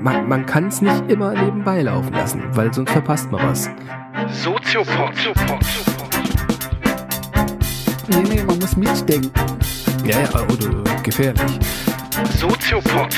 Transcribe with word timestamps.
man, 0.00 0.28
man 0.28 0.46
kann 0.46 0.68
es 0.68 0.80
nicht 0.80 1.10
immer 1.10 1.32
nebenbei 1.32 1.82
laufen 1.82 2.12
lassen, 2.12 2.42
weil 2.52 2.72
sonst 2.72 2.90
verpasst 2.90 3.30
man 3.30 3.48
was. 3.48 3.70
Soziopod. 4.42 5.12
Nee, 8.08 8.22
nee, 8.28 8.42
man 8.42 8.58
muss 8.58 8.76
mitdenken. 8.76 9.30
Ja, 10.04 10.20
ja, 10.20 10.42
oder 10.42 11.02
gefährlich. 11.02 11.58
Soziopod. 12.38 13.14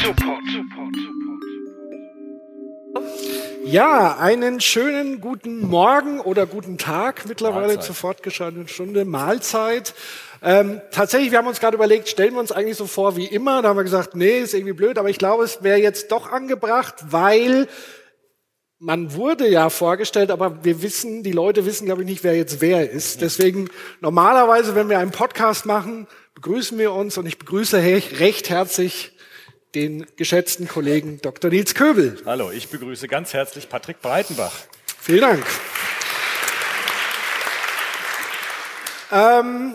Ja, 3.64 4.16
einen 4.18 4.61
schönen 4.61 5.21
guten 5.21 5.66
Morgen 5.66 6.21
oder 6.21 6.46
guten 6.46 6.79
Tag 6.79 7.27
mittlerweile 7.27 7.66
Mahlzeit. 7.66 7.82
zur 7.82 7.95
fortgeschrittenen 7.96 8.68
Stunde. 8.68 9.05
Mahlzeit. 9.05 9.93
Ähm, 10.43 10.80
tatsächlich, 10.91 11.30
wir 11.30 11.39
haben 11.39 11.46
uns 11.46 11.61
gerade 11.61 11.77
überlegt, 11.77 12.09
stellen 12.09 12.34
wir 12.34 12.41
uns 12.41 12.53
eigentlich 12.53 12.77
so 12.77 12.86
vor 12.86 13.16
wie 13.16 13.27
immer. 13.27 13.62
Da 13.62 13.68
haben 13.68 13.77
wir 13.77 13.85
gesagt, 13.85 14.14
nee, 14.14 14.39
ist 14.39 14.55
irgendwie 14.55 14.75
blöd, 14.75 14.99
aber 14.99 15.08
ich 15.08 15.18
glaube, 15.18 15.44
es 15.44 15.63
wäre 15.63 15.79
jetzt 15.79 16.13
doch 16.13 16.31
angebracht, 16.31 16.94
weil 17.08 17.68
man 18.79 19.14
wurde 19.14 19.49
ja 19.49 19.71
vorgestellt, 19.71 20.30
aber 20.30 20.64
wir 20.64 20.82
wissen, 20.82 21.22
die 21.22 21.32
Leute 21.32 21.64
wissen, 21.64 21.86
glaube 21.86 22.03
ich, 22.03 22.08
nicht, 22.08 22.25
wer 22.25 22.36
jetzt 22.36 22.61
wer 22.61 22.91
ist. 22.91 23.22
Deswegen 23.22 23.71
normalerweise, 24.00 24.75
wenn 24.75 24.91
wir 24.91 24.99
einen 24.99 25.13
Podcast 25.13 25.64
machen, 25.64 26.07
begrüßen 26.35 26.79
wir 26.79 26.93
uns 26.93 27.16
und 27.16 27.27
ich 27.27 27.39
begrüße 27.39 27.79
recht 27.79 28.50
herzlich 28.50 29.13
den 29.75 30.07
geschätzten 30.16 30.68
Kollegen 30.68 31.21
Dr. 31.22 31.50
Nils 31.50 31.75
Köbel. 31.75 32.19
Hallo, 32.27 32.50
ich 32.50 32.69
begrüße 32.69 33.08
ganz 33.08 33.33
herzlich 33.33 33.69
Patrick 33.69 34.00
Breitenbach. 34.03 34.53
Vielen 35.00 35.20
Dank. 35.20 35.47
Ähm, 39.12 39.75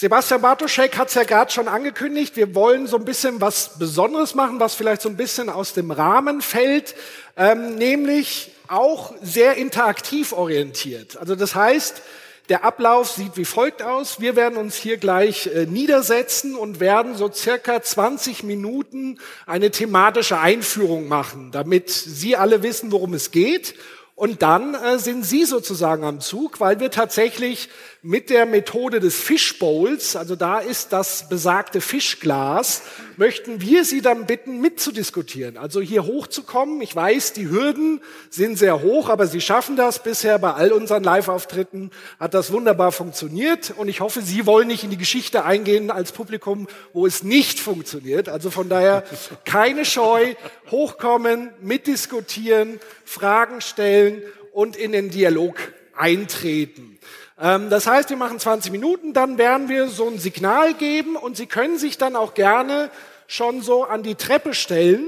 Sebastian 0.00 0.40
Bartoschek 0.40 0.96
hat 0.96 1.08
es 1.08 1.14
ja 1.14 1.24
gerade 1.24 1.52
schon 1.52 1.68
angekündigt. 1.68 2.34
Wir 2.34 2.54
wollen 2.54 2.86
so 2.86 2.96
ein 2.96 3.04
bisschen 3.04 3.42
was 3.42 3.78
Besonderes 3.78 4.34
machen, 4.34 4.58
was 4.58 4.74
vielleicht 4.74 5.02
so 5.02 5.10
ein 5.10 5.16
bisschen 5.18 5.50
aus 5.50 5.74
dem 5.74 5.90
Rahmen 5.90 6.40
fällt, 6.40 6.94
ähm, 7.36 7.74
nämlich 7.74 8.52
auch 8.66 9.12
sehr 9.20 9.56
interaktiv 9.56 10.32
orientiert. 10.32 11.18
Also 11.18 11.34
das 11.34 11.54
heißt, 11.54 12.00
der 12.48 12.64
Ablauf 12.64 13.10
sieht 13.10 13.36
wie 13.36 13.44
folgt 13.44 13.82
aus. 13.82 14.22
Wir 14.22 14.36
werden 14.36 14.56
uns 14.56 14.74
hier 14.74 14.96
gleich 14.96 15.48
äh, 15.48 15.66
niedersetzen 15.66 16.54
und 16.54 16.80
werden 16.80 17.14
so 17.14 17.30
circa 17.30 17.82
20 17.82 18.42
Minuten 18.42 19.18
eine 19.44 19.70
thematische 19.70 20.38
Einführung 20.38 21.08
machen, 21.08 21.50
damit 21.52 21.90
Sie 21.90 22.36
alle 22.36 22.62
wissen, 22.62 22.90
worum 22.90 23.12
es 23.12 23.32
geht. 23.32 23.74
Und 24.20 24.42
dann 24.42 24.74
äh, 24.74 24.98
sind 24.98 25.24
Sie 25.24 25.46
sozusagen 25.46 26.04
am 26.04 26.20
Zug, 26.20 26.60
weil 26.60 26.78
wir 26.78 26.90
tatsächlich 26.90 27.70
mit 28.02 28.28
der 28.28 28.44
Methode 28.44 29.00
des 29.00 29.18
Fishbowls, 29.18 30.14
also 30.14 30.36
da 30.36 30.58
ist 30.58 30.92
das 30.92 31.30
besagte 31.30 31.80
Fischglas, 31.80 32.82
möchten 33.20 33.60
wir 33.60 33.84
Sie 33.84 34.00
dann 34.00 34.24
bitten, 34.24 34.62
mitzudiskutieren. 34.62 35.58
Also 35.58 35.82
hier 35.82 36.06
hochzukommen. 36.06 36.80
Ich 36.80 36.96
weiß, 36.96 37.34
die 37.34 37.50
Hürden 37.50 38.00
sind 38.30 38.56
sehr 38.56 38.80
hoch, 38.80 39.10
aber 39.10 39.26
Sie 39.26 39.42
schaffen 39.42 39.76
das. 39.76 40.02
Bisher 40.02 40.38
bei 40.38 40.54
all 40.54 40.72
unseren 40.72 41.04
Live-Auftritten 41.04 41.90
hat 42.18 42.32
das 42.32 42.50
wunderbar 42.50 42.92
funktioniert. 42.92 43.74
Und 43.76 43.88
ich 43.88 44.00
hoffe, 44.00 44.22
Sie 44.22 44.46
wollen 44.46 44.68
nicht 44.68 44.84
in 44.84 44.90
die 44.90 44.96
Geschichte 44.96 45.44
eingehen 45.44 45.90
als 45.90 46.12
Publikum, 46.12 46.66
wo 46.94 47.06
es 47.06 47.22
nicht 47.22 47.60
funktioniert. 47.60 48.30
Also 48.30 48.50
von 48.50 48.70
daher 48.70 49.04
keine 49.44 49.84
Scheu, 49.84 50.34
hochkommen, 50.70 51.50
mitdiskutieren, 51.60 52.80
Fragen 53.04 53.60
stellen 53.60 54.22
und 54.52 54.76
in 54.76 54.92
den 54.92 55.10
Dialog 55.10 55.56
eintreten. 55.94 56.98
Ähm, 57.38 57.68
das 57.68 57.86
heißt, 57.86 58.08
wir 58.08 58.16
machen 58.16 58.38
20 58.38 58.72
Minuten, 58.72 59.12
dann 59.12 59.36
werden 59.36 59.68
wir 59.68 59.88
so 59.88 60.08
ein 60.08 60.18
Signal 60.18 60.72
geben 60.72 61.16
und 61.16 61.36
Sie 61.36 61.46
können 61.46 61.78
sich 61.78 61.98
dann 61.98 62.16
auch 62.16 62.32
gerne 62.32 62.90
schon 63.30 63.62
so 63.62 63.84
an 63.84 64.02
die 64.02 64.16
Treppe 64.16 64.54
stellen. 64.54 65.06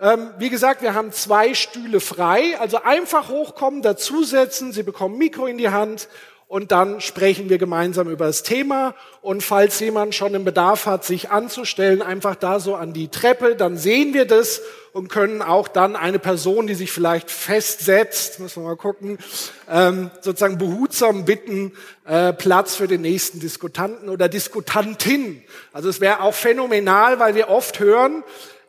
Ähm, 0.00 0.30
wie 0.38 0.50
gesagt, 0.50 0.82
wir 0.82 0.94
haben 0.94 1.12
zwei 1.12 1.54
Stühle 1.54 2.00
frei, 2.00 2.58
also 2.58 2.82
einfach 2.82 3.28
hochkommen, 3.28 3.82
dazusetzen, 3.82 4.72
Sie 4.72 4.82
bekommen 4.82 5.16
Mikro 5.16 5.46
in 5.46 5.58
die 5.58 5.68
Hand 5.68 6.08
und 6.52 6.70
dann 6.70 7.00
sprechen 7.00 7.48
wir 7.48 7.56
gemeinsam 7.56 8.10
über 8.10 8.26
das 8.26 8.42
Thema. 8.42 8.94
Und 9.22 9.42
falls 9.42 9.80
jemand 9.80 10.14
schon 10.14 10.34
einen 10.34 10.44
Bedarf 10.44 10.84
hat, 10.84 11.02
sich 11.02 11.30
anzustellen, 11.30 12.02
einfach 12.02 12.34
da 12.34 12.60
so 12.60 12.74
an 12.74 12.92
die 12.92 13.08
Treppe, 13.08 13.56
dann 13.56 13.78
sehen 13.78 14.12
wir 14.12 14.26
das 14.26 14.60
und 14.92 15.08
können 15.08 15.40
auch 15.40 15.66
dann 15.66 15.96
eine 15.96 16.18
Person, 16.18 16.66
die 16.66 16.74
sich 16.74 16.92
vielleicht 16.92 17.30
festsetzt, 17.30 18.38
müssen 18.38 18.62
wir 18.62 18.68
mal 18.68 18.76
gucken, 18.76 19.16
ähm, 19.66 20.10
sozusagen 20.20 20.58
behutsam 20.58 21.24
bitten, 21.24 21.72
äh, 22.04 22.34
Platz 22.34 22.76
für 22.76 22.86
den 22.86 23.00
nächsten 23.00 23.40
Diskutanten 23.40 24.10
oder 24.10 24.28
Diskutantin. 24.28 25.42
Also 25.72 25.88
es 25.88 26.02
wäre 26.02 26.20
auch 26.20 26.34
phänomenal, 26.34 27.18
weil 27.18 27.34
wir 27.34 27.48
oft 27.48 27.80
hören, 27.80 28.24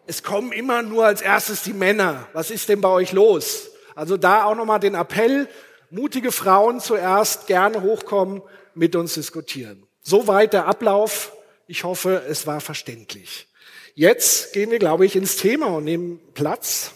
es 0.07 0.23
kommen 0.23 0.53
immer 0.53 0.83
nur 0.83 1.05
als 1.05 1.21
erstes 1.21 1.63
die 1.63 1.73
Männer. 1.73 2.27
Was 2.31 2.49
ist 2.49 2.69
denn 2.69 2.79
bei 2.79 2.87
euch 2.87 3.11
los? 3.11 3.71
Also 3.93 4.15
da 4.15 4.45
auch 4.45 4.55
nochmal 4.55 4.79
den 4.79 4.95
Appell, 4.95 5.49
mutige 5.93 6.31
Frauen 6.31 6.79
zuerst 6.79 7.47
gerne 7.47 7.81
hochkommen, 7.81 8.41
mit 8.73 8.95
uns 8.95 9.13
diskutieren. 9.13 9.83
Soweit 10.01 10.53
der 10.53 10.65
Ablauf. 10.65 11.31
Ich 11.67 11.83
hoffe, 11.83 12.23
es 12.27 12.47
war 12.47 12.59
verständlich. 12.59 13.47
Jetzt 13.95 14.53
gehen 14.53 14.71
wir, 14.71 14.79
glaube 14.79 15.05
ich, 15.05 15.15
ins 15.15 15.37
Thema 15.37 15.67
und 15.67 15.83
nehmen 15.83 16.19
Platz. 16.33 16.91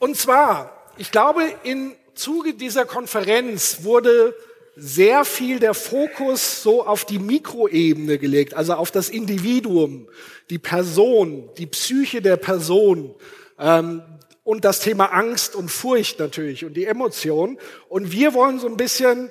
Und 0.00 0.16
zwar, 0.16 0.90
ich 0.96 1.12
glaube, 1.12 1.44
im 1.62 1.94
Zuge 2.14 2.54
dieser 2.54 2.84
Konferenz 2.84 3.84
wurde 3.84 4.34
sehr 4.74 5.24
viel 5.24 5.60
der 5.60 5.74
Fokus 5.74 6.62
so 6.62 6.84
auf 6.84 7.04
die 7.04 7.18
Mikroebene 7.18 8.18
gelegt, 8.18 8.54
also 8.54 8.74
auf 8.74 8.90
das 8.90 9.08
Individuum, 9.08 10.08
die 10.50 10.58
Person, 10.58 11.48
die 11.58 11.66
Psyche 11.66 12.22
der 12.22 12.36
Person 12.36 13.14
ähm, 13.58 14.02
und 14.48 14.64
das 14.64 14.80
Thema 14.80 15.12
Angst 15.12 15.54
und 15.54 15.68
Furcht 15.68 16.18
natürlich 16.20 16.64
und 16.64 16.72
die 16.72 16.86
Emotion. 16.86 17.58
Und 17.90 18.12
wir 18.12 18.32
wollen 18.32 18.58
so 18.58 18.66
ein 18.66 18.78
bisschen, 18.78 19.30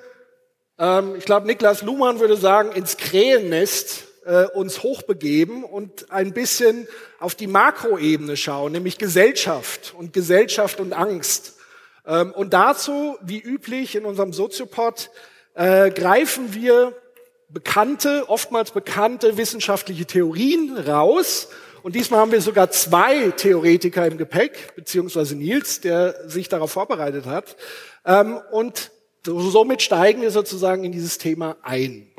ähm, 0.78 1.16
ich 1.16 1.26
glaube, 1.26 1.48
Niklas 1.48 1.82
Luhmann 1.82 2.20
würde 2.20 2.38
sagen, 2.38 2.72
ins 2.72 2.98
Krähennest 2.98 4.04
äh, 4.28 4.44
uns 4.44 4.84
hochbegeben 4.84 5.64
und 5.64 6.12
ein 6.12 6.34
bisschen 6.34 6.88
auf 7.20 7.34
die 7.34 7.48
Makroebene 7.48 8.38
schauen, 8.38 8.74
nämlich 8.74 9.00
Gesellschaft 9.00 9.96
und 9.98 10.14
Gesellschaft 10.14 10.80
und 10.80 10.94
Angst. 10.94 11.56
Ähm, 12.06 12.32
und 12.32 12.54
dazu, 12.54 13.18
wie 13.24 13.40
üblich 13.40 13.96
in 13.96 14.06
unserem 14.06 14.34
Soziopod, 14.34 15.10
äh, 15.56 15.90
greifen 15.90 16.54
wir 16.54 16.94
bekannte, 17.50 18.30
oftmals 18.30 18.70
bekannte 18.70 19.36
wissenschaftliche 19.38 20.06
Theorien 20.06 20.78
raus. 20.78 21.48
Und 21.88 21.96
diesmal 21.96 22.20
haben 22.20 22.34
wir 22.34 22.42
sogar 22.42 22.70
zwei 22.70 23.32
Theoretiker 23.32 24.06
im 24.06 24.18
Gepäck, 24.18 24.76
beziehungsweise 24.76 25.38
Nils, 25.38 25.80
der 25.80 26.28
sich 26.28 26.50
darauf 26.50 26.70
vorbereitet 26.70 27.26
hat. 27.26 27.56
Ähm, 28.06 28.42
und 28.52 28.92
somit 29.24 29.82
steigen 29.82 30.22
wir 30.22 30.32
sozusagen 30.32 30.84
in 30.84 30.92
dieses 30.92 31.18
Thema 31.18 31.56
ein. 31.62 32.12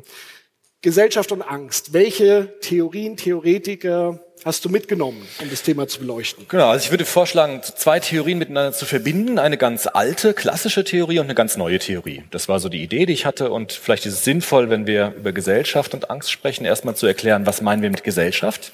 Gesellschaft 0.81 1.33
und 1.33 1.43
Angst. 1.43 1.93
Welche 1.93 2.59
Theorien, 2.63 3.19
Theoretiker 3.19 4.25
hast 4.43 4.65
du 4.65 4.71
mitgenommen, 4.71 5.21
um 5.43 5.51
das 5.51 5.63
Thema 5.63 5.87
zu 5.87 5.99
beleuchten? 5.99 6.47
Genau, 6.49 6.71
also 6.71 6.87
ich 6.87 6.91
würde 6.91 7.05
vorschlagen, 7.05 7.61
zwei 7.63 8.01
Theorien 8.01 8.39
miteinander 8.39 8.73
zu 8.73 8.87
verbinden. 8.87 9.39
Eine 9.39 9.59
ganz 9.59 9.87
alte, 9.87 10.33
klassische 10.33 10.83
Theorie 10.83 11.19
und 11.19 11.27
eine 11.27 11.35
ganz 11.35 11.59
neue 11.59 11.79
Theorie. 11.79 12.23
Das 12.31 12.49
war 12.49 12.59
so 12.59 12.71
die 12.71 12.83
Idee, 12.83 13.05
die 13.05 13.13
ich 13.13 13.27
hatte. 13.27 13.51
Und 13.51 13.73
vielleicht 13.73 14.07
ist 14.07 14.15
es 14.15 14.25
sinnvoll, 14.25 14.71
wenn 14.71 14.87
wir 14.87 15.13
über 15.19 15.33
Gesellschaft 15.33 15.93
und 15.93 16.09
Angst 16.09 16.33
sprechen, 16.33 16.65
erstmal 16.65 16.97
zu 16.97 17.07
erklären, 17.07 17.45
was 17.45 17.61
meinen 17.61 17.83
wir 17.83 17.91
mit 17.91 18.03
Gesellschaft. 18.03 18.73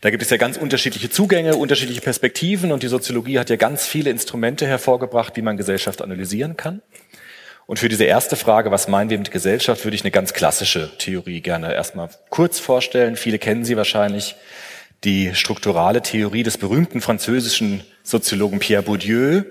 Da 0.00 0.10
gibt 0.10 0.22
es 0.22 0.30
ja 0.30 0.36
ganz 0.36 0.56
unterschiedliche 0.56 1.10
Zugänge, 1.10 1.56
unterschiedliche 1.56 2.00
Perspektiven 2.00 2.72
und 2.72 2.82
die 2.82 2.88
Soziologie 2.88 3.38
hat 3.38 3.50
ja 3.50 3.56
ganz 3.56 3.86
viele 3.86 4.10
Instrumente 4.10 4.66
hervorgebracht, 4.66 5.36
wie 5.36 5.42
man 5.42 5.56
Gesellschaft 5.56 6.02
analysieren 6.02 6.56
kann. 6.56 6.82
Und 7.66 7.78
für 7.78 7.88
diese 7.88 8.04
erste 8.04 8.34
Frage, 8.34 8.72
was 8.72 8.88
meinen 8.88 9.10
wir 9.10 9.18
mit 9.18 9.30
Gesellschaft, 9.30 9.84
würde 9.84 9.94
ich 9.94 10.02
eine 10.02 10.10
ganz 10.10 10.32
klassische 10.32 10.90
Theorie 10.98 11.40
gerne 11.40 11.72
erstmal 11.72 12.08
kurz 12.28 12.58
vorstellen. 12.58 13.14
Viele 13.14 13.38
kennen 13.38 13.64
sie 13.64 13.76
wahrscheinlich. 13.76 14.34
Die 15.04 15.34
strukturale 15.34 16.02
Theorie 16.02 16.42
des 16.42 16.58
berühmten 16.58 17.00
französischen 17.00 17.84
Soziologen 18.02 18.58
Pierre 18.58 18.82
Bourdieu, 18.82 19.44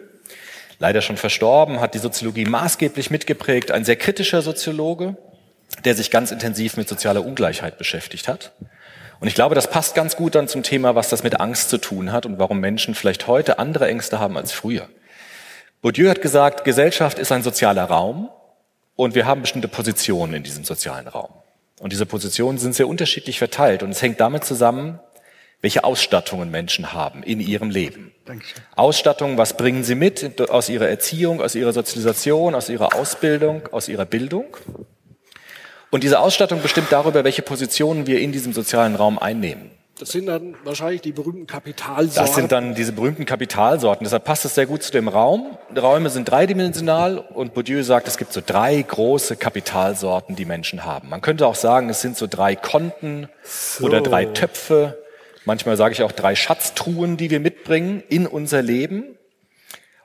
leider 0.80 1.02
schon 1.02 1.18
verstorben, 1.18 1.80
hat 1.80 1.94
die 1.94 2.00
Soziologie 2.00 2.46
maßgeblich 2.46 3.10
mitgeprägt. 3.10 3.72
Ein 3.72 3.86
sehr 3.86 3.96
kritischer 3.96 4.42
Soziologe, 4.42 5.16
der 5.86 5.96
sich 5.96 6.12
ganz 6.12 6.32
intensiv 6.32 6.76
mit 6.78 6.90
sozialer 6.90 7.26
Ungleichheit 7.26 7.78
beschäftigt 7.78 8.28
hat. 8.28 8.52
Und 9.20 9.28
ich 9.28 9.36
glaube, 9.36 9.56
das 9.56 9.70
passt 9.70 9.96
ganz 9.96 10.16
gut 10.16 10.36
dann 10.36 10.48
zum 10.48 10.64
Thema, 10.64 10.96
was 10.96 11.10
das 11.10 11.24
mit 11.24 11.40
Angst 11.40 11.70
zu 11.70 11.78
tun 11.78 12.12
hat 12.12 12.26
und 12.26 12.40
warum 12.40 12.60
Menschen 12.60 12.96
vielleicht 12.96 13.28
heute 13.28 13.60
andere 13.60 13.88
Ängste 13.88 14.20
haben 14.20 14.38
als 14.38 14.52
früher. 14.52 14.88
Bourdieu 15.82 16.10
hat 16.10 16.22
gesagt, 16.22 16.64
Gesellschaft 16.64 17.20
ist 17.20 17.32
ein 17.32 17.44
sozialer 17.44 17.86
Raum 17.86 18.30
und 18.96 19.16
wir 19.16 19.26
haben 19.26 19.42
bestimmte 19.42 19.68
Positionen 19.68 20.34
in 20.34 20.44
diesem 20.44 20.64
sozialen 20.64 21.08
Raum. 21.08 21.32
Und 21.80 21.94
diese 21.94 22.06
Positionen 22.06 22.58
sind 22.58 22.76
sehr 22.76 22.88
unterschiedlich 22.88 23.40
verteilt 23.40 23.84
und 23.84 23.92
es 23.92 24.02
hängt 24.02 24.20
damit 24.20 24.44
zusammen, 24.44 25.00
welche 25.62 25.84
Ausstattungen 25.84 26.52
Menschen 26.52 26.94
haben 26.94 27.24
in 27.24 27.40
ihrem 27.40 27.70
Leben. 27.70 28.14
Dankeschön. 28.26 28.62
Ausstattung, 28.76 29.38
was 29.38 29.58
bringen 29.58 29.84
sie 29.84 29.96
mit 29.96 30.50
aus 30.50 30.70
ihrer 30.70 30.88
Erziehung, 30.88 31.42
aus 31.42 31.56
ihrer 31.56 31.74
Sozialisation, 31.74 32.56
aus 32.56 32.70
ihrer 32.70 32.96
Ausbildung, 32.96 33.68
aus 33.72 33.88
ihrer 33.90 34.06
Bildung? 34.06 34.56
Und 35.92 36.04
diese 36.04 36.20
Ausstattung 36.20 36.62
bestimmt 36.62 36.92
darüber, 36.92 37.24
welche 37.24 37.42
Positionen 37.42 38.06
wir 38.06 38.20
in 38.20 38.32
diesem 38.32 38.54
sozialen 38.54 38.96
Raum 38.96 39.18
einnehmen. 39.18 39.72
Das 40.00 40.12
sind 40.12 40.28
dann 40.28 40.56
wahrscheinlich 40.64 41.02
die 41.02 41.12
berühmten 41.12 41.46
Kapitalsorten. 41.46 42.26
Das 42.26 42.34
sind 42.34 42.54
dann 42.54 42.74
diese 42.74 42.94
berühmten 42.94 43.26
Kapitalsorten. 43.26 44.06
Deshalb 44.06 44.24
passt 44.24 44.46
es 44.46 44.56
sehr 44.56 44.66
gut 44.66 44.82
zu 44.82 44.94
dem 44.94 45.10
Raum. 45.10 45.58
Die 45.76 45.80
Räume 45.80 46.10
sind 46.10 46.30
dreidimensional 46.30 47.18
und 47.18 47.54
Bourdieu 47.54 47.84
sagt, 47.84 48.08
es 48.08 48.18
gibt 48.18 48.32
so 48.32 48.42
drei 48.46 48.82
große 48.82 49.36
Kapitalsorten, 49.36 50.38
die 50.38 50.46
Menschen 50.46 50.86
haben. 50.86 51.10
Man 51.10 51.20
könnte 51.20 51.46
auch 51.46 51.56
sagen, 51.56 51.90
es 51.90 52.00
sind 52.00 52.16
so 52.16 52.28
drei 52.28 52.56
Konten 52.56 53.28
so. 53.44 53.84
oder 53.84 54.00
drei 54.00 54.24
Töpfe. 54.24 55.04
Manchmal 55.44 55.76
sage 55.76 55.94
ich 55.94 56.04
auch 56.04 56.14
drei 56.14 56.34
Schatztruhen, 56.34 57.18
die 57.18 57.30
wir 57.30 57.42
mitbringen 57.42 58.02
in 58.08 58.26
unser 58.26 58.62
Leben. 58.62 59.18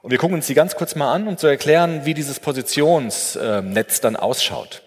Und 0.03 0.11
wir 0.11 0.19
gucken 0.19 0.35
uns 0.35 0.49
die 0.49 0.55
ganz 0.55 0.75
kurz 0.75 0.97
mal 0.97 1.13
an, 1.13 1.29
um 1.29 1.39
zu 1.39 1.47
erklären, 1.47 2.05
wie 2.05 2.15
dieses 2.15 2.41
Positionsnetz 2.41 4.01
dann 4.01 4.17
ausschaut. 4.17 4.83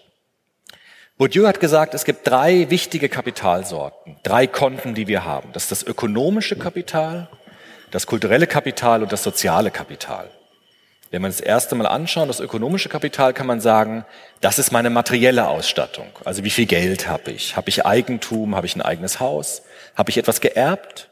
Bourdieu 1.18 1.48
hat 1.48 1.58
gesagt, 1.58 1.94
es 1.94 2.04
gibt 2.04 2.28
drei 2.28 2.70
wichtige 2.70 3.08
Kapitalsorten, 3.08 4.18
drei 4.22 4.46
Konten, 4.46 4.94
die 4.94 5.08
wir 5.08 5.24
haben. 5.24 5.52
Das 5.52 5.64
ist 5.64 5.72
das 5.72 5.82
ökonomische 5.82 6.54
Kapital, 6.54 7.28
das 7.90 8.06
kulturelle 8.06 8.46
Kapital 8.46 9.02
und 9.02 9.10
das 9.10 9.24
soziale 9.24 9.72
Kapital. 9.72 10.30
Wenn 11.10 11.20
man 11.20 11.32
das 11.32 11.40
erste 11.40 11.74
Mal 11.74 11.88
anschaut, 11.88 12.28
das 12.28 12.38
ökonomische 12.38 12.88
Kapital, 12.88 13.34
kann 13.34 13.48
man 13.48 13.60
sagen, 13.60 14.04
das 14.40 14.60
ist 14.60 14.70
meine 14.70 14.90
materielle 14.90 15.48
Ausstattung. 15.48 16.06
Also 16.24 16.44
wie 16.44 16.50
viel 16.50 16.66
Geld 16.66 17.08
habe 17.08 17.32
ich? 17.32 17.56
Habe 17.56 17.68
ich 17.68 17.84
Eigentum? 17.84 18.54
Habe 18.54 18.68
ich 18.68 18.76
ein 18.76 18.82
eigenes 18.82 19.18
Haus? 19.18 19.62
Habe 19.96 20.10
ich 20.10 20.18
etwas 20.18 20.40
geerbt? 20.40 21.08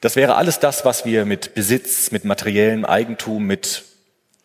Das 0.00 0.16
wäre 0.16 0.34
alles 0.34 0.58
das, 0.58 0.84
was 0.84 1.04
wir 1.04 1.26
mit 1.26 1.54
Besitz, 1.54 2.10
mit 2.10 2.24
materiellem 2.24 2.84
Eigentum, 2.84 3.44
mit 3.44 3.84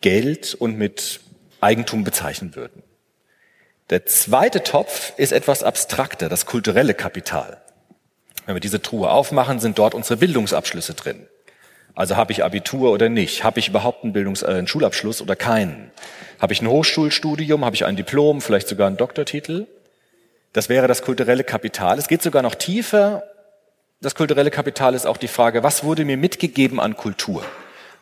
Geld 0.02 0.54
und 0.54 0.78
mit 0.78 1.18
Eigentum 1.60 2.04
bezeichnen 2.04 2.54
würden. 2.54 2.84
Der 3.92 4.06
zweite 4.06 4.62
Topf 4.62 5.12
ist 5.18 5.32
etwas 5.32 5.62
abstrakter, 5.62 6.30
das 6.30 6.46
kulturelle 6.46 6.94
Kapital. 6.94 7.58
Wenn 8.46 8.56
wir 8.56 8.60
diese 8.60 8.80
Truhe 8.80 9.10
aufmachen, 9.10 9.60
sind 9.60 9.78
dort 9.78 9.92
unsere 9.92 10.16
Bildungsabschlüsse 10.16 10.94
drin. 10.94 11.26
Also 11.94 12.16
habe 12.16 12.32
ich 12.32 12.42
Abitur 12.42 12.90
oder 12.90 13.10
nicht? 13.10 13.44
Habe 13.44 13.60
ich 13.60 13.68
überhaupt 13.68 14.02
einen, 14.02 14.14
Bildungs 14.14 14.40
äh, 14.40 14.46
einen 14.46 14.66
Schulabschluss 14.66 15.20
oder 15.20 15.36
keinen? 15.36 15.90
Habe 16.40 16.54
ich 16.54 16.62
ein 16.62 16.68
Hochschulstudium? 16.68 17.66
Habe 17.66 17.76
ich 17.76 17.84
ein 17.84 17.94
Diplom? 17.94 18.40
Vielleicht 18.40 18.66
sogar 18.66 18.86
einen 18.86 18.96
Doktortitel? 18.96 19.66
Das 20.54 20.70
wäre 20.70 20.88
das 20.88 21.02
kulturelle 21.02 21.44
Kapital. 21.44 21.98
Es 21.98 22.08
geht 22.08 22.22
sogar 22.22 22.40
noch 22.40 22.54
tiefer. 22.54 23.24
Das 24.00 24.14
kulturelle 24.14 24.50
Kapital 24.50 24.94
ist 24.94 25.04
auch 25.04 25.18
die 25.18 25.28
Frage, 25.28 25.62
was 25.62 25.84
wurde 25.84 26.06
mir 26.06 26.16
mitgegeben 26.16 26.80
an 26.80 26.96
Kultur? 26.96 27.44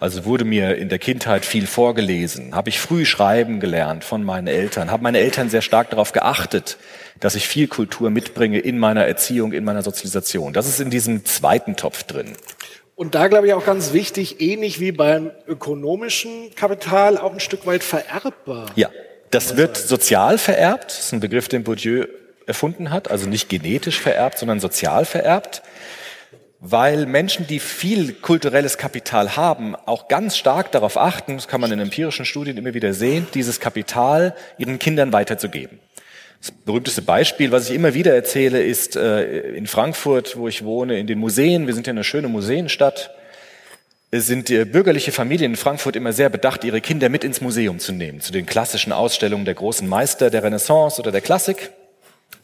Also 0.00 0.25
wurde 0.25 0.47
mir 0.47 0.76
in 0.76 0.88
der 0.88 0.99
Kindheit 0.99 1.44
viel 1.44 1.67
vorgelesen, 1.67 2.55
habe 2.55 2.70
ich 2.70 2.81
früh 2.81 3.05
schreiben 3.05 3.61
gelernt 3.61 4.02
von 4.02 4.25
meinen 4.25 4.47
Eltern, 4.47 4.91
haben 4.91 5.02
meine 5.02 5.19
Eltern 5.19 5.50
sehr 5.50 5.61
stark 5.61 5.91
darauf 5.91 6.12
geachtet, 6.12 6.79
dass 7.20 7.35
ich 7.35 7.47
viel 7.47 7.69
Kultur 7.69 8.08
mitbringe 8.08 8.58
in 8.58 8.79
meiner 8.79 9.05
Erziehung, 9.05 9.52
in 9.52 9.62
meiner 9.62 9.82
Sozialisation. 9.82 10.55
Das 10.55 10.67
ist 10.67 10.81
in 10.81 10.88
diesem 10.88 11.26
zweiten 11.26 11.76
Topf 11.76 12.05
drin. 12.05 12.32
Und 12.97 13.14
da 13.14 13.29
glaube 13.29 13.47
ich 13.47 13.52
auch 13.52 13.64
ganz 13.64 13.93
wichtig, 13.93 14.41
ähnlich 14.41 14.81
wie 14.81 14.93
beim 14.93 15.32
ökonomischen 15.47 16.55
Kapital, 16.55 17.19
auch 17.19 17.35
ein 17.35 17.41
Stück 17.41 17.67
weit 17.67 17.85
vererbbar. 17.85 18.70
Ja, 18.76 18.88
das 19.31 19.58
wird 19.58 19.76
sozial 19.76 20.38
vererbt. 20.38 20.93
Das 20.93 21.00
ist 21.00 21.12
ein 21.12 21.20
Begriff, 21.20 21.49
den 21.49 21.62
Bourdieu 21.62 22.06
erfunden 22.46 22.91
hat. 22.91 23.11
Also 23.11 23.29
nicht 23.29 23.50
genetisch 23.50 24.00
vererbt, 24.00 24.38
sondern 24.38 24.61
sozial 24.61 25.05
vererbt 25.05 25.62
weil 26.60 27.06
Menschen, 27.06 27.46
die 27.46 27.58
viel 27.58 28.12
kulturelles 28.12 28.76
Kapital 28.76 29.36
haben, 29.36 29.74
auch 29.74 30.08
ganz 30.08 30.36
stark 30.36 30.70
darauf 30.72 30.98
achten, 30.98 31.36
das 31.36 31.48
kann 31.48 31.60
man 31.60 31.72
in 31.72 31.80
empirischen 31.80 32.26
Studien 32.26 32.58
immer 32.58 32.74
wieder 32.74 32.92
sehen, 32.92 33.26
dieses 33.32 33.60
Kapital 33.60 34.34
ihren 34.58 34.78
Kindern 34.78 35.12
weiterzugeben. 35.12 35.80
Das 36.40 36.50
berühmteste 36.50 37.02
Beispiel, 37.02 37.50
was 37.50 37.68
ich 37.68 37.76
immer 37.76 37.94
wieder 37.94 38.14
erzähle, 38.14 38.62
ist 38.62 38.96
äh, 38.96 39.50
in 39.52 39.66
Frankfurt, 39.66 40.36
wo 40.36 40.48
ich 40.48 40.64
wohne, 40.64 40.98
in 40.98 41.06
den 41.06 41.18
Museen. 41.18 41.66
Wir 41.66 41.74
sind 41.74 41.86
ja 41.86 41.92
eine 41.92 42.04
schöne 42.04 42.28
Museenstadt. 42.28 43.10
Sind 44.12 44.48
die 44.48 44.64
bürgerliche 44.64 45.12
Familien 45.12 45.52
in 45.52 45.56
Frankfurt 45.56 45.96
immer 45.96 46.12
sehr 46.12 46.30
bedacht, 46.30 46.64
ihre 46.64 46.80
Kinder 46.80 47.08
mit 47.08 47.24
ins 47.24 47.40
Museum 47.40 47.78
zu 47.78 47.92
nehmen, 47.92 48.20
zu 48.20 48.32
den 48.32 48.44
klassischen 48.44 48.92
Ausstellungen 48.92 49.44
der 49.44 49.54
großen 49.54 49.86
Meister 49.88 50.30
der 50.30 50.42
Renaissance 50.42 51.00
oder 51.00 51.12
der 51.12 51.20
Klassik. 51.20 51.70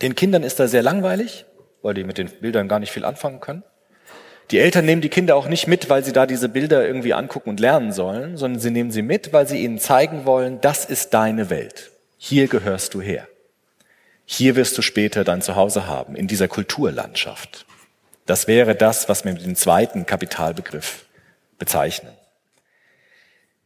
Den 0.00 0.14
Kindern 0.14 0.42
ist 0.42 0.60
da 0.60 0.68
sehr 0.68 0.82
langweilig, 0.82 1.44
weil 1.82 1.94
die 1.94 2.04
mit 2.04 2.18
den 2.18 2.28
Bildern 2.28 2.68
gar 2.68 2.78
nicht 2.78 2.92
viel 2.92 3.04
anfangen 3.04 3.40
können. 3.40 3.64
Die 4.50 4.58
Eltern 4.58 4.84
nehmen 4.84 5.02
die 5.02 5.08
Kinder 5.08 5.34
auch 5.34 5.48
nicht 5.48 5.66
mit, 5.66 5.90
weil 5.90 6.04
sie 6.04 6.12
da 6.12 6.26
diese 6.26 6.48
Bilder 6.48 6.86
irgendwie 6.86 7.14
angucken 7.14 7.50
und 7.50 7.60
lernen 7.60 7.92
sollen, 7.92 8.36
sondern 8.36 8.60
sie 8.60 8.70
nehmen 8.70 8.92
sie 8.92 9.02
mit, 9.02 9.32
weil 9.32 9.48
sie 9.48 9.58
ihnen 9.58 9.78
zeigen 9.78 10.24
wollen, 10.24 10.60
das 10.60 10.84
ist 10.84 11.14
deine 11.14 11.50
Welt. 11.50 11.90
Hier 12.16 12.46
gehörst 12.46 12.94
du 12.94 13.00
her. 13.00 13.26
Hier 14.24 14.56
wirst 14.56 14.78
du 14.78 14.82
später 14.82 15.24
dein 15.24 15.42
Zuhause 15.42 15.86
haben, 15.86 16.16
in 16.16 16.28
dieser 16.28 16.48
Kulturlandschaft. 16.48 17.66
Das 18.24 18.46
wäre 18.46 18.74
das, 18.74 19.08
was 19.08 19.24
wir 19.24 19.32
mit 19.32 19.44
dem 19.44 19.56
zweiten 19.56 20.06
Kapitalbegriff 20.06 21.06
bezeichnen. 21.58 22.12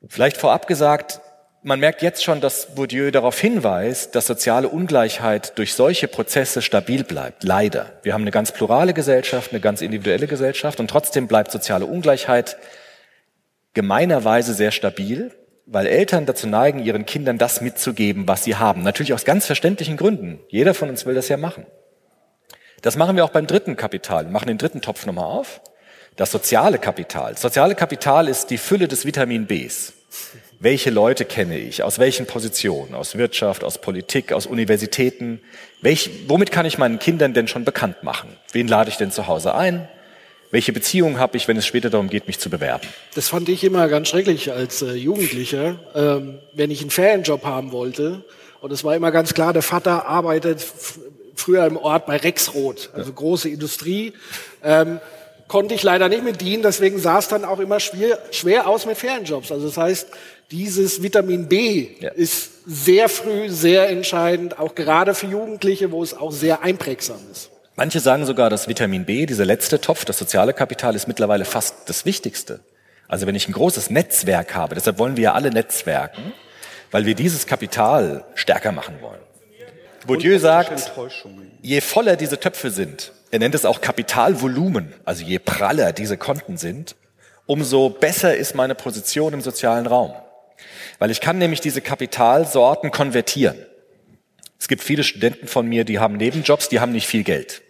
Vielleicht 0.09 0.37
vorab 0.37 0.67
gesagt, 0.67 1.21
man 1.63 1.79
merkt 1.79 2.03
jetzt 2.03 2.25
schon, 2.25 2.41
dass 2.41 2.75
Bourdieu 2.75 3.11
darauf 3.11 3.39
hinweist, 3.39 4.15
dass 4.15 4.27
soziale 4.27 4.69
Ungleichheit 4.69 5.59
durch 5.59 5.75
solche 5.75 6.09
Prozesse 6.09 6.63
stabil 6.63 7.05
bleibt. 7.05 7.45
Leider. 7.45 7.93
Wir 8.03 8.15
haben 8.15 8.23
eine 8.23 8.31
ganz 8.31 8.53
plurale 8.53 8.95
Gesellschaft, 8.95 9.53
eine 9.53 9.61
ganz 9.61 9.83
individuelle 9.83 10.27
Gesellschaft 10.27 10.81
und 10.81 10.89
trotzdem 10.89 11.29
bleibt 11.29 11.53
soziale 11.53 11.87
Ungleichheit 11.87 12.57
gemeinerweise 13.75 14.55
sehr 14.55 14.71
stabil, 14.71 15.33
weil 15.67 15.87
Eltern 15.87 16.27
dazu 16.27 16.49
neigen, 16.49 16.81
ihren 16.81 17.07
Kindern 17.07 17.39
das 17.39 17.61
mitzugeben, 17.61 18.27
was 18.27 18.43
sie 18.45 18.57
haben. 18.57 18.83
Natürlich 18.83 19.13
aus 19.13 19.25
ganz 19.25 19.47
verständlichen 19.47 19.97
Gründen. 19.97 20.41
Jeder 20.49 20.75
von 20.75 20.89
uns 20.89 21.05
will 21.05 21.15
das 21.15 21.29
ja 21.29 21.37
machen. 21.37 21.67
Das 22.83 22.97
machen 22.97 23.17
wir 23.17 23.25
auch 23.25 23.31
beim 23.31 23.47
dritten 23.47 23.77
Kapital. 23.77 24.25
Wir 24.25 24.33
machen 24.33 24.49
den 24.49 24.59
dritten 24.59 24.81
Topf 24.81 25.05
nochmal 25.05 25.27
auf. 25.27 25.61
Das 26.17 26.33
soziale 26.33 26.79
Kapital. 26.79 27.33
Das 27.33 27.43
soziale 27.43 27.75
Kapital 27.75 28.29
ist 28.29 28.49
die 28.49 28.59
Fülle 28.59 28.89
des 28.89 29.05
Vitamin 29.05 29.47
Bs 29.47 29.93
welche 30.61 30.91
Leute 30.91 31.25
kenne 31.25 31.59
ich, 31.59 31.83
aus 31.83 31.99
welchen 31.99 32.27
Positionen, 32.27 32.95
aus 32.95 33.17
Wirtschaft, 33.17 33.65
aus 33.65 33.81
Politik, 33.81 34.33
aus 34.33 34.47
Universitäten, 34.47 35.41
welch, 35.81 36.11
womit 36.29 36.53
kann 36.53 36.67
ich 36.67 36.77
meinen 36.77 36.99
Kindern 36.99 37.33
denn 37.33 37.49
schon 37.49 37.65
bekannt 37.65 38.03
machen? 38.03 38.37
Wen 38.53 38.69
lade 38.69 38.91
ich 38.91 38.99
denn 38.99 39.11
zu 39.11 39.27
Hause 39.27 39.55
ein? 39.55 39.89
Welche 40.51 40.73
Beziehungen 40.73 41.19
habe 41.19 41.39
ich, 41.39 41.49
wenn 41.49 41.57
es 41.57 41.67
später 41.67 41.89
darum 41.89 42.11
geht, 42.11 42.27
mich 42.27 42.39
zu 42.39 42.51
bewerben? 42.51 42.87
Das 43.15 43.29
fand 43.29 43.49
ich 43.49 43.65
immer 43.65 43.89
ganz 43.89 44.09
schrecklich 44.09 44.53
als 44.53 44.83
äh, 44.83 44.93
Jugendlicher, 44.93 45.79
ähm, 45.95 46.41
wenn 46.53 46.71
ich 46.71 46.83
einen 46.83 46.91
Ferienjob 46.91 47.45
haben 47.45 47.73
wollte. 47.73 48.25
Und 48.61 48.71
es 48.71 48.85
war 48.85 48.95
immer 48.95 49.13
ganz 49.13 49.33
klar, 49.33 49.55
der 49.55 49.63
Vater 49.63 50.07
arbeitet 50.07 50.67
früher 51.37 51.65
im 51.65 51.79
Ort 51.79 52.05
bei 52.05 52.19
Rexroth, 52.19 52.91
also 52.93 53.13
große 53.13 53.49
Industrie. 53.49 54.13
Ähm, 54.63 55.01
konnte 55.51 55.75
ich 55.75 55.83
leider 55.83 56.09
nicht 56.09 56.23
mit 56.23 56.41
dienen, 56.41 56.63
deswegen 56.63 57.01
sah 57.01 57.19
es 57.19 57.27
dann 57.27 57.45
auch 57.45 57.59
immer 57.59 57.81
schwer, 57.81 58.21
schwer 58.31 58.69
aus 58.69 58.87
mit 58.87 58.97
Ferienjobs. 58.97 59.51
Also 59.51 59.67
das 59.67 59.77
heißt, 59.77 60.07
dieses 60.53 61.03
Vitamin 61.03 61.49
B 61.49 61.89
ja. 61.99 62.11
ist 62.11 62.51
sehr 62.67 63.09
früh 63.09 63.49
sehr 63.49 63.89
entscheidend, 63.89 64.61
auch 64.61 64.77
gerade 64.77 65.13
für 65.13 65.27
Jugendliche, 65.27 65.91
wo 65.91 66.05
es 66.05 66.15
auch 66.15 66.31
sehr 66.31 66.63
einprägsam 66.63 67.19
ist. 67.33 67.51
Manche 67.75 67.99
sagen 67.99 68.27
sogar, 68.27 68.49
dass 68.49 68.69
Vitamin 68.69 69.05
B, 69.05 69.27
dieser 69.27 69.45
letzte 69.45 69.81
Topf, 69.81 70.05
das 70.05 70.19
soziale 70.19 70.53
Kapital, 70.53 70.95
ist 70.95 71.09
mittlerweile 71.09 71.45
fast 71.45 71.75
das 71.87 72.05
Wichtigste. 72.05 72.61
Also 73.09 73.27
wenn 73.27 73.35
ich 73.35 73.49
ein 73.49 73.53
großes 73.53 73.91
Netzwerk 73.91 74.55
habe, 74.55 74.77
deshalb 74.77 75.01
wollen 75.01 75.17
wir 75.17 75.25
ja 75.25 75.35
alle 75.35 75.51
Netzwerken, 75.51 76.33
weil 76.93 77.07
wir 77.07 77.17
dieses 77.17 77.49
Kapital 77.49 78.25
stärker 78.37 78.71
machen 78.71 78.95
wollen. 79.01 79.21
Bourdieu 80.07 80.39
sagt, 80.39 80.93
je 81.61 81.81
voller 81.81 82.15
diese 82.15 82.39
Töpfe 82.39 82.71
sind, 82.71 83.13
er 83.31 83.39
nennt 83.39 83.55
es 83.55 83.65
auch 83.65 83.81
Kapitalvolumen, 83.81 84.93
also 85.05 85.25
je 85.25 85.39
praller 85.39 85.93
diese 85.93 86.17
Konten 86.17 86.57
sind, 86.57 86.97
umso 87.47 87.91
besser 87.91 88.37
ist 88.37 88.55
meine 88.55 88.75
Position 88.75 89.33
im 89.33 89.41
sozialen 89.41 89.87
Raum. 89.87 90.13
Weil 90.99 91.11
ich 91.11 91.21
kann 91.21 91.39
nämlich 91.39 91.61
diese 91.61 91.81
Kapitalsorten 91.81 92.91
konvertieren. 92.91 93.57
Es 94.59 94.69
gibt 94.69 94.83
viele 94.83 95.05
Studenten 95.05 95.47
von 95.47 95.67
mir, 95.67 95.85
die 95.85 95.99
haben 95.99 96.17
Nebenjobs, 96.17 96.69
die 96.69 96.81
haben 96.81 96.93
nicht 96.93 97.07
viel 97.07 97.25
Geld. 97.25 97.63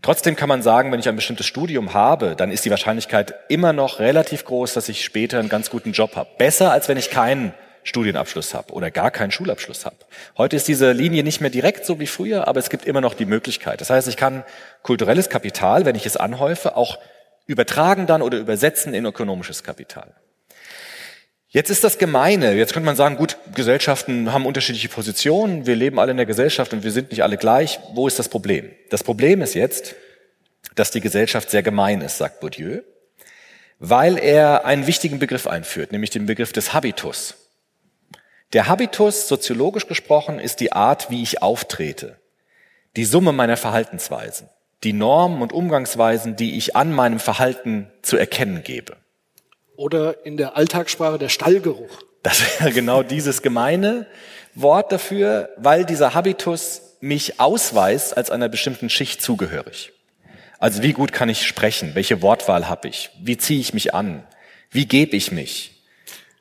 Trotzdem 0.00 0.36
kann 0.36 0.50
man 0.50 0.62
sagen, 0.62 0.92
wenn 0.92 1.00
ich 1.00 1.08
ein 1.08 1.16
bestimmtes 1.16 1.46
Studium 1.46 1.94
habe, 1.94 2.36
dann 2.36 2.50
ist 2.50 2.64
die 2.66 2.70
Wahrscheinlichkeit 2.70 3.34
immer 3.48 3.72
noch 3.72 4.00
relativ 4.00 4.44
groß, 4.44 4.74
dass 4.74 4.90
ich 4.90 5.02
später 5.02 5.38
einen 5.38 5.48
ganz 5.48 5.70
guten 5.70 5.92
Job 5.92 6.14
habe. 6.14 6.28
Besser, 6.36 6.70
als 6.72 6.88
wenn 6.88 6.98
ich 6.98 7.10
keinen 7.10 7.54
Studienabschluss 7.84 8.54
habe 8.54 8.72
oder 8.72 8.90
gar 8.90 9.10
keinen 9.10 9.30
Schulabschluss 9.30 9.84
habe. 9.84 9.96
Heute 10.36 10.56
ist 10.56 10.66
diese 10.66 10.92
Linie 10.92 11.22
nicht 11.22 11.40
mehr 11.40 11.50
direkt 11.50 11.86
so 11.86 12.00
wie 12.00 12.06
früher, 12.06 12.48
aber 12.48 12.58
es 12.58 12.70
gibt 12.70 12.86
immer 12.86 13.00
noch 13.00 13.14
die 13.14 13.26
Möglichkeit. 13.26 13.80
Das 13.80 13.90
heißt, 13.90 14.08
ich 14.08 14.16
kann 14.16 14.42
kulturelles 14.82 15.28
Kapital, 15.28 15.84
wenn 15.84 15.94
ich 15.94 16.06
es 16.06 16.16
anhäufe, 16.16 16.76
auch 16.76 16.98
übertragen 17.46 18.06
dann 18.06 18.22
oder 18.22 18.38
übersetzen 18.38 18.94
in 18.94 19.04
ökonomisches 19.04 19.62
Kapital. 19.62 20.14
Jetzt 21.48 21.70
ist 21.70 21.84
das 21.84 21.98
Gemeine. 21.98 22.54
Jetzt 22.54 22.72
könnte 22.72 22.86
man 22.86 22.96
sagen, 22.96 23.16
gut, 23.16 23.36
Gesellschaften 23.54 24.32
haben 24.32 24.44
unterschiedliche 24.44 24.88
Positionen. 24.88 25.66
Wir 25.66 25.76
leben 25.76 26.00
alle 26.00 26.10
in 26.10 26.16
der 26.16 26.26
Gesellschaft 26.26 26.72
und 26.72 26.82
wir 26.82 26.90
sind 26.90 27.12
nicht 27.12 27.22
alle 27.22 27.36
gleich. 27.36 27.78
Wo 27.92 28.08
ist 28.08 28.18
das 28.18 28.28
Problem? 28.28 28.72
Das 28.90 29.04
Problem 29.04 29.40
ist 29.40 29.54
jetzt, 29.54 29.94
dass 30.74 30.90
die 30.90 31.00
Gesellschaft 31.00 31.50
sehr 31.50 31.62
gemein 31.62 32.00
ist, 32.00 32.18
sagt 32.18 32.40
Bourdieu, 32.40 32.80
weil 33.78 34.18
er 34.18 34.64
einen 34.64 34.88
wichtigen 34.88 35.20
Begriff 35.20 35.46
einführt, 35.46 35.92
nämlich 35.92 36.10
den 36.10 36.26
Begriff 36.26 36.52
des 36.52 36.72
Habitus. 36.72 37.36
Der 38.54 38.68
Habitus, 38.68 39.26
soziologisch 39.26 39.88
gesprochen, 39.88 40.38
ist 40.38 40.60
die 40.60 40.72
Art, 40.72 41.10
wie 41.10 41.24
ich 41.24 41.42
auftrete, 41.42 42.16
die 42.94 43.04
Summe 43.04 43.32
meiner 43.32 43.56
Verhaltensweisen, 43.56 44.48
die 44.84 44.92
Normen 44.92 45.42
und 45.42 45.52
Umgangsweisen, 45.52 46.36
die 46.36 46.56
ich 46.56 46.76
an 46.76 46.92
meinem 46.92 47.18
Verhalten 47.18 47.90
zu 48.02 48.16
erkennen 48.16 48.62
gebe. 48.62 48.96
Oder 49.76 50.24
in 50.24 50.36
der 50.36 50.56
Alltagssprache 50.56 51.18
der 51.18 51.30
Stallgeruch. 51.30 51.98
Das 52.22 52.60
wäre 52.60 52.70
genau 52.70 53.02
dieses 53.02 53.42
gemeine 53.42 54.06
Wort 54.54 54.92
dafür, 54.92 55.48
weil 55.56 55.84
dieser 55.84 56.14
Habitus 56.14 56.80
mich 57.00 57.40
ausweist 57.40 58.16
als 58.16 58.30
einer 58.30 58.48
bestimmten 58.48 58.88
Schicht 58.88 59.20
zugehörig. 59.20 59.92
Also 60.60 60.80
wie 60.84 60.92
gut 60.92 61.12
kann 61.12 61.28
ich 61.28 61.44
sprechen? 61.44 61.96
Welche 61.96 62.22
Wortwahl 62.22 62.68
habe 62.68 62.86
ich? 62.86 63.10
Wie 63.20 63.36
ziehe 63.36 63.58
ich 63.58 63.74
mich 63.74 63.94
an? 63.94 64.24
Wie 64.70 64.86
gebe 64.86 65.16
ich 65.16 65.32
mich? 65.32 65.73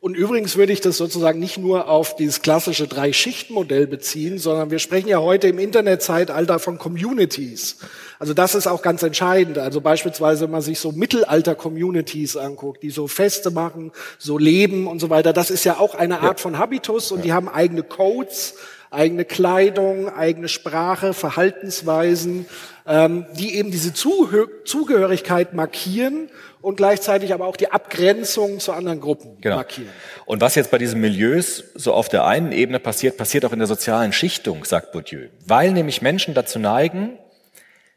Und 0.03 0.17
übrigens 0.17 0.57
würde 0.57 0.73
ich 0.73 0.81
das 0.81 0.97
sozusagen 0.97 1.39
nicht 1.39 1.57
nur 1.57 1.87
auf 1.87 2.17
dieses 2.17 2.41
klassische 2.41 2.89
Drei-Schicht-Modell 2.89 3.87
beziehen, 3.87 4.37
sondern 4.37 4.69
wir 4.69 4.79
sprechen 4.79 5.07
ja 5.07 5.19
heute 5.19 5.47
im 5.47 5.59
Internetzeitalter 5.59 6.59
von 6.59 6.77
Communities. 6.77 7.77
Also 8.19 8.33
das 8.33 8.53
ist 8.53 8.67
auch 8.67 8.81
ganz 8.81 9.01
entscheidend. 9.01 9.59
Also 9.59 9.79
beispielsweise, 9.79 10.43
wenn 10.43 10.51
man 10.51 10.61
sich 10.61 10.81
so 10.81 10.91
Mittelalter-Communities 10.91 12.35
anguckt, 12.35 12.83
die 12.83 12.89
so 12.89 13.07
Feste 13.07 13.49
machen, 13.49 13.93
so 14.17 14.37
leben 14.37 14.87
und 14.87 14.99
so 14.99 15.09
weiter, 15.09 15.31
das 15.31 15.49
ist 15.49 15.63
ja 15.63 15.79
auch 15.79 15.95
eine 15.95 16.19
Art 16.19 16.41
von 16.41 16.57
Habitus 16.57 17.13
und 17.13 17.23
die 17.23 17.31
haben 17.31 17.47
eigene 17.47 17.81
Codes, 17.81 18.55
eigene 18.93 19.25
Kleidung, 19.25 20.09
eigene 20.09 20.47
Sprache, 20.47 21.13
Verhaltensweisen, 21.13 22.45
ähm, 22.87 23.25
die 23.37 23.55
eben 23.55 23.71
diese 23.71 23.93
Zuhö 23.93 24.47
Zugehörigkeit 24.65 25.53
markieren 25.53 26.29
und 26.61 26.77
gleichzeitig 26.77 27.33
aber 27.33 27.45
auch 27.45 27.57
die 27.57 27.71
Abgrenzung 27.71 28.59
zu 28.59 28.71
anderen 28.71 29.01
Gruppen 29.01 29.41
genau. 29.41 29.57
markieren. 29.57 29.89
Und 30.25 30.41
was 30.41 30.55
jetzt 30.55 30.71
bei 30.71 30.77
diesen 30.77 31.01
Milieus 31.01 31.63
so 31.75 31.93
auf 31.93 32.09
der 32.09 32.25
einen 32.25 32.51
Ebene 32.51 32.79
passiert, 32.79 33.17
passiert 33.17 33.45
auch 33.45 33.51
in 33.51 33.59
der 33.59 33.67
sozialen 33.67 34.13
Schichtung, 34.13 34.63
sagt 34.63 34.91
Bourdieu. 34.91 35.27
Weil 35.45 35.71
nämlich 35.71 36.01
Menschen 36.01 36.33
dazu 36.33 36.59
neigen, 36.59 37.17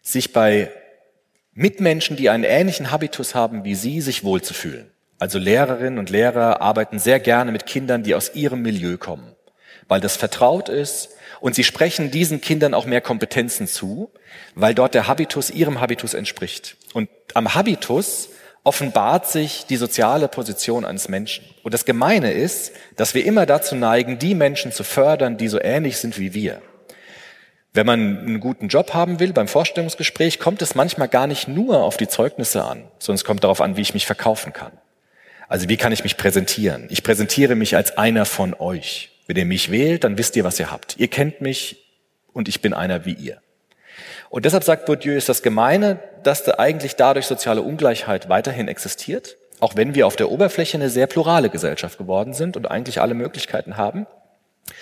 sich 0.03 0.33
bei 0.33 0.71
Mitmenschen, 1.53 2.17
die 2.17 2.29
einen 2.29 2.45
ähnlichen 2.45 2.91
Habitus 2.91 3.35
haben 3.35 3.65
wie 3.65 3.75
sie, 3.75 4.01
sich 4.01 4.25
wohlzufühlen. 4.25 4.91
Also 5.19 5.39
Lehrerinnen 5.39 5.99
und 5.99 6.11
Lehrer 6.11 6.61
arbeiten 6.61 6.99
sehr 6.99 7.21
gerne 7.21 7.51
mit 7.51 7.67
Kindern, 7.67 8.03
die 8.03 8.15
aus 8.15 8.35
ihrem 8.35 8.63
Milieu 8.63 8.99
kommen 8.99 9.36
weil 9.89 10.01
das 10.01 10.17
vertraut 10.17 10.69
ist 10.69 11.11
und 11.41 11.55
sie 11.55 11.65
sprechen 11.65 12.11
diesen 12.11 12.41
Kindern 12.41 12.75
auch 12.75 12.87
mehr 12.87 13.01
Kompetenzen 13.01 13.67
zu, 13.67 14.11
weil 14.55 14.75
dort 14.75 14.95
der 14.95 15.07
Habitus 15.07 15.51
ihrem 15.51 15.81
Habitus 15.81 16.15
entspricht. 16.15 16.77
Und 16.93 17.09
am 17.35 17.55
Habitus 17.55 18.31
offenbart 18.65 19.29
sich 19.29 19.67
die 19.67 19.77
soziale 19.77 20.27
Position 20.27 20.85
eines 20.85 21.09
Menschen. 21.09 21.45
Und 21.63 21.73
das 21.73 21.85
Gemeine 21.85 22.33
ist, 22.33 22.73
dass 22.97 23.15
wir 23.15 23.25
immer 23.25 23.47
dazu 23.47 23.77
neigen, 23.77 24.19
die 24.19 24.35
Menschen 24.35 24.73
zu 24.73 24.83
fördern, 24.83 25.37
die 25.37 25.49
so 25.49 25.61
ähnlich 25.61 25.99
sind 25.99 26.19
wie 26.19 26.35
wir. 26.35 26.61
Wenn 27.73 27.87
man 27.87 28.19
einen 28.19 28.41
guten 28.41 28.69
Job 28.69 28.95
haben 28.95 29.21
will 29.21 29.33
beim 29.33 29.49
Vorstellungsgespräch, 29.49 30.41
kommt 30.41 30.63
es 30.63 30.75
manchmal 30.75 31.09
gar 31.09 31.27
nicht 31.27 31.47
nur 31.47 31.85
auf 31.85 31.97
die 31.97 32.09
Zeugnisse 32.09 32.65
an, 32.65 32.85
sondern 32.99 33.17
es 33.17 33.25
kommt 33.25 33.45
darauf 33.45 33.61
an, 33.61 33.77
wie 33.77 33.83
ich 33.83 33.95
mich 33.95 34.07
verkaufen 34.07 34.53
kann. 34.53 34.73
Also 35.47 35.69
wie 35.69 35.77
kann 35.77 35.93
ich 35.93 36.03
mich 36.03 36.17
präsentieren? 36.17 36.87
Ich 36.91 37.05
präsentiere 37.05 37.55
mich 37.55 37.77
als 37.77 37.99
einer 37.99 38.25
von 38.25 38.55
euch. 38.55 39.16
Wenn 39.27 39.37
ihr 39.37 39.45
mich 39.45 39.71
wählt, 39.71 40.05
dann 40.05 40.19
wisst 40.19 40.37
ihr, 40.37 40.45
was 40.45 40.61
ihr 40.61 40.71
habt. 40.71 40.97
Ihr 40.99 41.09
kennt 41.09 41.41
mich 41.41 41.85
und 42.33 42.49
ich 42.49 42.61
bin 42.61 42.75
einer 42.75 43.05
wie 43.05 43.15
ihr. 43.15 43.41
Und 44.29 44.45
deshalb 44.45 44.65
sagt 44.65 44.87
Bourdieu, 44.87 45.17
ist 45.17 45.29
das 45.29 45.43
Gemeine, 45.43 45.99
dass 46.23 46.45
da 46.45 46.55
eigentlich 46.59 46.97
dadurch 46.97 47.27
soziale 47.27 47.63
Ungleichheit 47.63 48.29
weiterhin 48.29 48.69
existiert, 48.69 49.37
auch 49.61 49.77
wenn 49.77 49.95
wir 49.95 50.07
auf 50.07 50.17
der 50.17 50.31
Oberfläche 50.31 50.77
eine 50.77 50.91
sehr 50.91 51.07
plurale 51.07 51.49
Gesellschaft 51.49 51.99
geworden 51.99 52.35
sind 52.35 52.57
und 52.57 52.71
eigentlich 52.71 53.01
alle 53.01 53.15
Möglichkeiten 53.15 53.77
haben. 53.77 54.07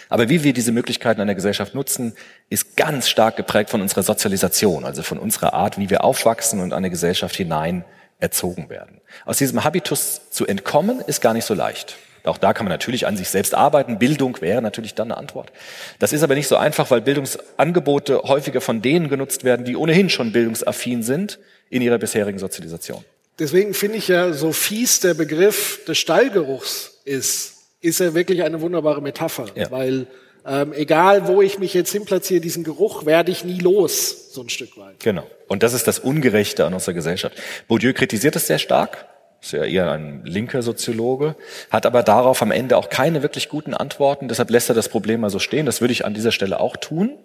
Aber 0.09 0.29
wie 0.29 0.43
wir 0.43 0.53
diese 0.53 0.73
Möglichkeiten 0.73 1.21
einer 1.21 1.35
Gesellschaft 1.35 1.75
nutzen, 1.75 2.15
ist 2.49 2.77
ganz 2.77 3.09
stark 3.09 3.37
geprägt 3.37 3.71
von 3.71 3.83
unserer 3.83 4.03
Sozialisation, 4.03 4.85
also 4.85 5.03
von 5.03 5.19
unserer 5.19 5.53
Art, 5.53 5.79
wie 5.79 5.91
wir 5.91 6.05
aufwachsen 6.05 6.61
und 6.61 6.73
eine 6.73 6.91
Gesellschaft 6.91 7.37
hinein 7.37 7.85
erzogen 8.19 8.71
werden. 8.71 9.01
Aus 9.27 9.39
diesem 9.39 9.63
Habitus 9.63 10.31
zu 10.31 10.47
entkommen, 10.47 11.01
ist 11.01 11.21
gar 11.21 11.35
nicht 11.35 11.45
so 11.45 11.55
leicht. 11.55 11.97
Auch 12.25 12.39
da 12.39 12.55
kann 12.55 12.65
man 12.65 12.73
natürlich 12.73 13.07
an 13.07 13.17
sich 13.17 13.29
selbst 13.29 13.55
arbeiten. 13.55 13.99
Bildung 13.99 14.41
wäre 14.41 14.63
natürlich 14.63 14.95
dann 14.95 15.13
eine 15.13 15.19
Antwort. 15.19 15.53
Das 15.99 16.13
ist 16.13 16.23
aber 16.23 16.35
nicht 16.35 16.49
so 16.49 16.57
einfach, 16.57 16.91
weil 16.91 17.03
Bildungsangebote 17.03 18.23
häufiger 18.23 18.63
von 18.63 18.81
denen 18.81 19.09
genutzt 19.09 19.45
werden, 19.45 19.67
die 19.67 19.77
ohnehin 19.77 20.09
schon 20.09 20.33
bildungsaffin 20.33 21.03
sind 21.03 21.39
in 21.69 21.83
ihrer 21.83 21.99
bisherigen 21.99 22.39
Sozialisation. 22.39 23.05
Deswegen 23.39 23.75
finde 23.75 23.99
ich 23.99 24.09
ja, 24.09 24.33
so 24.33 24.53
fies 24.53 25.01
der 25.01 25.15
Begriff 25.15 25.85
des 25.87 25.99
Stallgeruchs 25.99 27.01
ist, 27.05 27.55
ist 27.81 28.01
er 28.01 28.15
wirklich 28.15 28.43
eine 28.43 28.61
wunderbare 28.61 29.03
Metapher, 29.03 29.47
ja. 29.55 29.71
weil 29.71 30.07
ähm, 30.47 30.73
egal 30.73 31.27
wo 31.27 31.43
ich 31.43 31.59
mich 31.59 31.75
jetzt 31.75 31.93
hinplatziere, 31.93 32.41
diesen 32.41 32.65
Geruch 32.65 33.05
werde 33.07 33.33
ich 33.33 33.45
nie 33.45 33.59
los, 33.59 34.33
so 34.33 34.41
ein 34.41 34.49
Stück 34.49 34.79
weit. 34.79 35.01
Genau. 35.01 35.27
Und 35.49 35.63
das 35.63 35.75
ist 35.75 35.87
das 35.89 35.99
Ungerechte 35.99 36.65
an 36.65 36.73
unserer 36.73 36.95
Gesellschaft. 36.95 37.37
Bourdieu 37.69 37.93
kritisiert 37.93 38.37
es 38.37 38.47
sehr 38.47 38.59
stark 38.59 39.07
ist 39.45 39.53
ja 39.53 39.65
eher 39.65 39.93
ein 39.93 40.25
linker 40.25 40.63
Soziologe, 40.63 41.37
hat 41.71 41.85
aber 41.85 42.03
darauf 42.03 42.41
am 42.41 42.51
Ende 42.51 42.77
auch 42.77 42.89
keine 42.89 43.23
wirklich 43.23 43.49
guten 43.49 43.75
Antworten. 43.75 44.29
Deshalb 44.29 44.51
lässt 44.51 44.71
er 44.71 44.75
das 44.75 44.89
Problem 44.89 45.21
mal 45.21 45.31
so 45.31 45.39
stehen. 45.39 45.67
Das 45.67 45.81
würde 45.81 45.93
ich 45.93 46.05
an 46.07 46.15
dieser 46.15 46.33
Stelle 46.33 46.61
auch 46.61 46.77
tun 46.77 47.19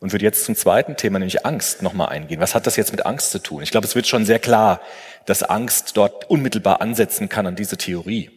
und 0.00 0.12
würde 0.12 0.24
jetzt 0.24 0.44
zum 0.44 0.56
zweiten 0.56 0.96
Thema, 0.96 1.18
nämlich 1.18 1.46
Angst, 1.46 1.82
nochmal 1.82 2.08
eingehen. 2.08 2.40
Was 2.40 2.54
hat 2.54 2.66
das 2.66 2.76
jetzt 2.76 2.90
mit 2.90 3.06
Angst 3.06 3.30
zu 3.30 3.38
tun? 3.38 3.62
Ich 3.62 3.70
glaube, 3.70 3.86
es 3.86 3.94
wird 3.94 4.08
schon 4.08 4.24
sehr 4.24 4.40
klar, 4.40 4.80
dass 5.26 5.44
Angst 5.44 5.96
dort 5.96 6.28
unmittelbar 6.28 6.80
ansetzen 6.80 7.28
kann 7.28 7.46
an 7.46 7.54
diese 7.54 7.76
Theorie. 7.76 8.30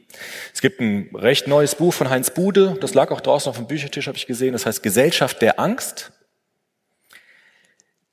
Es 0.54 0.62
gibt 0.62 0.80
ein 0.80 1.10
recht 1.16 1.48
neues 1.48 1.76
Buch 1.76 1.94
von 1.94 2.10
Heinz 2.10 2.32
Bude, 2.32 2.78
das 2.82 2.94
lag 2.94 3.12
auch 3.12 3.22
draußen 3.22 3.50
auf 3.50 3.58
dem 3.58 3.68
Büchertisch, 3.68 4.08
habe 4.08 4.18
ich 4.18 4.28
gesehen, 4.28 4.54
das 4.54 4.66
heißt 4.66 4.84
Gesellschaft 4.84 5.42
der 5.42 5.60
Angst. 5.60 6.12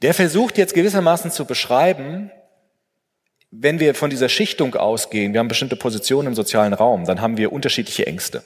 Der 0.01 0.15
versucht 0.15 0.57
jetzt 0.57 0.75
gewissermaßen 0.75 1.31
zu 1.31 1.45
beschreiben, 1.45 2.31
wenn 3.51 3.81
wir 3.81 3.95
von 3.95 4.11
dieser 4.11 4.29
Schichtung 4.29 4.75
ausgehen, 4.75 5.33
wir 5.33 5.41
haben 5.41 5.49
bestimmte 5.49 5.77
Positionen 5.77 6.29
im 6.29 6.35
sozialen 6.35 6.75
Raum, 6.75 7.05
dann 7.05 7.21
haben 7.21 7.37
wir 7.37 7.53
unterschiedliche 7.53 8.07
Ängste. 8.07 8.43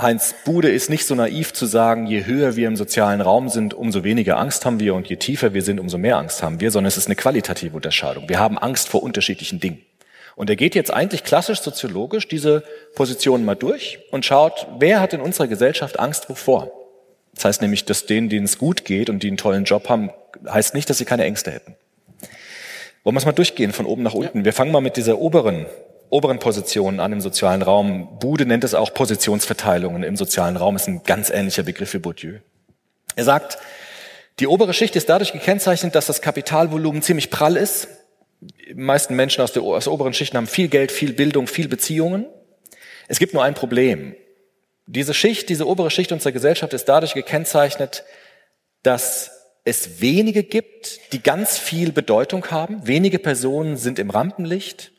Heinz 0.00 0.34
Bude 0.44 0.70
ist 0.70 0.90
nicht 0.90 1.04
so 1.06 1.16
naiv 1.16 1.52
zu 1.52 1.66
sagen, 1.66 2.06
je 2.06 2.24
höher 2.24 2.54
wir 2.54 2.68
im 2.68 2.76
sozialen 2.76 3.20
Raum 3.20 3.48
sind, 3.48 3.74
umso 3.74 4.04
weniger 4.04 4.38
Angst 4.38 4.64
haben 4.64 4.78
wir 4.78 4.94
und 4.94 5.08
je 5.08 5.16
tiefer 5.16 5.54
wir 5.54 5.62
sind, 5.62 5.80
umso 5.80 5.98
mehr 5.98 6.16
Angst 6.16 6.42
haben 6.42 6.60
wir, 6.60 6.70
sondern 6.70 6.86
es 6.86 6.96
ist 6.96 7.06
eine 7.06 7.16
qualitative 7.16 7.74
Unterscheidung. 7.74 8.28
Wir 8.28 8.38
haben 8.38 8.58
Angst 8.58 8.88
vor 8.88 9.02
unterschiedlichen 9.02 9.58
Dingen. 9.58 9.82
Und 10.36 10.48
er 10.50 10.56
geht 10.56 10.76
jetzt 10.76 10.92
eigentlich 10.92 11.24
klassisch 11.24 11.62
soziologisch 11.62 12.28
diese 12.28 12.62
Positionen 12.94 13.44
mal 13.44 13.56
durch 13.56 13.98
und 14.12 14.24
schaut, 14.24 14.68
wer 14.78 15.00
hat 15.00 15.12
in 15.12 15.20
unserer 15.20 15.48
Gesellschaft 15.48 15.98
Angst 15.98 16.30
wovor? 16.30 16.70
Das 17.34 17.44
heißt 17.44 17.62
nämlich, 17.62 17.84
dass 17.84 18.06
denen, 18.06 18.28
denen 18.28 18.44
es 18.44 18.56
gut 18.56 18.84
geht 18.84 19.10
und 19.10 19.24
die 19.24 19.28
einen 19.28 19.36
tollen 19.36 19.64
Job 19.64 19.88
haben, 19.88 20.10
heißt 20.48 20.74
nicht, 20.74 20.88
dass 20.88 20.98
sie 20.98 21.04
keine 21.04 21.24
Ängste 21.24 21.50
hätten. 21.50 21.74
Wollen 23.08 23.14
wir 23.14 23.20
es 23.20 23.24
mal 23.24 23.32
durchgehen 23.32 23.72
von 23.72 23.86
oben 23.86 24.02
nach 24.02 24.12
unten? 24.12 24.40
Ja. 24.40 24.44
Wir 24.44 24.52
fangen 24.52 24.70
mal 24.70 24.82
mit 24.82 24.98
dieser 24.98 25.18
oberen, 25.18 25.64
oberen 26.10 26.38
Position 26.38 27.00
an 27.00 27.10
im 27.10 27.22
sozialen 27.22 27.62
Raum. 27.62 28.18
Bude 28.18 28.44
nennt 28.44 28.64
es 28.64 28.74
auch 28.74 28.92
Positionsverteilungen 28.92 30.02
im 30.02 30.14
sozialen 30.14 30.58
Raum, 30.58 30.76
ist 30.76 30.88
ein 30.88 31.04
ganz 31.04 31.30
ähnlicher 31.30 31.62
Begriff 31.62 31.88
für 31.88 32.00
Bourdieu. 32.00 32.40
Er 33.16 33.24
sagt, 33.24 33.56
die 34.40 34.46
obere 34.46 34.74
Schicht 34.74 34.94
ist 34.94 35.08
dadurch 35.08 35.32
gekennzeichnet, 35.32 35.94
dass 35.94 36.04
das 36.04 36.20
Kapitalvolumen 36.20 37.00
ziemlich 37.00 37.30
prall 37.30 37.56
ist. 37.56 37.88
Die 38.42 38.74
meisten 38.74 39.16
Menschen 39.16 39.40
aus, 39.40 39.54
der, 39.54 39.62
aus 39.62 39.84
der 39.84 39.92
oberen 39.94 40.12
Schichten 40.12 40.36
haben 40.36 40.46
viel 40.46 40.68
Geld, 40.68 40.92
viel 40.92 41.14
Bildung, 41.14 41.46
viel 41.46 41.68
Beziehungen. 41.68 42.26
Es 43.08 43.18
gibt 43.18 43.32
nur 43.32 43.42
ein 43.42 43.54
Problem. 43.54 44.16
Diese 44.84 45.14
Schicht, 45.14 45.48
diese 45.48 45.66
obere 45.66 45.90
Schicht 45.90 46.12
unserer 46.12 46.32
Gesellschaft 46.32 46.74
ist 46.74 46.84
dadurch 46.90 47.14
gekennzeichnet, 47.14 48.04
dass 48.82 49.37
es 49.68 50.00
wenige 50.00 50.42
gibt, 50.42 51.12
die 51.12 51.22
ganz 51.22 51.58
viel 51.58 51.92
Bedeutung 51.92 52.50
haben. 52.50 52.86
Wenige 52.86 53.18
Personen 53.18 53.76
sind 53.76 53.98
im 53.98 54.10
Rampenlicht, 54.10 54.92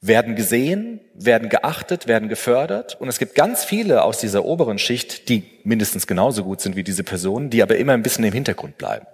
werden 0.00 0.34
gesehen, 0.34 1.00
werden 1.14 1.50
geachtet, 1.50 2.08
werden 2.08 2.28
gefördert. 2.30 2.98
Und 3.00 3.08
es 3.08 3.18
gibt 3.18 3.34
ganz 3.34 3.64
viele 3.64 4.02
aus 4.02 4.18
dieser 4.18 4.44
oberen 4.44 4.78
Schicht, 4.78 5.28
die 5.28 5.44
mindestens 5.64 6.06
genauso 6.06 6.44
gut 6.44 6.62
sind 6.62 6.76
wie 6.76 6.84
diese 6.84 7.04
Personen, 7.04 7.50
die 7.50 7.62
aber 7.62 7.76
immer 7.76 7.92
ein 7.92 8.02
bisschen 8.02 8.24
im 8.24 8.32
Hintergrund 8.32 8.78
bleiben. 8.78 9.06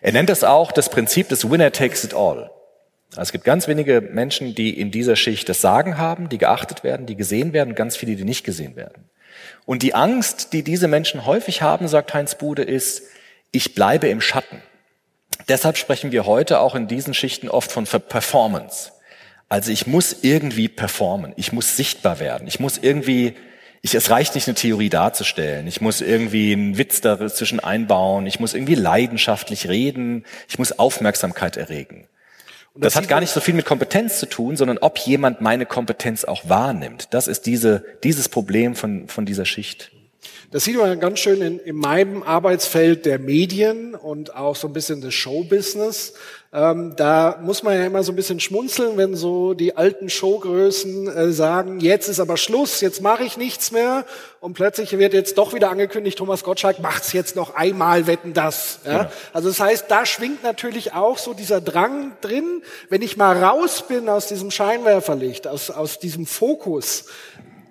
Er 0.00 0.12
nennt 0.12 0.28
das 0.28 0.42
auch 0.42 0.72
das 0.72 0.90
Prinzip 0.90 1.28
des 1.28 1.48
Winner 1.48 1.70
takes 1.70 2.04
it 2.04 2.14
all. 2.14 2.50
Also 3.10 3.22
es 3.22 3.32
gibt 3.32 3.44
ganz 3.44 3.68
wenige 3.68 4.00
Menschen, 4.00 4.54
die 4.54 4.78
in 4.78 4.90
dieser 4.90 5.16
Schicht 5.16 5.48
das 5.48 5.60
Sagen 5.60 5.96
haben, 5.96 6.28
die 6.28 6.38
geachtet 6.38 6.84
werden, 6.84 7.06
die 7.06 7.16
gesehen 7.16 7.52
werden, 7.52 7.74
ganz 7.74 7.96
viele, 7.96 8.16
die 8.16 8.24
nicht 8.24 8.44
gesehen 8.44 8.76
werden. 8.76 9.08
Und 9.64 9.82
die 9.82 9.94
Angst, 9.94 10.52
die 10.52 10.62
diese 10.62 10.88
Menschen 10.88 11.24
häufig 11.24 11.62
haben, 11.62 11.88
sagt 11.88 12.12
Heinz 12.12 12.34
Bude, 12.34 12.62
ist, 12.62 13.02
ich 13.52 13.74
bleibe 13.74 14.08
im 14.08 14.20
Schatten. 14.20 14.62
Deshalb 15.48 15.78
sprechen 15.78 16.12
wir 16.12 16.26
heute 16.26 16.60
auch 16.60 16.74
in 16.74 16.88
diesen 16.88 17.14
Schichten 17.14 17.48
oft 17.48 17.70
von 17.70 17.84
Performance. 17.84 18.92
Also 19.48 19.72
ich 19.72 19.86
muss 19.86 20.16
irgendwie 20.22 20.68
performen, 20.68 21.32
ich 21.36 21.52
muss 21.52 21.76
sichtbar 21.76 22.20
werden, 22.20 22.46
ich 22.46 22.60
muss 22.60 22.76
irgendwie, 22.76 23.34
ich, 23.80 23.94
es 23.94 24.10
reicht 24.10 24.34
nicht 24.34 24.46
eine 24.46 24.54
Theorie 24.54 24.90
darzustellen, 24.90 25.66
ich 25.66 25.80
muss 25.80 26.02
irgendwie 26.02 26.52
einen 26.52 26.76
Witz 26.76 27.00
dazwischen 27.00 27.58
einbauen, 27.58 28.26
ich 28.26 28.40
muss 28.40 28.52
irgendwie 28.52 28.74
leidenschaftlich 28.74 29.68
reden, 29.68 30.26
ich 30.48 30.58
muss 30.58 30.78
Aufmerksamkeit 30.78 31.56
erregen. 31.56 32.08
Das, 32.74 32.92
das 32.92 32.96
hat 32.96 33.08
gar 33.08 33.20
nicht 33.20 33.32
so 33.32 33.40
viel 33.40 33.54
mit 33.54 33.64
Kompetenz 33.64 34.20
zu 34.20 34.26
tun, 34.26 34.56
sondern 34.56 34.78
ob 34.78 34.98
jemand 34.98 35.40
meine 35.40 35.64
Kompetenz 35.64 36.24
auch 36.24 36.48
wahrnimmt. 36.48 37.08
Das 37.12 37.26
ist 37.26 37.46
diese, 37.46 37.84
dieses 38.04 38.28
Problem 38.28 38.76
von, 38.76 39.08
von 39.08 39.24
dieser 39.24 39.46
Schicht. 39.46 39.90
Das 40.50 40.64
sieht 40.64 40.78
man 40.78 40.98
ganz 40.98 41.18
schön 41.18 41.42
in, 41.42 41.58
in 41.58 41.76
meinem 41.76 42.22
Arbeitsfeld 42.22 43.04
der 43.04 43.18
Medien 43.18 43.94
und 43.94 44.34
auch 44.34 44.56
so 44.56 44.66
ein 44.66 44.72
bisschen 44.72 45.02
des 45.02 45.12
Showbusiness. 45.12 46.14
Ähm, 46.54 46.94
da 46.96 47.38
muss 47.42 47.62
man 47.62 47.74
ja 47.74 47.84
immer 47.84 48.02
so 48.02 48.12
ein 48.12 48.16
bisschen 48.16 48.40
schmunzeln, 48.40 48.96
wenn 48.96 49.14
so 49.14 49.52
die 49.52 49.76
alten 49.76 50.08
Showgrößen 50.08 51.06
äh, 51.06 51.32
sagen, 51.32 51.80
jetzt 51.80 52.08
ist 52.08 52.18
aber 52.18 52.38
Schluss, 52.38 52.80
jetzt 52.80 53.02
mache 53.02 53.24
ich 53.24 53.36
nichts 53.36 53.72
mehr. 53.72 54.06
Und 54.40 54.54
plötzlich 54.54 54.96
wird 54.96 55.12
jetzt 55.12 55.36
doch 55.36 55.52
wieder 55.52 55.68
angekündigt, 55.68 56.16
Thomas 56.16 56.44
Gottschalk 56.44 56.80
macht's 56.80 57.12
jetzt 57.12 57.36
noch 57.36 57.54
einmal, 57.54 58.06
wetten 58.06 58.32
das. 58.32 58.78
Ja? 58.86 58.98
Genau. 58.98 59.10
Also 59.34 59.48
das 59.48 59.60
heißt, 59.60 59.84
da 59.90 60.06
schwingt 60.06 60.42
natürlich 60.42 60.94
auch 60.94 61.18
so 61.18 61.34
dieser 61.34 61.60
Drang 61.60 62.12
drin, 62.22 62.62
wenn 62.88 63.02
ich 63.02 63.18
mal 63.18 63.36
raus 63.36 63.84
bin 63.86 64.08
aus 64.08 64.28
diesem 64.28 64.50
Scheinwerferlicht, 64.50 65.46
aus, 65.46 65.70
aus 65.70 65.98
diesem 65.98 66.24
Fokus, 66.24 67.04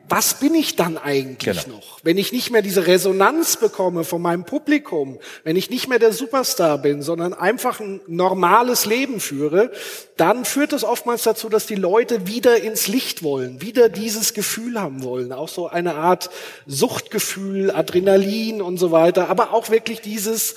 was 0.10 0.40
bin 0.40 0.56
ich 0.56 0.76
dann 0.76 0.98
eigentlich 0.98 1.64
Genau. 1.64 1.78
noch? 1.78 2.00
Wenn 2.04 2.18
ich 2.18 2.32
nicht 2.32 2.50
mehr 2.52 2.62
diese 2.62 2.88
Resonanz 2.88 3.58
bekomme 3.58 4.04
von 4.04 4.22
meinem 4.22 4.46
Publikum, 4.46 5.20
wenn 5.44 5.56
ich 5.56 5.70
nicht 5.70 5.88
mehr 5.88 6.00
der 6.00 6.14
Superstar 6.14 6.78
bin, 6.78 7.02
sondern 7.02 7.34
einfach 7.34 7.80
ein 7.80 8.02
normales 8.08 8.86
Leben 8.86 9.20
führe, 9.20 9.72
dann 10.16 10.46
führt 10.46 10.74
es 10.74 10.84
oftmals 10.84 11.24
dazu, 11.24 11.50
dass 11.50 11.66
die 11.66 11.76
Leute 11.76 12.28
wieder 12.28 12.62
ins 12.62 12.88
Licht 12.88 13.22
wollen, 13.24 13.62
wieder 13.62 13.90
dieses 13.90 14.34
Gefühl 14.34 14.80
haben 14.80 15.04
wollen. 15.04 15.32
Auch 15.34 15.50
so 15.50 15.68
eine 15.68 15.96
Art 15.96 16.30
Suchtgefühl, 16.66 17.72
Adrenalin 17.72 18.62
und 18.62 18.78
so 18.78 18.92
weiter, 18.92 19.30
aber 19.30 19.54
auch 19.54 19.70
wirklich 19.70 20.02
dieses 20.02 20.56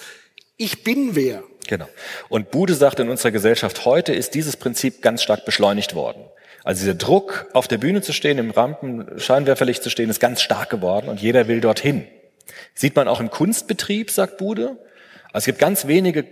Ich 0.56 0.84
bin 0.84 1.14
wer. 1.16 1.42
Genau. 1.66 1.88
Und 2.28 2.50
Bude 2.50 2.74
sagt, 2.74 3.00
in 3.00 3.08
unserer 3.08 3.30
Gesellschaft 3.30 3.84
heute 3.84 4.12
ist 4.12 4.34
dieses 4.34 4.56
Prinzip 4.56 5.02
ganz 5.02 5.22
stark 5.22 5.44
beschleunigt 5.44 5.94
worden. 5.94 6.22
Also 6.64 6.80
dieser 6.80 6.94
Druck, 6.94 7.46
auf 7.52 7.68
der 7.68 7.78
Bühne 7.78 8.02
zu 8.02 8.12
stehen, 8.12 8.38
im 8.38 8.50
Rampenscheinwerferlicht 8.50 9.82
zu 9.82 9.90
stehen, 9.90 10.10
ist 10.10 10.20
ganz 10.20 10.42
stark 10.42 10.70
geworden 10.70 11.08
und 11.08 11.20
jeder 11.20 11.48
will 11.48 11.60
dorthin. 11.60 12.06
Sieht 12.74 12.96
man 12.96 13.08
auch 13.08 13.20
im 13.20 13.30
Kunstbetrieb, 13.30 14.10
sagt 14.10 14.38
Bude. 14.38 14.78
Also 15.32 15.38
es 15.38 15.44
gibt 15.46 15.58
ganz 15.58 15.86
wenige 15.86 16.24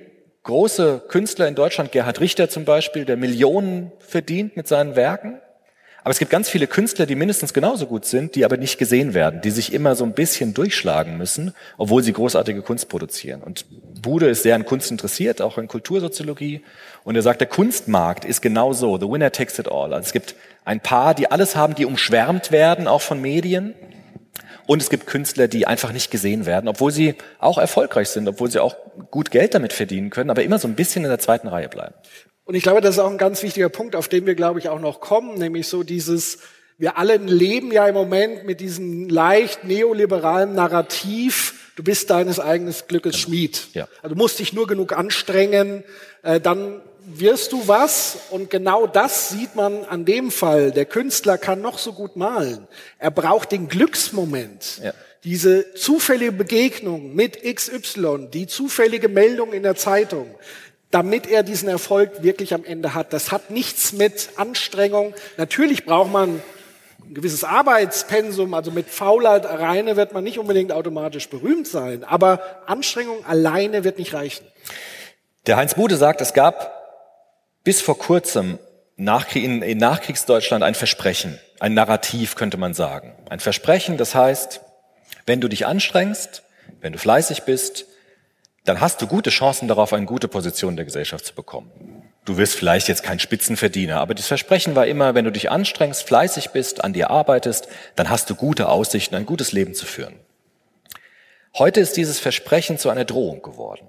große 0.42 1.02
Künstler 1.08 1.48
in 1.48 1.54
Deutschland, 1.54 1.92
Gerhard 1.92 2.20
Richter 2.20 2.48
zum 2.48 2.64
Beispiel, 2.64 3.04
der 3.04 3.16
Millionen 3.16 3.92
verdient 3.98 4.56
mit 4.56 4.66
seinen 4.68 4.96
Werken. 4.96 5.40
Aber 6.08 6.12
es 6.12 6.18
gibt 6.18 6.30
ganz 6.30 6.48
viele 6.48 6.66
Künstler, 6.66 7.04
die 7.04 7.16
mindestens 7.16 7.52
genauso 7.52 7.84
gut 7.84 8.06
sind, 8.06 8.34
die 8.34 8.46
aber 8.46 8.56
nicht 8.56 8.78
gesehen 8.78 9.12
werden, 9.12 9.42
die 9.42 9.50
sich 9.50 9.74
immer 9.74 9.94
so 9.94 10.04
ein 10.04 10.14
bisschen 10.14 10.54
durchschlagen 10.54 11.18
müssen, 11.18 11.52
obwohl 11.76 12.02
sie 12.02 12.14
großartige 12.14 12.62
Kunst 12.62 12.88
produzieren. 12.88 13.42
Und 13.42 13.66
Bude 14.00 14.26
ist 14.30 14.42
sehr 14.42 14.54
an 14.54 14.64
Kunst 14.64 14.90
interessiert, 14.90 15.42
auch 15.42 15.58
in 15.58 15.68
Kultursoziologie. 15.68 16.62
Und 17.04 17.16
er 17.16 17.20
sagt, 17.20 17.42
der 17.42 17.48
Kunstmarkt 17.48 18.24
ist 18.24 18.40
genau 18.40 18.72
so. 18.72 18.96
The 18.98 19.06
winner 19.06 19.30
takes 19.32 19.58
it 19.58 19.68
all. 19.70 19.92
Also 19.92 20.06
es 20.06 20.12
gibt 20.14 20.34
ein 20.64 20.80
paar, 20.80 21.14
die 21.14 21.30
alles 21.30 21.56
haben, 21.56 21.74
die 21.74 21.84
umschwärmt 21.84 22.52
werden, 22.52 22.88
auch 22.88 23.02
von 23.02 23.20
Medien. 23.20 23.74
Und 24.66 24.80
es 24.80 24.88
gibt 24.88 25.06
Künstler, 25.06 25.46
die 25.46 25.66
einfach 25.66 25.92
nicht 25.92 26.10
gesehen 26.10 26.46
werden, 26.46 26.68
obwohl 26.68 26.90
sie 26.90 27.16
auch 27.38 27.58
erfolgreich 27.58 28.08
sind, 28.08 28.26
obwohl 28.26 28.50
sie 28.50 28.60
auch 28.60 28.76
gut 29.10 29.30
Geld 29.30 29.52
damit 29.52 29.74
verdienen 29.74 30.08
können, 30.08 30.30
aber 30.30 30.42
immer 30.42 30.58
so 30.58 30.68
ein 30.68 30.74
bisschen 30.74 31.04
in 31.04 31.10
der 31.10 31.18
zweiten 31.18 31.48
Reihe 31.48 31.68
bleiben. 31.68 31.94
Und 32.48 32.54
ich 32.54 32.62
glaube, 32.62 32.80
das 32.80 32.94
ist 32.94 32.98
auch 32.98 33.10
ein 33.10 33.18
ganz 33.18 33.42
wichtiger 33.42 33.68
Punkt, 33.68 33.94
auf 33.94 34.08
den 34.08 34.24
wir, 34.24 34.34
glaube 34.34 34.58
ich, 34.58 34.70
auch 34.70 34.80
noch 34.80 35.00
kommen, 35.00 35.36
nämlich 35.36 35.68
so 35.68 35.82
dieses, 35.82 36.38
wir 36.78 36.96
alle 36.96 37.18
leben 37.18 37.70
ja 37.70 37.86
im 37.86 37.94
Moment 37.94 38.46
mit 38.46 38.60
diesem 38.60 39.06
leicht 39.10 39.64
neoliberalen 39.64 40.54
Narrativ, 40.54 41.72
du 41.76 41.82
bist 41.82 42.08
deines 42.08 42.40
eigenen 42.40 42.74
Glückes 42.88 43.18
Schmied. 43.18 43.68
Ja. 43.74 43.86
Also 44.00 44.14
du 44.14 44.18
musst 44.18 44.38
dich 44.38 44.54
nur 44.54 44.66
genug 44.66 44.96
anstrengen, 44.96 45.84
äh, 46.22 46.40
dann 46.40 46.80
wirst 47.04 47.52
du 47.52 47.68
was. 47.68 48.16
Und 48.30 48.48
genau 48.48 48.86
das 48.86 49.28
sieht 49.28 49.54
man 49.54 49.84
an 49.84 50.06
dem 50.06 50.30
Fall. 50.30 50.72
Der 50.72 50.86
Künstler 50.86 51.36
kann 51.36 51.60
noch 51.60 51.78
so 51.78 51.92
gut 51.92 52.16
malen. 52.16 52.66
Er 52.98 53.10
braucht 53.10 53.52
den 53.52 53.68
Glücksmoment. 53.68 54.80
Ja. 54.82 54.94
Diese 55.22 55.74
zufällige 55.74 56.32
Begegnung 56.32 57.14
mit 57.14 57.42
XY, 57.42 58.28
die 58.32 58.46
zufällige 58.46 59.10
Meldung 59.10 59.52
in 59.52 59.64
der 59.64 59.74
Zeitung, 59.74 60.34
damit 60.90 61.26
er 61.26 61.42
diesen 61.42 61.68
Erfolg 61.68 62.22
wirklich 62.22 62.54
am 62.54 62.64
Ende 62.64 62.94
hat. 62.94 63.12
Das 63.12 63.30
hat 63.30 63.50
nichts 63.50 63.92
mit 63.92 64.30
Anstrengung. 64.36 65.14
Natürlich 65.36 65.84
braucht 65.84 66.10
man 66.10 66.40
ein 67.08 67.14
gewisses 67.14 67.44
Arbeitspensum, 67.44 68.54
also 68.54 68.70
mit 68.70 68.88
Faulheit 68.88 69.46
alleine 69.46 69.96
wird 69.96 70.12
man 70.12 70.24
nicht 70.24 70.38
unbedingt 70.38 70.72
automatisch 70.72 71.28
berühmt 71.28 71.66
sein, 71.66 72.04
aber 72.04 72.40
Anstrengung 72.66 73.24
alleine 73.24 73.84
wird 73.84 73.98
nicht 73.98 74.14
reichen. 74.14 74.46
Der 75.46 75.56
Heinz 75.56 75.74
Bude 75.74 75.96
sagt, 75.96 76.20
es 76.20 76.34
gab 76.34 76.74
bis 77.64 77.80
vor 77.80 77.98
kurzem 77.98 78.58
in 78.96 79.78
Nachkriegsdeutschland 79.78 80.64
ein 80.64 80.74
Versprechen, 80.74 81.38
ein 81.60 81.72
Narrativ 81.72 82.34
könnte 82.34 82.56
man 82.56 82.74
sagen. 82.74 83.14
Ein 83.30 83.40
Versprechen, 83.40 83.96
das 83.96 84.14
heißt, 84.14 84.60
wenn 85.24 85.40
du 85.40 85.48
dich 85.48 85.66
anstrengst, 85.66 86.42
wenn 86.80 86.92
du 86.92 86.98
fleißig 86.98 87.44
bist, 87.44 87.86
dann 88.68 88.80
hast 88.80 89.00
du 89.00 89.06
gute 89.06 89.30
Chancen 89.30 89.66
darauf, 89.66 89.92
eine 89.92 90.06
gute 90.06 90.28
Position 90.28 90.74
in 90.74 90.76
der 90.76 90.84
Gesellschaft 90.84 91.24
zu 91.24 91.34
bekommen. 91.34 91.70
Du 92.26 92.36
wirst 92.36 92.54
vielleicht 92.54 92.88
jetzt 92.88 93.02
kein 93.02 93.18
Spitzenverdiener, 93.18 93.98
aber 93.98 94.14
das 94.14 94.26
Versprechen 94.26 94.74
war 94.74 94.86
immer, 94.86 95.14
wenn 95.14 95.24
du 95.24 95.32
dich 95.32 95.50
anstrengst, 95.50 96.02
fleißig 96.02 96.50
bist, 96.50 96.84
an 96.84 96.92
dir 96.92 97.08
arbeitest, 97.08 97.68
dann 97.96 98.10
hast 98.10 98.28
du 98.28 98.34
gute 98.34 98.68
Aussichten, 98.68 99.14
ein 99.14 99.24
gutes 99.24 99.52
Leben 99.52 99.74
zu 99.74 99.86
führen. 99.86 100.14
Heute 101.56 101.80
ist 101.80 101.96
dieses 101.96 102.20
Versprechen 102.20 102.76
zu 102.76 102.90
einer 102.90 103.06
Drohung 103.06 103.40
geworden. 103.40 103.88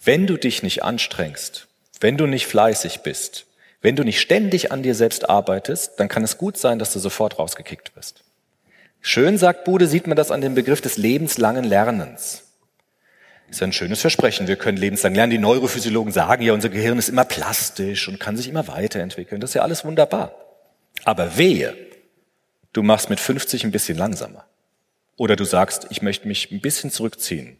Wenn 0.00 0.28
du 0.28 0.36
dich 0.36 0.62
nicht 0.62 0.84
anstrengst, 0.84 1.66
wenn 1.98 2.16
du 2.16 2.26
nicht 2.26 2.46
fleißig 2.46 3.00
bist, 3.00 3.46
wenn 3.80 3.96
du 3.96 4.04
nicht 4.04 4.20
ständig 4.20 4.70
an 4.70 4.84
dir 4.84 4.94
selbst 4.94 5.28
arbeitest, 5.28 5.98
dann 5.98 6.08
kann 6.08 6.22
es 6.22 6.38
gut 6.38 6.56
sein, 6.56 6.78
dass 6.78 6.92
du 6.92 7.00
sofort 7.00 7.38
rausgekickt 7.38 7.96
wirst. 7.96 8.22
Schön, 9.00 9.38
sagt 9.38 9.64
Bude, 9.64 9.88
sieht 9.88 10.06
man 10.06 10.16
das 10.16 10.30
an 10.30 10.40
dem 10.40 10.54
Begriff 10.54 10.80
des 10.80 10.96
lebenslangen 10.96 11.64
Lernens. 11.64 12.44
Ist 13.54 13.62
ein 13.62 13.72
schönes 13.72 14.00
Versprechen. 14.00 14.48
Wir 14.48 14.56
können 14.56 14.78
lebenslang 14.78 15.14
lernen. 15.14 15.30
Die 15.30 15.38
Neurophysiologen 15.38 16.12
sagen 16.12 16.42
ja, 16.42 16.52
unser 16.52 16.70
Gehirn 16.70 16.98
ist 16.98 17.08
immer 17.08 17.24
plastisch 17.24 18.08
und 18.08 18.18
kann 18.18 18.36
sich 18.36 18.48
immer 18.48 18.66
weiterentwickeln. 18.66 19.40
Das 19.40 19.50
ist 19.50 19.54
ja 19.54 19.62
alles 19.62 19.84
wunderbar. 19.84 20.34
Aber 21.04 21.38
wehe, 21.38 21.72
du 22.72 22.82
machst 22.82 23.10
mit 23.10 23.20
50 23.20 23.62
ein 23.62 23.70
bisschen 23.70 23.96
langsamer. 23.96 24.44
Oder 25.16 25.36
du 25.36 25.44
sagst, 25.44 25.86
ich 25.90 26.02
möchte 26.02 26.26
mich 26.26 26.50
ein 26.50 26.60
bisschen 26.60 26.90
zurückziehen. 26.90 27.56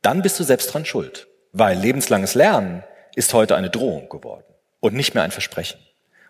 Dann 0.00 0.22
bist 0.22 0.38
du 0.38 0.44
selbst 0.44 0.72
dran 0.72 0.84
schuld. 0.84 1.26
Weil 1.50 1.76
lebenslanges 1.76 2.36
Lernen 2.36 2.84
ist 3.16 3.34
heute 3.34 3.56
eine 3.56 3.68
Drohung 3.68 4.08
geworden 4.08 4.44
und 4.78 4.94
nicht 4.94 5.14
mehr 5.14 5.24
ein 5.24 5.32
Versprechen. 5.32 5.80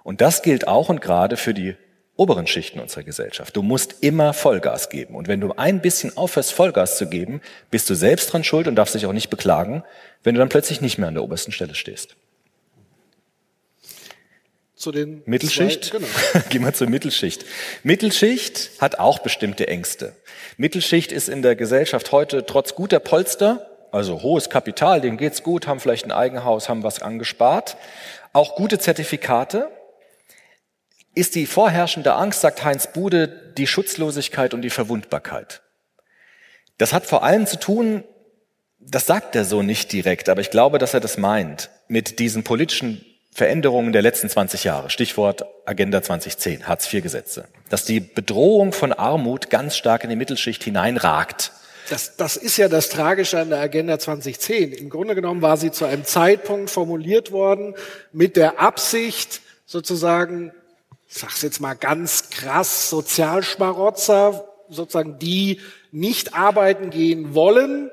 Und 0.04 0.22
das 0.22 0.40
gilt 0.40 0.68
auch 0.68 0.88
und 0.88 1.02
gerade 1.02 1.37
für 1.37 1.52
die 1.52 1.76
oberen 2.16 2.46
Schichten 2.46 2.81
unserer 2.81 3.02
Gesellschaft. 3.02 3.57
Du 3.57 3.62
musst 3.62 3.96
immer 4.00 4.33
Vollgas 4.33 4.88
geben. 4.88 5.14
Und 5.14 5.29
wenn 5.29 5.40
du 5.40 5.52
ein 5.57 5.81
bisschen 5.81 6.16
aufhörst, 6.16 6.52
Vollgas 6.52 6.96
zu 6.96 7.09
geben, 7.09 7.40
bist 7.70 7.88
du 7.90 7.94
selbst 7.94 8.33
dran 8.33 8.44
schuld 8.44 8.66
und 8.66 8.74
darfst 8.74 8.94
dich 8.94 9.07
auch 9.07 9.12
nicht 9.12 9.31
beklagen, 9.31 9.85
wenn 10.22 10.35
du 10.35 10.38
dann 10.38 10.48
plötzlich 10.48 10.81
nicht 10.81 10.98
mehr 10.98 11.09
an 11.09 11.14
der 11.14 11.22
obersten 11.22 11.52
Stelle 11.52 11.74
stehst. 11.74 12.16
Zu 14.74 14.92
den 14.92 15.22
Mittelschicht? 15.24 15.87
Zwei, 15.87 15.98
genau. 15.98 16.09
Gehen 16.50 16.62
wir 16.62 16.72
zur 16.72 16.88
Mittelschicht. 16.88 17.44
Mittelschicht 17.83 18.70
hat 18.79 18.98
auch 18.98 19.20
bestimmte 19.20 19.68
Ängste. 19.68 20.14
Mittelschicht 20.59 21.12
ist 21.12 21.29
in 21.29 21.42
der 21.42 21.57
Gesellschaft 21.57 22.12
heute 22.12 22.44
trotz 22.44 22.74
guter 22.74 23.00
Polster, 23.00 23.70
also 23.90 24.22
hohes 24.22 24.50
Kapital, 24.50 25.00
denen 25.00 25.16
geht's 25.16 25.42
gut, 25.42 25.66
haben 25.66 25.81
vielleicht 25.81 26.05
ein 26.05 26.12
Eigenhaus, 26.12 26.68
haben 26.68 26.83
was 26.83 27.00
angespart, 27.00 27.79
auch 28.35 28.55
gute 28.55 28.79
Zertifikate, 28.79 29.70
ist 31.16 31.35
die 31.35 31.46
vorherrschende 31.46 32.12
Angst, 32.12 32.42
sagt 32.42 32.62
Heinz 32.62 32.92
Bude, 32.92 33.52
die 33.57 33.66
Schutzlosigkeit 33.66 34.55
und 34.55 34.62
die 34.62 34.70
Verwundbarkeit. 34.70 35.62
Das 36.79 36.92
hat 36.92 37.07
vor 37.07 37.24
allem 37.24 37.46
zu 37.46 37.59
tun, 37.59 38.05
das 38.79 39.07
sagt 39.07 39.35
er 39.35 39.46
so 39.46 39.62
nicht 39.62 39.92
direkt, 39.92 40.29
aber 40.29 40.42
ich 40.42 40.50
glaube, 40.50 40.79
dass 40.79 40.94
er 40.94 41.00
das 41.00 41.16
meint, 41.16 41.70
mit 41.88 42.18
diesen 42.18 42.44
politischen 42.44 43.05
Veränderungen 43.33 43.92
der 43.92 44.02
letzten 44.02 44.29
20 44.29 44.64
Jahre, 44.64 44.90
Stichwort 44.90 45.46
Agenda 45.64 46.02
2010, 46.02 46.68
Hartz-IV-Gesetze, 46.68 47.48
dass 47.70 47.85
die 47.85 48.00
Bedrohung 48.00 48.72
von 48.72 48.92
Armut 48.92 49.48
ganz 49.48 49.76
stark 49.76 50.05
in 50.05 50.11
die 50.11 50.16
Mittelschicht 50.16 50.64
hineinragt. 50.64 51.52
Das, 51.88 52.16
das 52.16 52.37
ist 52.37 52.59
ja 52.59 52.68
das 52.68 52.90
Tragische 52.90 53.40
an 53.40 53.50
der 53.50 53.61
Agenda 53.61 53.98
2010. 53.98 54.72
Im 54.72 54.90
Grunde 54.90 55.14
genommen 55.14 55.40
war 55.40 55.57
sie 55.57 55.70
zu 55.70 55.87
einem 55.87 56.05
Zeitpunkt 56.05 56.68
formuliert 56.68 57.33
worden 57.33 57.74
mit 58.12 58.37
der 58.37 58.61
Absicht, 58.61 59.40
sozusagen, 59.66 60.52
ich 61.09 61.14
sag's 61.14 61.42
jetzt 61.42 61.61
mal 61.61 61.75
ganz 61.75 62.31
krass, 62.31 62.90
Sozialschmarotzer, 62.90 64.49
sozusagen 64.69 65.19
die 65.19 65.61
nicht 65.92 66.35
arbeiten 66.35 66.90
gehen 66.90 67.35
wollen, 67.35 67.90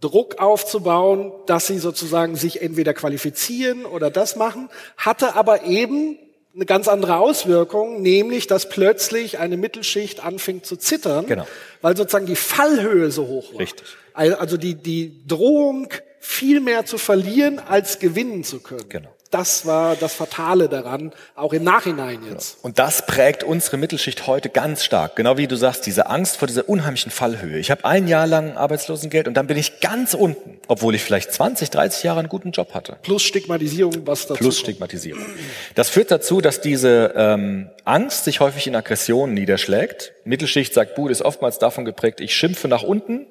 Druck 0.00 0.38
aufzubauen, 0.38 1.32
dass 1.46 1.66
sie 1.66 1.78
sozusagen 1.78 2.36
sich 2.36 2.62
entweder 2.62 2.94
qualifizieren 2.94 3.84
oder 3.84 4.10
das 4.10 4.36
machen, 4.36 4.68
hatte 4.96 5.34
aber 5.34 5.64
eben 5.64 6.18
eine 6.54 6.66
ganz 6.66 6.88
andere 6.88 7.18
Auswirkung, 7.18 8.00
nämlich 8.02 8.46
dass 8.46 8.68
plötzlich 8.68 9.38
eine 9.38 9.56
Mittelschicht 9.56 10.24
anfing 10.24 10.62
zu 10.62 10.76
zittern, 10.76 11.26
Genau. 11.26 11.46
weil 11.82 11.96
sozusagen 11.96 12.26
die 12.26 12.36
Fallhöhe 12.36 13.10
so 13.10 13.26
hoch 13.26 13.52
war. 13.52 13.60
Richtig. 13.60 13.86
Also 14.14 14.56
die, 14.56 14.74
die 14.74 15.24
Drohung, 15.26 15.88
viel 16.20 16.60
mehr 16.60 16.84
zu 16.84 16.98
verlieren, 16.98 17.60
als 17.60 18.00
gewinnen 18.00 18.42
zu 18.42 18.60
können. 18.60 18.88
Genau. 18.88 19.14
Das 19.30 19.66
war 19.66 19.94
das 19.94 20.14
Fatale 20.14 20.70
daran, 20.70 21.12
auch 21.34 21.52
im 21.52 21.62
Nachhinein 21.62 22.20
jetzt. 22.30 22.64
Und 22.64 22.78
das 22.78 23.04
prägt 23.04 23.44
unsere 23.44 23.76
Mittelschicht 23.76 24.26
heute 24.26 24.48
ganz 24.48 24.82
stark. 24.84 25.16
Genau 25.16 25.36
wie 25.36 25.46
du 25.46 25.54
sagst, 25.54 25.84
diese 25.84 26.06
Angst 26.06 26.38
vor 26.38 26.48
dieser 26.48 26.66
unheimlichen 26.66 27.10
Fallhöhe. 27.10 27.58
Ich 27.58 27.70
habe 27.70 27.84
ein 27.84 28.08
Jahr 28.08 28.26
lang 28.26 28.56
Arbeitslosengeld 28.56 29.28
und 29.28 29.34
dann 29.34 29.46
bin 29.46 29.58
ich 29.58 29.80
ganz 29.80 30.14
unten, 30.14 30.58
obwohl 30.66 30.94
ich 30.94 31.02
vielleicht 31.02 31.30
20, 31.30 31.68
30 31.68 32.04
Jahre 32.04 32.20
einen 32.20 32.30
guten 32.30 32.52
Job 32.52 32.72
hatte. 32.72 32.96
Plus 33.02 33.22
Stigmatisierung, 33.22 34.06
was 34.06 34.22
dazu 34.22 34.34
Plus 34.38 34.56
kommt. 34.56 34.66
Stigmatisierung. 34.66 35.26
Das 35.74 35.90
führt 35.90 36.10
dazu, 36.10 36.40
dass 36.40 36.62
diese 36.62 37.12
ähm, 37.14 37.68
Angst 37.84 38.24
sich 38.24 38.40
häufig 38.40 38.66
in 38.66 38.74
Aggressionen 38.76 39.34
niederschlägt. 39.34 40.14
Mittelschicht, 40.24 40.72
sagt 40.72 40.94
Bude, 40.94 41.12
ist 41.12 41.22
oftmals 41.22 41.58
davon 41.58 41.84
geprägt, 41.84 42.20
ich 42.20 42.34
schimpfe 42.34 42.66
nach 42.66 42.82
unten, 42.82 43.26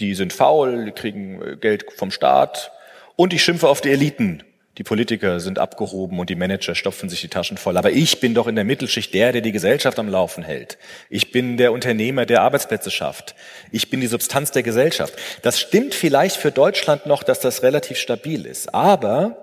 die 0.00 0.16
sind 0.16 0.32
faul, 0.32 0.86
die 0.86 0.92
kriegen 0.92 1.40
äh, 1.40 1.56
Geld 1.56 1.86
vom 1.96 2.10
Staat 2.10 2.72
und 3.14 3.32
ich 3.32 3.44
schimpfe 3.44 3.68
auf 3.68 3.80
die 3.80 3.90
Eliten. 3.90 4.42
Die 4.80 4.84
Politiker 4.84 5.40
sind 5.40 5.58
abgehoben 5.58 6.18
und 6.20 6.30
die 6.30 6.36
Manager 6.36 6.74
stopfen 6.74 7.10
sich 7.10 7.20
die 7.20 7.28
Taschen 7.28 7.58
voll. 7.58 7.76
Aber 7.76 7.90
ich 7.90 8.18
bin 8.18 8.32
doch 8.32 8.46
in 8.46 8.54
der 8.54 8.64
Mittelschicht 8.64 9.12
der, 9.12 9.30
der 9.30 9.42
die 9.42 9.52
Gesellschaft 9.52 9.98
am 9.98 10.08
Laufen 10.08 10.42
hält. 10.42 10.78
Ich 11.10 11.32
bin 11.32 11.58
der 11.58 11.72
Unternehmer, 11.72 12.24
der 12.24 12.40
Arbeitsplätze 12.40 12.90
schafft. 12.90 13.34
Ich 13.70 13.90
bin 13.90 14.00
die 14.00 14.06
Substanz 14.06 14.52
der 14.52 14.62
Gesellschaft. 14.62 15.12
Das 15.42 15.60
stimmt 15.60 15.92
vielleicht 15.92 16.36
für 16.36 16.50
Deutschland 16.50 17.04
noch, 17.04 17.22
dass 17.22 17.40
das 17.40 17.62
relativ 17.62 17.98
stabil 17.98 18.46
ist. 18.46 18.74
Aber 18.74 19.36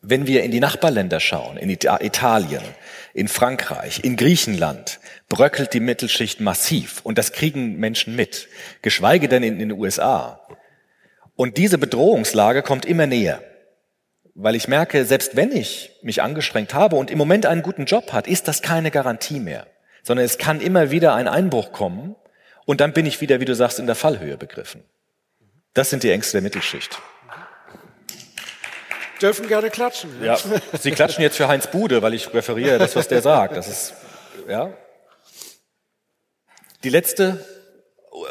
wenn 0.00 0.28
wir 0.28 0.44
in 0.44 0.52
die 0.52 0.60
Nachbarländer 0.60 1.18
schauen, 1.18 1.56
in 1.56 1.70
Ita- 1.70 2.00
Italien, 2.00 2.62
in 3.14 3.26
Frankreich, 3.26 4.04
in 4.04 4.14
Griechenland, 4.14 5.00
bröckelt 5.28 5.74
die 5.74 5.80
Mittelschicht 5.80 6.38
massiv. 6.38 7.00
Und 7.02 7.18
das 7.18 7.32
kriegen 7.32 7.78
Menschen 7.80 8.14
mit. 8.14 8.46
Geschweige 8.82 9.26
denn 9.26 9.42
in 9.42 9.58
den 9.58 9.72
USA. 9.72 10.46
Und 11.34 11.56
diese 11.56 11.78
Bedrohungslage 11.78 12.62
kommt 12.62 12.86
immer 12.86 13.08
näher. 13.08 13.42
Weil 14.40 14.54
ich 14.54 14.68
merke, 14.68 15.04
selbst 15.04 15.34
wenn 15.34 15.50
ich 15.50 15.90
mich 16.00 16.22
angestrengt 16.22 16.72
habe 16.72 16.94
und 16.94 17.10
im 17.10 17.18
Moment 17.18 17.44
einen 17.44 17.62
guten 17.62 17.86
Job 17.86 18.12
hat, 18.12 18.28
ist 18.28 18.46
das 18.46 18.62
keine 18.62 18.92
Garantie 18.92 19.40
mehr. 19.40 19.66
Sondern 20.04 20.24
es 20.24 20.38
kann 20.38 20.60
immer 20.60 20.92
wieder 20.92 21.16
ein 21.16 21.26
Einbruch 21.26 21.72
kommen 21.72 22.14
und 22.64 22.80
dann 22.80 22.92
bin 22.92 23.04
ich 23.04 23.20
wieder, 23.20 23.40
wie 23.40 23.46
du 23.46 23.56
sagst, 23.56 23.80
in 23.80 23.86
der 23.86 23.96
Fallhöhe 23.96 24.36
begriffen. 24.36 24.84
Das 25.74 25.90
sind 25.90 26.04
die 26.04 26.12
Ängste 26.12 26.36
der 26.36 26.42
Mittelschicht. 26.42 27.00
Dürfen 29.20 29.48
gerne 29.48 29.70
klatschen. 29.70 30.22
Ja, 30.22 30.38
Sie 30.80 30.92
klatschen 30.92 31.22
jetzt 31.22 31.36
für 31.36 31.48
Heinz 31.48 31.66
Bude, 31.66 32.00
weil 32.02 32.14
ich 32.14 32.32
referiere 32.32 32.78
das, 32.78 32.94
was 32.94 33.08
der 33.08 33.22
sagt. 33.22 33.56
Das 33.56 33.66
ist, 33.66 33.94
ja. 34.48 34.72
Die 36.84 36.90
letzte 36.90 37.44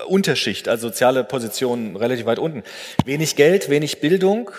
Unterschicht, 0.07 0.69
also 0.69 0.87
soziale 0.87 1.25
Position 1.25 1.97
relativ 1.97 2.25
weit 2.25 2.39
unten. 2.39 2.63
Wenig 3.03 3.35
Geld, 3.35 3.69
wenig 3.69 3.99
Bildung, 3.99 4.51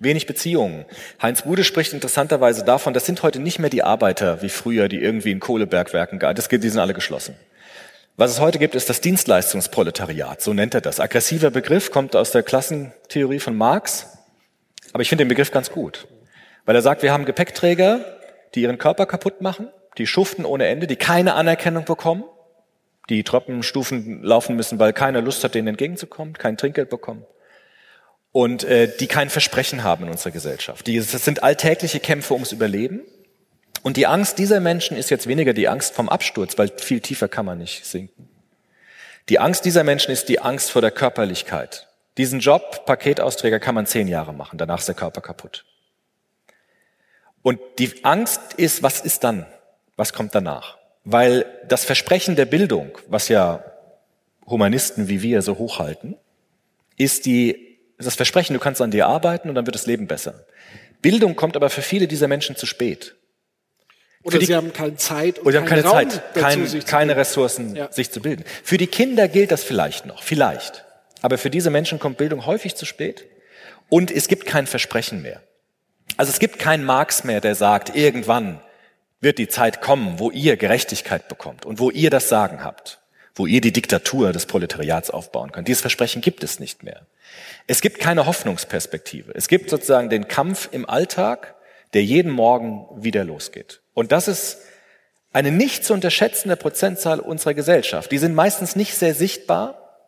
wenig 0.00 0.26
Beziehungen. 0.26 0.86
Heinz 1.22 1.42
Bude 1.42 1.62
spricht 1.62 1.92
interessanterweise 1.92 2.64
davon, 2.64 2.94
das 2.94 3.06
sind 3.06 3.22
heute 3.22 3.38
nicht 3.38 3.58
mehr 3.58 3.70
die 3.70 3.84
Arbeiter 3.84 4.42
wie 4.42 4.48
früher, 4.48 4.88
die 4.88 5.00
irgendwie 5.00 5.30
in 5.30 5.38
Kohlebergwerken, 5.40 6.18
ge- 6.18 6.34
das, 6.34 6.48
gibt- 6.48 6.64
die 6.64 6.68
sind 6.70 6.80
alle 6.80 6.94
geschlossen. 6.94 7.36
Was 8.16 8.32
es 8.32 8.40
heute 8.40 8.58
gibt, 8.58 8.74
ist 8.74 8.90
das 8.90 9.00
Dienstleistungsproletariat, 9.00 10.42
so 10.42 10.52
nennt 10.52 10.74
er 10.74 10.80
das. 10.80 11.00
Aggressiver 11.00 11.50
Begriff, 11.50 11.90
kommt 11.90 12.16
aus 12.16 12.32
der 12.32 12.42
Klassentheorie 12.42 13.38
von 13.38 13.54
Marx. 13.54 14.18
Aber 14.92 15.02
ich 15.02 15.08
finde 15.08 15.24
den 15.24 15.28
Begriff 15.28 15.50
ganz 15.52 15.70
gut. 15.70 16.08
Weil 16.64 16.74
er 16.74 16.82
sagt, 16.82 17.02
wir 17.02 17.12
haben 17.12 17.24
Gepäckträger, 17.24 18.04
die 18.54 18.62
ihren 18.62 18.78
Körper 18.78 19.06
kaputt 19.06 19.40
machen, 19.40 19.68
die 19.98 20.06
schuften 20.06 20.44
ohne 20.44 20.66
Ende, 20.66 20.86
die 20.86 20.96
keine 20.96 21.34
Anerkennung 21.34 21.84
bekommen, 21.84 22.24
die 23.08 23.22
Treppenstufen 23.24 24.22
laufen 24.22 24.56
müssen, 24.56 24.78
weil 24.78 24.92
keiner 24.92 25.20
Lust 25.22 25.42
hat, 25.44 25.54
denen 25.54 25.68
entgegenzukommen, 25.68 26.34
kein 26.34 26.56
Trinkgeld 26.56 26.90
bekommen. 26.90 27.24
Und 28.32 28.62
äh, 28.64 28.94
die 28.98 29.08
kein 29.08 29.28
Versprechen 29.28 29.82
haben 29.82 30.04
in 30.04 30.10
unserer 30.10 30.30
Gesellschaft. 30.30 30.86
Die, 30.86 30.98
das 30.98 31.24
sind 31.24 31.42
alltägliche 31.42 31.98
Kämpfe 31.98 32.34
ums 32.34 32.52
Überleben. 32.52 33.00
Und 33.82 33.96
die 33.96 34.06
Angst 34.06 34.38
dieser 34.38 34.60
Menschen 34.60 34.96
ist 34.96 35.10
jetzt 35.10 35.26
weniger 35.26 35.52
die 35.52 35.68
Angst 35.68 35.94
vom 35.94 36.08
Absturz, 36.08 36.56
weil 36.58 36.70
viel 36.76 37.00
tiefer 37.00 37.28
kann 37.28 37.46
man 37.46 37.58
nicht 37.58 37.84
sinken. 37.84 38.28
Die 39.28 39.38
Angst 39.38 39.64
dieser 39.64 39.84
Menschen 39.84 40.10
ist 40.12 40.28
die 40.28 40.40
Angst 40.40 40.70
vor 40.70 40.82
der 40.82 40.90
Körperlichkeit. 40.90 41.88
Diesen 42.18 42.40
Job, 42.40 42.84
Paketausträger, 42.86 43.60
kann 43.60 43.74
man 43.74 43.86
zehn 43.86 44.08
Jahre 44.08 44.34
machen, 44.34 44.58
danach 44.58 44.80
ist 44.80 44.88
der 44.88 44.94
Körper 44.94 45.20
kaputt. 45.20 45.64
Und 47.42 47.60
die 47.78 48.04
Angst 48.04 48.54
ist, 48.56 48.82
was 48.82 49.00
ist 49.00 49.24
dann? 49.24 49.46
Was 49.96 50.12
kommt 50.12 50.34
danach? 50.34 50.78
Weil 51.04 51.46
das 51.68 51.84
Versprechen 51.84 52.36
der 52.36 52.44
Bildung, 52.44 52.98
was 53.06 53.28
ja 53.28 53.64
Humanisten 54.46 55.08
wie 55.08 55.22
wir 55.22 55.42
so 55.42 55.58
hochhalten, 55.58 56.16
ist 56.96 57.24
die, 57.24 57.69
ist 58.00 58.06
das 58.06 58.14
Versprechen, 58.16 58.54
du 58.54 58.60
kannst 58.60 58.80
an 58.80 58.90
dir 58.90 59.06
arbeiten 59.06 59.48
und 59.48 59.54
dann 59.54 59.66
wird 59.66 59.74
das 59.74 59.86
Leben 59.86 60.06
besser. 60.06 60.44
Bildung 61.02 61.36
kommt 61.36 61.56
aber 61.56 61.70
für 61.70 61.82
viele 61.82 62.06
dieser 62.08 62.28
Menschen 62.28 62.56
zu 62.56 62.66
spät. 62.66 63.14
Oder 64.22 64.38
die- 64.38 64.46
sie 64.46 64.54
haben 64.54 64.72
keine 64.72 64.96
Zeit 64.96 65.38
und 65.38 65.46
Oder 65.46 65.60
haben 65.60 65.66
keine 65.66 65.82
Raum 65.84 65.92
Zeit, 66.10 66.22
dazu, 66.34 66.40
kein, 66.40 66.84
keine. 66.84 67.16
Ressourcen, 67.16 67.74
Ja. 67.76 67.90
sich 67.90 68.10
zu 68.10 68.20
bilden. 68.20 68.44
Für 68.62 68.76
die 68.76 68.86
Kinder 68.86 69.28
gilt 69.28 69.50
das 69.50 69.64
vielleicht 69.64 70.04
noch, 70.04 70.22
vielleicht. 70.22 70.84
Aber 71.22 71.38
für 71.38 71.48
diese 71.50 71.70
Menschen 71.70 71.98
kommt 71.98 72.18
Bildung 72.18 72.44
häufig 72.46 72.74
zu 72.74 72.84
spät 72.84 73.24
und 73.88 74.10
es 74.10 74.28
gibt 74.28 74.44
kein 74.46 74.66
Versprechen 74.66 75.22
mehr. 75.22 75.40
Also 76.18 76.30
es 76.32 76.38
gibt 76.38 76.58
keinen 76.58 76.84
Marx 76.84 77.24
mehr, 77.24 77.40
der 77.40 77.54
sagt, 77.54 77.96
irgendwann 77.96 78.60
wird 79.22 79.38
die 79.38 79.48
Zeit 79.48 79.80
kommen, 79.80 80.18
wo 80.18 80.30
ihr 80.30 80.56
Gerechtigkeit 80.56 81.28
bekommt 81.28 81.64
und 81.64 81.78
wo 81.78 81.90
ihr 81.90 82.10
das 82.10 82.28
Sagen 82.28 82.62
habt, 82.64 83.00
wo 83.34 83.46
ihr 83.46 83.60
die 83.62 83.72
Diktatur 83.72 84.32
des 84.32 84.44
Proletariats 84.46 85.08
aufbauen 85.10 85.52
könnt. 85.52 85.68
Dieses 85.68 85.80
Versprechen 85.80 86.20
gibt 86.20 86.42
es 86.44 86.58
nicht 86.60 86.82
mehr. 86.82 87.06
Es 87.70 87.82
gibt 87.82 88.00
keine 88.00 88.26
Hoffnungsperspektive. 88.26 89.30
Es 89.32 89.46
gibt 89.46 89.70
sozusagen 89.70 90.10
den 90.10 90.26
Kampf 90.26 90.68
im 90.72 90.90
Alltag, 90.90 91.54
der 91.94 92.02
jeden 92.02 92.32
Morgen 92.32 92.88
wieder 92.96 93.22
losgeht. 93.22 93.80
Und 93.94 94.10
das 94.10 94.26
ist 94.26 94.58
eine 95.32 95.52
nicht 95.52 95.84
zu 95.84 95.94
unterschätzende 95.94 96.56
Prozentzahl 96.56 97.20
unserer 97.20 97.54
Gesellschaft. 97.54 98.10
Die 98.10 98.18
sind 98.18 98.34
meistens 98.34 98.74
nicht 98.74 98.96
sehr 98.96 99.14
sichtbar, 99.14 100.00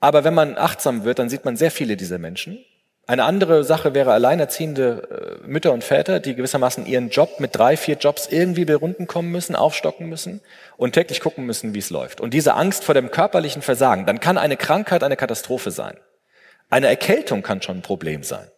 aber 0.00 0.24
wenn 0.24 0.32
man 0.32 0.56
achtsam 0.56 1.04
wird, 1.04 1.18
dann 1.18 1.28
sieht 1.28 1.44
man 1.44 1.58
sehr 1.58 1.70
viele 1.70 1.94
dieser 1.94 2.16
Menschen. 2.16 2.64
Eine 3.06 3.24
andere 3.24 3.62
Sache 3.62 3.92
wäre 3.92 4.14
alleinerziehende 4.14 5.40
äh, 5.44 5.46
Mütter 5.46 5.74
und 5.74 5.84
Väter, 5.84 6.20
die 6.20 6.36
gewissermaßen 6.36 6.86
ihren 6.86 7.10
Job 7.10 7.38
mit 7.38 7.54
drei, 7.54 7.76
vier 7.76 7.96
Jobs 7.96 8.28
irgendwie 8.30 8.64
berunden 8.64 9.06
kommen 9.06 9.30
müssen, 9.30 9.56
aufstocken 9.56 10.08
müssen 10.08 10.40
und 10.78 10.94
täglich 10.94 11.20
gucken 11.20 11.44
müssen, 11.44 11.74
wie 11.74 11.80
es 11.80 11.90
läuft. 11.90 12.22
Und 12.22 12.32
diese 12.32 12.54
Angst 12.54 12.82
vor 12.82 12.94
dem 12.94 13.10
körperlichen 13.10 13.60
Versagen, 13.60 14.06
dann 14.06 14.20
kann 14.20 14.38
eine 14.38 14.56
Krankheit 14.56 15.04
eine 15.04 15.16
Katastrophe 15.16 15.70
sein. 15.70 15.98
Eine 16.68 16.88
Erkältung 16.88 17.42
kann 17.42 17.62
schon 17.62 17.78
ein 17.78 17.82
Problem 17.82 18.22
sein, 18.22 18.48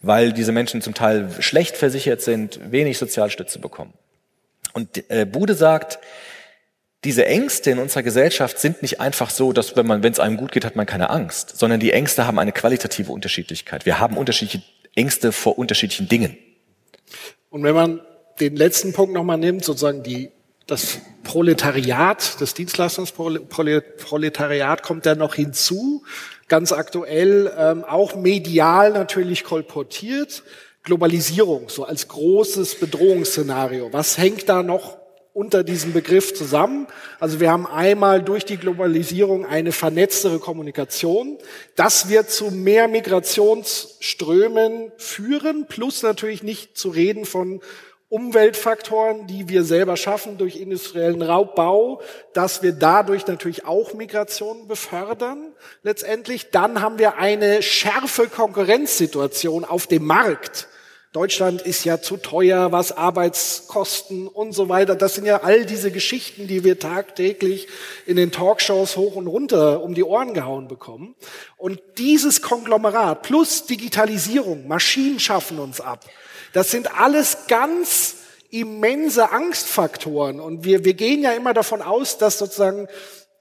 weil 0.00 0.32
diese 0.32 0.52
Menschen 0.52 0.82
zum 0.82 0.94
Teil 0.94 1.28
schlecht 1.40 1.76
versichert 1.76 2.20
sind, 2.20 2.60
wenig 2.70 2.98
Sozialstütze 2.98 3.58
bekommen. 3.58 3.94
Und 4.74 5.10
äh, 5.10 5.24
Bude 5.24 5.54
sagt, 5.54 5.98
diese 7.04 7.26
Ängste 7.26 7.70
in 7.70 7.78
unserer 7.78 8.02
Gesellschaft 8.02 8.58
sind 8.58 8.82
nicht 8.82 9.00
einfach 9.00 9.30
so, 9.30 9.52
dass 9.52 9.76
wenn 9.76 9.86
man, 9.86 10.02
wenn 10.02 10.10
es 10.12 10.18
einem 10.18 10.36
gut 10.36 10.50
geht, 10.52 10.64
hat 10.64 10.74
man 10.76 10.84
keine 10.84 11.10
Angst, 11.10 11.56
sondern 11.56 11.78
die 11.80 11.92
Ängste 11.92 12.26
haben 12.26 12.40
eine 12.40 12.52
qualitative 12.52 13.12
Unterschiedlichkeit. 13.12 13.86
Wir 13.86 14.00
haben 14.00 14.16
unterschiedliche 14.16 14.64
Ängste 14.96 15.30
vor 15.32 15.58
unterschiedlichen 15.58 16.08
Dingen. 16.08 16.36
Und 17.50 17.62
wenn 17.62 17.74
man 17.74 18.00
den 18.40 18.56
letzten 18.56 18.92
Punkt 18.92 19.14
nochmal 19.14 19.38
nimmt, 19.38 19.64
sozusagen 19.64 20.02
die, 20.02 20.32
das 20.66 20.98
Proletariat, 21.22 22.40
das 22.40 22.54
Dienstleistungsproletariat 22.54 24.82
kommt 24.82 25.06
da 25.06 25.14
noch 25.14 25.36
hinzu, 25.36 26.02
ganz 26.48 26.72
aktuell, 26.72 27.52
ähm, 27.56 27.84
auch 27.84 28.16
medial 28.16 28.90
natürlich 28.92 29.44
kolportiert. 29.44 30.42
Globalisierung, 30.82 31.68
so 31.68 31.84
als 31.84 32.08
großes 32.08 32.76
Bedrohungsszenario. 32.76 33.92
Was 33.92 34.16
hängt 34.16 34.48
da 34.48 34.62
noch 34.62 34.96
unter 35.34 35.62
diesem 35.62 35.92
Begriff 35.92 36.34
zusammen? 36.34 36.86
Also 37.20 37.40
wir 37.40 37.50
haben 37.50 37.66
einmal 37.66 38.22
durch 38.22 38.46
die 38.46 38.56
Globalisierung 38.56 39.44
eine 39.44 39.72
vernetztere 39.72 40.38
Kommunikation. 40.38 41.36
Das 41.76 42.08
wird 42.08 42.30
zu 42.30 42.50
mehr 42.50 42.88
Migrationsströmen 42.88 44.92
führen, 44.96 45.66
plus 45.68 46.02
natürlich 46.02 46.42
nicht 46.42 46.78
zu 46.78 46.88
reden 46.88 47.26
von 47.26 47.60
Umweltfaktoren, 48.10 49.26
die 49.26 49.50
wir 49.50 49.64
selber 49.64 49.98
schaffen 49.98 50.38
durch 50.38 50.56
industriellen 50.56 51.20
Raubbau, 51.20 52.00
dass 52.32 52.62
wir 52.62 52.72
dadurch 52.72 53.26
natürlich 53.26 53.66
auch 53.66 53.92
Migration 53.92 54.66
befördern. 54.66 55.52
Letztendlich 55.82 56.50
dann 56.50 56.80
haben 56.80 56.98
wir 56.98 57.18
eine 57.18 57.62
schärfe 57.62 58.28
Konkurrenzsituation 58.28 59.64
auf 59.64 59.86
dem 59.86 60.06
Markt. 60.06 60.68
Deutschland 61.12 61.62
ist 61.62 61.84
ja 61.84 62.00
zu 62.00 62.18
teuer, 62.18 62.70
was 62.70 62.92
Arbeitskosten 62.92 64.28
und 64.28 64.52
so 64.52 64.68
weiter. 64.68 64.94
Das 64.94 65.14
sind 65.14 65.24
ja 65.24 65.42
all 65.42 65.66
diese 65.66 65.90
Geschichten, 65.90 66.46
die 66.46 66.64
wir 66.64 66.78
tagtäglich 66.78 67.66
in 68.06 68.16
den 68.16 68.30
Talkshows 68.30 68.96
hoch 68.96 69.16
und 69.16 69.26
runter 69.26 69.82
um 69.82 69.94
die 69.94 70.04
Ohren 70.04 70.32
gehauen 70.32 70.68
bekommen. 70.68 71.14
Und 71.56 71.80
dieses 71.96 72.40
Konglomerat 72.40 73.22
plus 73.22 73.64
Digitalisierung, 73.64 74.68
Maschinen 74.68 75.18
schaffen 75.18 75.58
uns 75.58 75.80
ab. 75.80 76.04
Das 76.52 76.70
sind 76.70 76.98
alles 76.98 77.46
ganz 77.48 78.16
immense 78.50 79.30
Angstfaktoren. 79.30 80.40
Und 80.40 80.64
wir, 80.64 80.84
wir 80.84 80.94
gehen 80.94 81.22
ja 81.22 81.32
immer 81.32 81.54
davon 81.54 81.82
aus, 81.82 82.18
dass 82.18 82.38
sozusagen 82.38 82.88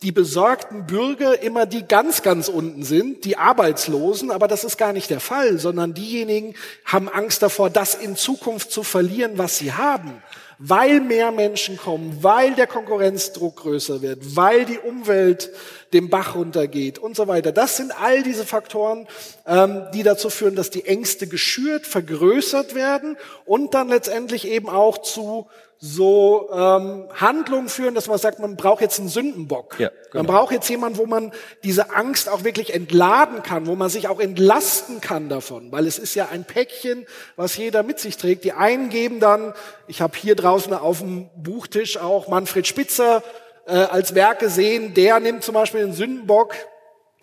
die 0.04 0.12
besorgten 0.12 0.86
Bürger 0.86 1.42
immer 1.42 1.66
die 1.66 1.84
ganz, 1.84 2.22
ganz 2.22 2.50
unten 2.50 2.84
sind, 2.84 3.26
die 3.26 3.38
Arbeitslosen, 3.38 4.30
aber 4.30 4.48
das 4.48 4.64
ist 4.64 4.78
gar 4.78 4.94
nicht 4.94 5.10
der 5.10 5.20
Fall, 5.20 5.58
sondern 5.58 5.96
diejenigen 5.96 6.54
haben 6.86 7.10
Angst 7.10 7.42
davor, 7.42 7.72
das 7.72 7.96
in 7.96 8.16
Zukunft 8.16 8.72
zu 8.72 8.84
verlieren, 8.84 9.38
was 9.38 9.58
sie 9.58 9.74
haben 9.74 10.22
weil 10.60 11.02
mehr 11.02 11.32
Menschen 11.32 11.78
kommen, 11.78 12.18
weil 12.22 12.54
der 12.56 12.68
Konkurrenzdruck 12.68 13.58
größer 13.58 14.02
wird, 14.02 14.36
weil 14.36 14.66
die 14.66 14.80
Umwelt 14.80 15.52
dem 15.94 16.10
Bach 16.10 16.36
runtergeht 16.36 17.00
und 17.00 17.16
so 17.16 17.28
weiter. 17.28 17.52
Das 17.52 17.78
sind 17.78 17.94
all 18.02 18.24
diese 18.24 18.46
Faktoren, 18.46 19.08
ähm, 19.46 19.84
die 19.94 20.04
dazu 20.04 20.30
führen, 20.30 20.56
dass 20.56 20.70
die 20.70 20.86
Ängste 20.86 21.28
geschürt, 21.28 21.86
vergrößert 21.86 22.76
werden 22.76 23.18
und 23.46 23.74
dann 23.74 23.90
letztendlich 23.90 24.48
eben 24.48 24.70
auch 24.70 24.98
zu 24.98 25.48
so 25.80 26.50
ähm, 26.52 27.06
Handlungen 27.14 27.70
führen, 27.70 27.94
dass 27.94 28.08
man 28.08 28.18
sagt, 28.18 28.40
man 28.40 28.56
braucht 28.56 28.82
jetzt 28.82 29.00
einen 29.00 29.10
Sündenbock. 29.10 29.80
Ja, 29.80 29.90
genau. 29.90 30.24
Man 30.24 30.26
braucht 30.26 30.52
jetzt 30.52 30.68
jemanden, 30.70 30.98
wo 30.98 31.06
man 31.06 31.32
diese 31.64 31.94
Angst 31.94 32.30
auch 32.30 32.44
wirklich 32.44 32.74
entladen 32.74 33.44
kann, 33.44 33.68
wo 33.68 33.76
man 33.76 33.90
sich 33.90 34.08
auch 34.08 34.20
entlasten 34.20 35.02
kann 35.02 35.30
davon, 35.30 35.72
weil 35.72 35.86
es 35.86 36.00
ist 36.00 36.16
ja 36.16 36.30
ein 36.32 36.46
Päckchen, 36.46 37.06
was 37.36 37.58
jeder 37.58 37.84
mit 37.84 38.00
sich 38.00 38.18
trägt. 38.18 38.44
Die 38.44 38.54
einen 38.54 38.90
geben 38.90 39.20
dann, 39.20 39.54
ich 39.88 40.02
habe 40.02 40.18
hier 40.18 40.36
draußen 40.36 40.74
auf 40.74 41.00
dem 41.00 41.30
Buchtisch 41.36 41.98
auch 41.98 42.28
Manfred 42.28 42.66
Spitzer 42.66 43.24
äh, 43.68 43.74
als 43.74 44.16
Werk 44.16 44.40
gesehen, 44.40 44.94
der 44.96 45.20
nimmt 45.20 45.44
zum 45.44 45.54
Beispiel 45.54 45.82
den 45.82 45.94
Sündenbock, 45.94 46.56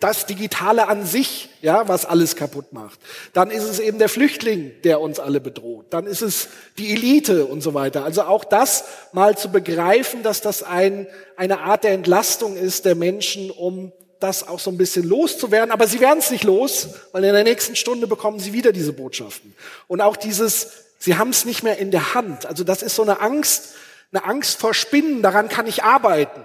das 0.05 0.27
Digitale 0.27 0.87
an 0.87 1.05
sich, 1.05 1.49
ja, 1.61 1.87
was 1.87 2.05
alles 2.05 2.35
kaputt 2.35 2.73
macht. 2.73 2.99
Dann 3.33 3.49
ist 3.49 3.63
es 3.63 3.79
eben 3.79 3.97
der 3.97 4.09
Flüchtling, 4.09 4.71
der 4.83 5.01
uns 5.01 5.19
alle 5.19 5.41
bedroht. 5.41 5.87
Dann 5.89 6.05
ist 6.05 6.21
es 6.21 6.49
die 6.77 6.93
Elite 6.93 7.45
und 7.45 7.61
so 7.61 7.73
weiter. 7.73 8.03
Also 8.03 8.21
auch 8.21 8.43
das 8.43 8.83
mal 9.13 9.35
zu 9.35 9.49
begreifen, 9.49 10.21
dass 10.21 10.41
das 10.41 10.61
ein, 10.61 11.07
eine 11.37 11.61
Art 11.61 11.83
der 11.83 11.93
Entlastung 11.93 12.55
ist 12.55 12.85
der 12.85 12.93
Menschen, 12.93 13.49
um 13.49 13.91
das 14.19 14.47
auch 14.47 14.59
so 14.59 14.69
ein 14.69 14.77
bisschen 14.77 15.07
loszuwerden. 15.07 15.71
Aber 15.71 15.87
sie 15.87 15.99
werden 15.99 16.19
es 16.19 16.29
nicht 16.29 16.43
los, 16.43 16.89
weil 17.11 17.23
in 17.23 17.33
der 17.33 17.43
nächsten 17.43 17.75
Stunde 17.75 18.05
bekommen 18.05 18.39
sie 18.39 18.53
wieder 18.53 18.71
diese 18.71 18.93
Botschaften. 18.93 19.55
Und 19.87 20.01
auch 20.01 20.17
dieses, 20.17 20.67
sie 20.99 21.17
haben 21.17 21.31
es 21.31 21.45
nicht 21.45 21.63
mehr 21.63 21.79
in 21.79 21.89
der 21.89 22.13
Hand. 22.13 22.45
Also 22.45 22.63
das 22.63 22.83
ist 22.83 22.95
so 22.95 23.01
eine 23.01 23.21
Angst, 23.21 23.73
eine 24.11 24.23
Angst 24.23 24.59
vor 24.59 24.75
Spinnen, 24.75 25.23
daran 25.23 25.49
kann 25.49 25.65
ich 25.65 25.83
arbeiten. 25.83 26.41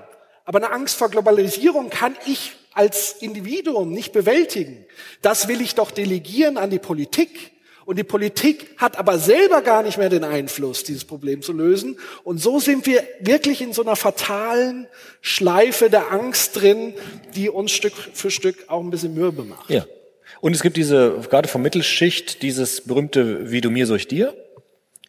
Aber 0.47 0.59
eine 0.59 0.73
Angst 0.73 0.97
vor 0.97 1.11
Globalisierung 1.11 1.91
kann 1.91 2.17
ich 2.27 2.57
als 2.73 3.17
Individuum 3.21 3.93
nicht 3.93 4.13
bewältigen. 4.13 4.85
Das 5.23 5.49
will 5.49 5.61
ich 5.61 5.75
doch 5.75 5.91
delegieren 5.91 6.57
an 6.57 6.71
die 6.71 6.79
Politik. 6.79 7.53
Und 7.87 7.99
die 7.99 8.05
Politik 8.05 8.69
hat 8.77 8.99
aber 8.99 9.19
selber 9.19 9.63
gar 9.63 9.83
nicht 9.83 9.99
mehr 9.99 10.09
den 10.11 10.23
Einfluss, 10.23 10.85
dieses 10.85 11.05
Problem 11.05 11.43
zu 11.43 11.53
lösen. 11.53 11.99
Und 12.23 12.39
so 12.39 12.61
sind 12.61 12.87
wir 12.87 13.03
wirklich 13.21 13.63
in 13.63 13.73
so 13.73 13.83
einer 13.83 13.97
fatalen 13.97 14.87
Schleife 15.23 15.91
der 15.91 16.13
Angst 16.13 16.61
drin, 16.61 16.95
die 17.35 17.49
uns 17.49 17.73
Stück 17.73 17.95
für 18.13 18.31
Stück 18.31 18.57
auch 18.69 18.81
ein 18.81 18.91
bisschen 18.91 19.15
mürbe 19.15 19.43
macht. 19.43 19.71
Ja. 19.71 19.87
Und 20.41 20.55
es 20.55 20.63
gibt 20.63 20.77
diese, 20.77 21.19
gerade 21.29 21.49
vom 21.49 21.63
Mittelschicht, 21.63 22.43
dieses 22.43 22.83
berühmte 22.83 23.51
Wie 23.51 23.61
du 23.61 23.71
mir, 23.71 23.87
so 23.87 23.95
ich 23.97 24.07
dir. 24.07 24.35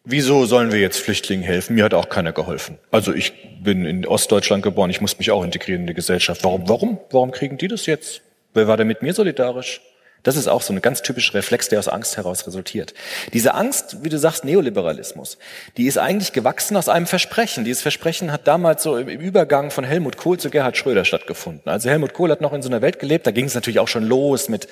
Wieso 0.04 0.46
sollen 0.46 0.72
wir 0.72 0.80
jetzt 0.80 0.98
Flüchtlingen 0.98 1.46
helfen? 1.46 1.76
Mir 1.76 1.84
hat 1.84 1.94
auch 1.94 2.10
keiner 2.10 2.32
geholfen. 2.32 2.80
Also 2.90 3.14
ich 3.14 3.34
bin 3.62 3.86
in 3.86 4.06
Ostdeutschland 4.06 4.64
geboren, 4.64 4.90
ich 4.90 5.00
muss 5.00 5.18
mich 5.20 5.30
auch 5.30 5.44
integrieren 5.44 5.82
in 5.82 5.88
die 5.88 5.94
Gesellschaft. 5.94 6.44
Warum, 6.44 6.68
warum, 6.68 7.00
warum 7.12 7.32
kriegen 7.32 7.58
die 7.58 7.68
das 7.68 7.86
jetzt? 7.86 8.22
Wer 8.54 8.68
war 8.68 8.78
denn 8.78 8.88
mit 8.88 9.04
mir 9.04 9.14
solidarisch? 9.14 9.82
Das 10.24 10.36
ist 10.36 10.48
auch 10.48 10.62
so 10.62 10.74
ein 10.74 10.82
ganz 10.82 11.02
typischer 11.02 11.34
Reflex, 11.34 11.70
der 11.70 11.80
aus 11.80 11.88
Angst 11.88 12.18
heraus 12.18 12.46
resultiert. 12.46 12.94
Diese 13.34 13.56
Angst, 13.56 14.04
wie 14.04 14.10
du 14.10 14.20
sagst, 14.20 14.46
Neoliberalismus, 14.46 15.38
die 15.78 15.88
ist 15.88 15.98
eigentlich 15.98 16.32
gewachsen 16.32 16.78
aus 16.78 16.90
einem 16.90 17.08
Versprechen. 17.08 17.66
Dieses 17.66 17.82
Versprechen 17.82 18.32
hat 18.32 18.48
damals 18.48 18.84
so 18.84 18.98
im 18.98 19.08
Übergang 19.08 19.72
von 19.72 19.84
Helmut 19.84 20.18
Kohl 20.18 20.38
zu 20.38 20.50
Gerhard 20.50 20.78
Schröder 20.78 21.06
stattgefunden. 21.06 21.70
Also 21.72 21.90
Helmut 21.90 22.14
Kohl 22.14 22.30
hat 22.30 22.42
noch 22.42 22.54
in 22.54 22.62
so 22.62 22.70
einer 22.70 22.82
Welt 22.82 23.00
gelebt, 23.00 23.26
da 23.26 23.32
ging 23.32 23.46
es 23.46 23.56
natürlich 23.56 23.80
auch 23.80 23.88
schon 23.88 24.04
los 24.04 24.50
mit 24.50 24.68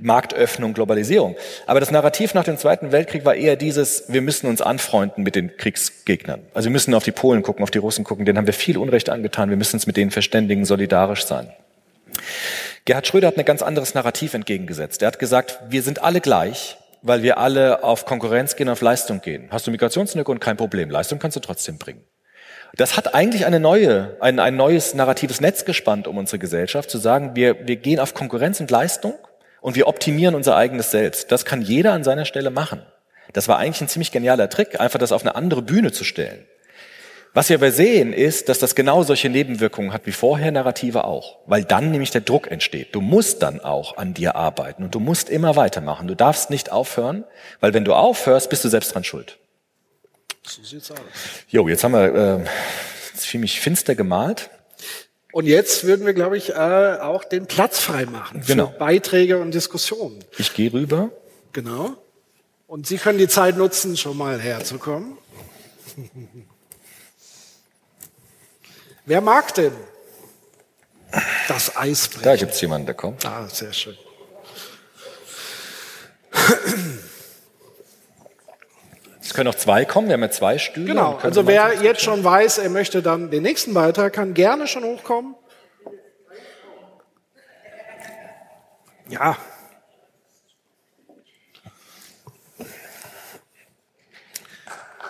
Marktöffnung, 0.00 0.74
Globalisierung. 0.74 1.36
Aber 1.66 1.80
das 1.80 1.90
Narrativ 1.90 2.34
nach 2.34 2.44
dem 2.44 2.58
Zweiten 2.58 2.92
Weltkrieg 2.92 3.24
war 3.24 3.34
eher 3.34 3.56
dieses, 3.56 4.04
wir 4.08 4.22
müssen 4.22 4.46
uns 4.46 4.60
anfreunden 4.60 5.24
mit 5.24 5.34
den 5.34 5.56
Kriegsgegnern. 5.56 6.40
Also 6.54 6.66
wir 6.66 6.72
müssen 6.72 6.94
auf 6.94 7.04
die 7.04 7.12
Polen 7.12 7.42
gucken, 7.42 7.62
auf 7.62 7.70
die 7.70 7.78
Russen 7.78 8.04
gucken, 8.04 8.24
denen 8.24 8.38
haben 8.38 8.46
wir 8.46 8.54
viel 8.54 8.78
Unrecht 8.78 9.10
angetan, 9.10 9.50
wir 9.50 9.56
müssen 9.56 9.76
uns 9.76 9.86
mit 9.86 9.96
denen 9.96 10.10
verständigen, 10.10 10.64
solidarisch 10.64 11.24
sein. 11.24 11.52
Gerhard 12.86 13.06
Schröder 13.06 13.28
hat 13.28 13.38
ein 13.38 13.44
ganz 13.46 13.62
anderes 13.62 13.94
Narrativ 13.94 14.34
entgegengesetzt. 14.34 15.00
Er 15.00 15.08
hat 15.08 15.18
gesagt, 15.18 15.58
wir 15.70 15.82
sind 15.82 16.02
alle 16.02 16.20
gleich, 16.20 16.76
weil 17.00 17.22
wir 17.22 17.38
alle 17.38 17.82
auf 17.82 18.04
Konkurrenz 18.04 18.56
gehen, 18.56 18.68
auf 18.68 18.82
Leistung 18.82 19.22
gehen. 19.22 19.48
Hast 19.50 19.66
du 19.66 19.70
Migrationshintergrund? 19.70 20.42
Kein 20.42 20.58
Problem. 20.58 20.90
Leistung 20.90 21.18
kannst 21.18 21.36
du 21.36 21.40
trotzdem 21.40 21.78
bringen. 21.78 22.04
Das 22.76 22.98
hat 22.98 23.14
eigentlich 23.14 23.46
eine 23.46 23.58
neue, 23.58 24.18
ein, 24.20 24.38
ein 24.38 24.56
neues 24.56 24.92
narratives 24.92 25.40
Netz 25.40 25.64
gespannt 25.64 26.06
um 26.06 26.18
unsere 26.18 26.38
Gesellschaft, 26.38 26.90
zu 26.90 26.98
sagen, 26.98 27.34
wir, 27.34 27.66
wir 27.66 27.76
gehen 27.76 28.00
auf 28.00 28.12
Konkurrenz 28.12 28.60
und 28.60 28.70
Leistung 28.70 29.14
und 29.62 29.76
wir 29.76 29.86
optimieren 29.86 30.34
unser 30.34 30.56
eigenes 30.56 30.90
Selbst. 30.90 31.32
Das 31.32 31.46
kann 31.46 31.62
jeder 31.62 31.92
an 31.92 32.04
seiner 32.04 32.26
Stelle 32.26 32.50
machen. 32.50 32.82
Das 33.32 33.48
war 33.48 33.56
eigentlich 33.56 33.80
ein 33.80 33.88
ziemlich 33.88 34.12
genialer 34.12 34.50
Trick, 34.50 34.78
einfach 34.78 34.98
das 34.98 35.12
auf 35.12 35.22
eine 35.22 35.36
andere 35.36 35.62
Bühne 35.62 35.92
zu 35.92 36.04
stellen. 36.04 36.44
Was 37.34 37.48
wir 37.48 37.56
aber 37.56 37.72
sehen, 37.72 38.12
ist, 38.12 38.48
dass 38.48 38.60
das 38.60 38.76
genau 38.76 39.02
solche 39.02 39.28
Nebenwirkungen 39.28 39.92
hat 39.92 40.06
wie 40.06 40.12
vorher 40.12 40.52
Narrative 40.52 41.02
auch, 41.02 41.38
weil 41.46 41.64
dann 41.64 41.90
nämlich 41.90 42.12
der 42.12 42.20
Druck 42.20 42.48
entsteht. 42.48 42.94
Du 42.94 43.00
musst 43.00 43.42
dann 43.42 43.58
auch 43.58 43.96
an 43.96 44.14
dir 44.14 44.36
arbeiten 44.36 44.84
und 44.84 44.94
du 44.94 45.00
musst 45.00 45.28
immer 45.28 45.56
weitermachen. 45.56 46.06
Du 46.06 46.14
darfst 46.14 46.50
nicht 46.50 46.70
aufhören, 46.70 47.24
weil 47.58 47.74
wenn 47.74 47.84
du 47.84 47.92
aufhörst, 47.92 48.50
bist 48.50 48.64
du 48.64 48.68
selbst 48.68 48.94
dran 48.94 49.02
schuld. 49.02 49.36
So 50.44 50.62
sieht's 50.62 50.92
aus. 50.92 50.98
Jo, 51.48 51.68
jetzt 51.68 51.82
haben 51.82 51.92
wir 51.92 52.44
äh, 52.44 53.16
ziemlich 53.16 53.60
finster 53.60 53.96
gemalt. 53.96 54.50
Und 55.32 55.46
jetzt 55.46 55.82
würden 55.82 56.06
wir, 56.06 56.14
glaube 56.14 56.36
ich, 56.36 56.50
äh, 56.50 56.98
auch 57.00 57.24
den 57.24 57.46
Platz 57.46 57.80
freimachen 57.80 58.44
genau. 58.46 58.68
für 58.68 58.78
Beiträge 58.78 59.40
und 59.40 59.52
Diskussionen. 59.52 60.20
Ich 60.38 60.54
gehe 60.54 60.72
rüber. 60.72 61.10
Genau. 61.52 61.94
Und 62.68 62.86
Sie 62.86 62.98
können 62.98 63.18
die 63.18 63.26
Zeit 63.26 63.56
nutzen, 63.56 63.96
schon 63.96 64.16
mal 64.16 64.40
herzukommen. 64.40 65.18
Wer 69.06 69.20
mag 69.20 69.54
denn 69.54 69.72
das 71.48 71.76
Eisbrechen? 71.76 72.24
Da 72.24 72.36
gibt 72.36 72.52
es 72.52 72.60
jemanden, 72.60 72.86
der 72.86 72.94
kommt. 72.94 73.24
Ah, 73.26 73.46
sehr 73.48 73.72
schön. 73.72 73.96
Es 79.20 79.32
können 79.34 79.46
noch 79.46 79.54
zwei 79.54 79.84
kommen, 79.84 80.08
wir 80.08 80.14
haben 80.14 80.22
ja 80.22 80.30
zwei 80.30 80.58
Stühle. 80.58 80.86
Genau, 80.86 81.16
also 81.16 81.46
wer 81.46 81.82
jetzt 81.82 82.02
schon 82.02 82.24
weiß, 82.24 82.58
er 82.58 82.70
möchte 82.70 83.02
dann 83.02 83.30
den 83.30 83.42
nächsten 83.42 83.74
Beitrag, 83.74 84.12
kann 84.12 84.32
gerne 84.32 84.66
schon 84.66 84.84
hochkommen. 84.84 85.34
Ja. 89.08 89.36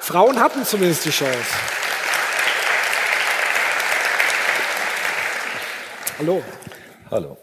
Frauen 0.01 0.41
hatten 0.41 0.65
zumindest 0.65 1.05
die 1.07 1.11
Chance. 1.11 1.64
Hallo. 6.19 6.43
Hallo. 7.11 7.37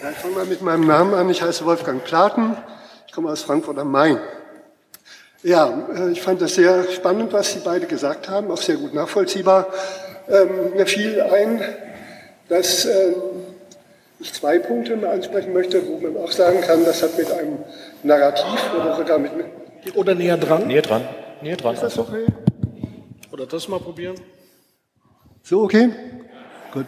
Ja, 0.00 0.10
ich 0.10 0.16
fange 0.16 0.34
mal 0.34 0.44
mit 0.44 0.62
meinem 0.62 0.86
Namen 0.86 1.12
an. 1.12 1.28
Ich 1.28 1.42
heiße 1.42 1.64
Wolfgang 1.64 2.04
Platen. 2.04 2.56
Ich 3.08 3.12
komme 3.12 3.30
aus 3.30 3.42
Frankfurt 3.42 3.78
am 3.78 3.90
Main. 3.90 4.18
Ja, 5.42 5.88
äh, 5.92 6.12
ich 6.12 6.22
fand 6.22 6.40
das 6.40 6.54
sehr 6.54 6.84
spannend, 6.92 7.32
was 7.32 7.52
Sie 7.52 7.60
beide 7.64 7.86
gesagt 7.86 8.28
haben, 8.28 8.50
auch 8.52 8.62
sehr 8.62 8.76
gut 8.76 8.94
nachvollziehbar. 8.94 9.66
Ähm, 10.28 10.74
mir 10.76 10.86
fiel 10.86 11.20
ein, 11.20 11.60
dass 12.48 12.84
ähm, 12.84 13.14
ich 14.20 14.32
zwei 14.32 14.60
Punkte 14.60 14.96
mal 14.96 15.10
ansprechen 15.10 15.52
möchte, 15.52 15.84
wo 15.84 15.98
man 15.98 16.16
auch 16.16 16.30
sagen 16.30 16.60
kann, 16.60 16.84
das 16.84 17.02
hat 17.02 17.18
mit 17.18 17.30
einem 17.32 17.58
Narrativ 18.04 18.60
oder 18.72 18.96
sogar 18.96 19.18
mit... 19.18 19.32
Oder 19.94 20.14
näher 20.14 20.36
dran. 20.36 20.68
Näher 20.68 20.82
dran. 20.82 21.02
Näher 21.42 21.56
dran. 21.56 21.74
Ist 21.74 21.82
das 21.82 21.98
okay? 21.98 22.26
Oder 23.32 23.46
das 23.46 23.66
mal 23.66 23.80
probieren. 23.80 24.14
So, 25.46 25.60
okay? 25.60 25.90
Gut. 26.72 26.86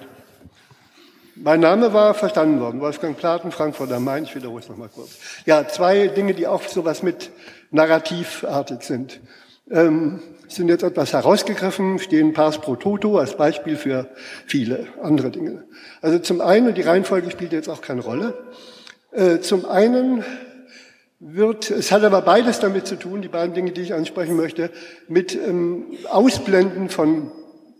Mein 1.35 1.61
Name 1.61 1.93
war 1.93 2.15
verstanden 2.15 2.59
worden, 2.59 2.81
Wolfgang 2.81 3.15
Platen, 3.15 3.51
Frankfurt 3.53 3.93
am 3.93 4.05
Main. 4.05 4.25
Ich 4.25 4.35
wiederhole 4.35 4.63
es 4.63 4.69
nochmal 4.71 4.89
kurz. 4.89 5.11
Ja, 5.45 5.69
zwei 5.69 6.07
Dinge, 6.07 6.33
die 6.33 6.47
auch 6.47 6.63
sowas 6.63 7.03
mit 7.03 7.31
narrativartig 7.71 8.81
sind. 8.81 9.21
Ähm, 9.71 10.23
sind 10.49 10.71
jetzt 10.71 10.85
etwas 10.85 11.13
herausgegriffen, 11.13 11.99
stehen 11.99 12.33
Pars 12.33 12.59
pro 12.63 12.77
Toto 12.77 13.19
als 13.19 13.37
Beispiel 13.37 13.77
für 13.77 14.09
viele 14.47 14.87
andere 15.03 15.31
Dinge. 15.31 15.65
Also 16.01 16.19
zum 16.19 16.41
einen, 16.41 16.73
die 16.73 16.81
Reihenfolge 16.81 17.31
spielt 17.31 17.53
jetzt 17.53 17.69
auch 17.69 17.83
keine 17.83 18.01
Rolle, 18.01 18.33
äh, 19.13 19.41
zum 19.41 19.67
einen 19.67 20.25
wird, 21.21 21.71
es 21.71 21.93
hat 21.93 22.05
aber 22.05 22.23
beides 22.23 22.59
damit 22.61 22.87
zu 22.87 22.97
tun, 22.97 23.21
die 23.21 23.29
beiden 23.29 23.55
Dinge, 23.55 23.73
die 23.73 23.83
ich 23.83 23.93
ansprechen 23.93 24.35
möchte, 24.35 24.71
mit 25.09 25.35
ähm, 25.35 25.85
Ausblenden 26.09 26.89
von 26.89 27.31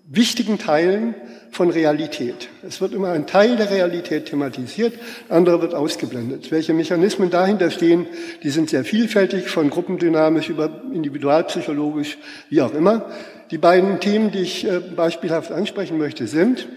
wichtigen 0.09 0.59
Teilen 0.59 1.15
von 1.51 1.71
Realität. 1.71 2.49
Es 2.63 2.81
wird 2.81 2.93
immer 2.93 3.11
ein 3.11 3.27
Teil 3.27 3.57
der 3.57 3.71
Realität 3.71 4.27
thematisiert, 4.27 4.95
andere 5.29 5.61
wird 5.63 5.75
ausgeblendet. 5.75 6.51
Welche 6.51 6.75
Mechanismen 6.75 7.31
dahinter 7.31 7.71
stehen, 7.71 8.07
die 8.43 8.51
sind 8.51 8.71
sehr 8.71 8.85
vielfältig, 8.85 9.49
von 9.49 9.71
gruppendynamisch 9.71 10.49
über 10.49 10.83
individualpsychologisch, 10.93 12.19
wie 12.51 12.63
auch 12.63 12.75
immer. 12.75 13.11
Die 13.51 13.59
beiden 13.59 14.01
Themen, 14.01 14.31
die 14.31 14.41
ich 14.41 14.67
äh, 14.67 14.81
beispielhaft 14.81 15.51
ansprechen 15.51 15.99
möchte, 15.99 16.27
sind 16.27 16.69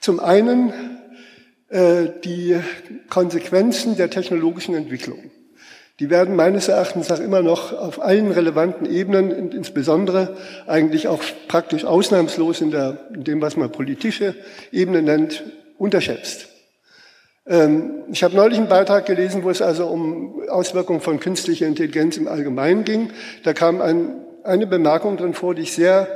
zum 0.00 0.20
einen 0.20 0.72
äh, 1.68 2.10
die 2.24 2.56
Konsequenzen 3.08 3.96
der 3.96 4.10
technologischen 4.10 4.74
Entwicklung. 4.74 5.30
Die 6.00 6.10
werden 6.10 6.34
meines 6.34 6.66
Erachtens 6.66 7.10
auch 7.12 7.20
immer 7.20 7.40
noch 7.40 7.72
auf 7.72 8.02
allen 8.02 8.32
relevanten 8.32 8.84
Ebenen, 8.84 9.52
insbesondere 9.52 10.36
eigentlich 10.66 11.06
auch 11.06 11.22
praktisch 11.46 11.84
ausnahmslos 11.84 12.60
in, 12.60 12.72
der, 12.72 12.98
in 13.14 13.22
dem, 13.22 13.40
was 13.40 13.56
man 13.56 13.70
politische 13.70 14.34
Ebene 14.72 15.02
nennt, 15.02 15.44
unterschätzt. 15.78 16.48
Ähm, 17.46 18.04
ich 18.10 18.24
habe 18.24 18.34
neulich 18.34 18.58
einen 18.58 18.68
Beitrag 18.68 19.06
gelesen, 19.06 19.44
wo 19.44 19.50
es 19.50 19.62
also 19.62 19.86
um 19.86 20.42
Auswirkungen 20.48 21.00
von 21.00 21.20
künstlicher 21.20 21.66
Intelligenz 21.66 22.16
im 22.16 22.26
Allgemeinen 22.26 22.84
ging. 22.84 23.10
Da 23.44 23.52
kam 23.52 23.80
ein, 23.80 24.16
eine 24.42 24.66
Bemerkung 24.66 25.16
drin 25.16 25.34
vor, 25.34 25.54
die 25.54 25.62
ich 25.62 25.74
sehr 25.74 26.08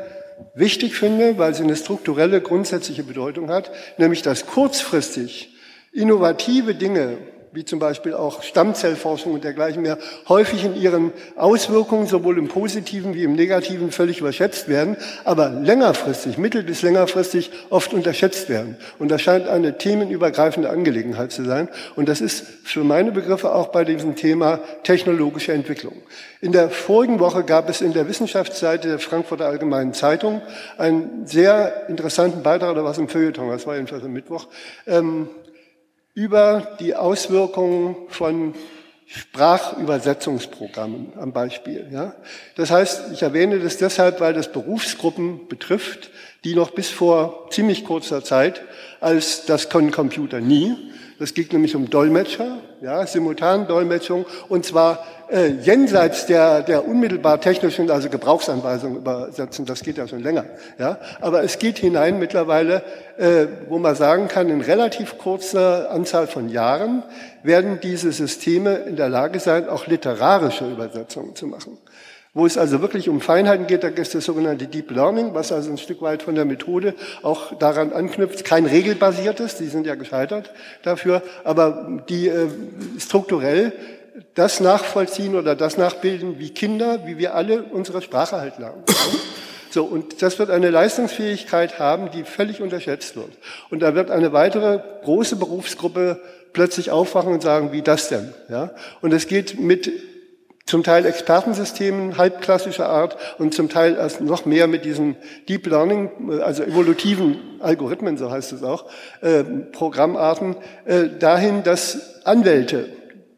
wichtig 0.54 0.96
finde, 0.96 1.38
weil 1.38 1.54
sie 1.54 1.62
eine 1.62 1.76
strukturelle, 1.76 2.40
grundsätzliche 2.40 3.04
Bedeutung 3.04 3.48
hat, 3.48 3.70
nämlich 3.96 4.22
dass 4.22 4.46
kurzfristig 4.46 5.54
innovative 5.92 6.74
Dinge 6.74 7.18
wie 7.52 7.64
zum 7.64 7.78
Beispiel 7.78 8.14
auch 8.14 8.42
Stammzellforschung 8.42 9.32
und 9.32 9.44
dergleichen 9.44 9.82
mehr, 9.82 9.98
häufig 10.28 10.64
in 10.64 10.76
ihren 10.76 11.12
Auswirkungen 11.36 12.06
sowohl 12.06 12.38
im 12.38 12.48
positiven 12.48 13.14
wie 13.14 13.24
im 13.24 13.34
negativen 13.34 13.90
völlig 13.90 14.20
überschätzt 14.20 14.68
werden, 14.68 14.96
aber 15.24 15.50
längerfristig, 15.50 16.38
mittel- 16.38 16.62
bis 16.62 16.82
längerfristig 16.82 17.50
oft 17.70 17.92
unterschätzt 17.92 18.48
werden. 18.48 18.76
Und 18.98 19.10
das 19.10 19.22
scheint 19.22 19.48
eine 19.48 19.78
themenübergreifende 19.78 20.70
Angelegenheit 20.70 21.32
zu 21.32 21.44
sein. 21.44 21.68
Und 21.96 22.08
das 22.08 22.20
ist 22.20 22.44
für 22.64 22.84
meine 22.84 23.12
Begriffe 23.12 23.54
auch 23.54 23.68
bei 23.68 23.84
diesem 23.84 24.16
Thema 24.16 24.60
technologische 24.82 25.52
Entwicklung. 25.52 25.94
In 26.40 26.52
der 26.52 26.70
vorigen 26.70 27.18
Woche 27.18 27.44
gab 27.44 27.68
es 27.68 27.80
in 27.80 27.92
der 27.92 28.08
Wissenschaftsseite 28.08 28.88
der 28.88 28.98
Frankfurter 28.98 29.46
Allgemeinen 29.46 29.94
Zeitung 29.94 30.42
einen 30.76 31.26
sehr 31.26 31.88
interessanten 31.88 32.42
Beitrag, 32.42 32.72
oder 32.72 32.84
was 32.84 32.98
im 32.98 33.08
Feuilleton, 33.08 33.48
das 33.48 33.66
war 33.66 33.74
jedenfalls 33.74 34.04
am 34.04 34.12
Mittwoch, 34.12 34.46
ähm, 34.86 35.28
über 36.18 36.76
die 36.80 36.96
Auswirkungen 36.96 37.94
von 38.08 38.52
Sprachübersetzungsprogrammen 39.06 41.12
am 41.16 41.32
Beispiel. 41.32 41.86
Ja? 41.92 42.16
Das 42.56 42.72
heißt, 42.72 43.12
ich 43.12 43.22
erwähne 43.22 43.60
das 43.60 43.76
deshalb, 43.76 44.18
weil 44.18 44.34
das 44.34 44.50
Berufsgruppen 44.50 45.46
betrifft, 45.46 46.10
die 46.42 46.56
noch 46.56 46.72
bis 46.72 46.90
vor 46.90 47.46
ziemlich 47.52 47.84
kurzer 47.84 48.24
Zeit, 48.24 48.62
als 49.00 49.46
das 49.46 49.68
können 49.68 49.92
Computer 49.92 50.40
nie, 50.40 50.74
das 51.20 51.34
geht 51.34 51.52
nämlich 51.52 51.76
um 51.76 51.88
Dolmetscher, 51.88 52.58
ja, 52.80 53.06
Simultandolmetschung, 53.06 54.26
und 54.48 54.64
zwar 54.64 55.04
äh, 55.30 55.48
jenseits 55.48 56.26
der, 56.26 56.62
der 56.62 56.86
unmittelbar 56.86 57.40
technischen, 57.40 57.90
also 57.90 58.08
Gebrauchsanweisungen 58.08 58.98
übersetzen, 58.98 59.66
das 59.66 59.82
geht 59.82 59.98
ja 59.98 60.08
schon 60.08 60.22
länger. 60.22 60.44
Ja? 60.78 60.98
Aber 61.20 61.42
es 61.42 61.58
geht 61.58 61.78
hinein 61.78 62.18
mittlerweile, 62.18 62.82
äh, 63.18 63.46
wo 63.68 63.78
man 63.78 63.94
sagen 63.94 64.28
kann, 64.28 64.48
in 64.48 64.60
relativ 64.60 65.18
kurzer 65.18 65.90
Anzahl 65.90 66.26
von 66.26 66.48
Jahren 66.48 67.02
werden 67.42 67.78
diese 67.82 68.12
Systeme 68.12 68.76
in 68.76 68.96
der 68.96 69.08
Lage 69.08 69.40
sein, 69.40 69.68
auch 69.68 69.86
literarische 69.86 70.70
Übersetzungen 70.70 71.34
zu 71.34 71.46
machen. 71.46 71.78
Wo 72.34 72.46
es 72.46 72.58
also 72.58 72.82
wirklich 72.82 73.08
um 73.08 73.20
Feinheiten 73.20 73.66
geht, 73.66 73.82
da 73.82 73.88
ist 73.88 74.14
das 74.14 74.24
sogenannte 74.24 74.66
Deep 74.66 74.90
Learning, 74.90 75.34
was 75.34 75.50
also 75.50 75.70
ein 75.70 75.78
Stück 75.78 76.02
weit 76.02 76.22
von 76.22 76.34
der 76.34 76.44
Methode 76.44 76.94
auch 77.22 77.58
daran 77.58 77.92
anknüpft. 77.92 78.44
Kein 78.44 78.66
regelbasiertes, 78.66 79.56
die 79.56 79.66
sind 79.66 79.86
ja 79.86 79.94
gescheitert 79.94 80.52
dafür, 80.82 81.22
aber 81.44 82.02
die 82.08 82.28
äh, 82.28 82.48
strukturell 82.98 83.72
das 84.34 84.60
nachvollziehen 84.60 85.36
oder 85.36 85.54
das 85.54 85.78
nachbilden 85.78 86.38
wie 86.38 86.50
Kinder, 86.50 87.06
wie 87.06 87.18
wir 87.18 87.34
alle 87.34 87.62
unsere 87.62 88.02
Sprache 88.02 88.36
halt 88.36 88.58
lernen. 88.58 88.84
So, 89.70 89.84
und 89.84 90.22
das 90.22 90.38
wird 90.38 90.48
eine 90.48 90.70
Leistungsfähigkeit 90.70 91.78
haben, 91.78 92.10
die 92.10 92.24
völlig 92.24 92.62
unterschätzt 92.62 93.16
wird. 93.16 93.28
Und 93.68 93.80
da 93.80 93.94
wird 93.94 94.10
eine 94.10 94.32
weitere 94.32 94.80
große 95.04 95.36
Berufsgruppe 95.36 96.22
plötzlich 96.54 96.90
aufwachen 96.90 97.34
und 97.34 97.42
sagen, 97.42 97.70
wie 97.70 97.82
das 97.82 98.08
denn? 98.08 98.32
Ja? 98.48 98.70
Und 99.02 99.12
es 99.12 99.26
geht 99.26 99.60
mit 99.60 99.92
zum 100.68 100.84
Teil 100.84 101.06
Expertensystemen 101.06 102.18
halbklassischer 102.18 102.88
Art 102.88 103.16
und 103.38 103.54
zum 103.54 103.70
Teil 103.70 103.96
erst 103.96 104.20
noch 104.20 104.44
mehr 104.44 104.66
mit 104.66 104.84
diesen 104.84 105.16
Deep 105.48 105.66
Learning, 105.66 106.40
also 106.42 106.62
evolutiven 106.62 107.38
Algorithmen, 107.60 108.18
so 108.18 108.30
heißt 108.30 108.52
es 108.52 108.62
auch, 108.62 108.84
äh, 109.22 109.42
Programmarten, 109.44 110.56
äh, 110.84 111.08
dahin, 111.18 111.62
dass 111.62 112.22
Anwälte 112.26 112.90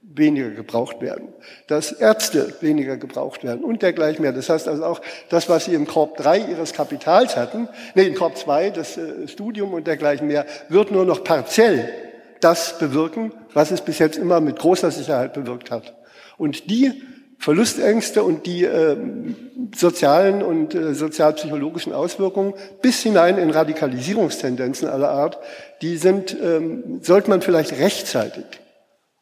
weniger 0.02 0.50
gebraucht 0.50 1.00
werden, 1.00 1.28
dass 1.68 1.92
Ärzte 1.92 2.52
weniger 2.62 2.96
gebraucht 2.96 3.44
werden 3.44 3.62
und 3.62 3.82
dergleichen 3.82 4.22
mehr. 4.22 4.32
Das 4.32 4.48
heißt 4.48 4.66
also 4.66 4.84
auch, 4.84 5.00
das, 5.28 5.48
was 5.48 5.66
Sie 5.66 5.74
im 5.74 5.86
Korb 5.86 6.16
3 6.16 6.38
Ihres 6.38 6.72
Kapitals 6.72 7.36
hatten, 7.36 7.68
nee, 7.94 8.08
im 8.08 8.16
Korb 8.16 8.36
2, 8.36 8.70
das 8.70 8.96
äh, 8.96 9.28
Studium 9.28 9.72
und 9.72 9.86
dergleichen 9.86 10.26
mehr, 10.26 10.46
wird 10.68 10.90
nur 10.90 11.04
noch 11.04 11.22
partiell 11.22 11.88
das 12.40 12.76
bewirken, 12.80 13.32
was 13.54 13.70
es 13.70 13.82
bis 13.82 14.00
jetzt 14.00 14.18
immer 14.18 14.40
mit 14.40 14.58
großer 14.58 14.90
Sicherheit 14.90 15.32
bewirkt 15.32 15.70
hat. 15.70 15.94
Und 16.36 16.70
die 16.70 17.02
Verlustängste 17.40 18.22
und 18.22 18.46
die 18.46 18.64
äh, 18.64 18.96
sozialen 19.74 20.42
und 20.42 20.74
äh, 20.74 20.94
sozialpsychologischen 20.94 21.92
Auswirkungen 21.92 22.54
bis 22.82 23.02
hinein 23.02 23.38
in 23.38 23.50
Radikalisierungstendenzen 23.50 24.88
aller 24.88 25.10
Art, 25.10 25.38
die 25.82 25.96
sind, 25.96 26.36
ähm, 26.40 27.00
sollte 27.02 27.30
man 27.30 27.42
vielleicht 27.42 27.72
rechtzeitig 27.78 28.44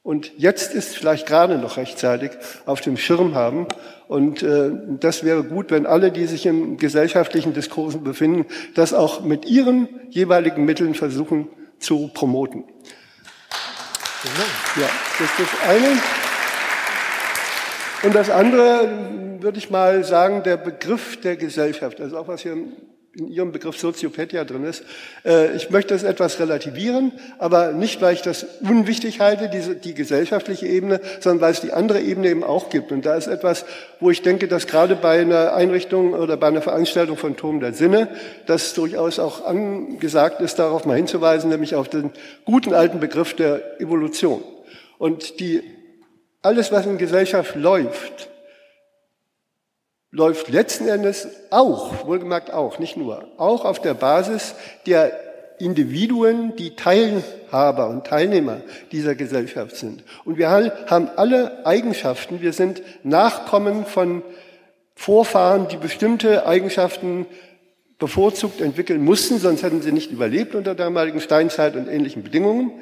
und 0.08 0.32
jetzt 0.38 0.72
ist 0.72 0.96
vielleicht 0.96 1.26
gerade 1.26 1.58
noch 1.58 1.76
rechtzeitig 1.76 2.30
auf 2.64 2.80
dem 2.80 2.96
Schirm 2.96 3.34
haben. 3.34 3.66
Und 4.06 4.42
äh, 4.42 4.70
das 4.98 5.22
wäre 5.22 5.44
gut, 5.44 5.70
wenn 5.70 5.84
alle, 5.84 6.10
die 6.10 6.24
sich 6.24 6.46
in 6.46 6.78
gesellschaftlichen 6.78 7.52
Diskursen 7.52 8.04
befinden, 8.04 8.46
das 8.74 8.94
auch 8.94 9.20
mit 9.20 9.44
ihren 9.44 9.86
jeweiligen 10.08 10.64
Mitteln 10.64 10.94
versuchen 10.94 11.48
zu 11.78 12.08
promoten. 12.14 12.64
Ja, 14.80 14.88
das 15.18 15.28
ist 15.28 15.38
das 15.40 15.68
eine. 15.68 16.17
Und 18.02 18.14
das 18.14 18.30
andere 18.30 18.88
würde 19.40 19.58
ich 19.58 19.70
mal 19.70 20.04
sagen, 20.04 20.42
der 20.44 20.56
Begriff 20.56 21.20
der 21.20 21.36
Gesellschaft, 21.36 22.00
also 22.00 22.18
auch 22.18 22.28
was 22.28 22.42
hier 22.42 22.52
in 22.52 23.28
Ihrem 23.28 23.50
Begriff 23.50 23.76
Soziopathia 23.76 24.44
drin 24.44 24.62
ist. 24.64 24.84
Äh, 25.24 25.56
ich 25.56 25.70
möchte 25.70 25.94
es 25.94 26.04
etwas 26.04 26.38
relativieren, 26.38 27.12
aber 27.38 27.72
nicht, 27.72 28.00
weil 28.00 28.14
ich 28.14 28.22
das 28.22 28.46
unwichtig 28.60 29.18
halte, 29.18 29.48
diese, 29.48 29.74
die 29.74 29.94
gesellschaftliche 29.94 30.66
Ebene, 30.66 31.00
sondern 31.18 31.40
weil 31.40 31.52
es 31.52 31.60
die 31.60 31.72
andere 31.72 32.00
Ebene 32.00 32.28
eben 32.28 32.44
auch 32.44 32.70
gibt. 32.70 32.92
Und 32.92 33.04
da 33.04 33.16
ist 33.16 33.26
etwas, 33.26 33.64
wo 33.98 34.10
ich 34.10 34.22
denke, 34.22 34.46
dass 34.46 34.68
gerade 34.68 34.94
bei 34.94 35.20
einer 35.20 35.54
Einrichtung 35.54 36.12
oder 36.14 36.36
bei 36.36 36.46
einer 36.46 36.62
Veranstaltung 36.62 37.16
von 37.16 37.36
Turm 37.36 37.58
der 37.58 37.72
Sinne, 37.72 38.08
das 38.46 38.74
durchaus 38.74 39.18
auch 39.18 39.44
angesagt 39.44 40.40
ist, 40.40 40.60
darauf 40.60 40.84
mal 40.84 40.96
hinzuweisen, 40.96 41.50
nämlich 41.50 41.74
auf 41.74 41.88
den 41.88 42.10
guten 42.44 42.72
alten 42.72 43.00
Begriff 43.00 43.34
der 43.34 43.80
Evolution. 43.80 44.44
Und 44.98 45.40
die 45.40 45.62
alles, 46.48 46.72
was 46.72 46.86
in 46.86 46.96
Gesellschaft 46.96 47.56
läuft, 47.56 48.30
läuft 50.10 50.48
letzten 50.48 50.88
Endes 50.88 51.28
auch, 51.50 52.06
wohlgemerkt 52.06 52.50
auch, 52.50 52.78
nicht 52.78 52.96
nur, 52.96 53.28
auch 53.36 53.66
auf 53.66 53.82
der 53.82 53.92
Basis 53.92 54.54
der 54.86 55.12
Individuen, 55.58 56.56
die 56.56 56.74
Teilhaber 56.74 57.90
und 57.90 58.06
Teilnehmer 58.06 58.62
dieser 58.92 59.14
Gesellschaft 59.14 59.76
sind. 59.76 60.04
Und 60.24 60.38
wir 60.38 60.48
haben 60.48 61.10
alle 61.16 61.66
Eigenschaften, 61.66 62.40
wir 62.40 62.54
sind 62.54 62.80
Nachkommen 63.04 63.84
von 63.84 64.22
Vorfahren, 64.94 65.68
die 65.68 65.76
bestimmte 65.76 66.46
Eigenschaften 66.46 67.26
bevorzugt 67.98 68.60
entwickeln 68.60 69.04
mussten, 69.04 69.38
sonst 69.38 69.62
hätten 69.62 69.82
sie 69.82 69.92
nicht 69.92 70.12
überlebt 70.12 70.54
unter 70.54 70.74
damaligen 70.74 71.20
Steinzeit 71.20 71.74
und 71.74 71.88
ähnlichen 71.88 72.22
Bedingungen. 72.22 72.72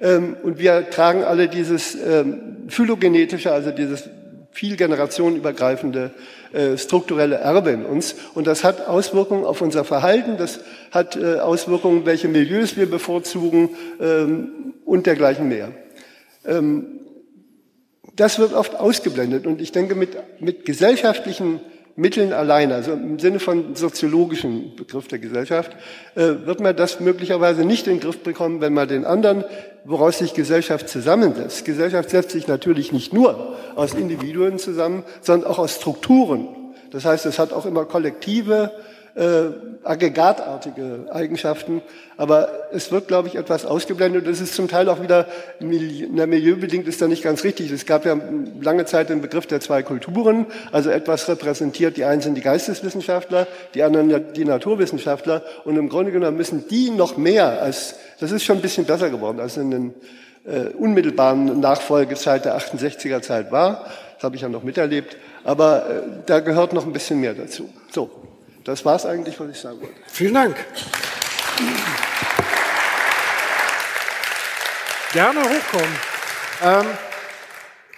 Ähm, 0.00 0.36
und 0.42 0.58
wir 0.58 0.90
tragen 0.90 1.24
alle 1.24 1.48
dieses 1.48 1.94
ähm, 1.94 2.64
phylogenetische, 2.68 3.52
also 3.52 3.70
dieses 3.70 4.08
viel 4.50 4.76
generationenübergreifende 4.76 6.12
äh, 6.52 6.76
strukturelle 6.76 7.36
Erbe 7.36 7.70
in 7.70 7.84
uns. 7.84 8.16
Und 8.34 8.46
das 8.46 8.64
hat 8.64 8.86
Auswirkungen 8.86 9.44
auf 9.44 9.62
unser 9.62 9.84
Verhalten, 9.84 10.36
das 10.36 10.60
hat 10.90 11.16
äh, 11.16 11.40
Auswirkungen, 11.40 12.04
welche 12.04 12.28
Milieus 12.28 12.76
wir 12.76 12.90
bevorzugen 12.90 13.70
ähm, 14.00 14.74
und 14.84 15.06
dergleichen 15.06 15.48
mehr. 15.48 15.72
Das 18.14 18.38
wird 18.38 18.52
oft 18.52 18.76
ausgeblendet. 18.76 19.48
Und 19.48 19.60
ich 19.60 19.72
denke, 19.72 19.96
mit, 19.96 20.16
mit 20.38 20.64
gesellschaftlichen 20.64 21.58
Mitteln 21.96 22.34
allein, 22.34 22.72
also 22.72 22.92
im 22.92 23.18
Sinne 23.18 23.40
von 23.40 23.74
soziologischen 23.74 24.76
Begriff 24.76 25.08
der 25.08 25.18
Gesellschaft, 25.18 25.72
äh, 26.14 26.34
wird 26.44 26.60
man 26.60 26.76
das 26.76 27.00
möglicherweise 27.00 27.64
nicht 27.64 27.86
in 27.86 27.94
den 27.94 28.00
Griff 28.00 28.18
bekommen, 28.22 28.60
wenn 28.60 28.74
man 28.74 28.86
den 28.86 29.06
anderen, 29.06 29.44
woraus 29.84 30.18
sich 30.18 30.34
Gesellschaft 30.34 30.90
zusammensetzt. 30.90 31.64
Gesellschaft 31.64 32.10
setzt 32.10 32.32
sich 32.32 32.48
natürlich 32.48 32.92
nicht 32.92 33.14
nur 33.14 33.56
aus 33.76 33.94
Individuen 33.94 34.58
zusammen, 34.58 35.04
sondern 35.22 35.50
auch 35.50 35.58
aus 35.58 35.76
Strukturen. 35.76 36.48
Das 36.90 37.06
heißt, 37.06 37.24
es 37.24 37.38
hat 37.38 37.54
auch 37.54 37.64
immer 37.64 37.86
kollektive 37.86 38.72
äh, 39.16 39.50
aggregatartige 39.82 41.06
Eigenschaften. 41.10 41.80
Aber 42.16 42.48
es 42.72 42.92
wird, 42.92 43.08
glaube 43.08 43.28
ich, 43.28 43.36
etwas 43.36 43.64
ausgeblendet. 43.64 44.26
Es 44.26 44.40
ist 44.40 44.54
zum 44.54 44.68
Teil 44.68 44.88
auch 44.88 45.02
wieder, 45.02 45.26
na, 45.60 46.26
milieubedingt 46.26 46.86
ist 46.86 47.00
da 47.00 47.08
nicht 47.08 47.22
ganz 47.22 47.42
richtig. 47.44 47.70
Es 47.70 47.86
gab 47.86 48.04
ja 48.04 48.18
lange 48.60 48.84
Zeit 48.84 49.08
den 49.08 49.22
Begriff 49.22 49.46
der 49.46 49.60
zwei 49.60 49.82
Kulturen. 49.82 50.46
Also 50.70 50.90
etwas 50.90 51.28
repräsentiert, 51.28 51.96
die 51.96 52.04
einen 52.04 52.20
sind 52.20 52.34
die 52.34 52.42
Geisteswissenschaftler, 52.42 53.46
die 53.74 53.82
anderen 53.82 54.32
die 54.34 54.44
Naturwissenschaftler. 54.44 55.42
Und 55.64 55.76
im 55.76 55.88
Grunde 55.88 56.12
genommen 56.12 56.36
müssen 56.36 56.68
die 56.68 56.90
noch 56.90 57.16
mehr 57.16 57.62
als, 57.62 57.94
das 58.20 58.32
ist 58.32 58.44
schon 58.44 58.56
ein 58.56 58.62
bisschen 58.62 58.84
besser 58.84 59.10
geworden, 59.10 59.40
als 59.40 59.56
in 59.56 59.70
den 59.70 59.94
äh, 60.44 60.74
unmittelbaren 60.76 61.60
Nachfolgezeit 61.60 62.44
der 62.44 62.58
68er 62.58 63.22
Zeit 63.22 63.50
war. 63.50 63.86
Das 64.16 64.24
habe 64.24 64.36
ich 64.36 64.42
ja 64.42 64.48
noch 64.48 64.62
miterlebt. 64.62 65.16
Aber 65.44 65.88
äh, 65.88 66.02
da 66.26 66.40
gehört 66.40 66.72
noch 66.72 66.84
ein 66.84 66.92
bisschen 66.92 67.20
mehr 67.20 67.34
dazu. 67.34 67.68
So, 67.90 68.10
das 68.66 68.84
war 68.84 68.96
es 68.96 69.06
eigentlich, 69.06 69.38
was 69.38 69.48
ich 69.48 69.60
sagen 69.60 69.80
wollte. 69.80 69.94
Vielen 70.08 70.34
Dank. 70.34 70.56
Gerne 75.12 75.40
hochkommen. 75.40 75.96
Ähm, 76.64 76.86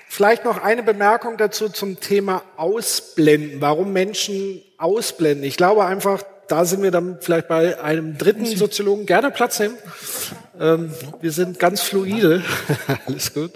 vielleicht 0.09 0.45
noch 0.45 0.63
eine 0.63 0.83
Bemerkung 0.83 1.39
dazu 1.39 1.71
zum 1.71 2.01
Thema 2.01 2.43
Ausblenden. 2.59 3.63
Warum 3.63 3.95
Menschen 3.95 4.63
ausblenden? 4.77 5.43
Ich 5.45 5.57
glaube 5.57 5.87
einfach, 5.87 6.23
da 6.49 6.67
sind 6.67 6.83
wir 6.83 6.91
dann 6.91 7.17
vielleicht 7.21 7.49
bei 7.49 7.81
einem 7.81 8.19
dritten 8.19 8.45
Soziologen. 8.57 9.07
Gerne 9.07 9.31
Platz 9.31 9.59
nehmen. 9.59 9.79
Ähm, 10.61 10.93
wir 11.23 11.33
sind 11.33 11.59
ganz 11.59 11.81
fluide. 11.81 12.45
Alles 13.07 13.33
gut. 13.33 13.53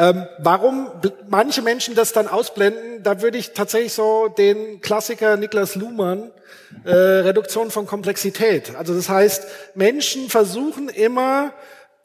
Ähm, 0.00 0.26
warum 0.38 0.88
manche 1.28 1.60
Menschen 1.60 1.94
das 1.94 2.14
dann 2.14 2.26
ausblenden, 2.26 3.02
da 3.02 3.20
würde 3.20 3.36
ich 3.36 3.52
tatsächlich 3.52 3.92
so 3.92 4.28
den 4.28 4.80
Klassiker 4.80 5.36
Niklas 5.36 5.74
Luhmann, 5.74 6.30
äh, 6.84 6.90
Reduktion 6.90 7.70
von 7.70 7.84
Komplexität. 7.84 8.74
Also 8.76 8.94
das 8.94 9.10
heißt, 9.10 9.44
Menschen 9.74 10.30
versuchen 10.30 10.88
immer, 10.88 11.52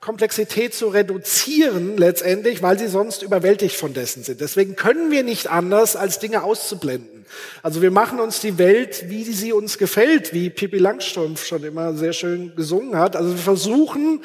Komplexität 0.02 0.74
zu 0.74 0.90
reduzieren 0.90 1.96
letztendlich, 1.96 2.62
weil 2.62 2.78
sie 2.78 2.90
sonst 2.90 3.24
überwältigt 3.24 3.78
von 3.78 3.94
dessen 3.94 4.24
sind. 4.24 4.42
Deswegen 4.42 4.76
können 4.76 5.10
wir 5.10 5.24
nicht 5.24 5.50
anders, 5.50 5.96
als 5.96 6.20
Dinge 6.20 6.44
auszublenden. 6.44 7.26
Also 7.64 7.82
wir 7.82 7.92
machen 7.92 8.20
uns 8.20 8.42
die 8.42 8.58
Welt, 8.58 9.06
wie 9.08 9.24
sie 9.24 9.54
uns 9.54 9.78
gefällt, 9.78 10.34
wie 10.34 10.50
Pippi 10.50 10.80
Langstrumpf 10.80 11.46
schon 11.46 11.64
immer 11.64 11.94
sehr 11.94 12.12
schön 12.12 12.58
gesungen 12.58 12.98
hat. 12.98 13.16
Also 13.16 13.32
wir 13.32 13.38
versuchen, 13.38 14.22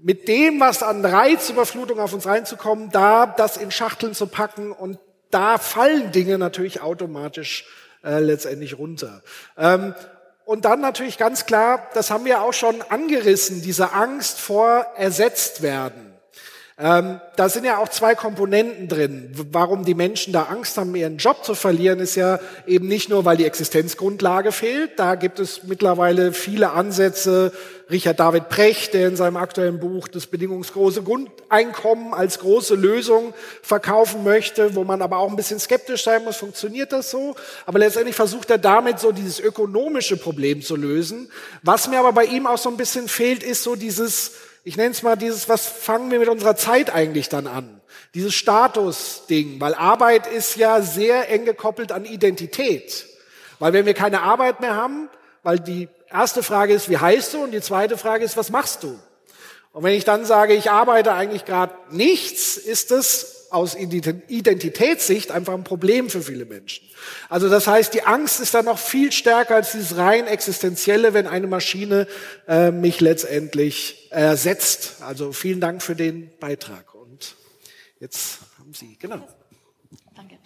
mit 0.00 0.28
dem, 0.28 0.60
was 0.60 0.82
an 0.82 1.04
Reizüberflutung 1.04 2.00
auf 2.00 2.12
uns 2.12 2.26
reinzukommen, 2.26 2.90
da 2.90 3.26
das 3.26 3.56
in 3.56 3.70
Schachteln 3.70 4.14
zu 4.14 4.26
packen 4.26 4.72
und 4.72 4.98
da 5.30 5.58
fallen 5.58 6.12
Dinge 6.12 6.38
natürlich 6.38 6.80
automatisch 6.80 7.66
äh, 8.04 8.20
letztendlich 8.20 8.78
runter. 8.78 9.22
Ähm, 9.56 9.94
und 10.44 10.64
dann 10.64 10.80
natürlich 10.80 11.18
ganz 11.18 11.46
klar, 11.46 11.90
das 11.94 12.10
haben 12.10 12.24
wir 12.24 12.42
auch 12.42 12.52
schon 12.52 12.80
angerissen, 12.82 13.62
diese 13.62 13.92
Angst 13.92 14.38
vor 14.38 14.86
ersetzt 14.96 15.60
werden. 15.60 16.15
Ähm, 16.78 17.22
da 17.36 17.48
sind 17.48 17.64
ja 17.64 17.78
auch 17.78 17.88
zwei 17.88 18.14
Komponenten 18.14 18.86
drin. 18.88 19.32
Warum 19.50 19.86
die 19.86 19.94
Menschen 19.94 20.34
da 20.34 20.42
Angst 20.42 20.76
haben, 20.76 20.94
ihren 20.94 21.16
Job 21.16 21.42
zu 21.42 21.54
verlieren, 21.54 22.00
ist 22.00 22.16
ja 22.16 22.38
eben 22.66 22.86
nicht 22.86 23.08
nur, 23.08 23.24
weil 23.24 23.38
die 23.38 23.46
Existenzgrundlage 23.46 24.52
fehlt. 24.52 24.98
Da 24.98 25.14
gibt 25.14 25.40
es 25.40 25.62
mittlerweile 25.62 26.34
viele 26.34 26.72
Ansätze. 26.72 27.52
Richard 27.90 28.20
David 28.20 28.50
Precht, 28.50 28.92
der 28.92 29.08
in 29.08 29.16
seinem 29.16 29.38
aktuellen 29.38 29.80
Buch 29.80 30.06
das 30.08 30.26
bedingungslose 30.26 31.02
Grundeinkommen 31.02 32.12
als 32.12 32.40
große 32.40 32.74
Lösung 32.74 33.32
verkaufen 33.62 34.22
möchte, 34.22 34.74
wo 34.74 34.84
man 34.84 35.00
aber 35.00 35.16
auch 35.16 35.30
ein 35.30 35.36
bisschen 35.36 35.60
skeptisch 35.60 36.04
sein 36.04 36.24
muss, 36.24 36.36
funktioniert 36.36 36.92
das 36.92 37.10
so? 37.10 37.36
Aber 37.64 37.78
letztendlich 37.78 38.16
versucht 38.16 38.50
er 38.50 38.58
damit 38.58 38.98
so 38.98 39.12
dieses 39.12 39.40
ökonomische 39.40 40.18
Problem 40.18 40.60
zu 40.60 40.76
lösen. 40.76 41.30
Was 41.62 41.88
mir 41.88 42.00
aber 42.00 42.12
bei 42.12 42.24
ihm 42.24 42.46
auch 42.46 42.58
so 42.58 42.68
ein 42.68 42.76
bisschen 42.76 43.08
fehlt, 43.08 43.42
ist 43.42 43.62
so 43.62 43.76
dieses 43.76 44.32
ich 44.66 44.76
nenne 44.76 44.90
es 44.90 45.04
mal 45.04 45.14
dieses, 45.14 45.48
was 45.48 45.64
fangen 45.64 46.10
wir 46.10 46.18
mit 46.18 46.28
unserer 46.28 46.56
Zeit 46.56 46.92
eigentlich 46.92 47.28
dann 47.28 47.46
an? 47.46 47.80
Dieses 48.14 48.34
Status-Ding, 48.34 49.60
weil 49.60 49.74
Arbeit 49.74 50.26
ist 50.26 50.56
ja 50.56 50.82
sehr 50.82 51.30
eng 51.30 51.44
gekoppelt 51.44 51.92
an 51.92 52.04
Identität. 52.04 53.06
Weil 53.60 53.72
wenn 53.74 53.86
wir 53.86 53.94
keine 53.94 54.22
Arbeit 54.22 54.60
mehr 54.60 54.74
haben, 54.74 55.08
weil 55.44 55.60
die 55.60 55.88
erste 56.10 56.42
Frage 56.42 56.74
ist, 56.74 56.90
wie 56.90 56.98
heißt 56.98 57.34
du? 57.34 57.44
Und 57.44 57.52
die 57.52 57.60
zweite 57.60 57.96
Frage 57.96 58.24
ist, 58.24 58.36
was 58.36 58.50
machst 58.50 58.82
du? 58.82 58.98
Und 59.70 59.84
wenn 59.84 59.94
ich 59.94 60.04
dann 60.04 60.24
sage, 60.24 60.54
ich 60.54 60.68
arbeite 60.68 61.12
eigentlich 61.12 61.44
gerade 61.44 61.72
nichts, 61.92 62.56
ist 62.56 62.90
es 62.90 63.35
aus 63.56 63.74
Identitätssicht 63.74 65.30
einfach 65.30 65.54
ein 65.54 65.64
Problem 65.64 66.10
für 66.10 66.22
viele 66.22 66.44
Menschen. 66.44 66.86
Also 67.28 67.48
das 67.48 67.66
heißt, 67.66 67.94
die 67.94 68.02
Angst 68.02 68.40
ist 68.40 68.54
dann 68.54 68.66
noch 68.66 68.78
viel 68.78 69.10
stärker 69.12 69.56
als 69.56 69.72
dieses 69.72 69.96
rein 69.96 70.26
existenzielle, 70.26 71.14
wenn 71.14 71.26
eine 71.26 71.46
Maschine 71.46 72.06
äh, 72.46 72.70
mich 72.70 73.00
letztendlich 73.00 74.08
ersetzt. 74.10 74.96
Also 75.00 75.32
vielen 75.32 75.60
Dank 75.60 75.82
für 75.82 75.96
den 75.96 76.30
Beitrag. 76.38 76.94
Und 76.94 77.36
jetzt 77.98 78.40
haben 78.58 78.74
Sie, 78.74 78.96
genau. 78.98 79.26
Danke. 80.14 80.36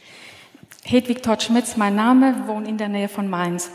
Hedwig 0.85 1.23
Todt-Schmitz, 1.23 1.77
mein 1.77 1.97
Name, 1.97 2.45
wohne 2.47 2.69
in 2.69 2.79
der 2.79 2.89
Nähe 2.89 3.09
von 3.09 3.29
Mainz. 3.29 3.71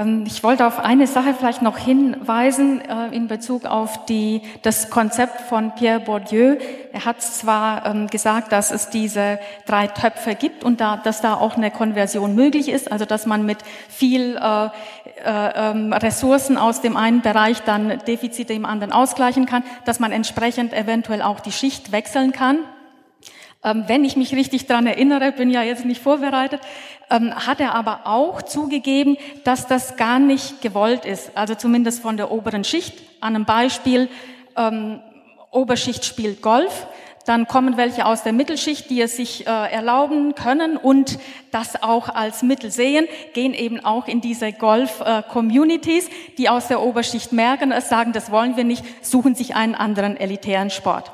Ähm, 0.00 0.24
ich 0.26 0.42
wollte 0.42 0.66
auf 0.66 0.78
eine 0.78 1.06
Sache 1.06 1.34
vielleicht 1.34 1.62
noch 1.62 1.78
hinweisen 1.78 2.80
äh, 2.80 3.14
in 3.14 3.28
Bezug 3.28 3.66
auf 3.66 4.06
die, 4.06 4.42
das 4.62 4.90
Konzept 4.90 5.42
von 5.42 5.74
Pierre 5.74 6.00
Bourdieu. 6.00 6.56
Er 6.92 7.04
hat 7.04 7.22
zwar 7.22 7.86
ähm, 7.86 8.06
gesagt, 8.08 8.50
dass 8.52 8.70
es 8.70 8.90
diese 8.90 9.38
drei 9.66 9.86
Töpfe 9.86 10.34
gibt 10.34 10.64
und 10.64 10.80
da, 10.80 10.96
dass 10.96 11.20
da 11.20 11.34
auch 11.34 11.56
eine 11.56 11.70
Konversion 11.70 12.34
möglich 12.34 12.68
ist, 12.68 12.90
also 12.90 13.04
dass 13.04 13.26
man 13.26 13.44
mit 13.44 13.58
viel 13.88 14.36
äh, 14.36 14.66
äh, 14.66 14.70
ähm, 15.54 15.92
Ressourcen 15.92 16.56
aus 16.56 16.80
dem 16.80 16.96
einen 16.96 17.20
Bereich 17.20 17.62
dann 17.62 17.98
Defizite 18.06 18.54
im 18.54 18.64
anderen 18.64 18.92
ausgleichen 18.92 19.46
kann, 19.46 19.62
dass 19.84 20.00
man 20.00 20.12
entsprechend 20.12 20.72
eventuell 20.72 21.22
auch 21.22 21.40
die 21.40 21.52
Schicht 21.52 21.92
wechseln 21.92 22.32
kann. 22.32 22.58
Ähm, 23.62 23.84
wenn 23.86 24.04
ich 24.04 24.16
mich 24.16 24.34
richtig 24.34 24.66
dran 24.66 24.86
erinnere, 24.86 25.32
bin 25.32 25.50
ja 25.50 25.62
jetzt 25.62 25.84
nicht 25.84 26.00
vorbereitet, 26.00 26.60
ähm, 27.10 27.34
hat 27.34 27.60
er 27.60 27.74
aber 27.74 28.00
auch 28.04 28.40
zugegeben, 28.42 29.18
dass 29.44 29.66
das 29.66 29.96
gar 29.96 30.18
nicht 30.18 30.62
gewollt 30.62 31.04
ist. 31.04 31.32
Also 31.34 31.54
zumindest 31.54 32.00
von 32.00 32.16
der 32.16 32.30
oberen 32.30 32.64
Schicht. 32.64 32.94
An 33.20 33.36
einem 33.36 33.44
Beispiel, 33.44 34.08
ähm, 34.56 35.00
Oberschicht 35.50 36.04
spielt 36.04 36.42
Golf. 36.42 36.86
Dann 37.26 37.46
kommen 37.46 37.76
welche 37.76 38.06
aus 38.06 38.22
der 38.22 38.32
Mittelschicht, 38.32 38.88
die 38.88 39.02
es 39.02 39.16
sich 39.16 39.46
äh, 39.46 39.50
erlauben 39.50 40.34
können 40.34 40.78
und 40.78 41.18
das 41.50 41.82
auch 41.82 42.08
als 42.08 42.42
Mittel 42.42 42.70
sehen, 42.70 43.06
gehen 43.34 43.52
eben 43.52 43.84
auch 43.84 44.08
in 44.08 44.22
diese 44.22 44.52
Golf-Communities, 44.52 46.08
äh, 46.08 46.10
die 46.38 46.48
aus 46.48 46.68
der 46.68 46.80
Oberschicht 46.80 47.32
merken, 47.32 47.72
es 47.72 47.90
sagen, 47.90 48.12
das 48.12 48.30
wollen 48.30 48.56
wir 48.56 48.64
nicht, 48.64 48.84
suchen 49.02 49.34
sich 49.34 49.54
einen 49.54 49.74
anderen 49.74 50.16
elitären 50.16 50.70
Sport. 50.70 51.12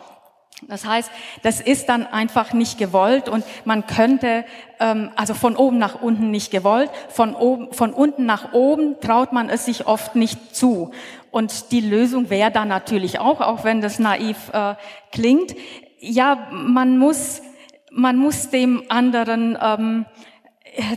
Das 0.62 0.86
heißt, 0.86 1.10
das 1.42 1.60
ist 1.60 1.90
dann 1.90 2.06
einfach 2.06 2.54
nicht 2.54 2.78
gewollt 2.78 3.28
und 3.28 3.44
man 3.66 3.86
könnte, 3.86 4.44
ähm, 4.80 5.10
also 5.14 5.34
von 5.34 5.54
oben 5.54 5.76
nach 5.76 6.00
unten 6.00 6.30
nicht 6.30 6.50
gewollt, 6.50 6.90
von, 7.10 7.34
oben, 7.34 7.72
von 7.74 7.92
unten 7.92 8.24
nach 8.24 8.54
oben 8.54 8.98
traut 9.00 9.32
man 9.32 9.50
es 9.50 9.66
sich 9.66 9.86
oft 9.86 10.16
nicht 10.16 10.56
zu. 10.56 10.92
Und 11.30 11.72
die 11.72 11.82
Lösung 11.82 12.30
wäre 12.30 12.50
dann 12.50 12.68
natürlich 12.68 13.18
auch, 13.18 13.42
auch 13.42 13.64
wenn 13.64 13.82
das 13.82 13.98
naiv 13.98 14.50
äh, 14.54 14.76
klingt, 15.12 15.54
ja, 16.00 16.48
man 16.50 16.96
muss, 16.96 17.42
man 17.90 18.16
muss 18.16 18.48
dem 18.48 18.82
anderen 18.88 19.58
ähm, 19.60 20.06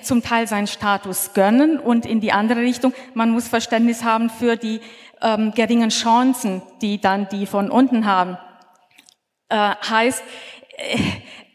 zum 0.02 0.24
Teil 0.24 0.48
seinen 0.48 0.68
Status 0.68 1.34
gönnen 1.34 1.80
und 1.80 2.06
in 2.06 2.22
die 2.22 2.32
andere 2.32 2.62
Richtung, 2.62 2.94
man 3.14 3.30
muss 3.30 3.50
Verständnis 3.50 4.06
haben 4.06 4.30
für 4.30 4.56
die 4.56 4.80
ähm, 5.22 5.52
geringen 5.54 5.90
Chancen, 5.90 6.62
die 6.82 7.02
dann 7.02 7.28
die 7.28 7.46
von 7.46 7.70
unten 7.70 8.06
haben. 8.06 8.38
Äh, 9.50 9.76
heißt, 9.90 10.24
äh, 10.78 10.98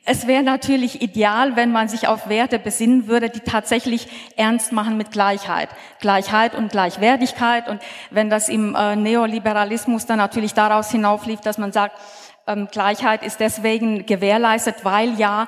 es 0.07 0.27
wäre 0.27 0.43
natürlich 0.43 1.01
ideal, 1.01 1.57
wenn 1.57 1.73
man 1.73 1.89
sich 1.89 2.09
auf 2.09 2.29
Werte 2.29 2.59
besinnen 2.59 3.07
würde, 3.07 3.31
die 3.31 3.41
tatsächlich 3.41 4.07
ernst 4.37 4.71
machen 4.71 4.99
mit 4.99 5.13
Gleichheit. 5.13 5.71
Gleichheit 6.01 6.55
und 6.55 6.71
Gleichwertigkeit. 6.71 7.69
Und 7.69 7.81
wenn 8.11 8.29
das 8.29 8.51
im 8.51 8.75
äh, 8.75 8.97
Neoliberalismus 8.97 10.05
dann 10.05 10.19
natürlich 10.19 10.53
daraus 10.53 10.91
hinauflief, 10.91 11.41
dass 11.41 11.57
man 11.57 11.73
sagt, 11.73 11.99
ähm, 12.47 12.69
Gleichheit 12.71 13.23
ist 13.23 13.41
deswegen 13.41 14.05
gewährleistet, 14.05 14.77
weil 14.83 15.19
ja 15.19 15.47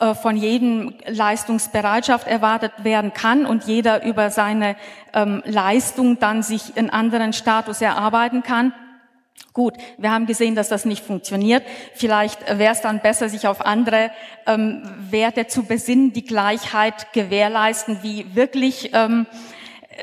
äh, 0.00 0.14
von 0.14 0.38
jedem 0.38 0.94
Leistungsbereitschaft 1.06 2.26
erwartet 2.26 2.72
werden 2.78 3.12
kann 3.12 3.44
und 3.44 3.64
jeder 3.64 4.04
über 4.04 4.30
seine 4.30 4.76
ähm, 5.12 5.42
Leistung 5.44 6.18
dann 6.18 6.42
sich 6.42 6.78
einen 6.78 6.88
anderen 6.88 7.34
Status 7.34 7.82
erarbeiten 7.82 8.42
kann 8.42 8.72
Gut, 9.52 9.74
wir 9.96 10.12
haben 10.12 10.26
gesehen, 10.26 10.54
dass 10.54 10.68
das 10.68 10.84
nicht 10.84 11.04
funktioniert. 11.04 11.64
Vielleicht 11.94 12.58
wäre 12.58 12.72
es 12.72 12.80
dann 12.80 13.00
besser, 13.00 13.28
sich 13.28 13.48
auf 13.48 13.66
andere 13.66 14.12
ähm, 14.46 14.82
Werte 15.10 15.48
zu 15.48 15.64
besinnen, 15.64 16.12
die 16.12 16.24
Gleichheit 16.24 17.12
gewährleisten, 17.12 17.98
wie 18.02 18.36
wirklich 18.36 18.90
ähm, 18.94 19.26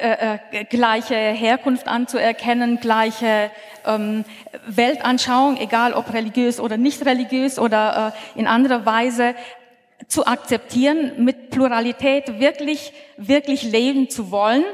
äh, 0.01 0.37
äh, 0.51 0.65
gleiche 0.65 1.15
Herkunft 1.15 1.87
anzuerkennen, 1.87 2.81
gleiche 2.81 3.49
ähm, 3.85 4.25
Weltanschauung, 4.67 5.55
egal 5.55 5.93
ob 5.93 6.11
religiös 6.11 6.59
oder 6.59 6.75
nicht 6.75 7.05
religiös 7.05 7.57
oder 7.57 8.13
äh, 8.35 8.39
in 8.39 8.47
anderer 8.47 8.85
Weise 8.85 9.35
zu 10.09 10.25
akzeptieren, 10.25 11.23
mit 11.23 11.49
Pluralität 11.49 12.41
wirklich, 12.41 12.91
wirklich 13.15 13.63
leben 13.63 14.09
zu 14.09 14.31
wollen 14.31 14.65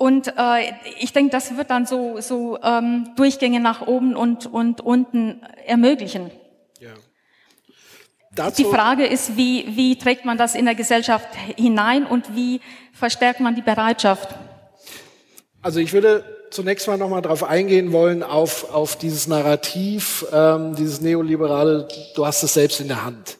Und 0.00 0.28
äh, 0.28 0.72
ich 0.98 1.12
denke, 1.12 1.30
das 1.30 1.58
wird 1.58 1.68
dann 1.68 1.84
so, 1.84 2.22
so 2.22 2.58
ähm, 2.62 3.10
Durchgänge 3.16 3.60
nach 3.60 3.86
oben 3.86 4.16
und, 4.16 4.46
und 4.46 4.80
unten 4.80 5.42
ermöglichen. 5.66 6.30
Ja. 6.80 8.50
Die 8.50 8.64
Frage 8.64 9.04
ist, 9.04 9.36
wie, 9.36 9.76
wie 9.76 9.98
trägt 9.98 10.24
man 10.24 10.38
das 10.38 10.54
in 10.54 10.64
der 10.64 10.74
Gesellschaft 10.74 11.28
hinein 11.54 12.06
und 12.06 12.34
wie 12.34 12.62
verstärkt 12.94 13.40
man 13.40 13.54
die 13.54 13.60
Bereitschaft? 13.60 14.34
Also 15.60 15.80
ich 15.80 15.92
würde 15.92 16.24
zunächst 16.50 16.88
mal 16.88 16.96
nochmal 16.96 17.20
darauf 17.20 17.44
eingehen 17.44 17.92
wollen, 17.92 18.22
auf, 18.22 18.72
auf 18.72 18.96
dieses 18.96 19.26
Narrativ, 19.26 20.24
ähm, 20.32 20.76
dieses 20.76 21.02
neoliberale, 21.02 21.88
du 22.14 22.24
hast 22.24 22.42
es 22.42 22.54
selbst 22.54 22.80
in 22.80 22.88
der 22.88 23.04
Hand. 23.04 23.36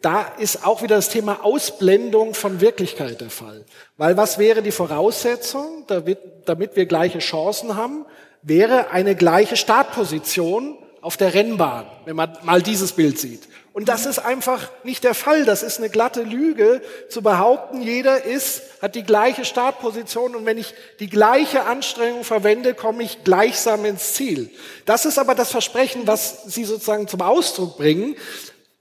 Da 0.00 0.32
ist 0.38 0.64
auch 0.64 0.82
wieder 0.82 0.96
das 0.96 1.08
Thema 1.08 1.44
Ausblendung 1.44 2.34
von 2.34 2.60
Wirklichkeit 2.60 3.20
der 3.20 3.30
Fall. 3.30 3.64
Weil 3.96 4.16
was 4.16 4.38
wäre 4.38 4.62
die 4.62 4.70
Voraussetzung, 4.70 5.84
damit, 5.88 6.76
wir 6.76 6.86
gleiche 6.86 7.18
Chancen 7.18 7.74
haben, 7.74 8.06
wäre 8.42 8.90
eine 8.90 9.16
gleiche 9.16 9.56
Startposition 9.56 10.78
auf 11.00 11.16
der 11.16 11.34
Rennbahn, 11.34 11.86
wenn 12.04 12.16
man 12.16 12.36
mal 12.42 12.62
dieses 12.62 12.92
Bild 12.92 13.18
sieht. 13.18 13.48
Und 13.72 13.88
das 13.88 14.06
ist 14.06 14.18
einfach 14.18 14.70
nicht 14.82 15.04
der 15.04 15.14
Fall. 15.14 15.44
Das 15.44 15.62
ist 15.62 15.78
eine 15.78 15.88
glatte 15.88 16.22
Lüge, 16.22 16.82
zu 17.08 17.22
behaupten, 17.22 17.80
jeder 17.80 18.24
ist, 18.24 18.62
hat 18.82 18.96
die 18.96 19.04
gleiche 19.04 19.44
Startposition 19.44 20.34
und 20.34 20.46
wenn 20.46 20.58
ich 20.58 20.74
die 20.98 21.08
gleiche 21.08 21.64
Anstrengung 21.64 22.24
verwende, 22.24 22.74
komme 22.74 23.04
ich 23.04 23.22
gleichsam 23.22 23.84
ins 23.84 24.14
Ziel. 24.14 24.50
Das 24.84 25.04
ist 25.04 25.18
aber 25.18 25.36
das 25.36 25.52
Versprechen, 25.52 26.06
was 26.06 26.42
Sie 26.46 26.64
sozusagen 26.64 27.06
zum 27.06 27.22
Ausdruck 27.22 27.76
bringen. 27.76 28.16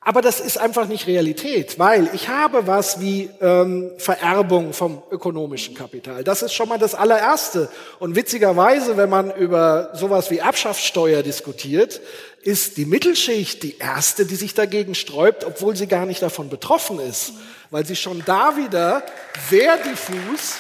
Aber 0.08 0.22
das 0.22 0.40
ist 0.40 0.58
einfach 0.58 0.88
nicht 0.88 1.06
Realität, 1.06 1.78
weil 1.80 2.10
ich 2.14 2.30
habe 2.30 2.66
was 2.66 3.02
wie 3.02 3.30
ähm, 3.42 3.92
Vererbung 3.98 4.72
vom 4.72 5.04
ökonomischen 5.12 5.76
Kapital. 5.76 6.24
Das 6.24 6.42
ist 6.42 6.54
schon 6.54 6.70
mal 6.70 6.80
das 6.80 6.96
allererste. 6.96 7.68
Und 8.00 8.16
witzigerweise, 8.16 8.96
wenn 8.96 9.10
man 9.10 9.36
über 9.36 9.90
sowas 9.96 10.32
wie 10.32 10.38
Erbschaftssteuer 10.38 11.24
diskutiert, 11.24 12.00
ist 12.42 12.78
die 12.78 12.86
Mittelschicht 12.86 13.64
die 13.64 13.80
erste, 13.80 14.26
die 14.26 14.38
sich 14.38 14.54
dagegen 14.54 14.96
sträubt, 14.96 15.44
obwohl 15.44 15.76
sie 15.76 15.88
gar 15.88 16.06
nicht 16.06 16.22
davon 16.22 16.48
betroffen 16.48 17.02
ist, 17.02 17.34
weil 17.70 17.86
sie 17.86 17.98
schon 17.98 18.24
da 18.26 18.56
wieder 18.56 19.04
sehr 19.50 19.76
diffus 19.76 20.56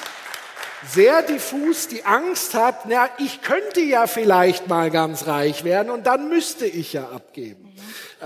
sehr 0.94 1.22
diffus 1.22 1.88
die 1.88 2.06
Angst 2.06 2.54
hat, 2.54 2.86
na, 2.88 3.10
ich 3.18 3.42
könnte 3.42 3.82
ja 3.82 4.08
vielleicht 4.08 4.68
mal 4.68 4.92
ganz 4.92 5.28
reich 5.28 5.64
werden 5.64 5.90
und 5.90 6.08
dann 6.08 6.30
müsste 6.30 6.66
ich 6.66 6.94
ja 6.94 7.10
abgeben. 7.10 7.68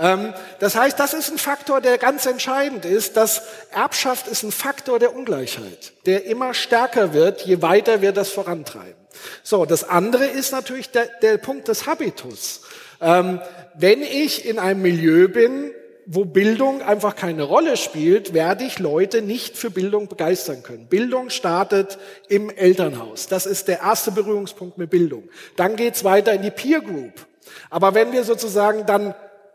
Ähm, 0.00 0.32
das 0.58 0.74
heißt, 0.74 0.98
das 0.98 1.14
ist 1.14 1.30
ein 1.30 1.38
Faktor, 1.38 1.80
der 1.80 1.98
ganz 1.98 2.26
entscheidend 2.26 2.84
ist. 2.84 3.16
dass 3.16 3.42
Erbschaft 3.72 4.28
ist 4.28 4.42
ein 4.42 4.52
Faktor 4.52 4.98
der 4.98 5.14
Ungleichheit, 5.14 5.92
der 6.06 6.24
immer 6.26 6.54
stärker 6.54 7.12
wird, 7.12 7.42
je 7.42 7.62
weiter 7.62 8.00
wir 8.00 8.12
das 8.12 8.30
vorantreiben. 8.30 8.94
So, 9.42 9.66
das 9.66 9.88
andere 9.88 10.26
ist 10.26 10.52
natürlich 10.52 10.90
der, 10.90 11.06
der 11.20 11.38
Punkt 11.38 11.68
des 11.68 11.86
Habitus. 11.86 12.62
Ähm, 13.00 13.40
wenn 13.74 14.02
ich 14.02 14.46
in 14.46 14.58
einem 14.58 14.82
Milieu 14.82 15.28
bin, 15.28 15.72
wo 16.06 16.24
Bildung 16.24 16.82
einfach 16.82 17.16
keine 17.16 17.44
Rolle 17.44 17.76
spielt, 17.76 18.34
werde 18.34 18.64
ich 18.64 18.78
Leute 18.78 19.22
nicht 19.22 19.56
für 19.56 19.70
Bildung 19.70 20.08
begeistern 20.08 20.62
können. 20.62 20.86
Bildung 20.86 21.30
startet 21.30 21.98
im 22.28 22.50
Elternhaus. 22.50 23.28
Das 23.28 23.46
ist 23.46 23.68
der 23.68 23.80
erste 23.80 24.10
Berührungspunkt 24.10 24.78
mit 24.78 24.90
Bildung. 24.90 25.28
Dann 25.56 25.76
geht's 25.76 26.04
weiter 26.04 26.32
in 26.32 26.42
die 26.42 26.50
Peer 26.50 26.80
Group. 26.80 27.26
Aber 27.70 27.94
wenn 27.94 28.12
wir 28.12 28.24
sozusagen 28.24 28.86
dann 28.86 29.14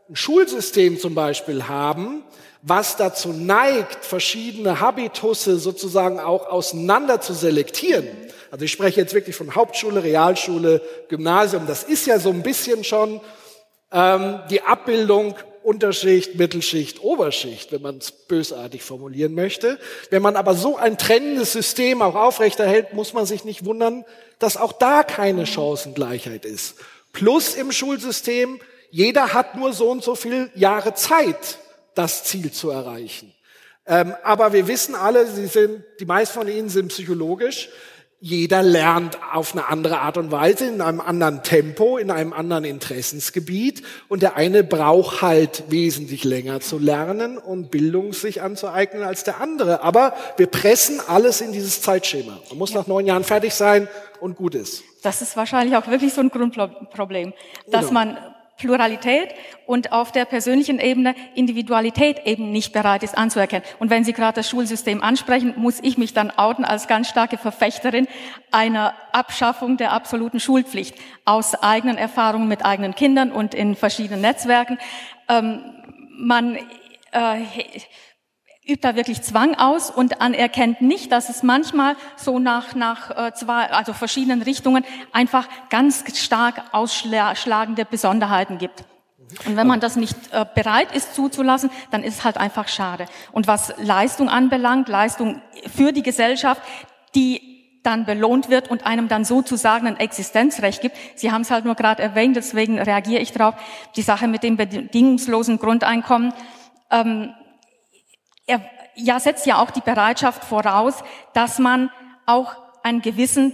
ein 0.10 0.16
Schulsystem 0.16 1.00
zum 1.00 1.16
Beispiel 1.16 1.68
haben, 1.68 2.24
was 2.62 2.96
dazu 2.96 3.30
neigt, 3.30 4.04
verschiedene 4.04 4.80
Habitusse 4.80 5.58
sozusagen 5.58 6.20
auch 6.20 6.48
auseinander 6.48 7.22
zu 7.22 7.34
selektieren. 7.34 8.08
Also 8.52 8.66
ich 8.66 8.72
spreche 8.72 9.00
jetzt 9.00 9.14
wirklich 9.14 9.36
von 9.36 9.56
Hauptschule, 9.56 10.04
Realschule, 10.04 10.82
Gymnasium. 11.10 11.68
Das 11.68 11.84
ist 11.84 12.08
ja 12.08 12.20
so 12.20 12.30
ein 12.30 12.44
bisschen 12.44 12.84
schon 12.84 13.22
ähm, 13.92 14.40
die 14.50 14.62
Abbildung 14.62 15.36
Unterschicht, 15.68 16.36
Mittelschicht, 16.36 17.02
Oberschicht, 17.02 17.74
wenn 17.74 17.82
man 17.82 17.98
es 17.98 18.12
bösartig 18.12 18.84
formulieren 18.84 19.34
möchte. 19.34 19.78
Wenn 20.10 20.22
man 20.22 20.38
aber 20.38 20.56
so 20.56 20.78
ein 20.78 20.98
trennendes 20.98 21.52
System 21.52 22.02
auch 22.02 22.16
aufrechterhält, 22.16 22.94
muss 22.94 23.14
man 23.14 23.26
sich 23.26 23.44
nicht 23.44 23.66
wundern, 23.66 24.06
dass 24.40 24.56
auch 24.56 24.72
da 24.72 25.04
keine 25.04 25.46
Chancengleichheit 25.46 26.46
ist. 26.46 26.76
Plus 27.12 27.56
im 27.56 27.74
Schulsystem 27.74 28.62
jeder 28.92 29.34
hat 29.34 29.56
nur 29.56 29.74
so 29.74 29.90
und 29.92 30.06
so 30.06 30.16
viel 30.16 30.50
Jahre 30.56 30.94
Zeit, 30.94 31.58
das 31.96 32.24
Ziel 32.24 32.52
zu 32.52 32.70
erreichen. 32.70 33.34
Ähm, 33.86 34.16
aber 34.24 34.54
wir 34.54 34.68
wissen 34.68 34.96
alle, 34.96 35.28
Sie 35.28 35.48
sind, 35.48 35.84
die 36.00 36.06
meisten 36.06 36.40
von 36.40 36.48
Ihnen 36.48 36.70
sind 36.70 36.90
psychologisch. 36.90 37.68
Jeder 38.20 38.64
lernt 38.64 39.20
auf 39.32 39.54
eine 39.54 39.68
andere 39.68 40.00
Art 40.00 40.18
und 40.18 40.32
Weise, 40.32 40.66
in 40.66 40.82
einem 40.82 41.02
anderen 41.02 41.44
Tempo, 41.44 41.98
in 41.98 42.10
einem 42.10 42.34
anderen 42.34 42.64
Interessensgebiet. 42.64 43.84
Und 44.08 44.24
der 44.24 44.36
eine 44.36 44.64
braucht 44.64 45.22
halt 45.22 45.66
wesentlich 45.70 46.24
länger 46.24 46.60
zu 46.60 46.80
lernen 46.80 47.38
und 47.38 47.70
Bildung 47.70 48.14
sich 48.14 48.42
anzueignen 48.42 49.04
als 49.04 49.24
der 49.24 49.40
andere. 49.40 49.84
Aber 49.84 50.16
wir 50.38 50.48
pressen 50.48 51.00
alles 51.08 51.42
in 51.42 51.52
dieses 51.52 51.84
Zeitschema. 51.84 52.40
Man 52.50 52.58
muss 52.58 52.72
ja. 52.72 52.80
nach 52.80 52.88
neun 52.88 53.06
Jahren 53.06 53.24
fertig 53.24 53.54
sein 53.54 53.88
und 54.20 54.36
gut 54.36 54.56
ist. 54.56 54.84
Das 55.04 55.22
ist 55.22 55.38
wahrscheinlich 55.38 55.76
auch 55.76 55.88
wirklich 55.88 56.12
so 56.12 56.22
ein 56.22 56.30
Grundproblem, 56.30 57.34
dass 57.68 57.90
genau. 57.90 57.94
man 57.94 58.18
Pluralität 58.58 59.30
und 59.66 59.92
auf 59.92 60.12
der 60.12 60.26
persönlichen 60.26 60.80
Ebene 60.80 61.16
Individualität 61.36 62.26
eben 62.26 62.52
nicht 62.52 62.74
bereit 62.74 63.04
ist 63.04 63.18
anzuerkennen. 63.18 63.64
Und 63.80 63.90
wenn 63.90 64.04
Sie 64.04 64.14
gerade 64.14 64.36
das 64.36 64.50
Schulsystem 64.50 65.04
ansprechen, 65.04 65.54
muss 65.58 65.80
ich 65.82 65.98
mich 65.98 66.14
dann 66.14 66.32
outen 66.32 66.66
als 66.66 66.88
ganz 66.88 67.08
starke 67.10 67.38
Verfechterin 67.38 68.08
einer 68.52 68.94
Abschaffung 69.12 69.78
der 69.78 69.92
absoluten 69.94 70.40
Schulpflicht 70.40 70.96
aus 71.26 71.56
eigenen 71.56 71.98
Erfahrungen 71.98 72.48
mit 72.48 72.66
eigenen 72.66 72.96
Kindern 72.96 73.32
und 73.32 73.54
in 73.54 73.76
verschiedenen 73.76 74.22
Netzwerken. 74.22 74.80
Ähm, 75.30 75.62
man 76.18 76.58
äh, 77.12 77.42
übt 78.68 78.82
da 78.82 78.96
wirklich 78.96 79.22
Zwang 79.22 79.56
aus 79.56 79.90
und 79.90 80.22
anerkennt 80.22 80.82
nicht, 80.82 81.12
dass 81.12 81.30
es 81.30 81.44
manchmal 81.44 81.96
so 82.16 82.40
nach, 82.40 82.76
nach 82.76 83.12
äh, 83.12 83.34
zwei, 83.34 83.72
also 83.72 83.94
verschiedenen 83.94 84.42
Richtungen 84.42 84.84
einfach 85.14 85.48
ganz 85.70 86.04
stark 86.18 86.62
ausschlagende 86.72 87.86
Besonderheiten 87.86 88.58
gibt. 88.58 88.84
Und 89.46 89.58
wenn 89.58 89.68
man 89.68 89.80
das 89.80 89.96
nicht 89.96 90.16
äh, 90.32 90.46
bereit 90.56 90.94
ist 90.96 91.14
zuzulassen, 91.14 91.70
dann 91.92 92.04
ist 92.04 92.24
halt 92.24 92.38
einfach 92.38 92.68
schade. 92.68 93.06
Und 93.32 93.48
was 93.48 93.74
Leistung 93.78 94.30
anbelangt, 94.30 94.88
Leistung 94.88 95.42
für 95.76 95.92
die 95.92 96.04
Gesellschaft, 96.04 96.62
die 97.14 97.42
dann 97.84 98.06
belohnt 98.06 98.50
wird 98.50 98.70
und 98.70 98.86
einem 98.86 99.08
dann 99.08 99.24
sozusagen 99.24 99.88
ein 99.88 99.98
Existenzrecht 99.98 100.82
gibt. 100.82 100.98
Sie 101.16 101.32
haben 101.32 101.42
es 101.42 101.52
halt 101.52 101.64
nur 101.64 101.76
gerade 101.76 102.04
erwähnt, 102.04 102.36
deswegen 102.36 102.80
reagiere 102.80 103.22
ich 103.22 103.32
darauf. 103.32 103.56
Die 103.96 104.02
Sache 104.02 104.28
mit 104.28 104.44
dem 104.44 104.58
bedingungslosen 104.58 105.58
Grundeinkommen. 105.58 106.34
Ähm, 106.92 107.34
er 108.48 108.62
ja, 108.96 109.20
setzt 109.20 109.46
ja 109.46 109.62
auch 109.62 109.70
die 109.70 109.82
Bereitschaft 109.82 110.44
voraus, 110.44 111.04
dass 111.34 111.60
man 111.60 111.92
auch 112.26 112.56
einen 112.82 113.02
gewissen, 113.02 113.54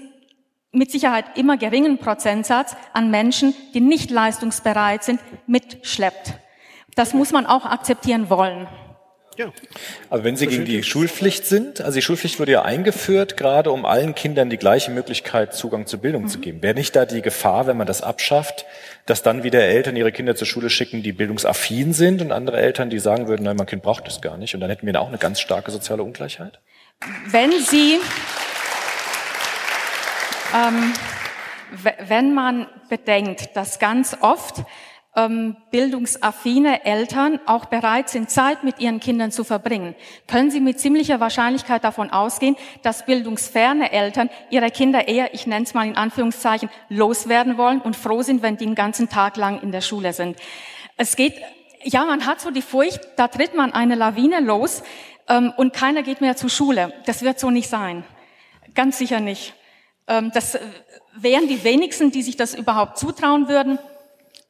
mit 0.71 0.89
Sicherheit 0.89 1.37
immer 1.37 1.57
geringen 1.57 1.97
Prozentsatz 1.97 2.75
an 2.93 3.11
Menschen, 3.11 3.53
die 3.73 3.81
nicht 3.81 4.09
leistungsbereit 4.09 5.03
sind, 5.03 5.19
mitschleppt. 5.45 6.33
Das 6.95 7.13
muss 7.13 7.31
man 7.31 7.45
auch 7.45 7.65
akzeptieren 7.65 8.29
wollen. 8.29 8.67
Ja. 9.37 9.51
Aber 10.09 10.23
wenn 10.23 10.35
Sie 10.35 10.47
gegen 10.47 10.65
die 10.65 10.83
Schulpflicht 10.83 11.45
sind, 11.45 11.81
also 11.81 11.95
die 11.95 12.01
Schulpflicht 12.01 12.39
wurde 12.39 12.51
ja 12.51 12.61
eingeführt, 12.63 13.37
gerade 13.37 13.71
um 13.71 13.85
allen 13.85 14.15
Kindern 14.15 14.49
die 14.49 14.57
gleiche 14.57 14.91
Möglichkeit, 14.91 15.53
Zugang 15.53 15.85
zur 15.85 15.99
Bildung 15.99 16.23
mhm. 16.23 16.27
zu 16.27 16.39
geben. 16.39 16.61
Wäre 16.61 16.75
nicht 16.75 16.95
da 16.95 17.05
die 17.05 17.21
Gefahr, 17.21 17.67
wenn 17.67 17.77
man 17.77 17.87
das 17.87 18.01
abschafft, 18.01 18.65
dass 19.05 19.23
dann 19.23 19.43
wieder 19.43 19.61
Eltern 19.61 19.95
ihre 19.95 20.11
Kinder 20.11 20.35
zur 20.35 20.47
Schule 20.47 20.69
schicken, 20.69 21.03
die 21.03 21.11
bildungsaffin 21.11 21.93
sind 21.93 22.21
und 22.21 22.31
andere 22.31 22.57
Eltern, 22.57 22.89
die 22.89 22.99
sagen 22.99 23.27
würden, 23.27 23.43
nein, 23.43 23.57
mein 23.57 23.67
Kind 23.67 23.83
braucht 23.83 24.07
das 24.07 24.21
gar 24.21 24.37
nicht. 24.37 24.53
Und 24.53 24.61
dann 24.61 24.69
hätten 24.69 24.85
wir 24.85 24.93
da 24.93 24.99
auch 24.99 25.09
eine 25.09 25.17
ganz 25.17 25.39
starke 25.39 25.71
soziale 25.71 26.03
Ungleichheit? 26.03 26.59
Wenn 27.27 27.51
Sie, 27.51 27.99
ähm, 30.55 30.93
wenn 32.07 32.33
man 32.33 32.67
bedenkt, 32.89 33.55
dass 33.55 33.79
ganz 33.79 34.15
oft 34.21 34.63
ähm, 35.15 35.55
bildungsaffine 35.71 36.85
Eltern 36.85 37.39
auch 37.45 37.65
bereit 37.65 38.09
sind, 38.09 38.29
Zeit 38.29 38.63
mit 38.63 38.79
ihren 38.79 38.99
Kindern 38.99 39.31
zu 39.31 39.43
verbringen, 39.43 39.95
können 40.27 40.51
Sie 40.51 40.59
mit 40.59 40.79
ziemlicher 40.79 41.19
Wahrscheinlichkeit 41.19 41.83
davon 41.83 42.09
ausgehen, 42.09 42.55
dass 42.81 43.05
bildungsferne 43.05 43.91
Eltern 43.91 44.29
ihre 44.49 44.71
Kinder 44.71 45.07
eher, 45.07 45.33
ich 45.33 45.45
nenne 45.47 45.65
es 45.65 45.73
mal 45.73 45.87
in 45.87 45.95
Anführungszeichen, 45.95 46.69
loswerden 46.89 47.57
wollen 47.57 47.79
und 47.79 47.95
froh 47.95 48.23
sind, 48.23 48.41
wenn 48.41 48.57
die 48.57 48.65
den 48.65 48.75
ganzen 48.75 49.09
Tag 49.09 49.37
lang 49.37 49.61
in 49.61 49.71
der 49.71 49.81
Schule 49.81 50.13
sind. 50.13 50.37
Es 50.97 51.15
geht, 51.15 51.35
ja, 51.83 52.05
man 52.05 52.25
hat 52.25 52.41
so 52.41 52.51
die 52.51 52.61
Furcht, 52.61 53.01
da 53.17 53.27
tritt 53.27 53.55
man 53.55 53.73
eine 53.73 53.95
Lawine 53.95 54.39
los 54.39 54.83
ähm, 55.27 55.53
und 55.57 55.73
keiner 55.73 56.03
geht 56.03 56.21
mehr 56.21 56.35
zur 56.35 56.49
Schule. 56.49 56.93
Das 57.05 57.21
wird 57.21 57.39
so 57.39 57.51
nicht 57.51 57.69
sein. 57.69 58.03
Ganz 58.73 58.97
sicher 58.97 59.19
nicht. 59.19 59.53
Ähm, 60.07 60.31
das 60.33 60.57
wären 61.15 61.47
die 61.47 61.63
wenigsten, 61.63 62.11
die 62.11 62.23
sich 62.23 62.35
das 62.35 62.55
überhaupt 62.55 62.97
zutrauen 62.97 63.47
würden. 63.47 63.77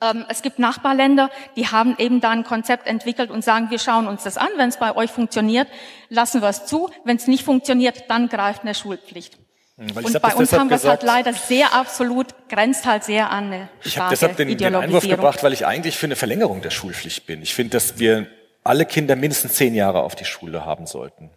Ähm, 0.03 0.25
es 0.29 0.41
gibt 0.41 0.59
Nachbarländer, 0.59 1.29
die 1.55 1.67
haben 1.67 1.95
eben 1.97 2.19
da 2.19 2.31
ein 2.31 2.43
Konzept 2.43 2.87
entwickelt 2.87 3.31
und 3.31 3.43
sagen, 3.43 3.69
wir 3.69 3.79
schauen 3.79 4.07
uns 4.07 4.23
das 4.23 4.37
an. 4.37 4.49
Wenn 4.57 4.69
es 4.69 4.77
bei 4.77 4.95
euch 4.95 5.11
funktioniert, 5.11 5.67
lassen 6.09 6.41
wir 6.41 6.49
es 6.49 6.65
zu. 6.65 6.89
Wenn 7.05 7.17
es 7.17 7.27
nicht 7.27 7.43
funktioniert, 7.43 8.09
dann 8.09 8.27
greift 8.27 8.63
eine 8.63 8.75
Schulpflicht. 8.75 9.37
Weil 9.75 10.05
Und 10.05 10.21
bei 10.21 10.35
uns 10.35 10.53
haben 10.53 10.69
wir 10.69 10.77
es 10.77 10.85
halt 10.85 11.01
leider 11.01 11.33
sehr 11.33 11.73
absolut, 11.73 12.27
grenzt 12.47 12.85
halt 12.85 13.03
sehr 13.03 13.31
an 13.31 13.45
eine 13.45 13.69
Ich 13.83 13.97
habe 13.97 14.11
deshalb 14.11 14.37
den, 14.37 14.55
den 14.55 14.75
Einwurf 14.75 15.07
gebracht, 15.07 15.43
weil 15.43 15.53
ich 15.53 15.65
eigentlich 15.65 15.97
für 15.97 16.05
eine 16.05 16.15
Verlängerung 16.15 16.61
der 16.61 16.69
Schulpflicht 16.69 17.25
bin. 17.25 17.41
Ich 17.41 17.55
finde, 17.55 17.71
dass 17.71 17.97
wir 17.97 18.27
alle 18.63 18.85
Kinder 18.85 19.15
mindestens 19.15 19.53
zehn 19.53 19.73
Jahre 19.73 20.03
auf 20.03 20.15
die 20.15 20.25
Schule 20.25 20.65
haben 20.65 20.85
sollten. 20.85 21.31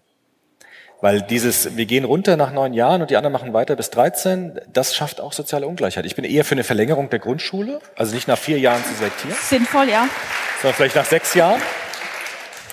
Weil 1.01 1.21
dieses, 1.21 1.77
wir 1.77 1.85
gehen 1.85 2.05
runter 2.05 2.37
nach 2.37 2.53
neun 2.53 2.73
Jahren 2.73 3.03
und 3.03 3.11
die 3.11 3.17
anderen 3.17 3.33
machen 3.33 3.53
weiter 3.53 3.77
bis 3.77 3.91
13, 3.91 4.61
das 4.73 4.95
schafft 4.95 5.21
auch 5.21 5.33
soziale 5.35 5.67
Ungleichheit. 5.67 6.07
Ich 6.07 6.17
bin 6.17 6.25
eher 6.25 6.45
für 6.45 6.55
eine 6.55 6.65
Verlängerung 6.65 7.11
der 7.11 7.19
Grundschule, 7.19 7.81
also 7.97 8.15
nicht 8.15 8.29
nach 8.29 8.39
vier 8.39 8.59
Jahren 8.59 8.83
zu 8.83 8.95
selektieren, 8.95 9.37
Sinnvoll, 9.39 9.91
ja. 9.91 10.09
sondern 10.63 10.75
vielleicht 10.75 10.97
nach 10.97 11.05
sechs 11.05 11.35
Jahren. 11.35 11.61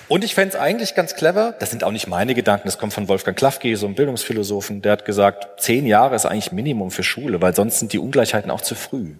Und 0.08 0.24
ich 0.24 0.34
fände 0.34 0.54
es 0.54 0.60
eigentlich 0.60 0.94
ganz 0.94 1.14
clever, 1.14 1.54
das 1.58 1.70
sind 1.70 1.84
auch 1.84 1.90
nicht 1.90 2.06
meine 2.06 2.34
Gedanken, 2.34 2.66
das 2.68 2.78
kommt 2.78 2.92
von 2.94 3.08
Wolfgang 3.08 3.36
Klafke, 3.36 3.76
so 3.76 3.86
einem 3.86 3.94
Bildungsphilosophen, 3.94 4.80
der 4.82 4.92
hat 4.92 5.04
gesagt, 5.04 5.60
zehn 5.60 5.86
Jahre 5.86 6.14
ist 6.14 6.26
eigentlich 6.26 6.52
Minimum 6.52 6.90
für 6.90 7.02
Schule, 7.02 7.40
weil 7.42 7.54
sonst 7.54 7.78
sind 7.78 7.92
die 7.92 7.98
Ungleichheiten 7.98 8.50
auch 8.50 8.60
zu 8.60 8.74
früh. 8.74 9.14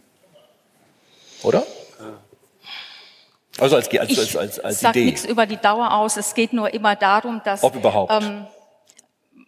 Oder? 1.42 1.62
Also 3.59 3.76
als, 3.76 3.88
als, 3.88 4.11
Ich 4.11 4.18
als, 4.18 4.36
als, 4.36 4.61
als 4.61 4.80
sage 4.80 4.98
Idee. 4.98 5.07
nichts 5.11 5.24
über 5.24 5.46
die 5.46 5.57
Dauer 5.57 5.92
aus. 5.92 6.16
Es 6.16 6.34
geht 6.34 6.52
nur 6.52 6.72
immer 6.74 6.96
darum, 6.96 7.40
dass 7.44 7.62
Ob 7.62 7.76
überhaupt. 7.76 8.12
ähm, 8.12 8.46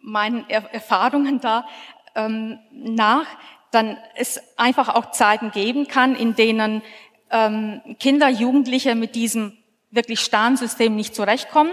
meinen 0.07 0.44
er 0.48 0.72
Erfahrungen 0.72 1.40
da 1.40 1.66
ähm, 2.14 2.59
nach 2.72 3.26
dann 3.72 3.98
es 4.14 4.40
einfach 4.57 4.88
auch 4.88 5.11
Zeiten 5.11 5.50
geben 5.50 5.88
kann, 5.88 6.14
in 6.14 6.34
denen 6.34 6.82
ähm, 7.30 7.82
Kinder, 7.98 8.28
Jugendliche 8.28 8.94
mit 8.94 9.14
diesem 9.14 9.59
wirklich 9.90 10.20
starren 10.20 10.57
System 10.57 10.96
nicht 10.96 11.14
zurechtkommen, 11.14 11.72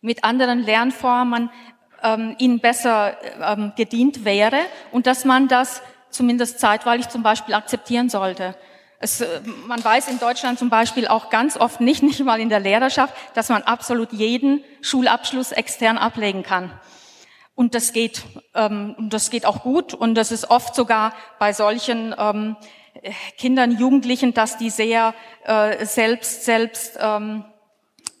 mit 0.00 0.22
anderen 0.22 0.60
Lernformen 0.60 1.50
ähm, 2.02 2.36
ihnen 2.38 2.60
besser 2.60 3.16
ähm, 3.42 3.72
gedient 3.76 4.24
wäre 4.24 4.58
und 4.92 5.06
dass 5.06 5.24
man 5.24 5.48
das 5.48 5.82
zumindest 6.10 6.60
zeitweilig 6.60 7.08
zum 7.08 7.22
Beispiel 7.22 7.54
akzeptieren 7.54 8.08
sollte. 8.08 8.54
Es, 8.98 9.22
äh, 9.22 9.40
man 9.66 9.82
weiß 9.82 10.08
in 10.08 10.18
Deutschland 10.18 10.58
zum 10.58 10.68
Beispiel 10.68 11.08
auch 11.08 11.30
ganz 11.30 11.56
oft 11.56 11.80
nicht, 11.80 12.02
nicht 12.04 12.22
mal 12.24 12.40
in 12.40 12.48
der 12.48 12.60
Lehrerschaft, 12.60 13.14
dass 13.34 13.48
man 13.48 13.62
absolut 13.62 14.12
jeden 14.12 14.62
Schulabschluss 14.82 15.52
extern 15.52 15.98
ablegen 15.98 16.42
kann. 16.42 16.70
Und 17.54 17.74
das 17.74 17.92
geht, 17.92 18.22
ähm, 18.54 18.96
das 19.10 19.30
geht 19.30 19.46
auch 19.46 19.62
gut. 19.62 19.94
Und 19.94 20.14
das 20.14 20.32
ist 20.32 20.50
oft 20.50 20.74
sogar 20.74 21.12
bei 21.38 21.52
solchen 21.52 22.14
ähm, 22.18 22.56
Kindern, 23.36 23.72
Jugendlichen, 23.72 24.34
dass 24.34 24.58
die 24.58 24.70
sehr 24.70 25.14
äh, 25.44 25.84
selbst, 25.84 26.44
selbst 26.44 26.98
ähm, 27.00 27.44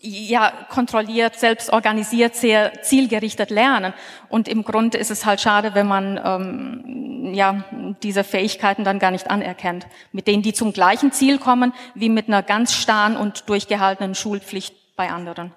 ja, 0.00 0.52
kontrolliert, 0.68 1.38
selbst 1.38 1.72
organisiert, 1.72 2.34
sehr 2.34 2.82
zielgerichtet 2.82 3.50
lernen. 3.50 3.94
Und 4.28 4.48
im 4.48 4.64
Grunde 4.64 4.98
ist 4.98 5.10
es 5.10 5.24
halt 5.24 5.40
schade, 5.40 5.74
wenn 5.74 5.86
man 5.86 6.20
ähm, 6.22 7.34
ja, 7.34 7.64
diese 8.02 8.24
Fähigkeiten 8.24 8.84
dann 8.84 8.98
gar 8.98 9.12
nicht 9.12 9.30
anerkennt, 9.30 9.86
mit 10.10 10.26
denen 10.26 10.42
die 10.42 10.52
zum 10.52 10.72
gleichen 10.72 11.12
Ziel 11.12 11.38
kommen, 11.38 11.72
wie 11.94 12.08
mit 12.08 12.28
einer 12.28 12.42
ganz 12.42 12.74
starren 12.74 13.16
und 13.16 13.48
durchgehaltenen 13.48 14.14
Schulpflicht 14.14 14.74
bei 14.96 15.10
anderen. 15.10 15.52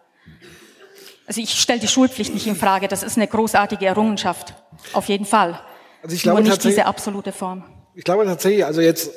Also 1.28 1.42
ich 1.42 1.60
stelle 1.60 1.80
die 1.80 1.88
Schulpflicht 1.88 2.34
nicht 2.34 2.48
in 2.48 2.56
Frage, 2.56 2.88
das 2.88 3.04
ist 3.04 3.18
eine 3.18 3.28
großartige 3.28 3.86
Errungenschaft, 3.86 4.54
auf 4.94 5.08
jeden 5.08 5.26
Fall. 5.26 5.60
Also 6.04 6.16
ich 6.16 6.22
glaube 6.22 6.42
Nur 6.42 6.52
nicht 6.52 6.64
diese 6.64 6.86
absolute 6.86 7.32
Form. 7.32 7.64
Ich 7.96 8.04
glaube 8.04 8.26
tatsächlich, 8.26 8.66
also 8.66 8.82
jetzt, 8.82 9.10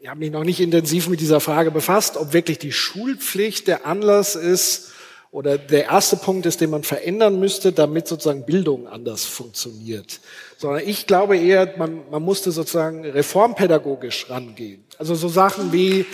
ich 0.00 0.08
habe 0.08 0.18
mich 0.18 0.30
noch 0.30 0.44
nicht 0.44 0.60
intensiv 0.60 1.08
mit 1.08 1.20
dieser 1.20 1.40
Frage 1.40 1.70
befasst, 1.70 2.16
ob 2.16 2.32
wirklich 2.32 2.58
die 2.58 2.72
Schulpflicht 2.72 3.68
der 3.68 3.86
Anlass 3.86 4.34
ist 4.34 4.92
oder 5.30 5.58
der 5.58 5.84
erste 5.84 6.16
Punkt 6.16 6.44
ist, 6.46 6.60
den 6.60 6.70
man 6.70 6.82
verändern 6.82 7.40
müsste, 7.40 7.72
damit 7.72 8.06
sozusagen 8.06 8.44
Bildung 8.44 8.86
anders 8.86 9.24
funktioniert. 9.24 10.20
Sondern 10.56 10.82
ich 10.86 11.06
glaube 11.06 11.38
eher, 11.38 11.74
man, 11.78 12.02
man 12.10 12.22
musste 12.22 12.52
sozusagen 12.52 13.04
reformpädagogisch 13.04 14.28
rangehen. 14.28 14.84
Also 14.98 15.14
so 15.14 15.28
Sachen 15.28 15.72
wie 15.72 16.06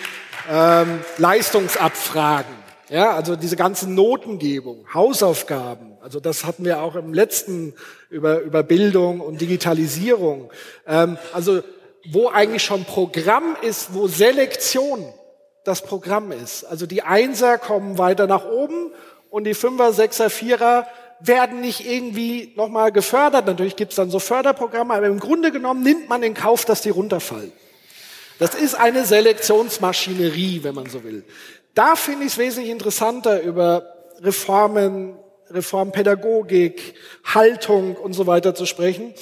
ähm, 0.50 1.00
Leistungsabfragen. 1.18 2.61
Ja, 2.92 3.12
also 3.12 3.36
diese 3.36 3.56
ganze 3.56 3.90
Notengebung, 3.90 4.84
Hausaufgaben, 4.92 5.96
also 6.02 6.20
das 6.20 6.44
hatten 6.44 6.66
wir 6.66 6.82
auch 6.82 6.94
im 6.94 7.14
letzten 7.14 7.72
über, 8.10 8.40
über 8.40 8.62
Bildung 8.62 9.20
und 9.20 9.40
Digitalisierung. 9.40 10.50
Ähm, 10.86 11.16
also 11.32 11.62
wo 12.10 12.28
eigentlich 12.28 12.62
schon 12.62 12.84
Programm 12.84 13.56
ist, 13.62 13.94
wo 13.94 14.08
Selektion 14.08 15.06
das 15.64 15.80
Programm 15.80 16.32
ist. 16.32 16.64
Also 16.64 16.84
die 16.84 17.02
Einser 17.02 17.56
kommen 17.56 17.96
weiter 17.96 18.26
nach 18.26 18.44
oben 18.44 18.90
und 19.30 19.44
die 19.44 19.54
Fünfer, 19.54 19.94
Sechser, 19.94 20.28
Vierer 20.28 20.86
werden 21.18 21.62
nicht 21.62 21.86
irgendwie 21.86 22.52
nochmal 22.56 22.92
gefördert. 22.92 23.46
Natürlich 23.46 23.76
gibt's 23.76 23.96
dann 23.96 24.10
so 24.10 24.18
Förderprogramme, 24.18 24.92
aber 24.92 25.06
im 25.06 25.18
Grunde 25.18 25.50
genommen 25.50 25.82
nimmt 25.82 26.10
man 26.10 26.22
in 26.22 26.34
Kauf, 26.34 26.66
dass 26.66 26.82
die 26.82 26.90
runterfallen. 26.90 27.52
Das 28.38 28.54
ist 28.54 28.74
eine 28.74 29.06
Selektionsmaschinerie, 29.06 30.64
wenn 30.64 30.74
man 30.74 30.90
so 30.90 31.04
will. 31.04 31.24
Da 31.74 31.96
finde 31.96 32.26
ich 32.26 32.32
es 32.32 32.38
wesentlich 32.38 32.70
interessanter, 32.70 33.40
über 33.40 33.94
Reformen, 34.20 35.16
Reformpädagogik, 35.50 36.94
Haltung 37.24 37.96
und 37.96 38.12
so 38.12 38.26
weiter 38.26 38.54
zu 38.54 38.66
sprechen, 38.66 39.14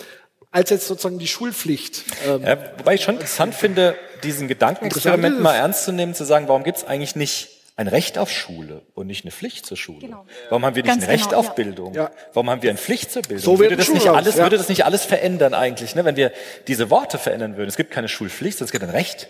als 0.51 0.70
jetzt 0.70 0.86
sozusagen 0.86 1.18
die 1.18 1.28
Schulpflicht. 1.28 2.05
Ähm, 2.26 2.42
Ja, 2.42 2.59
wobei 2.76 2.94
ich 2.94 3.03
schon 3.03 3.14
interessant 3.14 3.55
finde, 3.55 3.94
diesen 4.24 4.48
Gedankenexperiment 4.48 5.40
mal 5.40 5.55
ernst 5.55 5.84
zu 5.84 5.92
nehmen, 5.92 6.14
zu 6.14 6.24
sagen, 6.24 6.48
warum 6.48 6.64
gibt 6.64 6.78
es 6.78 6.84
eigentlich 6.84 7.16
nicht 7.16 7.48
ein 7.76 7.88
Recht 7.88 8.18
auf 8.18 8.30
Schule 8.30 8.82
und 8.94 9.07
nicht 9.07 9.24
eine 9.24 9.30
Pflicht 9.30 9.64
zur 9.64 9.76
Schule? 9.76 10.01
Genau. 10.01 10.26
Warum 10.51 10.66
haben 10.66 10.76
wir 10.76 10.82
nicht 10.82 10.92
Ganz 10.92 11.05
ein 11.05 11.11
Recht 11.11 11.30
genau, 11.30 11.38
auf 11.38 11.46
ja. 11.46 11.53
Bildung? 11.53 11.94
Ja. 11.94 12.11
Warum 12.34 12.51
haben 12.51 12.62
wir 12.62 12.70
eine 12.70 12.78
Pflicht 12.78 13.11
zur 13.11 13.22
Bildung? 13.22 13.44
So 13.44 13.59
würde, 13.59 13.76
das 13.76 13.88
nicht 13.88 14.09
alles, 14.09 14.36
ja. 14.36 14.42
würde 14.42 14.59
das 14.59 14.68
nicht 14.68 14.84
alles 14.84 15.05
verändern 15.05 15.55
eigentlich, 15.55 15.94
ne? 15.94 16.05
wenn 16.05 16.16
wir 16.16 16.32
diese 16.66 16.90
Worte 16.90 17.16
verändern 17.16 17.57
würden? 17.57 17.68
Es 17.68 17.76
gibt 17.76 17.90
keine 17.90 18.09
Schulpflicht, 18.09 18.59
sondern 18.59 18.66
es 18.66 18.72
gibt 18.72 18.84
ein 18.84 18.90
Recht 18.90 19.28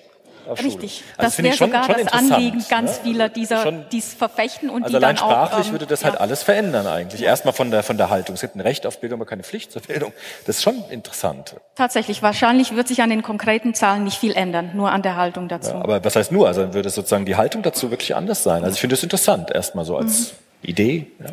auf 0.50 0.58
Schule. 0.58 0.74
Richtig. 0.74 1.04
Also 1.16 1.36
das 1.36 1.44
wäre 1.44 1.56
sogar 1.56 1.84
schon 1.84 2.04
das 2.04 2.12
Anliegen 2.12 2.64
ganz 2.68 2.98
ne? 2.98 3.00
vieler 3.04 3.28
dieser, 3.28 3.62
Schon- 3.62 3.84
dies 3.90 4.14
verfechten 4.14 4.70
und 4.70 4.82
Also 4.84 4.98
die 4.98 5.04
allein 5.04 5.16
dann 5.16 5.24
auch, 5.24 5.30
sprachlich 5.30 5.66
ähm, 5.66 5.72
würde 5.72 5.86
das 5.86 6.02
ja. 6.02 6.10
halt 6.10 6.20
alles 6.20 6.42
verändern 6.42 6.86
eigentlich. 6.86 7.22
Erstmal 7.22 7.54
von 7.54 7.70
der, 7.70 7.82
von 7.82 7.96
der 7.96 8.10
Haltung. 8.10 8.34
Es 8.34 8.40
gibt 8.40 8.56
ein 8.56 8.60
Recht 8.60 8.86
auf 8.86 9.00
Bildung, 9.00 9.20
aber 9.20 9.28
keine 9.28 9.42
Pflicht 9.42 9.72
zur 9.72 9.82
Bildung. 9.82 10.12
Das 10.46 10.56
ist 10.56 10.62
schon 10.62 10.84
interessant. 10.90 11.56
Tatsächlich, 11.76 12.22
wahrscheinlich 12.22 12.74
wird 12.74 12.88
sich 12.88 13.02
an 13.02 13.10
den 13.10 13.22
konkreten 13.22 13.74
Zahlen 13.74 14.04
nicht 14.04 14.18
viel 14.18 14.32
ändern, 14.32 14.72
nur 14.74 14.90
an 14.90 15.02
der 15.02 15.16
Haltung 15.16 15.48
dazu. 15.48 15.74
Aber 15.74 16.04
was 16.04 16.16
heißt 16.16 16.32
nur? 16.32 16.46
Also 16.48 16.62
dann 16.62 16.74
würde 16.74 16.90
sozusagen 16.90 17.24
die 17.26 17.36
Haltung 17.36 17.62
dazu 17.62 17.90
wirklich 17.90 18.14
anders 18.14 18.42
sein. 18.42 18.64
Also 18.64 18.74
ich 18.74 18.80
finde 18.80 18.94
es 18.94 19.02
interessant, 19.02 19.50
erstmal 19.50 19.84
so 19.84 19.96
als 19.96 20.34
Idee. 20.62 21.06
Ja. 21.18 21.26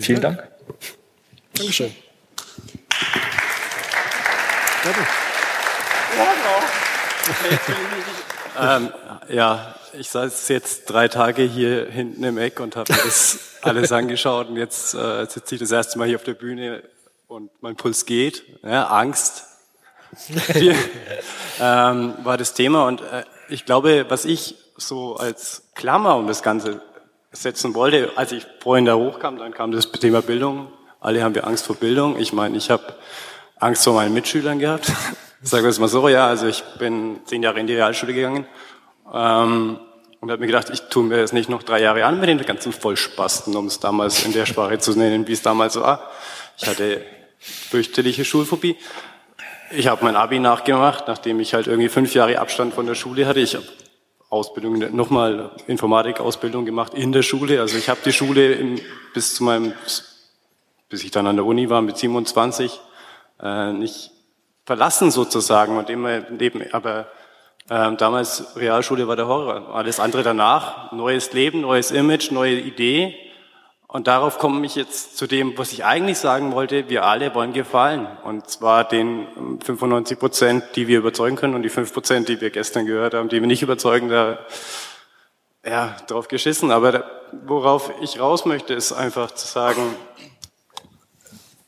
Vielen 0.00 0.20
Dank. 0.20 0.48
Dankeschön. 1.54 1.94
Ähm, 8.58 8.92
ja, 9.28 9.74
ich 9.94 10.10
saß 10.10 10.48
jetzt 10.48 10.84
drei 10.86 11.08
Tage 11.08 11.42
hier 11.42 11.86
hinten 11.86 12.22
im 12.24 12.38
Eck 12.38 12.60
und 12.60 12.76
habe 12.76 12.92
mir 12.92 12.98
das 13.02 13.38
alles 13.62 13.92
angeschaut 13.92 14.48
und 14.48 14.56
jetzt 14.56 14.94
äh, 14.94 15.26
sitze 15.26 15.54
ich 15.54 15.60
das 15.60 15.70
erste 15.70 15.98
Mal 15.98 16.06
hier 16.06 16.16
auf 16.16 16.24
der 16.24 16.34
Bühne 16.34 16.82
und 17.28 17.50
mein 17.62 17.76
Puls 17.76 18.04
geht, 18.04 18.44
ja, 18.62 18.88
Angst. 18.88 19.44
Die, 20.54 20.74
ähm, 21.60 22.14
war 22.22 22.36
das 22.36 22.52
Thema 22.52 22.86
und 22.86 23.00
äh, 23.00 23.24
ich 23.48 23.64
glaube, 23.64 24.06
was 24.08 24.24
ich 24.26 24.56
so 24.76 25.16
als 25.16 25.62
Klammer 25.74 26.16
um 26.16 26.26
das 26.26 26.42
Ganze 26.42 26.82
setzen 27.30 27.74
wollte, 27.74 28.12
als 28.16 28.32
ich 28.32 28.46
vorhin 28.60 28.84
da 28.84 28.94
hochkam, 28.94 29.38
dann 29.38 29.54
kam 29.54 29.72
das 29.72 29.90
Thema 29.92 30.20
Bildung. 30.20 30.70
Alle 31.00 31.22
haben 31.24 31.34
wir 31.34 31.46
Angst 31.46 31.66
vor 31.66 31.76
Bildung. 31.76 32.18
Ich 32.18 32.32
meine, 32.32 32.56
ich 32.56 32.70
habe 32.70 32.94
Angst 33.58 33.84
vor 33.84 33.94
meinen 33.94 34.12
Mitschülern 34.12 34.58
gehabt. 34.58 34.92
Sagen 35.44 35.64
wir 35.64 35.70
es 35.70 35.80
mal 35.80 35.88
so, 35.88 36.08
ja. 36.08 36.28
Also 36.28 36.46
ich 36.46 36.62
bin 36.78 37.18
zehn 37.24 37.42
Jahre 37.42 37.58
in 37.58 37.66
die 37.66 37.74
Realschule 37.74 38.14
gegangen 38.14 38.46
ähm, 39.12 39.76
und 40.20 40.30
habe 40.30 40.40
mir 40.40 40.46
gedacht, 40.46 40.70
ich 40.70 40.82
tue 40.82 41.02
mir 41.02 41.16
das 41.16 41.32
nicht 41.32 41.48
noch 41.48 41.64
drei 41.64 41.80
Jahre 41.80 42.04
an 42.04 42.20
mit 42.20 42.28
den 42.28 42.38
ganzen 42.38 42.72
Vollspasten, 42.72 43.56
um 43.56 43.66
es 43.66 43.80
damals 43.80 44.24
in 44.24 44.32
der 44.32 44.46
Sprache 44.46 44.78
zu 44.78 44.96
nennen, 44.96 45.26
wie 45.26 45.32
es 45.32 45.42
damals 45.42 45.74
war. 45.80 46.08
Ich 46.56 46.68
hatte 46.68 47.04
fürchterliche 47.40 48.24
Schulphobie. 48.24 48.76
Ich 49.72 49.88
habe 49.88 50.04
mein 50.04 50.14
Abi 50.14 50.38
nachgemacht, 50.38 51.08
nachdem 51.08 51.40
ich 51.40 51.54
halt 51.54 51.66
irgendwie 51.66 51.88
fünf 51.88 52.14
Jahre 52.14 52.38
Abstand 52.38 52.72
von 52.72 52.86
der 52.86 52.94
Schule 52.94 53.26
hatte. 53.26 53.40
Ich 53.40 53.56
habe 53.56 53.66
Ausbildung, 54.30 54.94
nochmal 54.94 55.50
Informatik-Ausbildung 55.66 56.64
gemacht 56.64 56.94
in 56.94 57.10
der 57.10 57.22
Schule. 57.22 57.60
Also 57.60 57.78
ich 57.78 57.88
habe 57.88 57.98
die 58.04 58.12
Schule 58.12 58.52
im, 58.52 58.80
bis 59.12 59.34
zu 59.34 59.42
meinem, 59.42 59.72
bis 60.88 61.02
ich 61.02 61.10
dann 61.10 61.26
an 61.26 61.34
der 61.34 61.44
Uni 61.44 61.68
war 61.68 61.82
mit 61.82 61.96
27, 61.96 62.80
äh, 63.42 63.72
nicht 63.72 64.12
verlassen 64.64 65.10
sozusagen 65.10 65.76
und 65.76 65.90
immer 65.90 66.20
neben, 66.30 66.62
aber 66.72 67.06
ähm, 67.70 67.96
damals 67.96 68.56
Realschule 68.56 69.06
war 69.08 69.16
der 69.16 69.28
Horror. 69.28 69.74
Alles 69.74 70.00
andere 70.00 70.22
danach, 70.22 70.92
neues 70.92 71.32
Leben, 71.32 71.60
neues 71.60 71.90
Image, 71.90 72.30
neue 72.30 72.54
Idee. 72.54 73.14
Und 73.86 74.06
darauf 74.06 74.38
komme 74.38 74.64
ich 74.64 74.74
jetzt 74.74 75.18
zu 75.18 75.26
dem, 75.26 75.56
was 75.58 75.72
ich 75.72 75.84
eigentlich 75.84 76.18
sagen 76.18 76.52
wollte. 76.52 76.88
Wir 76.88 77.04
alle 77.04 77.34
wollen 77.34 77.52
gefallen. 77.52 78.08
Und 78.24 78.48
zwar 78.48 78.84
den 78.84 79.60
95 79.62 80.18
Prozent, 80.18 80.64
die 80.76 80.88
wir 80.88 80.98
überzeugen 80.98 81.36
können 81.36 81.54
und 81.54 81.62
die 81.62 81.68
5 81.68 81.92
Prozent, 81.92 82.28
die 82.28 82.40
wir 82.40 82.50
gestern 82.50 82.86
gehört 82.86 83.14
haben, 83.14 83.28
die 83.28 83.40
wir 83.40 83.46
nicht 83.46 83.62
überzeugen, 83.62 84.08
da, 84.08 84.38
ja, 85.64 85.94
drauf 86.08 86.28
geschissen. 86.28 86.70
Aber 86.70 86.92
da, 86.92 87.04
worauf 87.44 87.92
ich 88.00 88.18
raus 88.18 88.46
möchte, 88.46 88.72
ist 88.74 88.92
einfach 88.92 89.30
zu 89.30 89.46
sagen, 89.46 89.94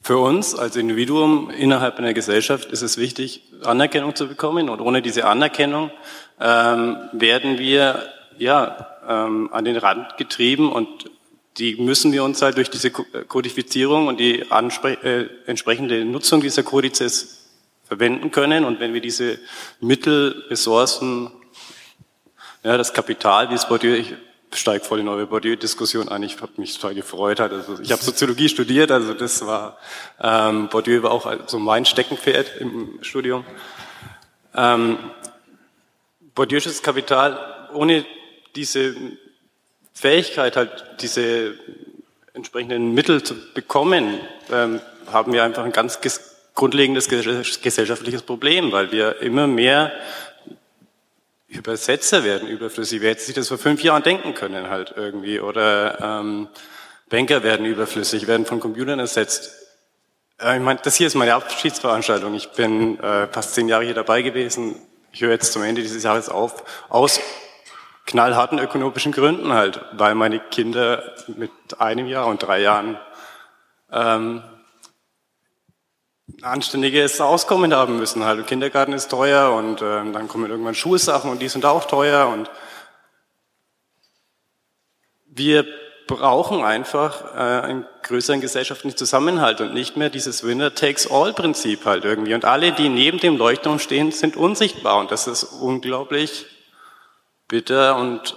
für 0.05 0.19
uns 0.19 0.55
als 0.55 0.77
Individuum 0.77 1.49
innerhalb 1.49 1.97
einer 1.99 2.13
Gesellschaft 2.13 2.71
ist 2.71 2.83
es 2.83 2.99
wichtig, 2.99 3.41
Anerkennung 3.63 4.15
zu 4.15 4.29
bekommen. 4.29 4.69
Und 4.69 4.81
ohne 4.83 5.01
diese 5.01 5.25
Anerkennung 5.25 5.91
ähm, 6.39 6.99
werden 7.13 7.59
wir 7.59 8.07
ja 8.37 8.87
ähm, 9.09 9.49
an 9.51 9.65
den 9.65 9.79
Rand 9.79 10.19
getrieben 10.19 10.71
und 10.71 11.11
die 11.57 11.77
müssen 11.77 12.13
wir 12.13 12.23
uns 12.23 12.43
halt 12.43 12.59
durch 12.59 12.69
diese 12.69 12.91
Kodifizierung 12.91 14.09
und 14.09 14.21
die 14.21 14.41
äh, 14.41 15.27
entsprechende 15.47 16.05
Nutzung 16.05 16.43
dieser 16.43 16.65
Kodizes 16.65 17.49
verwenden 17.85 18.31
können. 18.31 18.67
Und 18.67 18.81
wenn 18.81 18.93
wir 18.93 19.01
diese 19.01 19.39
Mittel, 19.81 20.45
Ressourcen, 20.51 21.31
ja, 22.63 22.77
das 22.77 22.93
Kapital, 22.93 23.49
wie 23.49 23.55
es 23.55 23.67
Bourdieu, 23.67 24.03
steige 24.57 24.85
voll 24.85 25.01
in 25.01 25.09
eure 25.09 25.27
Bourdieu-Diskussion 25.27 26.09
ein, 26.09 26.23
ich 26.23 26.41
habe 26.41 26.53
mich 26.57 26.75
total 26.75 26.95
gefreut. 26.95 27.41
Also 27.41 27.79
ich 27.81 27.93
habe 27.93 28.03
Soziologie 28.03 28.49
studiert, 28.49 28.91
also 28.91 29.15
das 29.15 29.45
war, 29.47 29.79
ähm, 30.21 30.69
Bourdieu 30.69 31.03
war 31.03 31.11
auch 31.11 31.33
so 31.47 31.59
mein 31.59 31.85
Steckenpferd 31.85 32.61
im 32.61 32.99
Studium. 33.03 33.45
Ähm, 34.55 34.99
Bourdieu'sches 36.35 36.83
Kapital, 36.83 37.39
ohne 37.73 38.05
diese 38.57 38.95
Fähigkeit, 39.93 40.57
halt 40.57 40.85
diese 41.01 41.55
entsprechenden 42.33 42.93
Mittel 42.93 43.23
zu 43.23 43.35
bekommen, 43.55 44.21
ähm, 44.51 44.81
haben 45.13 45.33
wir 45.33 45.45
einfach 45.45 45.65
ein 45.65 45.73
ganz 45.73 46.01
grundlegendes 46.55 47.09
gesellschaftliches 47.09 48.23
Problem, 48.23 48.73
weil 48.73 48.93
wir 48.93 49.21
immer 49.21 49.47
mehr 49.47 49.93
Übersetzer 51.55 52.25
werden 52.25 52.49
überflüssig. 52.49 53.01
Wer 53.01 53.11
hätte 53.11 53.23
sich 53.23 53.35
das 53.35 53.49
vor 53.49 53.59
fünf 53.59 53.83
Jahren 53.83 54.03
denken 54.03 54.35
können 54.35 54.69
halt 54.69 54.93
irgendwie? 54.97 55.41
Oder 55.41 56.01
ähm, 56.01 56.49
Banker 57.09 57.43
werden 57.43 57.65
überflüssig, 57.65 58.27
werden 58.27 58.45
von 58.45 58.61
Computern 58.61 58.99
ersetzt. 58.99 59.53
Äh, 60.41 60.57
ich 60.57 60.63
meine, 60.63 60.81
das 60.83 60.97
hier 60.97 61.07
ist 61.07 61.15
meine 61.15 61.35
Abschiedsveranstaltung. 61.35 62.35
Ich 62.35 62.51
bin 62.53 62.99
äh, 62.99 63.29
fast 63.29 63.55
zehn 63.55 63.69
Jahre 63.69 63.85
hier 63.85 63.95
dabei 63.95 64.23
gewesen. 64.23 64.75
Ich 65.13 65.21
höre 65.21 65.31
jetzt 65.31 65.53
zum 65.53 65.63
Ende 65.63 65.83
dieses 65.83 66.03
Jahres 66.03 66.29
auf, 66.29 66.65
aus 66.89 67.21
knallharten 68.07 68.59
ökonomischen 68.59 69.13
Gründen 69.13 69.53
halt, 69.53 69.81
weil 69.93 70.15
meine 70.17 70.41
Kinder 70.41 71.15
mit 71.29 71.51
einem 71.79 72.07
Jahr 72.07 72.27
und 72.27 72.43
drei 72.43 72.61
Jahren 72.61 72.99
ähm, 73.93 74.43
anständiges 76.45 77.21
Auskommen 77.21 77.75
haben 77.75 77.97
müssen. 77.97 78.25
Halt. 78.25 78.47
Kindergarten 78.47 78.93
ist 78.93 79.11
teuer 79.11 79.53
und 79.53 79.83
ähm, 79.83 80.13
dann 80.13 80.29
kommen 80.29 80.51
irgendwann 80.51 80.75
Schulsachen 80.75 81.31
und 81.31 81.41
die 81.41 81.49
sind 81.49 81.65
auch 81.65 81.87
teuer 81.87 82.29
und 82.29 82.51
wir 85.27 85.67
brauchen 86.07 86.63
einfach 86.63 87.35
äh, 87.35 87.39
einen 87.39 87.87
größeren 88.03 88.41
gesellschaftlichen 88.41 88.97
Zusammenhalt 88.97 89.61
und 89.61 89.73
nicht 89.73 89.97
mehr 89.97 90.11
dieses 90.11 90.45
Winner-takes-all-Prinzip 90.45 91.87
halt 91.87 92.05
irgendwie. 92.05 92.35
Und 92.35 92.45
alle, 92.45 92.73
die 92.73 92.91
neben 92.91 93.19
dem 93.19 93.37
Leuchtturm 93.37 93.79
stehen, 93.79 94.13
sind 94.13 94.37
unsichtbar 94.37 94.99
und 94.99 95.11
das 95.11 95.27
ist 95.27 95.45
unglaublich 95.45 96.47
bitter 97.49 97.97
und 97.97 98.37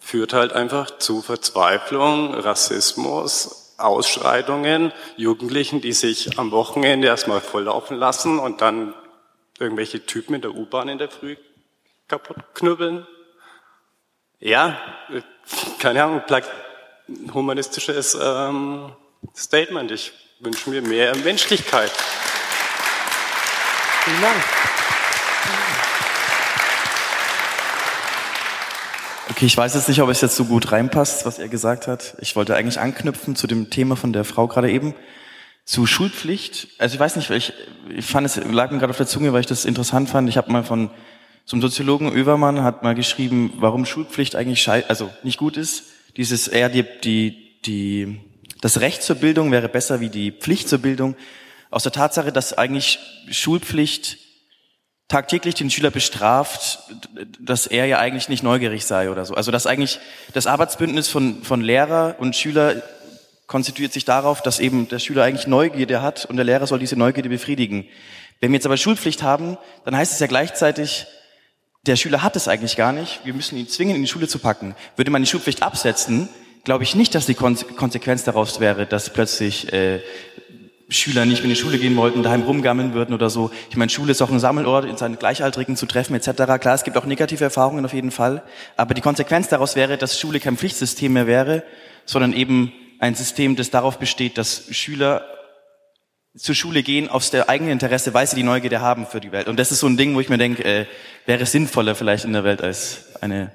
führt 0.00 0.32
halt 0.32 0.52
einfach 0.52 0.98
zu 0.98 1.22
Verzweiflung, 1.22 2.34
Rassismus, 2.34 3.67
Ausschreitungen, 3.78 4.92
Jugendlichen, 5.16 5.80
die 5.80 5.92
sich 5.92 6.38
am 6.38 6.50
Wochenende 6.50 7.08
erstmal 7.08 7.40
volllaufen 7.40 7.96
lassen 7.96 8.38
und 8.38 8.60
dann 8.60 8.94
irgendwelche 9.58 10.04
Typen 10.04 10.34
in 10.34 10.42
der 10.42 10.54
U-Bahn 10.54 10.88
in 10.88 10.98
der 10.98 11.10
Früh 11.10 11.36
kaputt 12.08 12.38
knüppeln. 12.54 13.06
Ja, 14.40 14.78
keine 15.78 16.04
Ahnung, 16.04 16.22
humanistisches 17.32 18.16
ähm, 18.20 18.92
Statement. 19.36 19.90
Ich 19.90 20.12
wünsche 20.40 20.70
mir 20.70 20.82
mehr 20.82 21.16
Menschlichkeit. 21.16 21.90
Vielen 24.04 24.22
Dank. 24.22 24.44
Okay, 29.38 29.46
ich 29.46 29.56
weiß 29.56 29.74
jetzt 29.74 29.88
nicht, 29.88 30.02
ob 30.02 30.08
es 30.08 30.20
jetzt 30.20 30.34
so 30.34 30.46
gut 30.46 30.72
reinpasst, 30.72 31.24
was 31.24 31.38
er 31.38 31.46
gesagt 31.46 31.86
hat. 31.86 32.16
Ich 32.20 32.34
wollte 32.34 32.56
eigentlich 32.56 32.80
anknüpfen 32.80 33.36
zu 33.36 33.46
dem 33.46 33.70
Thema 33.70 33.94
von 33.94 34.12
der 34.12 34.24
Frau 34.24 34.48
gerade 34.48 34.68
eben, 34.68 34.96
zu 35.64 35.86
Schulpflicht. 35.86 36.66
Also 36.78 36.94
ich 36.94 36.98
weiß 36.98 37.14
nicht, 37.14 37.30
ich, 37.30 37.52
ich 37.88 38.04
fand 38.04 38.26
es 38.26 38.34
lag 38.34 38.72
mir 38.72 38.78
gerade 38.78 38.90
auf 38.90 38.96
der 38.96 39.06
Zunge, 39.06 39.32
weil 39.32 39.42
ich 39.42 39.46
das 39.46 39.64
interessant 39.64 40.10
fand. 40.10 40.28
Ich 40.28 40.36
habe 40.38 40.50
mal 40.50 40.64
von 40.64 40.90
zum 41.44 41.60
Soziologen 41.60 42.12
Övermann 42.12 42.64
hat 42.64 42.82
mal 42.82 42.96
geschrieben, 42.96 43.52
warum 43.58 43.86
Schulpflicht 43.86 44.34
eigentlich 44.34 44.60
schei 44.60 44.84
also 44.88 45.08
nicht 45.22 45.38
gut 45.38 45.56
ist. 45.56 45.84
Dieses 46.16 46.48
eher 46.48 46.68
die, 46.68 46.84
die, 47.04 47.60
die, 47.64 48.18
das 48.60 48.80
Recht 48.80 49.04
zur 49.04 49.14
Bildung 49.14 49.52
wäre 49.52 49.68
besser 49.68 50.00
wie 50.00 50.08
die 50.08 50.32
Pflicht 50.32 50.68
zur 50.68 50.80
Bildung. 50.80 51.14
Aus 51.70 51.84
der 51.84 51.92
Tatsache, 51.92 52.32
dass 52.32 52.58
eigentlich 52.58 52.98
Schulpflicht 53.30 54.18
tagtäglich 55.08 55.54
den 55.54 55.70
Schüler 55.70 55.90
bestraft, 55.90 56.80
dass 57.40 57.66
er 57.66 57.86
ja 57.86 57.98
eigentlich 57.98 58.28
nicht 58.28 58.42
neugierig 58.42 58.84
sei 58.84 59.10
oder 59.10 59.24
so. 59.24 59.34
Also 59.34 59.50
dass 59.50 59.66
eigentlich 59.66 59.98
das 60.34 60.46
Arbeitsbündnis 60.46 61.08
von, 61.08 61.42
von 61.42 61.62
Lehrer 61.62 62.16
und 62.18 62.36
Schüler 62.36 62.82
konstituiert 63.46 63.94
sich 63.94 64.04
darauf, 64.04 64.42
dass 64.42 64.60
eben 64.60 64.88
der 64.88 64.98
Schüler 64.98 65.24
eigentlich 65.24 65.46
Neugierde 65.46 66.02
hat 66.02 66.26
und 66.26 66.36
der 66.36 66.44
Lehrer 66.44 66.66
soll 66.66 66.78
diese 66.78 66.96
Neugierde 66.96 67.30
befriedigen. 67.30 67.86
Wenn 68.40 68.52
wir 68.52 68.56
jetzt 68.56 68.66
aber 68.66 68.76
Schulpflicht 68.76 69.22
haben, 69.22 69.56
dann 69.86 69.96
heißt 69.96 70.12
es 70.12 70.20
ja 70.20 70.26
gleichzeitig, 70.26 71.06
der 71.86 71.96
Schüler 71.96 72.22
hat 72.22 72.36
es 72.36 72.46
eigentlich 72.46 72.76
gar 72.76 72.92
nicht, 72.92 73.20
wir 73.24 73.32
müssen 73.32 73.56
ihn 73.56 73.66
zwingen, 73.66 73.96
in 73.96 74.02
die 74.02 74.08
Schule 74.08 74.28
zu 74.28 74.38
packen. 74.38 74.74
Würde 74.96 75.10
man 75.10 75.22
die 75.22 75.28
Schulpflicht 75.28 75.62
absetzen, 75.62 76.28
glaube 76.64 76.84
ich 76.84 76.94
nicht, 76.94 77.14
dass 77.14 77.24
die 77.24 77.34
Konsequenz 77.34 78.24
daraus 78.24 78.60
wäre, 78.60 78.84
dass 78.84 79.10
plötzlich 79.10 79.72
äh, 79.72 80.00
Schüler 80.90 81.26
nicht 81.26 81.38
mehr 81.38 81.44
in 81.44 81.50
die 81.50 81.56
Schule 81.56 81.78
gehen 81.78 81.96
wollten, 81.96 82.22
daheim 82.22 82.42
rumgammeln 82.42 82.94
würden 82.94 83.14
oder 83.14 83.28
so. 83.28 83.50
Ich 83.68 83.76
meine, 83.76 83.90
Schule 83.90 84.12
ist 84.12 84.22
auch 84.22 84.30
ein 84.30 84.40
Sammelort, 84.40 84.86
in 84.86 84.96
seinen 84.96 85.18
Gleichaltrigen 85.18 85.76
zu 85.76 85.84
treffen 85.84 86.14
etc. 86.14 86.30
Klar, 86.60 86.74
es 86.74 86.84
gibt 86.84 86.96
auch 86.96 87.04
negative 87.04 87.44
Erfahrungen 87.44 87.84
auf 87.84 87.92
jeden 87.92 88.10
Fall. 88.10 88.42
Aber 88.76 88.94
die 88.94 89.02
Konsequenz 89.02 89.48
daraus 89.48 89.76
wäre, 89.76 89.98
dass 89.98 90.18
Schule 90.18 90.40
kein 90.40 90.56
Pflichtsystem 90.56 91.12
mehr 91.12 91.26
wäre, 91.26 91.62
sondern 92.06 92.32
eben 92.32 92.72
ein 93.00 93.14
System, 93.14 93.54
das 93.54 93.70
darauf 93.70 93.98
besteht, 93.98 94.38
dass 94.38 94.64
Schüler 94.70 95.26
zur 96.36 96.54
Schule 96.54 96.82
gehen 96.82 97.08
aus 97.08 97.30
der 97.30 97.50
eigenen 97.50 97.72
Interesse, 97.72 98.14
weil 98.14 98.26
sie 98.26 98.36
die 98.36 98.42
Neugierde 98.42 98.80
haben 98.80 99.06
für 99.06 99.20
die 99.20 99.32
Welt. 99.32 99.48
Und 99.48 99.58
das 99.58 99.72
ist 99.72 99.80
so 99.80 99.86
ein 99.86 99.96
Ding, 99.96 100.14
wo 100.14 100.20
ich 100.20 100.28
mir 100.30 100.38
denke, 100.38 100.64
äh, 100.64 100.86
wäre 101.26 101.44
sinnvoller 101.44 101.94
vielleicht 101.94 102.24
in 102.24 102.32
der 102.32 102.44
Welt 102.44 102.62
als 102.62 103.06
eine 103.20 103.52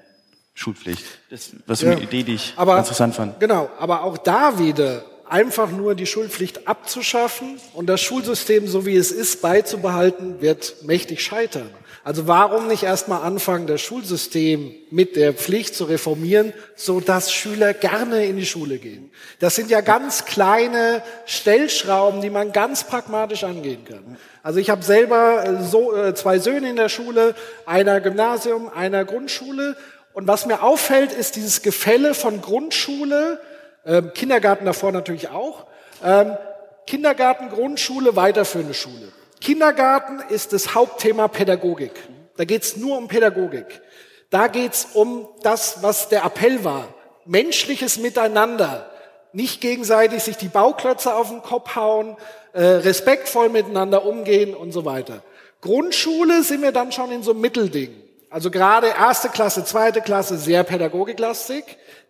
Schulpflicht. 0.54 1.04
Das 1.32 1.52
war 1.66 1.76
so 1.76 1.88
eine 1.88 1.96
ja, 1.96 2.02
Idee, 2.02 2.24
die 2.24 2.36
ich 2.36 2.54
aber, 2.58 2.78
interessant 2.78 3.16
fand. 3.16 3.40
Genau, 3.40 3.70
aber 3.80 4.04
auch 4.04 4.18
da 4.20 4.60
wieder 4.60 5.04
einfach 5.34 5.72
nur 5.72 5.96
die 5.96 6.06
Schulpflicht 6.06 6.68
abzuschaffen 6.68 7.60
und 7.74 7.88
das 7.88 8.02
Schulsystem, 8.02 8.68
so 8.68 8.86
wie 8.86 8.96
es 8.96 9.12
ist, 9.12 9.42
beizubehalten, 9.42 10.42
wird 10.42 10.84
mächtig 10.84 11.24
scheitern. 11.24 11.72
Also 12.04 12.28
warum 12.28 12.68
nicht 12.68 12.84
erstmal 12.84 13.24
anfangen, 13.24 13.66
das 13.66 13.82
Schulsystem 13.82 14.76
mit 14.92 15.16
der 15.16 15.34
Pflicht 15.34 15.74
zu 15.74 15.86
reformieren, 15.86 16.54
so 16.76 17.00
dass 17.00 17.34
Schüler 17.34 17.74
gerne 17.74 18.26
in 18.26 18.38
die 18.38 18.46
Schule 18.46 18.78
gehen? 18.78 19.10
Das 19.40 19.56
sind 19.56 19.72
ja 19.72 19.82
ganz 19.82 20.26
kleine 20.26 21.02
Stellschrauben, 21.26 22.22
die 22.22 22.30
man 22.30 22.52
ganz 22.52 22.84
pragmatisch 22.84 23.44
angehen 23.44 23.86
kann. 23.86 24.18
Also 24.44 24.60
ich 24.60 24.70
habe 24.70 24.84
selber 24.84 25.46
äh, 25.46 25.64
so 25.64 25.96
äh, 25.96 26.14
zwei 26.14 26.38
Söhne 26.38 26.70
in 26.70 26.76
der 26.76 26.90
Schule, 26.90 27.34
einer 27.66 28.02
Gymnasium, 28.02 28.70
einer 28.70 29.04
Grundschule. 29.04 29.78
Und 30.14 30.28
was 30.28 30.46
mir 30.46 30.62
auffällt, 30.62 31.12
ist 31.12 31.38
dieses 31.38 31.64
Gefälle 31.64 32.14
von 32.14 32.40
Grundschule 32.40 33.40
ähm, 33.86 34.12
Kindergarten 34.14 34.66
davor 34.66 34.92
natürlich 34.92 35.30
auch. 35.30 35.66
Ähm, 36.04 36.38
Kindergarten, 36.86 37.50
Grundschule, 37.50 38.16
weiterführende 38.16 38.74
Schule. 38.74 39.12
Kindergarten 39.40 40.22
ist 40.30 40.54
das 40.54 40.76
Hauptthema 40.76 41.28
Pädagogik. 41.28 41.92
Da 42.38 42.46
geht's 42.46 42.78
nur 42.78 42.98
um 42.98 43.08
Pädagogik. 43.08 43.82
Da 44.30 44.48
geht's 44.48 44.88
um 44.94 45.28
das, 45.44 45.84
was 45.84 46.10
der 46.10 46.24
Appell 46.24 46.64
war. 46.64 46.88
Menschliches 47.26 48.00
Miteinander. 48.00 48.90
Nicht 49.32 49.62
gegenseitig 49.62 50.24
sich 50.24 50.38
die 50.38 50.48
Bauklötze 50.48 51.14
auf 51.14 51.30
den 51.30 51.42
Kopf 51.42 51.76
hauen, 51.76 52.18
äh, 52.54 52.64
respektvoll 52.64 53.50
miteinander 53.50 54.06
umgehen 54.06 54.56
und 54.56 54.72
so 54.72 54.86
weiter. 54.86 55.24
Grundschule 55.62 56.44
sind 56.44 56.62
wir 56.62 56.72
dann 56.72 56.92
schon 56.92 57.12
in 57.12 57.24
so 57.24 57.32
einem 57.32 57.42
Mittelding. 57.42 57.94
Also 58.34 58.50
gerade 58.50 58.88
erste 58.88 59.30
Klasse, 59.30 59.64
zweite 59.64 60.02
Klasse 60.02 60.40
sehr 60.40 60.64
pädagogiklastig. 60.64 61.64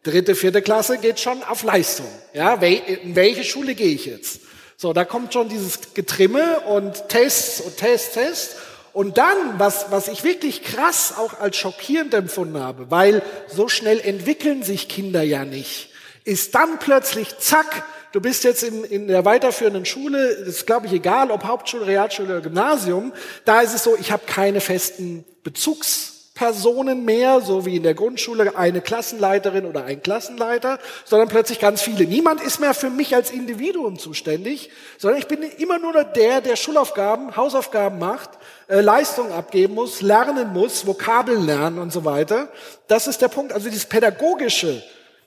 Dritte, 0.03 0.35
vierte 0.35 0.61
Klasse 0.61 0.97
geht 0.97 1.19
schon 1.19 1.43
auf 1.43 1.63
Leistung. 1.63 2.07
Ja, 2.33 2.53
in 2.53 3.17
welche 3.17 3.43
Schule 3.43 3.75
gehe 3.75 3.93
ich 3.93 4.05
jetzt? 4.05 4.39
So, 4.77 4.93
da 4.93 5.03
kommt 5.03 5.33
schon 5.33 5.49
dieses 5.49 5.93
Getrimme 5.93 6.61
und 6.61 7.09
Tests 7.09 7.59
und 7.59 7.75
Tests, 7.75 8.13
Tests. 8.13 8.55
Und 8.93 9.17
dann, 9.17 9.35
was, 9.57 9.87
was 9.91 10.07
ich 10.07 10.23
wirklich 10.23 10.63
krass 10.63 11.13
auch 11.17 11.41
als 11.41 11.57
schockierend 11.57 12.13
empfunden 12.13 12.57
habe, 12.57 12.89
weil 12.89 13.21
so 13.49 13.67
schnell 13.67 13.99
entwickeln 13.99 14.63
sich 14.63 14.87
Kinder 14.87 15.23
ja 15.23 15.43
nicht, 15.43 15.89
ist 16.23 16.55
dann 16.55 16.79
plötzlich, 16.79 17.37
zack, 17.39 17.83
du 18.13 18.21
bist 18.21 18.45
jetzt 18.45 18.63
in, 18.63 18.85
in 18.85 19.07
der 19.07 19.25
weiterführenden 19.25 19.85
Schule, 19.85 20.25
ist 20.25 20.65
glaube 20.65 20.87
ich 20.87 20.93
egal, 20.93 21.29
ob 21.31 21.43
Hauptschule, 21.43 21.85
Realschule 21.85 22.29
oder 22.29 22.41
Gymnasium, 22.41 23.11
da 23.43 23.59
ist 23.59 23.73
es 23.73 23.83
so, 23.83 23.97
ich 23.99 24.11
habe 24.11 24.23
keine 24.25 24.61
festen 24.61 25.25
Bezugs 25.43 26.13
Personen 26.35 27.05
mehr, 27.05 27.41
so 27.41 27.63
wie 27.65 27.75
in 27.75 27.83
der 27.83 27.93
Grundschule 27.93 28.57
eine 28.57 28.81
Klassenleiterin 28.81 29.65
oder 29.65 29.83
ein 29.85 30.01
Klassenleiter, 30.01 30.79
sondern 31.05 31.27
plötzlich 31.27 31.59
ganz 31.59 31.83
viele. 31.83 32.05
Niemand 32.05 32.41
ist 32.41 32.59
mehr 32.59 32.73
für 32.73 32.89
mich 32.89 33.13
als 33.13 33.29
Individuum 33.29 33.99
zuständig, 33.99 34.71
sondern 34.97 35.19
ich 35.19 35.27
bin 35.27 35.43
immer 35.43 35.77
nur 35.77 36.03
der, 36.03 36.41
der 36.41 36.55
Schulaufgaben, 36.55 37.35
Hausaufgaben 37.35 37.99
macht, 37.99 38.31
äh, 38.67 38.81
Leistung 38.81 39.31
abgeben 39.31 39.75
muss, 39.75 40.01
lernen 40.01 40.53
muss, 40.53 40.87
Vokabeln 40.87 41.45
lernen 41.45 41.77
und 41.77 41.93
so 41.93 42.03
weiter. 42.03 42.49
Das 42.87 43.05
ist 43.05 43.21
der 43.21 43.27
Punkt. 43.27 43.53
Also 43.53 43.69
dieses 43.69 43.85
Pädagogische 43.85 44.81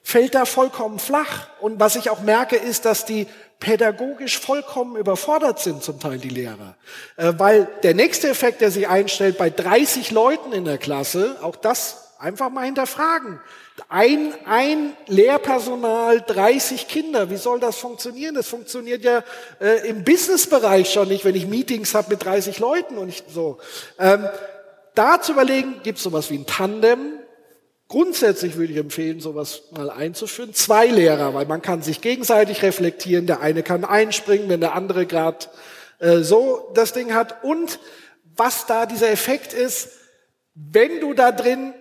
fällt 0.07 0.37
da 0.37 0.45
vollkommen 0.45 1.01
flach. 1.01 1.49
Und 1.61 1.81
was 1.81 1.97
ich 1.97 2.11
auch 2.11 2.21
merke, 2.21 2.55
ist, 2.55 2.85
dass 2.85 3.07
die 3.07 3.27
pädagogisch 3.59 4.39
vollkommen 4.39 4.95
überfordert 4.95 5.59
sind, 5.59 5.83
zum 5.83 5.99
Teil 5.99 6.19
die 6.19 6.29
Lehrer. 6.29 6.77
Äh, 7.17 7.33
weil 7.39 7.67
der 7.83 7.95
nächste 7.95 8.29
Effekt, 8.29 8.61
der 8.61 8.71
sich 8.71 8.87
einstellt 8.87 9.37
bei 9.37 9.51
30 9.51 10.13
Leuten 10.13 10.53
in 10.53 10.65
der 10.65 10.79
Klasse, 10.79 11.37
auch 11.43 11.57
das 11.57 12.13
einfach 12.21 12.51
mal 12.51 12.67
hinterfragen. 12.67 13.41
Ein, 13.89 14.33
ein 14.45 14.93
Lehrpersonal, 15.09 16.21
30 16.21 16.87
Kinder, 16.87 17.29
wie 17.29 17.37
soll 17.37 17.59
das 17.59 17.77
funktionieren? 17.77 18.37
Das 18.37 18.47
funktioniert 18.47 19.03
ja 19.03 19.25
äh, 19.61 19.89
im 19.89 20.05
Businessbereich 20.05 20.93
schon 20.93 21.09
nicht, 21.09 21.25
wenn 21.25 21.35
ich 21.35 21.49
Meetings 21.49 21.95
habe 21.95 22.11
mit 22.11 22.25
30 22.25 22.61
Leuten 22.61 22.97
und 22.97 23.09
ich, 23.09 23.25
so. 23.29 23.59
Ähm, 23.99 24.29
da 24.95 25.21
zu 25.21 25.33
überlegen, 25.33 25.81
gibt 25.83 25.99
es 25.99 26.05
sowas 26.05 26.31
wie 26.31 26.39
ein 26.39 26.47
Tandem, 26.47 27.19
Grundsätzlich 27.89 28.57
würde 28.57 28.73
ich 28.73 28.79
empfehlen, 28.79 29.21
sowas 29.21 29.63
mal 29.71 29.91
einzuführen. 29.91 30.53
Zwei 30.53 30.87
Lehrer, 30.87 31.35
weil 31.35 31.47
man 31.47 31.63
kann 31.63 31.83
sich 31.83 32.01
gegenseitig 32.01 32.63
reflektieren. 32.63 33.27
Der 33.27 33.41
eine 33.41 33.63
kann 33.63 33.85
einspringen, 33.85 34.49
wenn 34.49 34.61
der 34.61 34.75
andere 34.75 35.07
gerade 35.07 35.47
äh, 36.01 36.19
so 36.19 36.73
das 36.75 36.93
Ding 36.93 37.15
hat. 37.15 37.45
Und 37.45 37.79
was 38.35 38.67
da 38.67 38.87
dieser 38.87 39.11
Effekt 39.11 39.53
ist, 39.53 39.91
wenn 40.55 41.01
du 41.01 41.15
da 41.15 41.31
drin 41.31 41.75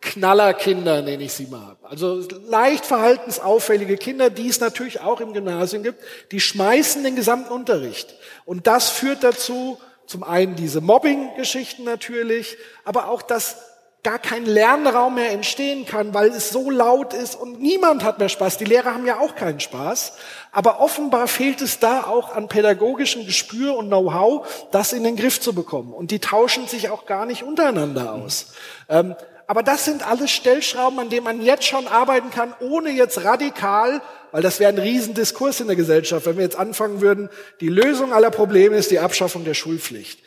Knallerkinder, 0.00 1.00
nenne 1.00 1.22
ich 1.22 1.32
sie 1.32 1.46
mal. 1.46 1.76
Also 1.82 2.26
leicht 2.48 2.84
verhaltensauffällige 2.84 3.96
Kinder, 3.96 4.30
die 4.30 4.48
es 4.48 4.58
natürlich 4.58 5.00
auch 5.00 5.20
im 5.20 5.32
Gymnasium 5.32 5.84
gibt, 5.84 6.02
die 6.32 6.40
schmeißen 6.40 7.04
den 7.04 7.14
gesamten 7.14 7.52
Unterricht. 7.52 8.16
Und 8.44 8.66
das 8.66 8.90
führt 8.90 9.22
dazu, 9.22 9.78
zum 10.06 10.24
einen 10.24 10.56
diese 10.56 10.80
Mobbing-Geschichten 10.80 11.84
natürlich, 11.84 12.56
aber 12.84 13.08
auch, 13.08 13.22
dass 13.22 13.71
gar 14.02 14.18
kein 14.18 14.44
Lernraum 14.44 15.14
mehr 15.14 15.30
entstehen 15.30 15.86
kann, 15.86 16.12
weil 16.12 16.30
es 16.30 16.50
so 16.50 16.70
laut 16.70 17.14
ist 17.14 17.36
und 17.36 17.60
niemand 17.60 18.02
hat 18.02 18.18
mehr 18.18 18.28
Spaß. 18.28 18.58
Die 18.58 18.64
Lehrer 18.64 18.94
haben 18.94 19.06
ja 19.06 19.20
auch 19.20 19.36
keinen 19.36 19.60
Spaß. 19.60 20.14
Aber 20.50 20.80
offenbar 20.80 21.28
fehlt 21.28 21.62
es 21.62 21.78
da 21.78 22.02
auch 22.02 22.34
an 22.34 22.48
pädagogischem 22.48 23.24
Gespür 23.26 23.76
und 23.76 23.86
Know-how, 23.86 24.66
das 24.72 24.92
in 24.92 25.04
den 25.04 25.16
Griff 25.16 25.40
zu 25.40 25.54
bekommen. 25.54 25.92
Und 25.92 26.10
die 26.10 26.18
tauschen 26.18 26.66
sich 26.66 26.90
auch 26.90 27.06
gar 27.06 27.26
nicht 27.26 27.44
untereinander 27.44 28.12
aus. 28.12 28.48
Ähm, 28.88 29.14
aber 29.46 29.62
das 29.62 29.84
sind 29.84 30.06
alles 30.06 30.30
Stellschrauben, 30.30 30.98
an 30.98 31.10
denen 31.10 31.24
man 31.24 31.40
jetzt 31.40 31.64
schon 31.64 31.86
arbeiten 31.86 32.30
kann, 32.30 32.54
ohne 32.60 32.90
jetzt 32.90 33.22
radikal, 33.22 34.00
weil 34.32 34.42
das 34.42 34.58
wäre 34.58 34.72
ein 34.72 34.78
Riesendiskurs 34.78 35.60
in 35.60 35.66
der 35.68 35.76
Gesellschaft, 35.76 36.26
wenn 36.26 36.36
wir 36.36 36.44
jetzt 36.44 36.58
anfangen 36.58 37.00
würden, 37.00 37.28
die 37.60 37.68
Lösung 37.68 38.12
aller 38.12 38.30
Probleme 38.30 38.76
ist 38.76 38.90
die 38.90 38.98
Abschaffung 38.98 39.44
der 39.44 39.54
Schulpflicht. 39.54 40.20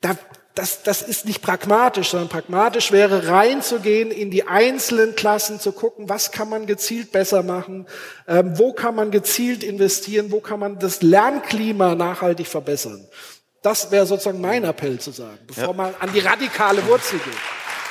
Da, 0.00 0.16
das, 0.58 0.82
das 0.82 1.02
ist 1.02 1.24
nicht 1.24 1.40
pragmatisch, 1.40 2.10
sondern 2.10 2.28
pragmatisch 2.28 2.90
wäre 2.90 3.28
reinzugehen 3.28 4.10
in 4.10 4.32
die 4.32 4.48
einzelnen 4.48 5.14
Klassen, 5.14 5.60
zu 5.60 5.70
gucken, 5.70 6.08
was 6.08 6.32
kann 6.32 6.48
man 6.48 6.66
gezielt 6.66 7.12
besser 7.12 7.44
machen, 7.44 7.86
ähm, 8.26 8.58
wo 8.58 8.72
kann 8.72 8.96
man 8.96 9.12
gezielt 9.12 9.62
investieren, 9.62 10.32
wo 10.32 10.40
kann 10.40 10.58
man 10.58 10.80
das 10.80 11.00
Lernklima 11.00 11.94
nachhaltig 11.94 12.48
verbessern. 12.48 13.06
Das 13.62 13.92
wäre 13.92 14.04
sozusagen 14.04 14.40
mein 14.40 14.64
Appell 14.64 14.98
zu 14.98 15.12
sagen, 15.12 15.38
bevor 15.46 15.68
ja. 15.68 15.72
man 15.74 15.94
an 16.00 16.12
die 16.12 16.20
radikale 16.20 16.84
Wurzel 16.88 17.20
geht. 17.20 17.34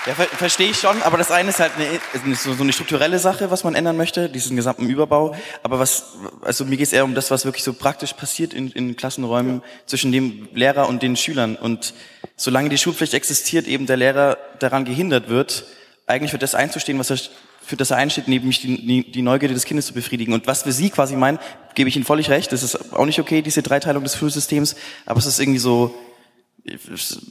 Ja, 0.08 0.16
ver 0.16 0.26
verstehe 0.28 0.70
ich 0.70 0.80
schon, 0.80 1.02
aber 1.02 1.18
das 1.18 1.32
eine 1.32 1.50
ist 1.50 1.60
halt 1.60 1.74
eine, 1.76 2.36
so, 2.36 2.54
so 2.54 2.64
eine 2.64 2.72
strukturelle 2.72 3.20
Sache, 3.20 3.52
was 3.52 3.66
man 3.66 3.76
ändern 3.76 3.98
möchte, 3.98 4.30
diesen 4.30 4.56
gesamten 4.56 4.90
Überbau. 4.90 5.36
Aber 5.64 5.80
was, 5.80 6.14
also 6.42 6.64
mir 6.64 6.78
geht 6.78 6.88
es 6.88 6.94
eher 6.94 7.04
um 7.04 7.14
das, 7.14 7.30
was 7.30 7.44
wirklich 7.44 7.66
so 7.66 7.74
praktisch 7.74 8.14
passiert 8.14 8.54
in, 8.54 8.72
in 8.72 8.96
Klassenräumen 8.96 9.56
ja. 9.56 9.62
zwischen 9.86 10.14
dem 10.14 10.48
Lehrer 10.54 10.88
und 10.88 11.04
den 11.04 11.18
Schülern. 11.18 11.58
Und 11.58 11.94
solange 12.38 12.70
die 12.70 12.78
Schulpflicht 12.78 13.14
existiert, 13.14 13.68
eben 13.68 13.86
der 13.86 13.98
Lehrer 13.98 14.38
daran 14.60 14.86
gehindert 14.86 15.28
wird, 15.28 15.66
eigentlich 16.06 16.32
für 16.32 16.38
das 16.38 16.56
einzustehen, 16.56 16.98
was 17.00 17.10
er 17.10 17.18
für 17.62 17.76
das 17.76 17.92
er 17.92 17.98
einsteht, 17.98 18.30
nämlich 18.30 18.62
die, 18.62 19.12
die 19.12 19.22
Neugierde 19.22 19.54
des 19.54 19.66
Kindes 19.66 19.88
zu 19.88 19.94
befriedigen. 19.94 20.32
Und 20.34 20.48
was 20.48 20.66
wir 20.66 20.72
Sie 20.72 20.90
quasi 20.90 21.18
meinen, 21.18 21.38
gebe 21.76 21.90
ich 21.90 21.98
Ihnen 21.98 22.06
völlig 22.06 22.30
recht, 22.30 22.54
das 22.54 22.64
ist 22.64 22.94
auch 22.94 23.06
nicht 23.06 23.20
okay, 23.20 23.42
diese 23.42 23.62
Dreiteilung 23.62 24.04
des 24.04 24.16
Schulsystems, 24.16 24.78
aber 25.06 25.20
es 25.20 25.26
ist 25.26 25.38
irgendwie 25.42 25.60
so, 25.60 25.94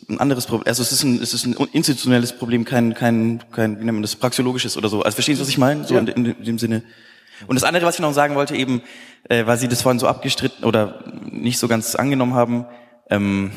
ein 0.08 0.18
anderes 0.18 0.46
Problem. 0.46 0.66
Also 0.66 0.82
es 0.82 0.92
ist 0.92 1.02
ein, 1.02 1.20
es 1.20 1.34
ist 1.34 1.46
ein 1.46 1.54
institutionelles 1.72 2.36
Problem, 2.36 2.64
kein, 2.64 2.94
kein, 2.94 3.42
kein, 3.52 3.80
wie 3.80 3.84
nennt 3.84 3.96
man 3.96 4.02
das, 4.02 4.16
praxeologisches 4.16 4.76
oder 4.76 4.88
so. 4.88 5.02
Also 5.02 5.14
verstehen 5.14 5.36
Sie, 5.36 5.42
was 5.42 5.48
ich 5.48 5.58
meine? 5.58 5.84
So 5.84 5.94
ja. 5.94 6.00
in, 6.00 6.06
in, 6.26 6.44
dem 6.44 6.58
Sinne. 6.58 6.82
Und 7.46 7.56
das 7.56 7.64
andere, 7.64 7.84
was 7.84 7.96
ich 7.96 8.00
noch 8.00 8.14
sagen 8.14 8.34
wollte, 8.34 8.56
eben, 8.56 8.82
äh, 9.28 9.46
weil 9.46 9.58
Sie 9.58 9.68
das 9.68 9.82
vorhin 9.82 9.98
so 9.98 10.08
abgestritten 10.08 10.64
oder 10.64 11.04
nicht 11.30 11.58
so 11.58 11.68
ganz 11.68 11.94
angenommen 11.94 12.34
haben, 12.34 12.66
ähm, 13.10 13.52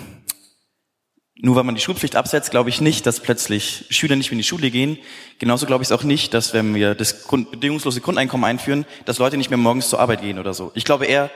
nur 1.42 1.56
weil 1.56 1.64
man 1.64 1.76
die 1.76 1.82
Schulpflicht 1.82 2.18
absetzt, 2.18 2.52
glaube 2.52 2.68
ich 2.68 2.82
nicht, 2.82 3.06
dass 3.06 3.22
plötzlich 3.22 3.86
Schüler 3.90 4.18
nicht 4.18 4.30
mehr 4.30 4.34
in 4.34 4.40
die 4.40 4.44
Schule 4.44 4.72
gehen. 4.72 4.98
Genauso 5.40 5.66
glaube 5.66 5.84
ich 5.84 5.88
es 5.88 5.92
auch 5.94 6.04
nicht, 6.04 6.34
dass 6.34 6.54
wenn 6.54 6.76
wir 6.76 6.96
das 6.96 7.24
Grund, 7.24 7.52
bedingungslose 7.52 8.02
Grundeinkommen 8.02 8.44
einführen, 8.44 8.86
dass 9.06 9.20
Leute 9.20 9.38
nicht 9.38 9.50
mehr 9.50 9.58
morgens 9.58 9.90
zur 9.90 10.02
Arbeit 10.02 10.22
gehen 10.22 10.38
oder 10.38 10.54
so. 10.54 10.72
Ich 10.76 10.84
glaube 10.84 11.06
eher, 11.06 11.32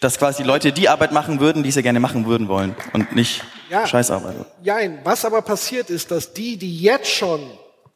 dass 0.00 0.18
quasi 0.18 0.42
Leute 0.42 0.72
die 0.72 0.88
Arbeit 0.88 1.12
machen 1.12 1.40
würden, 1.40 1.62
die 1.62 1.70
sie 1.70 1.82
gerne 1.82 2.00
machen 2.00 2.26
würden 2.26 2.48
wollen 2.48 2.76
und 2.92 3.16
nicht 3.16 3.42
ja, 3.70 3.86
Scheißarbeit. 3.86 4.34
Nein, 4.62 5.00
was 5.04 5.24
aber 5.24 5.42
passiert 5.42 5.90
ist, 5.90 6.10
dass 6.10 6.32
die, 6.32 6.56
die 6.56 6.78
jetzt 6.78 7.10
schon 7.10 7.40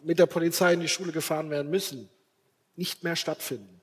mit 0.03 0.18
der 0.18 0.26
Polizei 0.26 0.72
in 0.72 0.80
die 0.80 0.88
Schule 0.88 1.12
gefahren 1.12 1.51
werden 1.51 1.70
müssen, 1.70 2.09
nicht 2.76 3.05
mehr 3.05 3.16
stattfinden. 3.16 3.80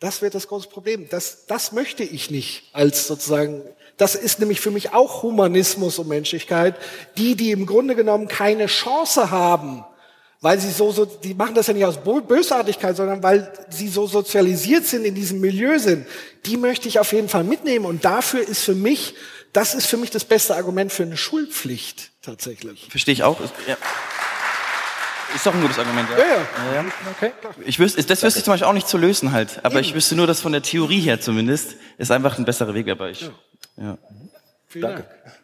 Das 0.00 0.20
wird 0.20 0.34
das 0.34 0.48
große 0.48 0.68
Problem. 0.68 1.08
Das, 1.08 1.46
das 1.46 1.72
möchte 1.72 2.02
ich 2.02 2.30
nicht 2.30 2.64
als 2.72 3.06
sozusagen, 3.06 3.62
das 3.96 4.16
ist 4.16 4.40
nämlich 4.40 4.60
für 4.60 4.72
mich 4.72 4.92
auch 4.92 5.22
Humanismus 5.22 5.98
und 6.00 6.08
Menschlichkeit. 6.08 6.74
Die, 7.16 7.36
die 7.36 7.52
im 7.52 7.64
Grunde 7.64 7.94
genommen 7.94 8.26
keine 8.26 8.66
Chance 8.66 9.30
haben, 9.30 9.84
weil 10.44 10.60
sie 10.60 10.70
so, 10.70 10.92
so, 10.92 11.06
die 11.06 11.32
machen 11.32 11.54
das 11.54 11.68
ja 11.68 11.72
nicht 11.72 11.86
aus 11.86 11.96
Bösartigkeit, 11.96 12.94
sondern 12.94 13.22
weil 13.22 13.50
sie 13.70 13.88
so 13.88 14.06
sozialisiert 14.06 14.84
sind, 14.84 15.06
in 15.06 15.14
diesem 15.14 15.40
Milieu 15.40 15.78
sind, 15.78 16.06
die 16.44 16.58
möchte 16.58 16.86
ich 16.86 16.98
auf 16.98 17.14
jeden 17.14 17.30
Fall 17.30 17.44
mitnehmen. 17.44 17.86
Und 17.86 18.04
dafür 18.04 18.46
ist 18.46 18.62
für 18.62 18.74
mich, 18.74 19.14
das 19.54 19.74
ist 19.74 19.86
für 19.86 19.96
mich 19.96 20.10
das 20.10 20.26
beste 20.26 20.54
Argument 20.54 20.92
für 20.92 21.04
eine 21.04 21.16
Schulpflicht 21.16 22.10
tatsächlich. 22.20 22.88
Verstehe 22.90 23.14
ich 23.14 23.22
auch. 23.22 23.40
Ja. 23.66 23.78
Ist 25.34 25.46
doch 25.46 25.54
ein 25.54 25.62
gutes 25.62 25.78
Argument, 25.78 26.10
ja. 26.10 26.18
Ja, 26.18 26.26
ja. 26.26 26.74
ja. 26.74 26.84
Okay. 27.16 27.32
Ich 27.64 27.78
wüsste, 27.78 28.04
das 28.04 28.22
wüsste 28.22 28.40
ich 28.40 28.44
zum 28.44 28.52
Beispiel 28.52 28.68
auch 28.68 28.74
nicht 28.74 28.86
zu 28.86 28.98
lösen 28.98 29.32
halt. 29.32 29.60
Aber 29.62 29.76
Eben. 29.76 29.84
ich 29.84 29.94
wüsste 29.94 30.14
nur, 30.14 30.26
dass 30.26 30.42
von 30.42 30.52
der 30.52 30.60
Theorie 30.60 31.00
her 31.00 31.22
zumindest 31.22 31.76
ist 31.96 32.10
einfach 32.10 32.36
ein 32.36 32.44
besserer 32.44 32.74
Weg, 32.74 32.90
aber 32.90 33.08
ich, 33.08 33.22
ja. 33.22 33.30
ja. 33.78 33.98
Vielen 34.68 34.82
Danke. 34.82 35.04
Dank. 35.24 35.43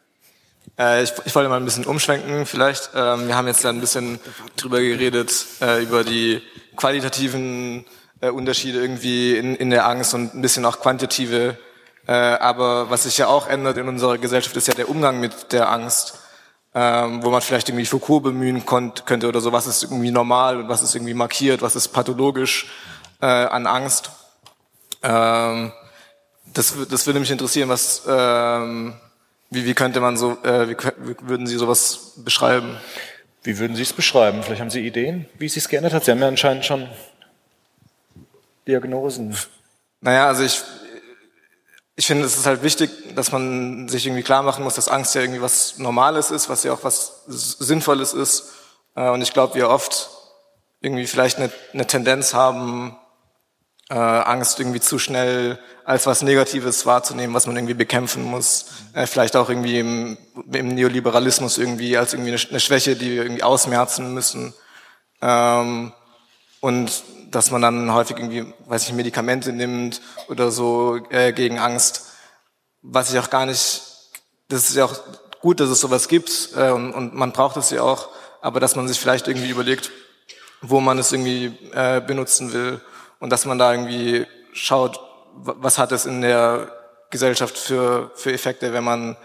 Äh, 0.79 1.03
ich, 1.03 1.13
ich, 1.25 1.35
wollte 1.35 1.49
mal 1.49 1.57
ein 1.57 1.65
bisschen 1.65 1.85
umschwenken 1.85 2.47
vielleicht. 2.47 2.91
Ähm, 2.95 3.29
wir 3.29 3.37
haben 3.37 3.47
jetzt 3.47 3.63
ja 3.63 3.71
ein 3.71 3.81
bisschen 3.81 4.19
drüber 4.57 4.81
geredet, 4.81 5.47
äh, 5.61 5.83
über 5.83 6.05
die 6.05 6.43
qualitativen 6.77 7.85
äh, 8.21 8.31
Unterschiede 8.31 8.81
irgendwie 8.81 9.37
in, 9.37 9.55
in 9.57 9.71
der 9.71 9.87
Angst 9.87 10.15
und 10.15 10.35
ein 10.35 10.43
bisschen 10.43 10.65
auch 10.65 10.81
quantitative. 10.81 11.59
Aber 12.07 12.91
was 12.91 13.05
sich 13.05 13.19
ja 13.19 13.29
auch 13.29 13.47
ändert 13.47 13.77
in 13.77 13.87
unserer 13.87 14.19
Gesellschaft, 14.19 14.57
ist 14.57 14.67
ja 14.67 14.75
der 14.75 14.89
Umgang 14.89 15.21
mit 15.21 15.53
der 15.53 15.71
Angst. 15.71 16.19
Ähm, 16.75 17.23
wo 17.23 17.31
man 17.31 17.41
vielleicht 17.41 17.69
irgendwie 17.69 17.87
Foucault 17.87 18.25
bemühen 18.25 18.65
könnte 18.65 19.29
oder 19.29 19.41
so, 19.41 19.53
was 19.53 19.69
ist 19.69 19.85
irgendwie 19.85 20.11
normal 20.11 20.57
und 20.57 20.69
was 20.69 20.83
ist 20.83 20.95
irgendwie 20.95 21.15
markiert, 21.15 21.63
was 21.63 21.77
ist 21.77 21.89
pathologisch 21.89 22.67
an 23.21 23.67
Angst. 23.67 24.11
Ähm, 25.03 25.73
das, 26.53 26.75
das 26.89 27.07
würde 27.07 27.21
mich 27.21 27.31
interessieren, 27.31 27.69
was 27.69 28.03
wie, 29.51 29.65
wie 29.65 29.75
könnte 29.75 30.01
man 30.01 30.17
so, 30.17 30.39
äh, 30.45 30.69
wie, 30.69 30.77
wie 30.77 31.29
würden 31.29 31.47
Sie 31.47 31.57
sowas 31.57 32.13
beschreiben? 32.17 32.77
Wie 33.43 33.59
würden 33.59 33.75
Sie 33.75 33.83
es 33.83 33.93
beschreiben? 33.93 34.43
Vielleicht 34.43 34.61
haben 34.61 34.71
Sie 34.71 34.87
Ideen, 34.87 35.27
wie 35.39 35.47
es 35.47 35.55
sich 35.55 35.69
geändert 35.69 35.93
hat. 35.93 36.05
Sie 36.05 36.11
haben 36.11 36.21
ja 36.21 36.29
anscheinend 36.29 36.65
schon 36.65 36.89
Diagnosen. 38.67 39.37
Naja, 40.01 40.29
also 40.29 40.45
ich, 40.45 40.63
ich 41.97 42.07
finde, 42.07 42.25
es 42.25 42.37
ist 42.37 42.47
halt 42.47 42.63
wichtig, 42.63 42.91
dass 43.15 43.33
man 43.33 43.89
sich 43.89 44.07
irgendwie 44.07 44.23
klar 44.23 44.43
machen 44.43 44.63
muss, 44.63 44.75
dass 44.75 44.89
Angst 44.89 45.15
ja 45.15 45.21
irgendwie 45.21 45.43
was 45.43 45.79
Normales 45.79 46.31
ist, 46.31 46.49
was 46.49 46.63
ja 46.63 46.73
auch 46.73 46.85
was 46.85 47.25
Sinnvolles 47.27 48.13
ist. 48.13 48.53
Äh, 48.95 49.11
und 49.11 49.21
ich 49.23 49.33
glaube, 49.33 49.55
wir 49.55 49.69
oft 49.69 50.11
irgendwie 50.81 51.07
vielleicht 51.07 51.39
eine, 51.39 51.51
eine 51.73 51.87
Tendenz 51.87 52.35
haben, 52.35 52.97
äh, 53.91 53.95
Angst 53.95 54.61
irgendwie 54.61 54.81
zu 54.81 54.99
schnell 54.99 55.59
als 55.85 56.07
was 56.07 56.23
Negatives 56.23 56.87
wahrzunehmen, 56.87 57.35
was 57.35 57.47
man 57.47 57.57
irgendwie 57.57 57.75
bekämpfen 57.75 58.23
muss. 58.23 58.67
Äh, 58.95 59.07
vielleicht 59.07 59.35
auch 59.35 59.49
irgendwie 59.49 59.81
im, 59.81 60.17
im, 60.53 60.69
Neoliberalismus 60.69 61.59
irgendwie 61.59 61.97
als 61.97 62.13
irgendwie 62.13 62.31
eine, 62.31 62.41
eine, 62.51 62.61
Schwäche, 62.61 62.95
die 62.95 63.11
wir 63.11 63.23
irgendwie 63.25 63.43
ausmerzen 63.43 64.15
müssen. 64.15 64.55
Ähm, 65.21 65.93
und 66.61 67.03
dass 67.33 67.51
man 67.51 67.63
dann 67.63 67.93
häufig 67.93 68.17
irgendwie, 68.17 68.53
weiß 68.67 68.87
ich, 68.87 68.93
Medikamente 68.93 69.53
nimmt 69.53 70.01
oder 70.29 70.53
so 70.53 71.01
äh, 71.11 71.33
gegen 71.33 71.59
Angst. 71.59 72.07
Was 72.83 73.13
ich 73.13 73.19
auch 73.19 73.31
gar 73.31 73.47
nicht, 73.47 73.83
das 74.49 74.69
ist 74.69 74.77
ja 74.77 74.85
auch 74.85 75.01
gut, 75.41 75.59
dass 75.59 75.69
es 75.69 75.81
sowas 75.81 76.07
gibt 76.07 76.51
äh, 76.57 76.71
und, 76.71 76.93
und 76.93 77.15
man 77.15 77.33
braucht 77.33 77.57
es 77.57 77.71
ja 77.71 77.83
auch. 77.83 78.09
aber 78.41 78.61
dass 78.61 78.77
man 78.77 78.87
sich 78.87 79.01
vielleicht 79.01 79.27
irgendwie 79.27 79.51
überlegt, 79.51 79.91
wo 80.63 80.81
man 80.81 80.99
es 80.99 81.11
irgendwie 81.11 81.47
äh, 81.73 82.01
benutzen 82.01 82.53
will 82.53 82.81
und 83.21 83.31
dass 83.31 83.45
man 83.45 83.59
da 83.59 83.73
irgendwie 83.73 84.27
schaut, 84.53 85.01
was 85.35 85.79
hat 85.79 85.93
es 85.93 86.07
in 86.07 86.23
der 86.23 86.73
Gesellschaft 87.11 87.57
für, 87.57 88.11
für 88.15 88.33
Effekte, 88.33 88.73
wenn 88.73 88.85
man, 88.85 89.17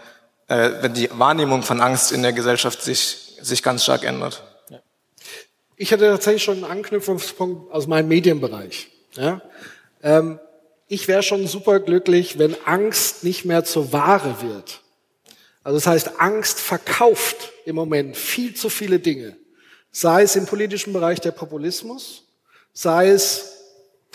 äh, 0.48 0.70
wenn 0.80 0.94
die 0.94 1.08
Wahrnehmung 1.12 1.62
von 1.62 1.80
Angst 1.80 2.12
in 2.12 2.22
der 2.22 2.32
Gesellschaft 2.32 2.82
sich, 2.82 3.36
sich 3.40 3.62
ganz 3.62 3.82
stark 3.82 4.04
ändert. 4.04 4.42
Ich 5.76 5.92
hatte 5.92 6.08
tatsächlich 6.10 6.42
schon 6.42 6.64
einen 6.64 6.72
Anknüpfungspunkt 6.72 7.72
aus 7.72 7.86
meinem 7.86 8.08
Medienbereich. 8.08 8.88
Ja? 9.14 9.42
Ähm, 10.02 10.38
ich 10.88 11.08
wäre 11.08 11.22
schon 11.22 11.46
super 11.46 11.80
glücklich, 11.80 12.38
wenn 12.38 12.56
Angst 12.64 13.24
nicht 13.24 13.44
mehr 13.44 13.64
zur 13.64 13.92
Ware 13.92 14.40
wird. 14.40 14.80
Also 15.62 15.76
das 15.78 15.86
heißt, 15.86 16.20
Angst 16.20 16.60
verkauft 16.60 17.52
im 17.64 17.74
Moment 17.74 18.16
viel 18.16 18.54
zu 18.54 18.68
viele 18.68 19.00
Dinge. 19.00 19.36
Sei 19.90 20.22
es 20.22 20.36
im 20.36 20.46
politischen 20.46 20.92
Bereich 20.92 21.20
der 21.20 21.32
Populismus, 21.32 22.24
sei 22.72 23.08
es 23.08 23.55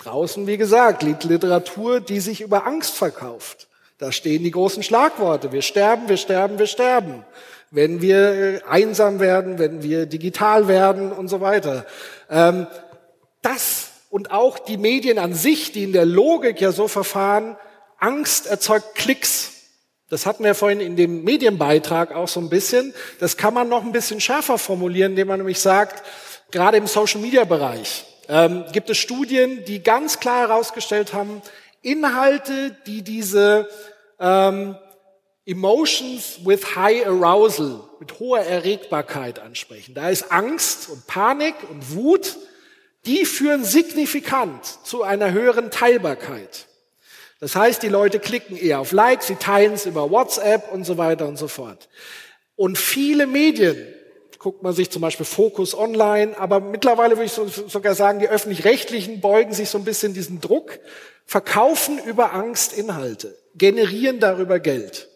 draußen, 0.04 0.46
wie 0.46 0.56
gesagt, 0.56 1.02
Literatur, 1.02 2.00
die 2.00 2.20
sich 2.20 2.40
über 2.40 2.66
Angst 2.66 2.94
verkauft. 2.94 3.68
Da 3.98 4.12
stehen 4.12 4.42
die 4.42 4.50
großen 4.50 4.82
Schlagworte. 4.82 5.52
Wir 5.52 5.62
sterben, 5.62 6.08
wir 6.08 6.16
sterben, 6.16 6.58
wir 6.58 6.66
sterben 6.66 7.24
wenn 7.72 8.02
wir 8.02 8.18
äh, 8.18 8.60
einsam 8.68 9.18
werden, 9.18 9.58
wenn 9.58 9.82
wir 9.82 10.06
digital 10.06 10.68
werden 10.68 11.10
und 11.10 11.28
so 11.28 11.40
weiter. 11.40 11.84
Ähm, 12.30 12.68
das 13.40 13.88
und 14.10 14.30
auch 14.30 14.58
die 14.58 14.76
Medien 14.76 15.18
an 15.18 15.34
sich, 15.34 15.72
die 15.72 15.84
in 15.84 15.92
der 15.94 16.04
Logik 16.04 16.60
ja 16.60 16.70
so 16.70 16.86
verfahren, 16.86 17.56
Angst 17.98 18.46
erzeugt 18.46 18.94
Klicks. 18.94 19.52
Das 20.10 20.26
hatten 20.26 20.44
wir 20.44 20.54
vorhin 20.54 20.80
in 20.80 20.96
dem 20.96 21.24
Medienbeitrag 21.24 22.14
auch 22.14 22.28
so 22.28 22.40
ein 22.40 22.50
bisschen. 22.50 22.92
Das 23.20 23.38
kann 23.38 23.54
man 23.54 23.70
noch 23.70 23.82
ein 23.82 23.92
bisschen 23.92 24.20
schärfer 24.20 24.58
formulieren, 24.58 25.12
indem 25.12 25.28
man 25.28 25.38
nämlich 25.38 25.58
sagt, 25.58 26.04
gerade 26.50 26.76
im 26.76 26.86
Social-Media-Bereich 26.86 28.04
ähm, 28.28 28.64
gibt 28.72 28.90
es 28.90 28.98
Studien, 28.98 29.64
die 29.64 29.82
ganz 29.82 30.20
klar 30.20 30.48
herausgestellt 30.48 31.12
haben, 31.12 31.42
Inhalte, 31.82 32.76
die 32.86 33.02
diese 33.02 33.68
ähm, 34.20 34.76
Emotions 35.44 36.38
with 36.44 36.76
high 36.76 37.04
arousal, 37.06 37.80
mit 37.98 38.20
hoher 38.20 38.40
Erregbarkeit 38.40 39.40
ansprechen. 39.40 39.94
Da 39.94 40.08
ist 40.08 40.30
Angst 40.30 40.88
und 40.88 41.06
Panik 41.06 41.54
und 41.68 41.94
Wut, 41.96 42.36
die 43.04 43.24
führen 43.24 43.64
signifikant 43.64 44.64
zu 44.84 45.02
einer 45.02 45.32
höheren 45.32 45.70
Teilbarkeit. 45.70 46.66
Das 47.40 47.56
heißt, 47.56 47.82
die 47.82 47.88
Leute 47.88 48.20
klicken 48.20 48.56
eher 48.56 48.78
auf 48.78 48.92
Likes, 48.92 49.26
sie 49.26 49.34
teilen 49.34 49.72
es 49.72 49.84
über 49.84 50.12
WhatsApp 50.12 50.70
und 50.72 50.84
so 50.84 50.96
weiter 50.96 51.26
und 51.26 51.36
so 51.36 51.48
fort. 51.48 51.88
Und 52.54 52.78
viele 52.78 53.26
Medien, 53.26 53.76
guckt 54.42 54.62
man 54.64 54.72
sich 54.72 54.90
zum 54.90 55.02
Beispiel 55.02 55.24
Focus 55.24 55.74
Online, 55.74 56.36
aber 56.36 56.58
mittlerweile 56.58 57.16
würde 57.16 57.26
ich 57.26 57.32
sogar 57.32 57.94
sagen, 57.94 58.18
die 58.18 58.28
öffentlich-rechtlichen 58.28 59.20
beugen 59.20 59.54
sich 59.54 59.70
so 59.70 59.78
ein 59.78 59.84
bisschen 59.84 60.14
diesen 60.14 60.40
Druck, 60.40 60.80
verkaufen 61.24 62.00
über 62.04 62.32
Angst 62.32 62.72
Inhalte, 62.72 63.38
generieren 63.54 64.18
darüber 64.18 64.58
Geld. 64.58 65.08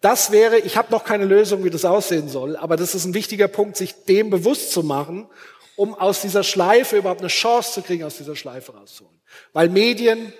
Das 0.00 0.30
wäre, 0.30 0.58
ich 0.60 0.76
habe 0.76 0.92
noch 0.92 1.04
keine 1.04 1.24
Lösung, 1.24 1.64
wie 1.64 1.70
das 1.70 1.84
aussehen 1.84 2.28
soll, 2.28 2.56
aber 2.56 2.76
das 2.76 2.94
ist 2.94 3.04
ein 3.04 3.14
wichtiger 3.14 3.48
Punkt, 3.48 3.76
sich 3.76 4.04
dem 4.04 4.30
bewusst 4.30 4.70
zu 4.70 4.84
machen, 4.84 5.28
um 5.74 5.94
aus 5.94 6.22
dieser 6.22 6.44
Schleife 6.44 6.98
überhaupt 6.98 7.20
eine 7.20 7.28
Chance 7.28 7.72
zu 7.72 7.82
kriegen, 7.82 8.04
aus 8.04 8.16
dieser 8.16 8.36
Schleife 8.36 8.72
rauszuholen. 8.72 9.20
Weil 9.52 9.70
Medien 9.70 10.32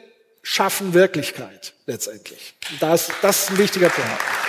schaffen 0.42 0.94
Wirklichkeit 0.94 1.74
letztendlich. 1.86 2.54
Das, 2.78 3.10
das 3.20 3.42
ist 3.42 3.50
ein 3.50 3.58
wichtiger 3.58 3.88
Punkt. 3.88 4.47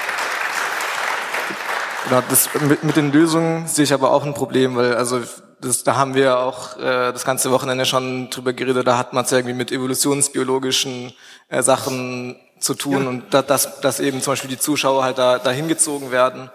Genau, 2.06 2.24
das, 2.30 2.50
mit, 2.62 2.84
mit 2.84 2.96
den 2.96 3.12
Lösungen 3.12 3.68
sehe 3.68 3.84
ich 3.84 3.94
aber 3.94 4.12
auch 4.12 4.26
ein 4.26 4.34
Problem, 4.34 4.76
weil 4.76 4.96
also 4.96 5.22
das, 5.62 5.84
da 5.84 5.96
haben 5.96 6.16
wir 6.16 6.40
auch 6.40 6.78
äh, 6.78 7.12
das 7.12 7.26
ganze 7.26 7.52
Wochenende 7.52 7.86
schon 7.86 8.30
drüber 8.30 8.54
geredet, 8.54 8.88
da 8.88 8.98
hat 8.98 9.14
man 9.14 9.26
es 9.26 9.32
ja 9.32 9.38
irgendwie 9.38 9.56
mit 9.56 9.72
evolutionsbiologischen 9.72 11.14
äh, 11.50 11.62
Sachen 11.62 12.38
zu 12.60 12.74
tun 12.74 13.04
ja. 13.04 13.10
und 13.10 13.24
da, 13.34 13.42
dass, 13.42 13.82
dass 13.82 14.00
eben 14.00 14.22
zum 14.22 14.34
Beispiel 14.34 14.50
die 14.50 14.60
Zuschauer 14.60 15.04
halt 15.04 15.18
da, 15.18 15.40
da 15.40 15.52
hingezogen 15.52 16.12
werden. 16.12 16.50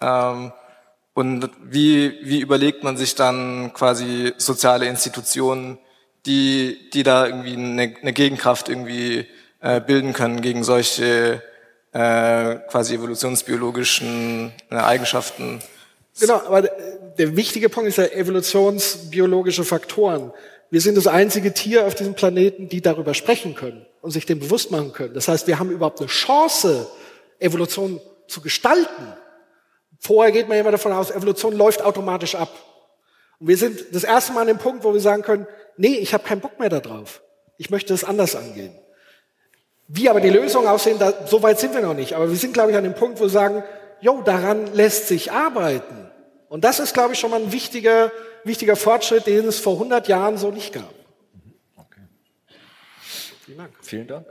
Ähm, 0.00 0.52
und 1.14 1.48
wie, 1.62 2.18
wie 2.22 2.40
überlegt 2.40 2.82
man 2.82 2.96
sich 2.96 3.14
dann 3.14 3.72
quasi 3.72 4.34
soziale 4.36 4.86
Institutionen, 4.86 5.78
die, 6.26 6.90
die 6.92 7.02
da 7.02 7.26
irgendwie 7.26 7.54
eine, 7.54 7.94
eine 8.00 8.12
Gegenkraft 8.12 8.68
irgendwie 8.68 9.26
äh, 9.60 9.80
bilden 9.80 10.12
können 10.12 10.40
gegen 10.40 10.64
solche 10.64 11.42
äh, 11.94 12.56
quasi 12.68 12.96
evolutionsbiologischen 12.96 14.52
äh, 14.70 14.74
Eigenschaften? 14.74 15.62
Genau, 16.20 16.34
aber 16.46 16.62
der 16.62 17.36
wichtige 17.36 17.68
Punkt 17.68 17.88
ist 17.88 17.98
ja 17.98 18.06
evolutionsbiologische 18.06 19.64
Faktoren. 19.64 20.32
Wir 20.70 20.80
sind 20.80 20.96
das 20.96 21.06
einzige 21.06 21.54
Tier 21.54 21.86
auf 21.86 21.94
diesem 21.94 22.14
Planeten, 22.14 22.68
die 22.68 22.80
darüber 22.80 23.14
sprechen 23.14 23.54
können 23.54 23.86
und 24.02 24.10
sich 24.10 24.26
dem 24.26 24.40
bewusst 24.40 24.70
machen 24.70 24.92
können. 24.92 25.14
Das 25.14 25.28
heißt, 25.28 25.46
wir 25.46 25.58
haben 25.58 25.70
überhaupt 25.70 26.00
eine 26.00 26.08
Chance, 26.08 26.88
Evolution 27.38 28.00
zu 28.26 28.40
gestalten. 28.40 29.12
Vorher 30.00 30.32
geht 30.32 30.48
man 30.48 30.58
immer 30.58 30.72
davon 30.72 30.92
aus, 30.92 31.10
Evolution 31.10 31.54
läuft 31.54 31.82
automatisch 31.82 32.34
ab. 32.34 32.50
Und 33.38 33.48
wir 33.48 33.56
sind 33.56 33.80
das 33.92 34.04
erste 34.04 34.32
Mal 34.32 34.42
an 34.42 34.48
dem 34.48 34.58
Punkt, 34.58 34.84
wo 34.84 34.92
wir 34.92 35.00
sagen 35.00 35.22
können, 35.22 35.46
nee, 35.76 35.96
ich 35.96 36.12
habe 36.12 36.24
keinen 36.24 36.40
Bock 36.40 36.58
mehr 36.58 36.70
darauf. 36.70 37.22
Ich 37.56 37.70
möchte 37.70 37.94
es 37.94 38.02
anders 38.02 38.34
angehen. 38.34 38.74
Wie 39.88 40.08
aber 40.08 40.20
die 40.20 40.30
Lösungen 40.30 40.66
aussehen, 40.66 40.98
da, 40.98 41.12
so 41.26 41.42
weit 41.42 41.60
sind 41.60 41.74
wir 41.74 41.82
noch 41.82 41.94
nicht. 41.94 42.14
Aber 42.14 42.28
wir 42.28 42.36
sind, 42.36 42.54
glaube 42.54 42.70
ich, 42.70 42.76
an 42.76 42.84
dem 42.84 42.94
Punkt, 42.94 43.18
wo 43.20 43.24
wir 43.24 43.30
sagen, 43.30 43.62
jo, 44.00 44.22
daran 44.22 44.74
lässt 44.74 45.08
sich 45.08 45.32
arbeiten. 45.32 46.10
Und 46.48 46.64
das 46.64 46.78
ist, 46.78 46.94
glaube 46.94 47.12
ich, 47.12 47.18
schon 47.18 47.30
mal 47.30 47.40
ein 47.40 47.52
wichtiger 47.52 48.10
wichtiger 48.44 48.76
Fortschritt, 48.76 49.26
den 49.26 49.46
es 49.46 49.58
vor 49.58 49.74
100 49.74 50.08
Jahren 50.08 50.36
so 50.36 50.50
nicht 50.50 50.72
gab. 50.72 50.92
Okay. 51.76 52.02
Vielen 53.44 53.58
Dank. 53.58 53.72
Vielen 53.80 54.06
Dank. 54.06 54.26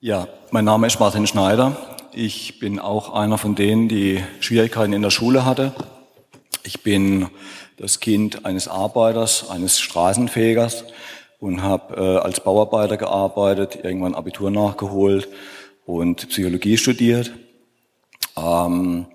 Ja, 0.00 0.28
mein 0.50 0.64
Name 0.64 0.86
ist 0.86 0.98
Martin 1.00 1.26
Schneider. 1.26 1.76
Ich 2.12 2.58
bin 2.58 2.78
auch 2.78 3.12
einer 3.12 3.38
von 3.38 3.54
denen, 3.54 3.88
die 3.88 4.24
Schwierigkeiten 4.40 4.92
in 4.92 5.02
der 5.02 5.10
Schule 5.10 5.44
hatte. 5.44 5.74
Ich 6.62 6.82
bin 6.82 7.28
das 7.76 8.00
Kind 8.00 8.44
eines 8.44 8.68
Arbeiters, 8.68 9.48
eines 9.50 9.78
Straßenfegers 9.80 10.84
und 11.38 11.62
habe 11.62 11.94
äh, 11.96 12.18
als 12.18 12.40
Bauarbeiter 12.40 12.96
gearbeitet, 12.96 13.78
irgendwann 13.82 14.14
Abitur 14.14 14.50
nachgeholt 14.50 15.28
und 15.86 16.28
Psychologie 16.28 16.76
studiert. 16.76 17.32
Ähm, 18.36 19.06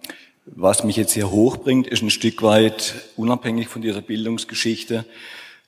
was 0.45 0.83
mich 0.83 0.97
jetzt 0.97 1.13
hier 1.13 1.31
hochbringt, 1.31 1.87
ist 1.87 2.01
ein 2.01 2.09
Stück 2.09 2.41
weit 2.43 2.95
unabhängig 3.15 3.67
von 3.67 3.81
dieser 3.81 4.01
Bildungsgeschichte. 4.01 5.05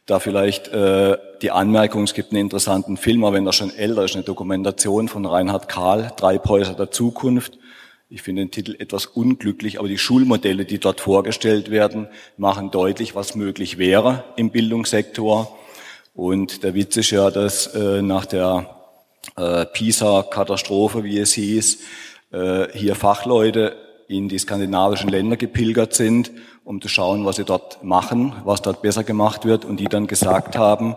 Da 0.05 0.19
vielleicht 0.19 0.67
äh, 0.67 1.17
die 1.41 1.51
Anmerkung, 1.51 2.03
es 2.03 2.13
gibt 2.13 2.31
einen 2.31 2.41
interessanten 2.41 2.97
Film, 2.97 3.23
aber 3.23 3.37
wenn 3.37 3.47
er 3.47 3.53
schon 3.53 3.73
älter 3.73 4.03
ist, 4.03 4.15
eine 4.15 4.23
Dokumentation 4.23 5.07
von 5.07 5.25
Reinhard 5.25 5.67
Kahl, 5.67 6.11
Treibhäuser 6.15 6.73
der 6.73 6.91
Zukunft. 6.91 7.57
Ich 8.09 8.21
finde 8.21 8.43
den 8.43 8.51
Titel 8.51 8.75
etwas 8.77 9.07
unglücklich, 9.07 9.79
aber 9.79 9.87
die 9.87 9.97
Schulmodelle, 9.97 10.65
die 10.65 10.77
dort 10.77 11.01
vorgestellt 11.01 11.71
werden, 11.71 12.07
machen 12.37 12.69
deutlich, 12.69 13.15
was 13.15 13.35
möglich 13.35 13.79
wäre 13.79 14.23
im 14.35 14.51
Bildungssektor. 14.51 15.57
Und 16.15 16.63
der 16.63 16.73
Witz 16.73 16.95
ist 16.95 17.11
ja, 17.11 17.29
dass 17.29 17.67
äh, 17.75 18.01
nach 18.01 18.25
der 18.25 18.69
äh, 19.35 19.65
PISA-Katastrophe, 19.65 21.03
wie 21.03 21.19
es 21.19 21.33
hieß, 21.33 21.79
äh, 22.31 22.67
hier 22.73 22.95
Fachleute 22.95 23.75
in 24.07 24.29
die 24.29 24.39
skandinavischen 24.39 25.09
Länder 25.09 25.35
gepilgert 25.35 25.93
sind, 25.93 26.31
um 26.63 26.81
zu 26.81 26.87
schauen, 26.87 27.25
was 27.25 27.35
sie 27.35 27.43
dort 27.43 27.83
machen, 27.83 28.33
was 28.45 28.61
dort 28.61 28.81
besser 28.81 29.03
gemacht 29.03 29.43
wird 29.43 29.65
und 29.65 29.77
die 29.77 29.85
dann 29.85 30.07
gesagt 30.07 30.57
haben, 30.57 30.95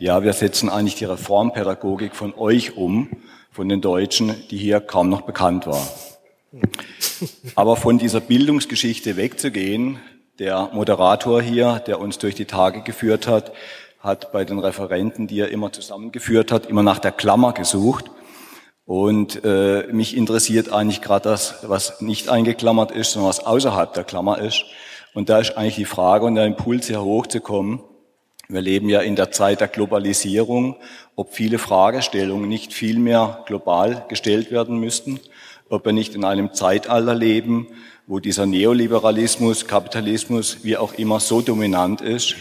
ja, 0.00 0.22
wir 0.24 0.32
setzen 0.32 0.68
eigentlich 0.68 0.96
die 0.96 1.04
Reformpädagogik 1.04 2.16
von 2.16 2.34
euch 2.34 2.76
um, 2.76 3.10
von 3.52 3.68
den 3.68 3.80
Deutschen, 3.80 4.34
die 4.50 4.58
hier 4.58 4.80
kaum 4.80 5.08
noch 5.08 5.22
bekannt 5.22 5.66
war. 5.66 5.86
Aber 7.54 7.76
von 7.76 7.98
dieser 7.98 8.20
Bildungsgeschichte 8.20 9.16
wegzugehen, 9.16 9.98
der 10.38 10.70
Moderator 10.72 11.40
hier, 11.40 11.82
der 11.86 12.00
uns 12.00 12.18
durch 12.18 12.34
die 12.34 12.44
Tage 12.44 12.82
geführt 12.82 13.26
hat, 13.26 13.52
hat 14.06 14.32
bei 14.32 14.44
den 14.44 14.58
Referenten, 14.58 15.26
die 15.26 15.40
er 15.40 15.50
immer 15.50 15.72
zusammengeführt 15.72 16.50
hat, 16.50 16.66
immer 16.66 16.82
nach 16.82 16.98
der 16.98 17.12
Klammer 17.12 17.52
gesucht. 17.52 18.06
Und 18.86 19.44
äh, 19.44 19.88
mich 19.92 20.16
interessiert 20.16 20.72
eigentlich 20.72 21.02
gerade 21.02 21.28
das, 21.28 21.56
was 21.62 22.00
nicht 22.00 22.28
eingeklammert 22.28 22.92
ist, 22.92 23.12
sondern 23.12 23.28
was 23.28 23.44
außerhalb 23.44 23.92
der 23.92 24.04
Klammer 24.04 24.38
ist. 24.38 24.64
Und 25.12 25.28
da 25.28 25.40
ist 25.40 25.56
eigentlich 25.56 25.74
die 25.74 25.84
Frage 25.84 26.24
und 26.24 26.36
der 26.36 26.46
Impuls 26.46 26.86
hier 26.86 27.02
hochzukommen. 27.02 27.80
Wir 28.48 28.60
leben 28.60 28.88
ja 28.88 29.00
in 29.00 29.16
der 29.16 29.32
Zeit 29.32 29.60
der 29.60 29.66
Globalisierung, 29.66 30.76
ob 31.16 31.34
viele 31.34 31.58
Fragestellungen 31.58 32.48
nicht 32.48 32.72
viel 32.72 33.00
mehr 33.00 33.42
global 33.46 34.04
gestellt 34.08 34.52
werden 34.52 34.78
müssten, 34.78 35.18
ob 35.68 35.84
wir 35.84 35.92
nicht 35.92 36.14
in 36.14 36.24
einem 36.24 36.52
Zeitalter 36.52 37.14
leben, 37.14 37.66
wo 38.06 38.20
dieser 38.20 38.46
Neoliberalismus, 38.46 39.66
Kapitalismus, 39.66 40.58
wie 40.62 40.76
auch 40.76 40.94
immer, 40.94 41.18
so 41.18 41.40
dominant 41.40 42.02
ist, 42.02 42.36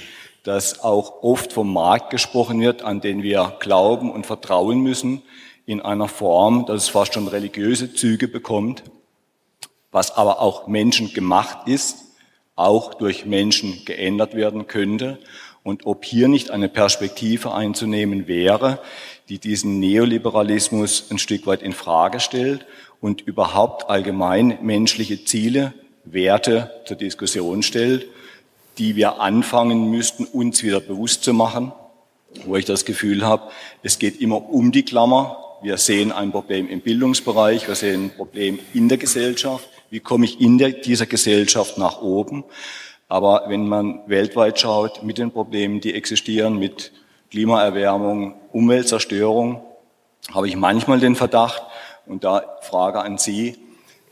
dass 0.46 0.84
auch 0.84 1.24
oft 1.24 1.52
vom 1.52 1.74
Markt 1.74 2.12
gesprochen 2.12 2.62
wird, 2.62 2.84
an 2.84 3.02
den 3.02 3.24
wir 3.24 3.58
glauben 3.60 4.12
und 4.12 4.26
vertrauen 4.26 4.80
müssen, 4.80 5.24
in 5.66 5.82
einer 5.82 6.08
Form, 6.08 6.68
dass 6.68 6.84
es 6.84 6.89
fast 6.89 7.16
schon 7.16 7.28
religiöse 7.28 7.93
Züge 7.93 8.28
bekommt. 8.28 8.84
was 9.91 10.12
aber 10.12 10.41
auch 10.41 10.68
menschengemacht 10.68 11.70
ist, 11.70 12.00
auch 12.58 12.96
durch 12.96 13.26
Menschen 13.26 13.86
geändert 13.86 14.36
werden 14.36 14.68
könnte 14.68 15.20
und 15.64 15.86
ob 15.86 16.04
hier 16.04 16.28
nicht 16.28 16.52
eine 16.52 16.68
Perspektive 16.68 17.54
einzunehmen 17.54 18.28
wäre, 18.28 18.80
die 19.30 19.39
diesen 19.39 19.80
Neoliberalismus 19.80 21.10
ein 21.12 21.18
Stück 21.18 21.48
weit 21.48 21.62
in 21.62 21.72
Frage 21.72 22.20
stellt 22.20 22.66
und 23.00 23.22
überhaupt 23.22 23.89
allgemein 23.89 24.60
menschliche 24.62 25.24
Ziele, 25.24 25.74
Werte 26.04 26.72
zur 26.86 26.98
Diskussion 26.98 27.64
stellt, 27.64 28.08
die 28.78 28.95
wir 28.95 29.19
anfangen 29.21 29.89
müssten, 29.89 30.26
uns 30.26 30.63
wieder 30.63 30.80
bewusst 30.80 31.23
zu 31.23 31.34
machen, 31.34 31.71
wo 32.45 32.55
ich 32.55 32.65
das 32.65 32.86
Gefühl 32.86 33.26
habe, 33.26 33.49
es 33.84 33.99
geht 33.99 34.21
immer 34.21 34.49
um 34.49 34.71
die 34.71 34.84
Klammer. 34.84 35.38
Wir 35.61 35.78
sehen 35.78 36.11
ein 36.11 36.32
Problem 36.32 36.67
im 36.69 36.82
Bildungsbereich, 36.82 37.67
wir 37.67 37.76
sehen 37.76 38.05
ein 38.05 38.15
Problem 38.15 38.59
in 38.73 38.89
der 38.89 38.97
Gesellschaft. 38.97 39.67
Wie 39.89 39.99
komme 39.99 40.26
ich 40.26 40.41
in 40.41 40.57
der, 40.57 40.71
dieser 40.71 41.05
Gesellschaft 41.05 41.78
nach 41.78 42.01
oben? 42.01 42.43
Aber 43.07 43.45
wenn 43.47 43.67
man 43.67 44.01
weltweit 44.07 44.59
schaut, 44.59 45.03
mit 45.03 45.17
den 45.17 45.32
Problemen, 45.32 45.80
die 45.80 45.93
existieren, 45.93 46.57
mit 46.57 46.91
Klimaerwärmung, 47.32 48.36
Umweltzerstörung, 48.51 49.61
habe 50.34 50.47
ich 50.47 50.55
manchmal 50.55 50.99
den 50.99 51.15
Verdacht, 51.15 51.61
und 52.07 52.23
da 52.23 52.43
Frage 52.61 53.01
an 53.01 53.17
Sie, 53.17 53.57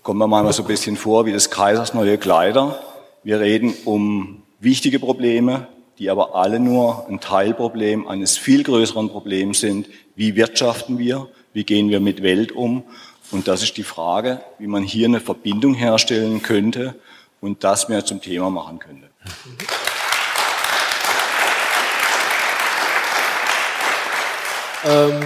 kommen 0.01 0.19
wir 0.19 0.27
mal 0.27 0.51
so 0.51 0.63
ein 0.63 0.67
bisschen 0.67 0.97
vor 0.97 1.25
wie 1.25 1.31
des 1.31 1.49
Kaisers 1.49 1.93
neue 1.93 2.17
Kleider. 2.17 2.79
Wir 3.23 3.39
reden 3.39 3.73
um 3.85 4.42
wichtige 4.63 4.99
Probleme, 4.99 5.67
die 5.99 6.09
aber 6.09 6.35
alle 6.35 6.59
nur 6.59 7.07
ein 7.07 7.19
Teilproblem 7.19 8.07
eines 8.07 8.37
viel 8.37 8.63
größeren 8.63 9.09
Problems 9.09 9.59
sind. 9.59 9.87
Wie 10.15 10.35
wirtschaften 10.35 10.97
wir? 10.97 11.27
Wie 11.53 11.63
gehen 11.63 11.89
wir 11.89 11.99
mit 11.99 12.23
Welt 12.23 12.51
um? 12.51 12.83
Und 13.31 13.47
das 13.47 13.63
ist 13.63 13.77
die 13.77 13.83
Frage, 13.83 14.41
wie 14.59 14.67
man 14.67 14.83
hier 14.83 15.07
eine 15.07 15.19
Verbindung 15.19 15.73
herstellen 15.73 16.41
könnte 16.41 16.95
und 17.41 17.63
das 17.63 17.89
mehr 17.89 18.05
zum 18.05 18.21
Thema 18.21 18.49
machen 18.49 18.79
könnte. 18.79 19.09
Ähm, 24.85 25.21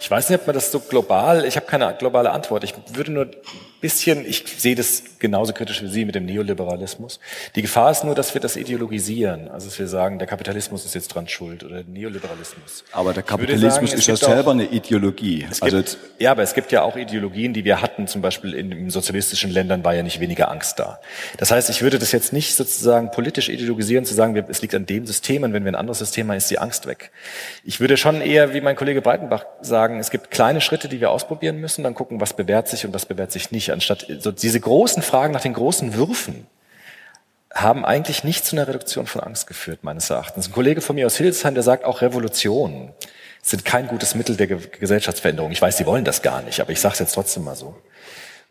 ich 0.00 0.10
weiß 0.10 0.30
nicht, 0.30 0.40
ob 0.40 0.46
man 0.46 0.54
das 0.54 0.72
so 0.72 0.80
global, 0.80 1.44
ich 1.44 1.56
habe 1.56 1.66
keine 1.66 1.94
globale 1.98 2.30
Antwort. 2.30 2.64
Ich 2.64 2.74
würde 2.94 3.12
nur 3.12 3.26
ein 3.26 3.36
bisschen, 3.82 4.24
ich 4.24 4.44
sehe 4.56 4.74
das 4.74 5.02
genauso 5.18 5.52
kritisch 5.52 5.82
wie 5.82 5.88
Sie 5.88 6.06
mit 6.06 6.14
dem 6.14 6.24
Neoliberalismus. 6.24 7.20
Die 7.54 7.60
Gefahr 7.60 7.90
ist 7.90 8.04
nur, 8.04 8.14
dass 8.14 8.32
wir 8.32 8.40
das 8.40 8.56
ideologisieren. 8.56 9.48
Also 9.48 9.68
dass 9.68 9.78
wir 9.78 9.88
sagen, 9.88 10.18
der 10.18 10.26
Kapitalismus 10.26 10.86
ist 10.86 10.94
jetzt 10.94 11.08
dran 11.08 11.28
schuld 11.28 11.64
oder 11.64 11.82
der 11.82 11.84
Neoliberalismus. 11.84 12.84
Aber 12.92 13.12
der 13.12 13.22
Kapitalismus 13.22 13.90
sagen, 13.90 13.98
ist 13.98 14.06
ja 14.06 14.16
selber 14.16 14.50
auch, 14.50 14.54
eine 14.54 14.64
Ideologie. 14.64 15.46
Also 15.60 15.76
gibt, 15.76 15.98
ja, 16.18 16.30
aber 16.30 16.42
es 16.42 16.54
gibt 16.54 16.72
ja 16.72 16.82
auch 16.82 16.96
Ideologien, 16.96 17.52
die 17.52 17.64
wir 17.64 17.82
hatten, 17.82 18.06
zum 18.06 18.22
Beispiel 18.22 18.54
in, 18.54 18.72
in 18.72 18.90
sozialistischen 18.90 19.50
Ländern 19.50 19.84
war 19.84 19.94
ja 19.94 20.02
nicht 20.02 20.20
weniger 20.20 20.50
Angst 20.50 20.78
da. 20.78 20.98
Das 21.36 21.50
heißt, 21.50 21.68
ich 21.68 21.82
würde 21.82 21.98
das 21.98 22.12
jetzt 22.12 22.32
nicht 22.32 22.54
sozusagen 22.54 23.10
politisch 23.10 23.50
ideologisieren, 23.50 24.06
zu 24.06 24.14
sagen, 24.14 24.34
es 24.48 24.62
liegt 24.62 24.74
an 24.74 24.86
dem 24.86 25.06
System 25.06 25.42
und 25.42 25.52
wenn 25.52 25.64
wir 25.64 25.72
ein 25.72 25.76
anderes 25.76 25.98
System 25.98 26.30
haben, 26.30 26.38
ist 26.38 26.50
die 26.50 26.58
Angst 26.58 26.86
weg. 26.86 27.10
Ich 27.64 27.80
würde 27.80 27.98
schon 27.98 28.22
eher, 28.22 28.54
wie 28.54 28.62
mein 28.62 28.76
Kollege 28.76 29.02
Breitenbach 29.02 29.44
sagen, 29.60 29.89
es 29.98 30.10
gibt 30.10 30.30
kleine 30.30 30.60
Schritte, 30.60 30.88
die 30.88 31.00
wir 31.00 31.10
ausprobieren 31.10 31.56
müssen, 31.56 31.82
dann 31.82 31.94
gucken, 31.94 32.20
was 32.20 32.34
bewährt 32.34 32.68
sich 32.68 32.84
und 32.86 32.94
was 32.94 33.06
bewährt 33.06 33.32
sich 33.32 33.50
nicht, 33.50 33.72
anstatt 33.72 34.06
so 34.20 34.30
diese 34.32 34.60
großen 34.60 35.02
Fragen 35.02 35.32
nach 35.32 35.40
den 35.40 35.54
großen 35.54 35.94
Würfen 35.94 36.46
haben 37.52 37.84
eigentlich 37.84 38.22
nicht 38.22 38.44
zu 38.44 38.54
einer 38.54 38.68
Reduktion 38.68 39.06
von 39.06 39.22
Angst 39.22 39.46
geführt, 39.46 39.80
meines 39.82 40.08
Erachtens. 40.08 40.48
Ein 40.48 40.52
Kollege 40.52 40.80
von 40.80 40.94
mir 40.94 41.06
aus 41.06 41.16
Hildesheim, 41.16 41.54
der 41.54 41.64
sagt, 41.64 41.84
auch 41.84 42.00
Revolutionen 42.00 42.92
sind 43.42 43.64
kein 43.64 43.88
gutes 43.88 44.14
Mittel 44.14 44.36
der 44.36 44.46
Gesellschaftsveränderung. 44.46 45.50
Ich 45.50 45.60
weiß, 45.60 45.76
Sie 45.76 45.86
wollen 45.86 46.04
das 46.04 46.22
gar 46.22 46.42
nicht, 46.42 46.60
aber 46.60 46.70
ich 46.70 46.80
sage 46.80 46.92
es 46.94 46.98
jetzt 47.00 47.14
trotzdem 47.14 47.44
mal 47.44 47.56
so. 47.56 47.76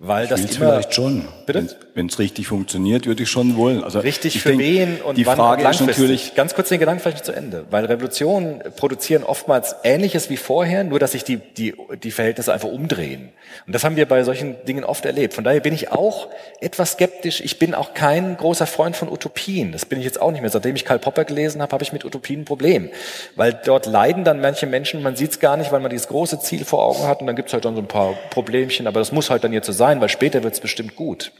Weil 0.01 0.23
ich 0.23 0.29
das 0.29 0.39
immer, 0.39 0.71
vielleicht 0.71 0.93
schon. 0.93 1.27
Wenn 1.45 2.07
es 2.07 2.19
richtig 2.19 2.47
funktioniert, 2.47 3.05
würde 3.05 3.23
ich 3.23 3.29
schon 3.29 3.57
wollen. 3.57 3.83
Also 3.83 3.99
richtig 3.99 4.41
für 4.41 4.49
denk, 4.49 4.61
wen 4.61 5.01
und 5.01 5.17
die 5.17 5.25
wann 5.25 5.35
Frage 5.35 5.67
ist 5.67 5.81
natürlich. 5.81 6.35
Ganz 6.35 6.55
kurz 6.55 6.69
den 6.69 6.79
Gedanken 6.79 7.01
vielleicht 7.01 7.25
zu 7.25 7.33
Ende, 7.33 7.65
weil 7.69 7.83
Revolutionen 7.83 8.63
produzieren 8.77 9.23
oftmals 9.23 9.75
Ähnliches 9.83 10.29
wie 10.29 10.37
vorher, 10.37 10.85
nur 10.85 10.99
dass 10.99 11.11
sich 11.11 11.25
die 11.25 11.35
die 11.35 11.73
die 12.01 12.11
Verhältnisse 12.11 12.53
einfach 12.53 12.69
umdrehen. 12.69 13.33
Und 13.67 13.75
das 13.75 13.83
haben 13.83 13.97
wir 13.97 14.05
bei 14.05 14.23
solchen 14.23 14.55
Dingen 14.63 14.85
oft 14.85 15.03
erlebt. 15.05 15.33
Von 15.33 15.43
daher 15.43 15.59
bin 15.59 15.73
ich 15.73 15.91
auch 15.91 16.29
etwas 16.61 16.93
skeptisch. 16.93 17.41
Ich 17.41 17.59
bin 17.59 17.75
auch 17.75 17.93
kein 17.93 18.37
großer 18.37 18.67
Freund 18.67 18.95
von 18.95 19.09
Utopien. 19.09 19.73
Das 19.73 19.83
bin 19.83 19.99
ich 19.99 20.05
jetzt 20.05 20.21
auch 20.21 20.31
nicht 20.31 20.39
mehr. 20.39 20.49
Seitdem 20.49 20.77
ich 20.77 20.85
Karl 20.85 20.99
Popper 20.99 21.25
gelesen 21.25 21.61
habe, 21.61 21.73
habe 21.73 21.83
ich 21.83 21.91
mit 21.91 22.05
Utopien 22.05 22.41
ein 22.41 22.45
Problem, 22.45 22.89
weil 23.35 23.59
dort 23.65 23.85
leiden 23.85 24.23
dann 24.23 24.39
manche 24.39 24.65
Menschen. 24.65 25.03
Man 25.03 25.17
sieht 25.17 25.31
es 25.31 25.39
gar 25.41 25.57
nicht, 25.57 25.73
weil 25.73 25.81
man 25.81 25.89
dieses 25.89 26.07
große 26.07 26.39
Ziel 26.39 26.63
vor 26.63 26.85
Augen 26.85 27.05
hat 27.05 27.19
und 27.19 27.27
dann 27.27 27.35
gibt 27.35 27.49
es 27.49 27.53
halt 27.53 27.65
dann 27.65 27.75
so 27.75 27.81
ein 27.81 27.87
paar 27.87 28.13
Problemchen. 28.29 28.87
Aber 28.87 28.99
das 28.99 29.11
muss 29.11 29.29
halt 29.29 29.43
dann 29.43 29.51
jetzt 29.51 29.65
so 29.65 29.73
sein, 29.73 29.88
weil 30.01 30.09
später 30.09 30.43
wird 30.43 30.53
es 30.53 30.59
bestimmt 30.59 30.95
gut. 30.95 31.31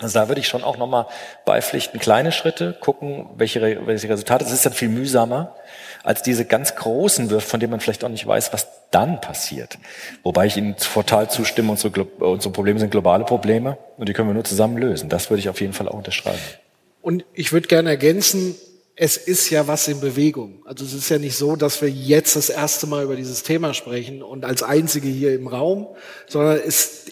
Also 0.00 0.18
da 0.18 0.28
würde 0.28 0.40
ich 0.40 0.48
schon 0.48 0.62
auch 0.62 0.78
nochmal 0.78 1.06
beipflichten, 1.44 1.98
kleine 1.98 2.30
Schritte, 2.30 2.76
gucken, 2.80 3.26
welche, 3.36 3.60
welche 3.60 4.08
Resultate. 4.08 4.44
Das 4.44 4.52
ist 4.52 4.64
dann 4.64 4.72
viel 4.72 4.88
mühsamer 4.88 5.56
als 6.04 6.22
diese 6.22 6.44
ganz 6.44 6.76
großen 6.76 7.30
Würfe, 7.30 7.48
von 7.48 7.58
denen 7.58 7.72
man 7.72 7.80
vielleicht 7.80 8.04
auch 8.04 8.08
nicht 8.08 8.26
weiß, 8.26 8.52
was 8.52 8.68
dann 8.92 9.20
passiert. 9.20 9.78
Wobei 10.22 10.46
ich 10.46 10.56
Ihnen 10.56 10.76
total 10.76 11.28
zustimme, 11.28 11.72
unsere, 11.72 12.04
unsere 12.04 12.52
Probleme 12.52 12.78
sind 12.78 12.90
globale 12.90 13.24
Probleme 13.24 13.76
und 13.96 14.08
die 14.08 14.12
können 14.12 14.28
wir 14.28 14.34
nur 14.34 14.44
zusammen 14.44 14.78
lösen. 14.78 15.08
Das 15.08 15.30
würde 15.30 15.40
ich 15.40 15.48
auf 15.48 15.60
jeden 15.60 15.72
Fall 15.72 15.88
auch 15.88 15.94
unterschreiben. 15.94 16.38
Und 17.02 17.24
ich 17.34 17.52
würde 17.52 17.66
gerne 17.66 17.90
ergänzen, 17.90 18.54
es 18.94 19.16
ist 19.16 19.50
ja 19.50 19.68
was 19.68 19.86
in 19.88 20.00
Bewegung. 20.00 20.62
Also 20.64 20.84
es 20.84 20.92
ist 20.92 21.08
ja 21.08 21.18
nicht 21.18 21.36
so, 21.36 21.56
dass 21.56 21.80
wir 21.82 21.88
jetzt 21.88 22.36
das 22.36 22.50
erste 22.50 22.86
Mal 22.86 23.04
über 23.04 23.16
dieses 23.16 23.42
Thema 23.42 23.74
sprechen 23.74 24.22
und 24.22 24.44
als 24.44 24.62
Einzige 24.62 25.08
hier 25.08 25.34
im 25.34 25.46
Raum, 25.46 25.88
sondern 26.26 26.60
es, 26.64 27.06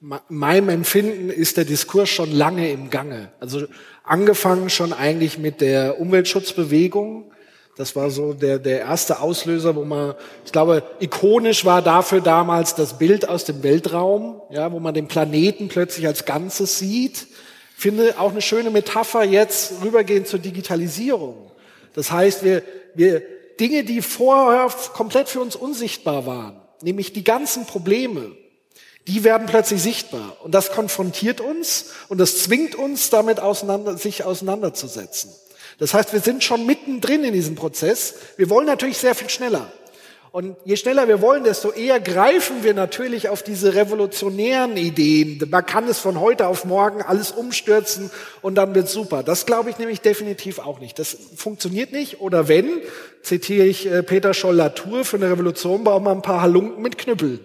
meinem 0.00 0.70
Empfinden 0.70 1.28
ist 1.28 1.56
der 1.56 1.64
Diskurs 1.64 2.08
schon 2.08 2.32
lange 2.32 2.70
im 2.70 2.90
Gange. 2.90 3.30
Also 3.38 3.66
angefangen 4.02 4.70
schon 4.70 4.92
eigentlich 4.92 5.38
mit 5.38 5.60
der 5.60 6.00
Umweltschutzbewegung. 6.00 7.32
Das 7.76 7.96
war 7.96 8.10
so 8.10 8.32
der, 8.32 8.58
der 8.58 8.80
erste 8.80 9.20
Auslöser, 9.20 9.76
wo 9.76 9.84
man, 9.84 10.14
ich 10.44 10.52
glaube, 10.52 10.82
ikonisch 11.00 11.64
war 11.64 11.82
dafür 11.82 12.20
damals 12.20 12.74
das 12.74 12.98
Bild 12.98 13.28
aus 13.28 13.44
dem 13.44 13.62
Weltraum, 13.62 14.40
ja, 14.50 14.72
wo 14.72 14.80
man 14.80 14.94
den 14.94 15.06
Planeten 15.06 15.68
plötzlich 15.68 16.06
als 16.06 16.24
Ganzes 16.24 16.78
sieht. 16.78 17.26
Finde 17.76 18.18
auch 18.18 18.32
eine 18.32 18.42
schöne 18.42 18.70
Metapher 18.70 19.24
jetzt 19.24 19.82
rübergehend 19.82 20.26
zur 20.26 20.40
Digitalisierung. 20.40 21.50
Das 21.94 22.10
heißt, 22.10 22.44
wir, 22.44 22.62
wir 22.94 23.22
Dinge, 23.58 23.84
die 23.84 24.02
vorher 24.02 24.68
komplett 24.94 25.28
für 25.28 25.40
uns 25.40 25.56
unsichtbar 25.56 26.26
waren, 26.26 26.60
nämlich 26.82 27.12
die 27.12 27.24
ganzen 27.24 27.66
Probleme, 27.66 28.32
die 29.06 29.24
werden 29.24 29.46
plötzlich 29.46 29.82
sichtbar. 29.82 30.36
Und 30.42 30.54
das 30.54 30.70
konfrontiert 30.72 31.40
uns 31.40 31.86
und 32.08 32.18
das 32.18 32.42
zwingt 32.42 32.74
uns, 32.74 33.10
damit 33.10 33.40
auseinander, 33.40 33.96
sich 33.96 34.24
auseinanderzusetzen. 34.24 35.30
Das 35.78 35.94
heißt, 35.94 36.12
wir 36.12 36.20
sind 36.20 36.44
schon 36.44 36.66
mittendrin 36.66 37.24
in 37.24 37.32
diesem 37.32 37.54
Prozess. 37.54 38.14
Wir 38.36 38.50
wollen 38.50 38.66
natürlich 38.66 38.98
sehr 38.98 39.14
viel 39.14 39.30
schneller. 39.30 39.72
Und 40.32 40.56
je 40.64 40.76
schneller 40.76 41.08
wir 41.08 41.20
wollen, 41.20 41.42
desto 41.42 41.72
eher 41.72 41.98
greifen 41.98 42.62
wir 42.62 42.72
natürlich 42.72 43.28
auf 43.28 43.42
diese 43.42 43.74
revolutionären 43.74 44.76
Ideen. 44.76 45.44
Man 45.50 45.66
kann 45.66 45.88
es 45.88 45.98
von 45.98 46.20
heute 46.20 46.46
auf 46.46 46.64
morgen 46.64 47.02
alles 47.02 47.32
umstürzen 47.32 48.10
und 48.40 48.54
dann 48.54 48.74
wird 48.76 48.88
super. 48.88 49.24
Das 49.24 49.44
glaube 49.44 49.70
ich 49.70 49.78
nämlich 49.78 50.02
definitiv 50.02 50.60
auch 50.60 50.78
nicht. 50.78 51.00
Das 51.00 51.16
funktioniert 51.34 51.90
nicht. 51.90 52.20
Oder 52.20 52.46
wenn, 52.46 52.68
zitiere 53.22 53.66
ich 53.66 53.86
äh, 53.86 54.04
Peter 54.04 54.32
Scholl-Latour, 54.32 55.04
für 55.04 55.16
eine 55.16 55.30
Revolution 55.30 55.82
brauchen 55.82 56.04
wir 56.04 56.12
ein 56.12 56.22
paar 56.22 56.42
Halunken 56.42 56.80
mit 56.80 56.96
Knüppeln. 56.96 57.40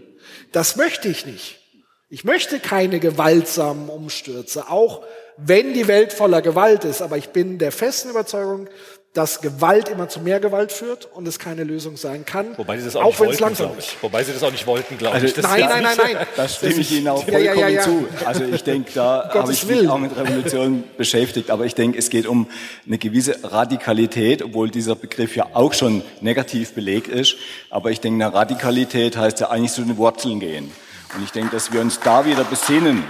Das 0.56 0.78
möchte 0.78 1.10
ich 1.10 1.26
nicht. 1.26 1.60
Ich 2.08 2.24
möchte 2.24 2.62
keine 2.62 3.02
gewaltsamen 3.02 3.90
Umstürze, 3.90 4.70
auch 4.70 5.04
wenn 5.36 5.74
die 5.74 5.90
Welt 5.90 6.14
voller 6.14 6.42
Gewalt 6.42 6.86
ist. 6.86 7.02
Aber 7.02 7.18
ich 7.18 7.32
bin 7.32 7.58
der 7.58 7.74
festen 7.74 8.10
Überzeugung, 8.10 8.70
dass 9.16 9.40
Gewalt 9.40 9.88
immer 9.88 10.10
zu 10.10 10.20
mehr 10.20 10.42
Gewalt 10.42 10.74
führt 10.74 11.08
und 11.14 11.26
es 11.26 11.40
keine 11.40 11.64
Lösung 11.64 11.96
sein 11.96 12.26
kann. 12.26 12.58
Wobei 12.58 12.78
sie 12.78 12.84
das 12.84 12.98
auch, 12.98 13.06
auch 13.06 13.20
wenn 13.22 13.30
es 13.30 13.40
langsam 13.40 13.72
ist. 13.78 13.96
Wobei 14.02 14.22
sie 14.26 14.34
das 14.34 14.44
auch 14.44 14.52
nicht 14.52 14.68
wollten, 14.68 14.98
glaube 14.98 15.16
also, 15.16 15.26
ich. 15.26 15.34
Das 15.34 15.44
nein, 15.44 15.62
nein, 15.62 15.84
nein, 15.84 15.98
nein. 15.98 16.28
Da 16.36 16.48
stimme 16.50 16.74
ich 16.74 16.92
Ihnen 16.92 17.08
auch 17.08 17.24
vollkommen 17.24 17.46
ja, 17.46 17.54
ja, 17.54 17.68
ja, 17.70 17.82
zu. 17.82 18.08
Also 18.26 18.44
ich 18.44 18.64
denke, 18.64 18.92
da 18.94 19.32
habe 19.34 19.54
ich 19.54 19.66
mich 19.66 19.88
auch 19.88 20.00
mit 20.00 20.18
Revolution 20.18 20.84
beschäftigt. 20.98 21.50
Aber 21.50 21.66
ich 21.66 21.74
denke, 21.76 21.98
es 21.98 22.10
geht 22.10 22.28
um 22.28 22.48
eine 22.86 22.98
gewisse 22.98 23.40
Radikalität, 23.42 24.44
obwohl 24.44 24.70
dieser 24.70 24.96
Begriff 24.96 25.34
ja 25.34 25.48
auch 25.54 25.74
schon 25.74 26.04
negativ 26.20 26.74
belegt 26.74 27.08
ist. 27.08 27.38
Aber 27.70 27.92
ich 27.92 28.02
denke, 28.02 28.22
eine 28.22 28.34
Radikalität 28.34 29.16
heißt 29.16 29.40
ja 29.40 29.50
eigentlich 29.50 29.72
zu 29.72 29.84
den 29.84 29.96
Wurzeln 29.96 30.42
gehen. 30.42 30.70
Und 31.16 31.24
ich 31.24 31.32
denke, 31.32 31.52
dass 31.52 31.72
wir 31.72 31.80
uns 31.80 32.02
da 32.02 32.26
wieder 32.26 32.44
besinnen 32.44 33.02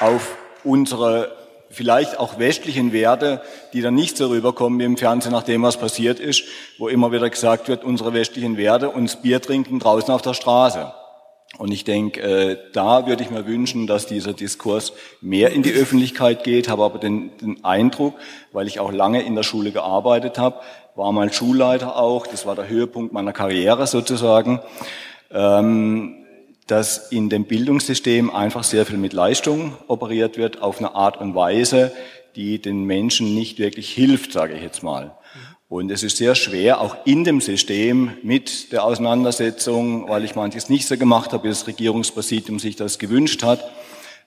auf 0.00 0.36
unsere 0.64 1.45
vielleicht 1.70 2.18
auch 2.18 2.38
westlichen 2.38 2.92
Werte, 2.92 3.40
die 3.72 3.80
dann 3.80 3.94
nicht 3.94 4.16
so 4.16 4.28
rüberkommen 4.28 4.78
wie 4.78 4.84
im 4.84 4.96
Fernsehen, 4.96 5.32
nachdem 5.32 5.62
was 5.62 5.76
passiert 5.76 6.20
ist, 6.20 6.44
wo 6.78 6.88
immer 6.88 7.12
wieder 7.12 7.28
gesagt 7.28 7.68
wird, 7.68 7.84
unsere 7.84 8.12
westlichen 8.12 8.56
Werte, 8.56 8.90
uns 8.90 9.16
Bier 9.16 9.40
trinken 9.40 9.78
draußen 9.78 10.12
auf 10.12 10.22
der 10.22 10.34
Straße. 10.34 10.92
Und 11.58 11.72
ich 11.72 11.84
denke, 11.84 12.20
äh, 12.20 12.58
da 12.72 13.06
würde 13.06 13.22
ich 13.22 13.30
mir 13.30 13.46
wünschen, 13.46 13.86
dass 13.86 14.06
dieser 14.06 14.32
Diskurs 14.32 14.92
mehr 15.20 15.52
in 15.52 15.62
die 15.62 15.72
Öffentlichkeit 15.72 16.44
geht, 16.44 16.68
habe 16.68 16.84
aber 16.84 16.98
den, 16.98 17.36
den 17.38 17.64
Eindruck, 17.64 18.14
weil 18.52 18.66
ich 18.66 18.78
auch 18.78 18.92
lange 18.92 19.22
in 19.22 19.34
der 19.34 19.42
Schule 19.42 19.72
gearbeitet 19.72 20.38
habe, 20.38 20.60
war 20.96 21.12
mal 21.12 21.32
Schulleiter 21.32 21.96
auch, 21.96 22.26
das 22.26 22.46
war 22.46 22.56
der 22.56 22.68
Höhepunkt 22.68 23.12
meiner 23.12 23.32
Karriere 23.32 23.86
sozusagen, 23.86 24.60
ähm, 25.30 26.25
dass 26.66 27.10
in 27.12 27.28
dem 27.28 27.44
Bildungssystem 27.44 28.30
einfach 28.30 28.64
sehr 28.64 28.86
viel 28.86 28.98
mit 28.98 29.12
Leistung 29.12 29.76
operiert 29.86 30.36
wird, 30.36 30.62
auf 30.62 30.78
eine 30.78 30.94
Art 30.94 31.20
und 31.20 31.34
Weise, 31.34 31.92
die 32.34 32.60
den 32.60 32.84
Menschen 32.84 33.34
nicht 33.34 33.58
wirklich 33.58 33.90
hilft, 33.90 34.32
sage 34.32 34.54
ich 34.54 34.62
jetzt 34.62 34.82
mal. 34.82 35.16
Und 35.68 35.90
es 35.90 36.02
ist 36.02 36.16
sehr 36.16 36.34
schwer, 36.34 36.80
auch 36.80 36.96
in 37.04 37.24
dem 37.24 37.40
System 37.40 38.12
mit 38.22 38.72
der 38.72 38.84
Auseinandersetzung, 38.84 40.08
weil 40.08 40.24
ich 40.24 40.36
manches 40.36 40.68
nicht 40.68 40.86
so 40.86 40.96
gemacht 40.96 41.32
habe, 41.32 41.44
wie 41.44 41.48
das 41.48 41.66
Regierungspräsidium 41.66 42.60
sich 42.60 42.76
das 42.76 42.98
gewünscht 42.98 43.42
hat. 43.42 43.64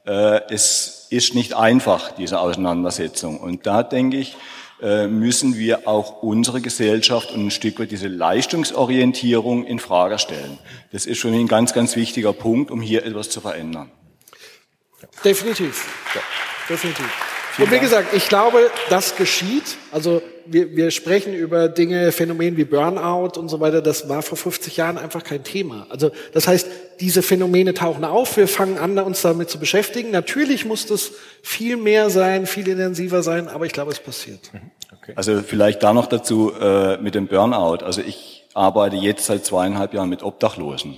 Äh, 0.05 0.41
es 0.49 1.07
ist 1.09 1.35
nicht 1.35 1.53
einfach, 1.53 2.11
diese 2.11 2.41
Auseinandersetzung. 2.41 3.39
Und 3.39 3.65
da 3.65 3.83
denke 3.83 4.17
ich, 4.17 4.35
müssen 4.81 5.57
wir 5.57 5.87
auch 5.87 6.23
unsere 6.23 6.61
Gesellschaft 6.61 7.31
und 7.31 7.47
ein 7.47 7.51
Stück 7.51 7.79
weit 7.79 7.91
diese 7.91 8.07
Leistungsorientierung 8.07 9.65
in 9.65 9.79
Frage 9.79 10.19
stellen. 10.19 10.57
Das 10.91 11.05
ist 11.05 11.19
für 11.19 11.29
mich 11.29 11.39
ein 11.39 11.47
ganz, 11.47 11.73
ganz 11.73 11.95
wichtiger 11.95 12.31
Punkt, 12.31 12.71
um 12.71 12.81
hier 12.81 13.05
etwas 13.05 13.29
zu 13.29 13.41
verändern. 13.41 13.91
Definitiv. 15.23 15.85
Ja. 16.15 16.21
Definitiv. 16.69 17.38
Und 17.57 17.71
wie 17.71 17.79
gesagt, 17.79 18.13
ich 18.13 18.29
glaube, 18.29 18.69
das 18.89 19.15
geschieht. 19.15 19.77
Also 19.91 20.21
wir, 20.45 20.75
wir 20.75 20.91
sprechen 20.91 21.33
über 21.33 21.67
Dinge, 21.67 22.11
Phänomene 22.11 22.57
wie 22.57 22.63
Burnout 22.63 23.39
und 23.39 23.49
so 23.49 23.59
weiter. 23.59 23.81
Das 23.81 24.09
war 24.09 24.21
vor 24.21 24.37
50 24.37 24.77
Jahren 24.77 24.97
einfach 24.97 25.23
kein 25.23 25.43
Thema. 25.43 25.87
Also 25.89 26.11
das 26.33 26.47
heißt, 26.47 26.67
diese 26.99 27.21
Phänomene 27.21 27.73
tauchen 27.73 28.03
auf. 28.03 28.37
Wir 28.37 28.47
fangen 28.47 28.77
an, 28.77 28.97
uns 28.99 29.21
damit 29.21 29.49
zu 29.49 29.59
beschäftigen. 29.59 30.11
Natürlich 30.11 30.65
muss 30.65 30.85
das 30.85 31.11
viel 31.41 31.77
mehr 31.77 32.09
sein, 32.09 32.45
viel 32.45 32.67
intensiver 32.67 33.23
sein, 33.23 33.47
aber 33.47 33.65
ich 33.65 33.73
glaube, 33.73 33.91
es 33.91 33.99
passiert. 33.99 34.51
Mhm. 34.53 34.71
Okay. 35.01 35.13
Also 35.15 35.41
vielleicht 35.41 35.83
da 35.83 35.93
noch 35.93 36.07
dazu 36.07 36.51
äh, 36.59 36.97
mit 36.97 37.15
dem 37.15 37.27
Burnout. 37.27 37.85
Also 37.85 38.01
ich 38.01 38.45
arbeite 38.53 38.95
jetzt 38.95 39.25
seit 39.25 39.45
zweieinhalb 39.45 39.93
Jahren 39.93 40.09
mit 40.09 40.23
Obdachlosen 40.23 40.97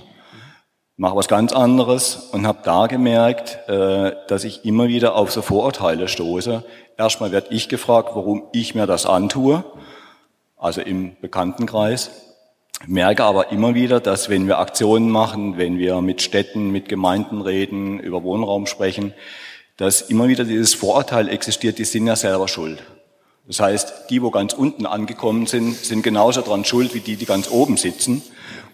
mache 1.02 1.16
was 1.16 1.26
ganz 1.26 1.52
anderes 1.52 2.28
und 2.30 2.46
habe 2.46 2.60
da 2.62 2.86
gemerkt, 2.86 3.58
äh, 3.68 4.12
dass 4.28 4.44
ich 4.44 4.64
immer 4.64 4.86
wieder 4.86 5.16
auf 5.16 5.32
so 5.32 5.42
Vorurteile 5.42 6.06
stoße. 6.06 6.62
Erstmal 6.96 7.32
werde 7.32 7.48
ich 7.50 7.68
gefragt, 7.68 8.10
warum 8.14 8.44
ich 8.52 8.76
mir 8.76 8.86
das 8.86 9.04
antue, 9.04 9.64
also 10.56 10.80
im 10.80 11.16
Bekanntenkreis. 11.20 12.12
Merke 12.86 13.24
aber 13.24 13.50
immer 13.50 13.74
wieder, 13.74 13.98
dass 13.98 14.28
wenn 14.28 14.46
wir 14.46 14.60
Aktionen 14.60 15.10
machen, 15.10 15.58
wenn 15.58 15.76
wir 15.76 16.00
mit 16.02 16.22
Städten, 16.22 16.70
mit 16.70 16.88
Gemeinden 16.88 17.40
reden, 17.40 17.98
über 17.98 18.22
Wohnraum 18.22 18.66
sprechen, 18.66 19.12
dass 19.78 20.02
immer 20.02 20.28
wieder 20.28 20.44
dieses 20.44 20.72
Vorurteil 20.72 21.28
existiert, 21.28 21.78
die 21.80 21.84
sind 21.84 22.06
ja 22.06 22.14
selber 22.14 22.46
schuld. 22.46 22.80
Das 23.48 23.58
heißt, 23.58 24.08
die, 24.08 24.22
wo 24.22 24.30
ganz 24.30 24.52
unten 24.52 24.86
angekommen 24.86 25.46
sind, 25.46 25.74
sind 25.74 26.04
genauso 26.04 26.42
dran 26.42 26.64
schuld 26.64 26.94
wie 26.94 27.00
die, 27.00 27.16
die 27.16 27.26
ganz 27.26 27.50
oben 27.50 27.76
sitzen. 27.76 28.22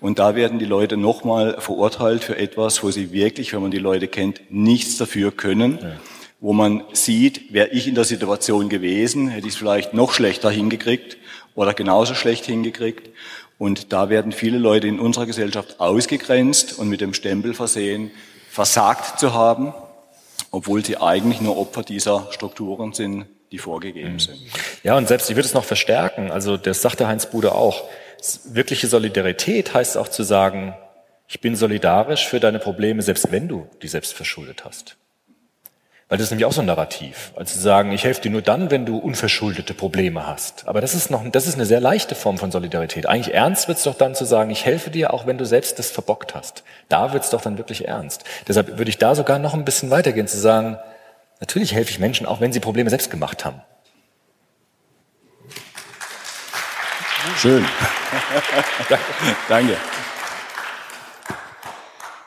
Und 0.01 0.19
da 0.19 0.35
werden 0.35 0.59
die 0.59 0.65
Leute 0.65 0.97
nochmal 0.97 1.57
verurteilt 1.61 2.25
für 2.25 2.37
etwas, 2.37 2.83
wo 2.83 2.91
sie 2.91 3.13
wirklich, 3.13 3.53
wenn 3.53 3.63
man 3.63 3.71
die 3.71 3.79
Leute 3.79 4.09
kennt, 4.09 4.41
nichts 4.51 4.97
dafür 4.97 5.33
können. 5.33 5.79
Ja. 5.81 5.93
Wo 6.41 6.53
man 6.53 6.85
sieht, 6.93 7.53
wäre 7.53 7.69
ich 7.71 7.89
in 7.89 7.97
der 7.97 8.05
Situation 8.05 8.69
gewesen, 8.69 9.29
hätte 9.29 9.49
ich 9.49 9.55
es 9.55 9.59
vielleicht 9.59 9.93
noch 9.93 10.13
schlechter 10.13 10.51
hingekriegt 10.51 11.17
oder 11.57 11.75
genauso 11.75 12.15
schlecht 12.15 12.47
hingekriegt. 12.47 13.11
Und 13.59 13.93
da 13.93 14.09
werden 14.09 14.31
viele 14.31 14.59
Leute 14.59 14.87
in 14.87 15.01
unserer 15.01 15.27
Gesellschaft 15.27 15.81
ausgegrenzt 15.81 16.79
und 16.79 16.89
mit 16.89 17.01
dem 17.01 17.13
Stempel 17.13 17.55
versehen, 17.55 18.13
versagt 18.51 19.19
zu 19.19 19.35
haben, 19.35 19.75
obwohl 20.53 20.85
sie 20.85 20.97
eigentlich 20.97 21.41
nur 21.41 21.59
Opfer 21.59 21.83
dieser 21.83 22.29
Strukturen 22.31 22.93
sind, 22.93 23.27
die 23.51 23.59
vorgegeben 23.59 24.15
mhm. 24.15 24.19
sind. 24.21 24.39
Ja, 24.85 24.97
und 24.97 25.09
selbst 25.09 25.29
ich 25.29 25.37
würde 25.37 25.49
es 25.49 25.55
noch 25.55 25.65
verstärken. 25.65 26.31
Also 26.31 26.57
das 26.57 26.83
sagte 26.83 27.09
Heinz 27.09 27.27
Bude 27.27 27.53
auch 27.53 27.85
wirkliche 28.45 28.87
Solidarität 28.87 29.75
heißt 29.75 29.97
auch 29.97 30.09
zu 30.09 30.23
sagen, 30.23 30.75
ich 31.29 31.41
bin 31.41 31.57
solidarisch 31.57 32.27
für 32.27 32.41
deine 32.41 32.59
Probleme, 32.59 33.03
selbst 33.03 33.31
wenn 33.31 33.49
du 33.49 33.69
die 33.83 33.89
selbst 33.89 34.15
verschuldet 34.15 34.65
hast. 34.65 34.97
Weil 36.09 36.17
das 36.17 36.27
ist 36.27 36.31
nämlich 36.31 36.47
auch 36.47 36.53
so 36.53 36.63
ein 36.63 36.67
Narrativ. 36.67 37.33
Also 37.37 37.53
zu 37.53 37.61
sagen, 37.61 37.93
ich 37.93 38.05
helfe 38.05 38.23
dir 38.23 38.31
nur 38.31 38.41
dann, 38.41 38.71
wenn 38.71 38.87
du 38.87 38.97
unverschuldete 38.97 39.75
Probleme 39.75 40.27
hast. 40.27 40.67
Aber 40.67 40.81
das 40.81 40.95
ist 40.95 41.11
noch, 41.11 41.23
das 41.31 41.47
ist 41.47 41.57
eine 41.57 41.67
sehr 41.67 41.81
leichte 41.81 42.15
Form 42.15 42.39
von 42.39 42.51
Solidarität. 42.51 43.07
Eigentlich 43.07 43.35
ernst 43.35 43.69
wird's 43.69 43.83
doch 43.83 43.95
dann 43.95 44.15
zu 44.15 44.25
sagen, 44.25 44.51
ich 44.51 44.65
helfe 44.65 44.91
dir, 44.91 45.13
auch 45.13 45.27
wenn 45.27 45.37
du 45.37 45.45
selbst 45.45 45.79
das 45.79 45.91
verbockt 45.91 46.35
hast. 46.35 46.65
Da 46.89 47.13
wird's 47.13 47.29
doch 47.29 47.43
dann 47.43 47.59
wirklich 47.59 47.87
ernst. 47.87 48.25
Deshalb 48.49 48.79
würde 48.79 48.89
ich 48.89 48.97
da 48.97 49.15
sogar 49.15 49.39
noch 49.39 49.53
ein 49.53 49.67
bisschen 49.67 49.91
weitergehen, 49.91 50.29
zu 50.29 50.39
sagen, 50.39 50.79
natürlich 51.41 51.75
helfe 51.75 51.91
ich 51.91 51.99
Menschen, 51.99 52.27
auch 52.27 52.41
wenn 52.41 52.55
sie 52.55 52.61
Probleme 52.61 52.89
selbst 52.89 53.11
gemacht 53.11 53.45
haben. 53.45 53.61
Schön. 57.39 57.65
Danke. 59.49 59.77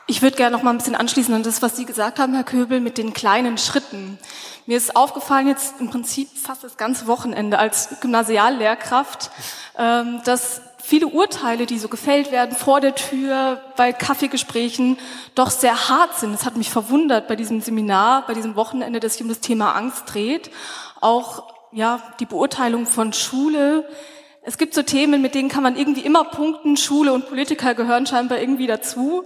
Ich 0.06 0.22
würde 0.22 0.38
gerne 0.38 0.56
noch 0.56 0.62
mal 0.62 0.70
ein 0.70 0.78
bisschen 0.78 0.94
anschließen 0.94 1.34
an 1.34 1.42
das, 1.42 1.60
was 1.60 1.76
Sie 1.76 1.84
gesagt 1.84 2.18
haben, 2.18 2.32
Herr 2.32 2.44
Köbel, 2.44 2.80
mit 2.80 2.96
den 2.96 3.12
kleinen 3.12 3.58
Schritten. 3.58 4.18
Mir 4.64 4.78
ist 4.78 4.96
aufgefallen 4.96 5.48
jetzt 5.48 5.80
im 5.80 5.90
Prinzip 5.90 6.30
fast 6.38 6.64
das 6.64 6.78
ganze 6.78 7.06
Wochenende 7.08 7.58
als 7.58 8.00
Gymnasiallehrkraft, 8.00 9.30
ähm, 9.76 10.22
dass 10.24 10.62
viele 10.82 11.08
Urteile, 11.08 11.66
die 11.66 11.78
so 11.78 11.88
gefällt 11.88 12.32
werden 12.32 12.56
vor 12.56 12.80
der 12.80 12.94
Tür, 12.94 13.60
bei 13.76 13.92
Kaffeegesprächen, 13.92 14.98
doch 15.34 15.50
sehr 15.50 15.90
hart 15.90 16.18
sind. 16.18 16.32
Das 16.32 16.46
hat 16.46 16.56
mich 16.56 16.70
verwundert 16.70 17.28
bei 17.28 17.36
diesem 17.36 17.60
Seminar, 17.60 18.26
bei 18.26 18.32
diesem 18.32 18.56
Wochenende, 18.56 18.98
das 18.98 19.12
sich 19.12 19.22
um 19.22 19.28
das 19.28 19.40
Thema 19.40 19.72
Angst 19.72 20.04
dreht. 20.06 20.50
Auch 21.02 21.52
ja, 21.70 22.00
die 22.18 22.26
Beurteilung 22.26 22.86
von 22.86 23.12
Schule, 23.12 23.86
es 24.44 24.58
gibt 24.58 24.74
so 24.74 24.82
Themen, 24.82 25.22
mit 25.22 25.34
denen 25.34 25.48
kann 25.48 25.62
man 25.62 25.76
irgendwie 25.76 26.00
immer 26.00 26.24
punkten. 26.24 26.76
Schule 26.76 27.12
und 27.12 27.28
Politiker 27.28 27.74
gehören 27.74 28.06
scheinbar 28.06 28.40
irgendwie 28.40 28.66
dazu. 28.66 29.24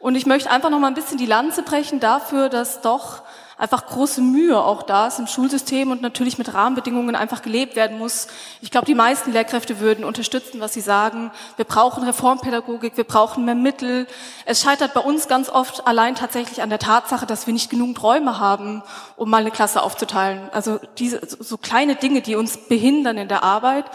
Und 0.00 0.16
ich 0.16 0.26
möchte 0.26 0.50
einfach 0.50 0.70
noch 0.70 0.80
mal 0.80 0.88
ein 0.88 0.94
bisschen 0.94 1.18
die 1.18 1.26
Lanze 1.26 1.62
brechen 1.62 2.00
dafür, 2.00 2.48
dass 2.48 2.80
doch 2.80 3.22
einfach 3.58 3.86
große 3.86 4.20
Mühe 4.20 4.58
auch 4.60 4.82
da 4.82 5.06
ist 5.06 5.18
im 5.18 5.26
Schulsystem 5.26 5.90
und 5.90 6.02
natürlich 6.02 6.36
mit 6.36 6.52
Rahmenbedingungen 6.52 7.16
einfach 7.16 7.40
gelebt 7.40 7.74
werden 7.74 7.98
muss. 7.98 8.26
Ich 8.60 8.70
glaube, 8.70 8.86
die 8.86 8.94
meisten 8.94 9.32
Lehrkräfte 9.32 9.80
würden 9.80 10.04
unterstützen, 10.04 10.60
was 10.60 10.74
sie 10.74 10.82
sagen. 10.82 11.30
Wir 11.56 11.64
brauchen 11.64 12.02
Reformpädagogik, 12.04 12.96
wir 12.96 13.04
brauchen 13.04 13.46
mehr 13.46 13.54
Mittel. 13.54 14.06
Es 14.44 14.60
scheitert 14.60 14.92
bei 14.92 15.00
uns 15.00 15.26
ganz 15.28 15.48
oft 15.48 15.86
allein 15.86 16.16
tatsächlich 16.16 16.60
an 16.60 16.68
der 16.68 16.78
Tatsache, 16.78 17.24
dass 17.24 17.46
wir 17.46 17.54
nicht 17.54 17.70
genug 17.70 18.02
Räume 18.02 18.38
haben, 18.38 18.82
um 19.16 19.30
mal 19.30 19.40
eine 19.40 19.50
Klasse 19.50 19.82
aufzuteilen. 19.82 20.50
Also 20.52 20.78
diese 20.98 21.20
so 21.24 21.56
kleine 21.56 21.94
Dinge, 21.94 22.20
die 22.20 22.36
uns 22.36 22.58
behindern 22.58 23.16
in 23.16 23.28
der 23.28 23.42
Arbeit. 23.42 23.86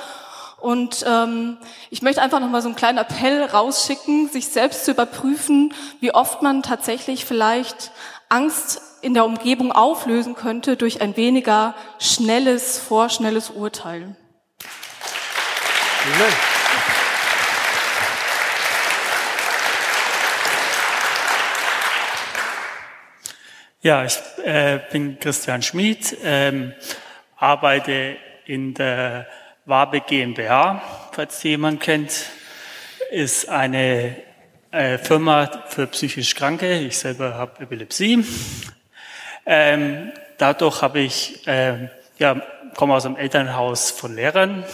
Und 0.61 1.03
ähm, 1.07 1.57
ich 1.89 2.03
möchte 2.03 2.21
einfach 2.21 2.39
nochmal 2.39 2.61
so 2.61 2.67
einen 2.67 2.75
kleinen 2.75 2.99
Appell 2.99 3.43
rausschicken, 3.43 4.29
sich 4.29 4.47
selbst 4.47 4.85
zu 4.85 4.91
überprüfen, 4.91 5.73
wie 5.99 6.13
oft 6.13 6.43
man 6.43 6.61
tatsächlich 6.61 7.25
vielleicht 7.25 7.91
Angst 8.29 8.79
in 9.01 9.15
der 9.15 9.25
Umgebung 9.25 9.71
auflösen 9.71 10.35
könnte 10.35 10.77
durch 10.77 11.01
ein 11.01 11.17
weniger 11.17 11.73
schnelles, 11.99 12.77
vorschnelles 12.77 13.49
Urteil. 13.49 14.15
Amen. 16.03 16.33
Ja, 23.81 24.05
ich 24.05 24.19
äh, 24.43 24.79
bin 24.91 25.19
Christian 25.19 25.63
Schmid, 25.63 26.15
ähm, 26.23 26.73
arbeite 27.35 28.15
in 28.45 28.75
der 28.75 29.25
Wabe 29.65 30.01
GmbH, 30.01 30.81
falls 31.11 31.43
jemand 31.43 31.81
kennt, 31.81 32.31
ist 33.11 33.47
eine 33.47 34.15
äh, 34.71 34.97
Firma 34.97 35.65
für 35.67 35.85
psychisch 35.85 36.33
Kranke. 36.33 36.79
Ich 36.79 36.97
selber 36.97 37.35
habe 37.35 37.61
Epilepsie. 37.61 38.25
Ähm, 39.45 40.13
dadurch 40.39 40.81
habe 40.81 41.01
ich, 41.01 41.45
äh, 41.47 41.89
ja, 42.17 42.41
komme 42.75 42.95
aus 42.95 43.05
einem 43.05 43.17
Elternhaus 43.17 43.91
von 43.91 44.15
Lehrern 44.15 44.65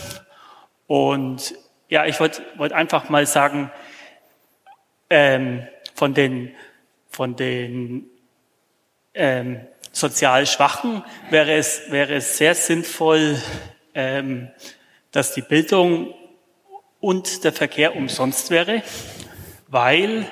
und 0.88 1.54
ja, 1.90 2.06
ich 2.06 2.18
wollte 2.22 2.42
wollt 2.56 2.72
einfach 2.72 3.10
mal 3.10 3.26
sagen, 3.26 3.70
ähm, 5.10 5.68
von 5.96 6.14
den 6.14 6.56
von 7.10 7.36
den 7.36 8.06
ähm, 9.14 9.68
sozial 9.92 10.48
Schwachen 10.48 11.04
wäre 11.30 11.56
es 11.56 11.92
wäre 11.92 12.16
es 12.16 12.38
sehr 12.38 12.56
sinnvoll, 12.56 13.42
ähm, 13.94 14.50
dass 15.12 15.34
die 15.34 15.42
Bildung 15.42 16.14
und 17.00 17.44
der 17.44 17.54
Verkehr 17.54 17.96
umsonst 17.96 18.50
wäre, 18.50 18.84
weil 19.68 20.26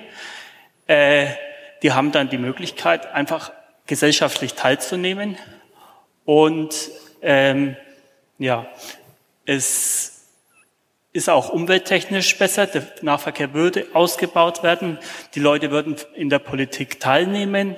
äh, 0.88 1.27
die 1.84 1.91
haben 1.91 2.11
dann 2.11 2.30
die 2.30 2.38
Möglichkeit, 2.38 3.06
einfach 3.14 3.52
gesellschaftlich 3.85 4.53
teilzunehmen. 4.56 5.38
Und 6.26 6.89
ähm, 7.22 7.76
ja, 8.39 8.68
es 9.45 10.15
ist 11.14 11.30
auch 11.30 11.49
umwelttechnisch 11.49 12.38
besser. 12.38 12.68
Der 12.68 12.88
Nahverkehr 13.02 13.53
würde 13.53 13.88
ausgebaut 13.93 14.64
werden. 14.64 14.97
Die 15.35 15.39
Leute 15.39 15.72
würden 15.72 15.95
in 16.14 16.30
der 16.30 16.39
Politik 16.39 16.99
teilnehmen, 16.99 17.77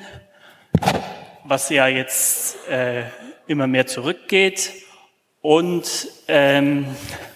was 1.44 1.70
ja 1.70 1.88
jetzt 1.88 2.68
äh, 2.70 3.04
immer 3.48 3.68
mehr 3.68 3.88
zurückgeht. 3.88 4.72
Und 5.48 6.10
ähm, 6.28 6.86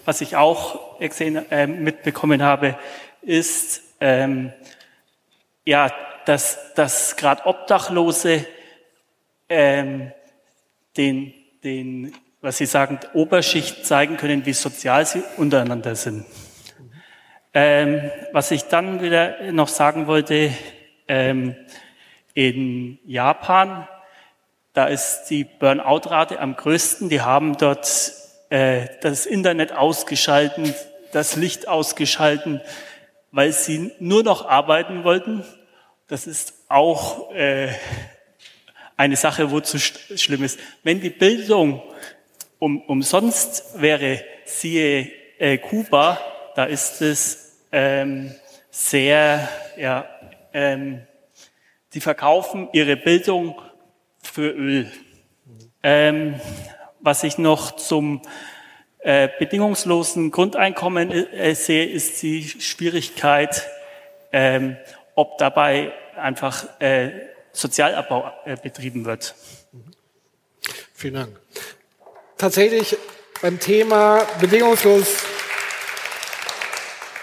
was 0.04 0.20
ich 0.20 0.36
auch 0.36 1.00
gesehen, 1.00 1.50
äh, 1.50 1.66
mitbekommen 1.66 2.44
habe, 2.44 2.78
ist, 3.22 3.84
ähm, 4.02 4.52
ja, 5.64 5.90
dass, 6.26 6.74
dass 6.74 7.16
gerade 7.16 7.46
Obdachlose 7.46 8.46
ähm, 9.48 10.12
den, 10.98 11.34
den, 11.64 12.14
was 12.42 12.58
Sie 12.58 12.66
sagen, 12.66 13.00
Oberschicht 13.14 13.86
zeigen 13.86 14.18
können, 14.18 14.46
wie 14.46 14.52
sozial 14.52 15.06
sie 15.06 15.24
untereinander 15.38 15.96
sind. 15.96 16.26
Ähm, 17.54 18.12
was 18.34 18.52
ich 18.52 18.64
dann 18.64 19.02
wieder 19.02 19.54
noch 19.54 19.70
sagen 19.70 20.08
wollte, 20.08 20.52
ähm, 21.08 21.56
in 22.34 23.00
Japan, 23.06 23.88
da 24.74 24.86
ist 24.86 25.26
die 25.26 25.44
Burnout-Rate 25.44 26.40
am 26.40 26.56
größten. 26.56 27.10
Die 27.10 27.22
haben 27.22 27.58
dort 27.58 28.14
äh, 28.50 28.88
das 29.02 29.26
Internet 29.26 29.74
ausgeschalten, 29.74 30.74
das 31.12 31.36
Licht 31.36 31.68
ausgeschalten, 31.68 32.62
weil 33.32 33.52
sie 33.52 33.92
nur 34.00 34.24
noch 34.24 34.48
arbeiten 34.48 35.04
wollten. 35.04 35.44
Das 36.08 36.28
ist 36.28 36.54
auch 36.70 37.32
äh, 37.32 37.70
eine 38.98 39.16
Sache, 39.16 39.52
wo 39.52 39.60
zu 39.60 39.80
schlimm 39.80 40.44
ist. 40.44 40.60
Wenn 40.84 41.02
die 41.02 41.10
Bildung 41.10 41.82
um, 42.60 42.82
umsonst 42.82 43.82
wäre, 43.82 44.24
siehe 44.46 45.12
äh, 45.40 45.58
Kuba, 45.58 46.20
da 46.56 46.66
ist 46.66 47.02
es 47.02 47.58
ähm, 47.72 48.36
sehr, 48.70 49.50
ja, 49.78 50.08
ähm, 50.54 51.02
die 51.94 52.02
verkaufen 52.02 52.70
ihre 52.72 52.96
Bildung 52.96 53.62
für 54.32 54.50
Öl. 54.50 54.90
Ähm, 55.84 56.40
was 57.02 57.24
ich 57.24 57.38
noch 57.38 57.76
zum 57.76 58.22
äh, 59.00 59.28
bedingungslosen 59.40 60.32
Grundeinkommen 60.32 61.12
äh, 61.12 61.54
sehe, 61.54 61.86
ist 61.86 62.22
die 62.22 62.48
Schwierigkeit, 62.48 63.68
ähm, 64.32 64.78
ob 65.16 65.38
dabei 65.38 65.92
einfach 66.16 66.80
äh, 66.80 67.10
Sozialabbau 67.52 68.32
äh, 68.46 68.56
betrieben 68.56 69.04
wird. 69.04 69.36
Vielen 70.94 71.16
Dank. 71.16 71.40
Tatsächlich 72.38 72.96
beim 73.42 73.60
Thema 73.60 74.26
bedingungslos, 74.40 75.08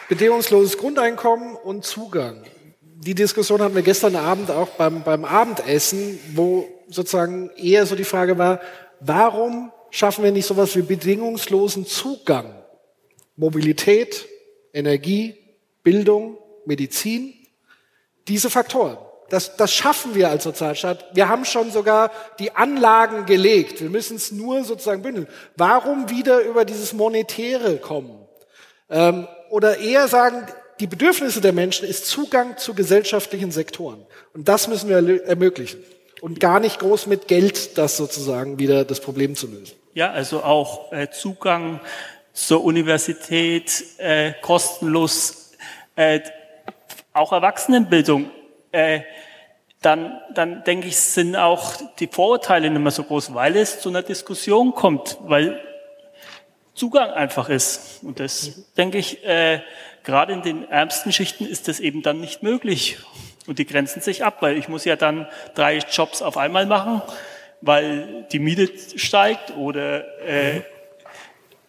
bedingungsloses 0.09 0.76
Grundeinkommen 0.76 1.56
und 1.56 1.86
Zugang. 1.86 2.44
Die 2.82 3.14
Diskussion 3.14 3.62
hatten 3.62 3.76
wir 3.76 3.82
gestern 3.82 4.16
Abend 4.16 4.51
auch 4.51 4.70
beim, 4.70 5.02
beim 5.05 5.24
Abendessen, 5.24 6.18
wo 6.35 6.77
sozusagen 6.89 7.51
eher 7.56 7.86
so 7.86 7.94
die 7.94 8.05
Frage 8.05 8.39
war, 8.39 8.60
warum 9.01 9.73
schaffen 9.90 10.24
wir 10.24 10.32
nicht 10.32 10.47
sowas 10.47 10.77
wie 10.77 10.82
bedingungslosen 10.82 11.86
Zugang? 11.86 12.55
Mobilität, 13.36 14.27
Energie, 14.73 15.36
Bildung, 15.82 16.39
Medizin, 16.66 17.35
diese 18.27 18.51
Faktoren. 18.51 18.98
Das, 19.31 19.56
das 19.56 19.73
schaffen 19.73 20.15
wir 20.15 20.31
als 20.31 20.44
Sozialstaat. 20.44 21.05
Wir 21.15 21.28
haben 21.28 21.44
schon 21.44 21.70
sogar 21.70 22.10
die 22.39 22.52
Anlagen 22.56 23.27
gelegt. 23.27 23.81
Wir 23.82 23.90
müssen 23.90 24.16
es 24.16 24.32
nur 24.32 24.65
sozusagen 24.65 25.02
bündeln. 25.02 25.28
Warum 25.56 26.09
wieder 26.09 26.40
über 26.40 26.65
dieses 26.65 26.94
Monetäre 26.94 27.77
kommen? 27.77 28.27
Ähm, 28.89 29.28
oder 29.51 29.78
eher 29.78 30.09
sagen, 30.09 30.47
die 30.81 30.86
Bedürfnisse 30.86 31.40
der 31.40 31.52
Menschen 31.52 31.86
ist 31.86 32.06
Zugang 32.06 32.56
zu 32.56 32.74
gesellschaftlichen 32.74 33.51
Sektoren. 33.51 34.06
Und 34.32 34.48
das 34.48 34.66
müssen 34.66 34.89
wir 34.89 35.24
ermöglichen 35.27 35.85
und 36.20 36.40
gar 36.40 36.61
nicht 36.61 36.78
groß 36.81 37.07
mit 37.07 37.28
Geld 37.28 37.78
das 37.78 37.97
sozusagen 37.97 38.59
wieder 38.59 38.85
das 38.85 39.01
Problem 39.01 39.35
zu 39.35 39.47
lösen. 39.47 39.77
Ja, 39.95 40.11
also 40.11 40.43
auch 40.43 40.93
äh, 40.93 41.11
Zugang 41.11 41.81
zur 42.32 42.62
Universität, 42.62 43.85
äh, 43.99 44.32
kostenlos, 44.43 45.53
äh, 45.97 46.20
auch 47.12 47.32
Erwachsenenbildung. 47.32 48.31
Äh, 48.70 49.01
dann, 49.82 50.20
dann 50.35 50.65
denke 50.65 50.89
ich, 50.89 50.97
sind 50.97 51.36
auch 51.36 51.74
die 51.99 52.09
Vorurteile 52.09 52.70
nicht 52.70 52.81
mehr 52.81 52.90
so 52.90 53.05
groß, 53.05 53.35
weil 53.35 53.57
es 53.57 53.81
zu 53.81 53.89
einer 53.89 54.03
Diskussion 54.03 54.74
kommt, 54.74 55.19
weil 55.23 55.61
Zugang 56.74 57.11
einfach 57.11 57.49
ist. 57.49 58.01
Und 58.03 58.20
das 58.20 58.73
denke 58.77 58.99
ich, 58.99 59.24
äh, 59.24 59.61
gerade 60.05 60.32
in 60.32 60.43
den 60.43 60.69
ärmsten 60.69 61.12
Schichten 61.12 61.45
ist 61.45 61.69
das 61.69 61.81
eben 61.81 62.03
dann 62.03 62.20
nicht 62.20 62.43
möglich. 62.43 62.99
Und 63.49 63.59
die 63.59 63.65
grenzen 63.65 64.03
sich 64.03 64.25
ab, 64.25 64.37
weil 64.41 64.59
ich 64.59 64.69
muss 64.69 64.85
ja 64.85 64.95
dann 64.95 65.27
drei 65.55 65.79
Jobs 65.79 66.20
auf 66.20 66.37
einmal 66.37 66.66
machen, 66.66 67.01
weil 67.62 68.27
die 68.31 68.39
Miete 68.39 68.70
steigt 68.97 69.57
oder 69.57 70.05
äh, 70.23 70.61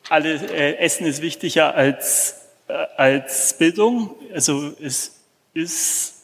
alle 0.10 0.34
äh, 0.34 0.76
Essen 0.76 1.06
ist 1.06 1.22
wichtiger 1.22 1.74
als, 1.74 2.36
äh, 2.68 2.74
als 2.98 3.54
Bildung. 3.58 4.14
Also 4.34 4.74
es 4.84 5.22
ist, 5.54 6.16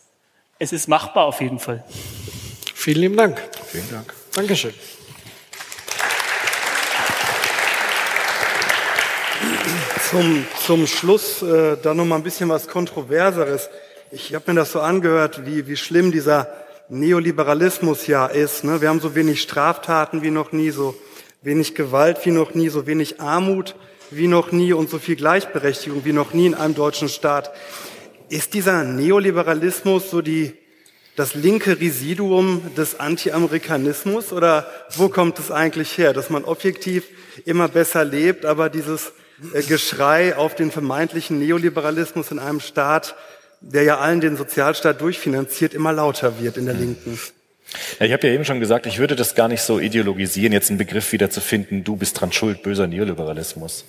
es 0.60 0.74
ist 0.74 0.90
machbar 0.90 1.24
auf 1.24 1.40
jeden 1.40 1.60
Fall. 1.60 1.86
Vielen 2.74 3.00
lieben 3.00 3.18
Dank. 3.18 3.42
Vielen 3.66 3.90
Dank. 3.90 4.14
Dankeschön. 4.34 4.74
Zum, 10.10 10.46
zum 10.66 10.86
Schluss 10.86 11.42
äh, 11.42 11.78
dann 11.82 11.96
noch 11.96 12.06
mal 12.06 12.18
ein 12.18 12.24
bisschen 12.24 12.50
was 12.50 12.68
Kontroverseres. 12.68 13.70
Ich 14.16 14.34
habe 14.34 14.54
mir 14.54 14.62
das 14.62 14.72
so 14.72 14.80
angehört, 14.80 15.46
wie, 15.46 15.68
wie 15.68 15.76
schlimm 15.76 16.14
dieser 16.14 16.48
Neoliberalismus 16.88 18.08
ja 18.08 18.28
ist. 18.28 18.64
Ne? 18.64 18.80
Wir 18.80 18.88
haben 18.88 19.02
so 19.02 19.14
wenig 19.14 19.42
Straftaten 19.42 20.22
wie 20.22 20.32
noch 20.32 20.54
nie, 20.54 20.72
so 20.72 20.96
wenig 21.42 21.76
Gewalt 21.76 22.26
wie 22.26 22.32
noch 22.32 22.54
nie, 22.54 22.70
so 22.70 22.88
wenig 22.88 23.20
Armut 23.20 23.76
wie 24.12 24.30
noch 24.30 24.54
nie 24.54 24.72
und 24.72 24.90
so 24.90 25.00
viel 25.00 25.18
Gleichberechtigung 25.18 26.06
wie 26.06 26.14
noch 26.14 26.32
nie 26.32 26.46
in 26.46 26.56
einem 26.56 26.76
deutschen 26.76 27.10
Staat. 27.10 27.52
Ist 28.30 28.54
dieser 28.54 28.86
Neoliberalismus 28.86 30.10
so 30.10 30.22
die, 30.22 30.54
das 31.18 31.36
linke 31.36 31.82
Residuum 31.82 32.62
des 32.78 32.98
Anti-Amerikanismus 32.98 34.32
oder 34.32 34.66
wo 34.96 35.10
kommt 35.10 35.40
es 35.40 35.52
eigentlich 35.52 35.98
her, 35.98 36.14
dass 36.14 36.30
man 36.30 36.46
objektiv 36.46 37.04
immer 37.44 37.68
besser 37.68 38.06
lebt, 38.06 38.46
aber 38.46 38.70
dieses 38.70 39.12
äh, 39.54 39.62
Geschrei 39.62 40.38
auf 40.38 40.56
den 40.56 40.72
vermeintlichen 40.72 41.38
Neoliberalismus 41.38 42.32
in 42.32 42.40
einem 42.40 42.62
Staat 42.62 43.16
der 43.66 43.84
ja 43.84 43.98
allen 43.98 44.22
den 44.22 44.38
Sozialstaat 44.38 45.02
durchfinanziert, 45.02 45.74
immer 45.74 45.92
lauter 45.92 46.40
wird 46.40 46.58
in 46.58 46.66
der 46.66 46.76
Linken. 46.76 47.20
Ja, 48.00 48.06
ich 48.06 48.14
habe 48.14 48.28
ja 48.28 48.34
eben 48.34 48.46
schon 48.46 48.60
gesagt, 48.60 48.86
ich 48.86 48.98
würde 48.98 49.16
das 49.16 49.36
gar 49.36 49.48
nicht 49.48 49.62
so 49.62 49.80
ideologisieren, 49.80 50.54
jetzt 50.54 50.70
einen 50.70 50.78
Begriff 50.78 51.12
wieder 51.12 51.30
zu 51.30 51.42
finden, 51.42 51.84
du 51.84 51.96
bist 51.96 52.20
dran 52.20 52.32
schuld, 52.32 52.64
böser 52.64 52.88
Neoliberalismus. 52.88 53.86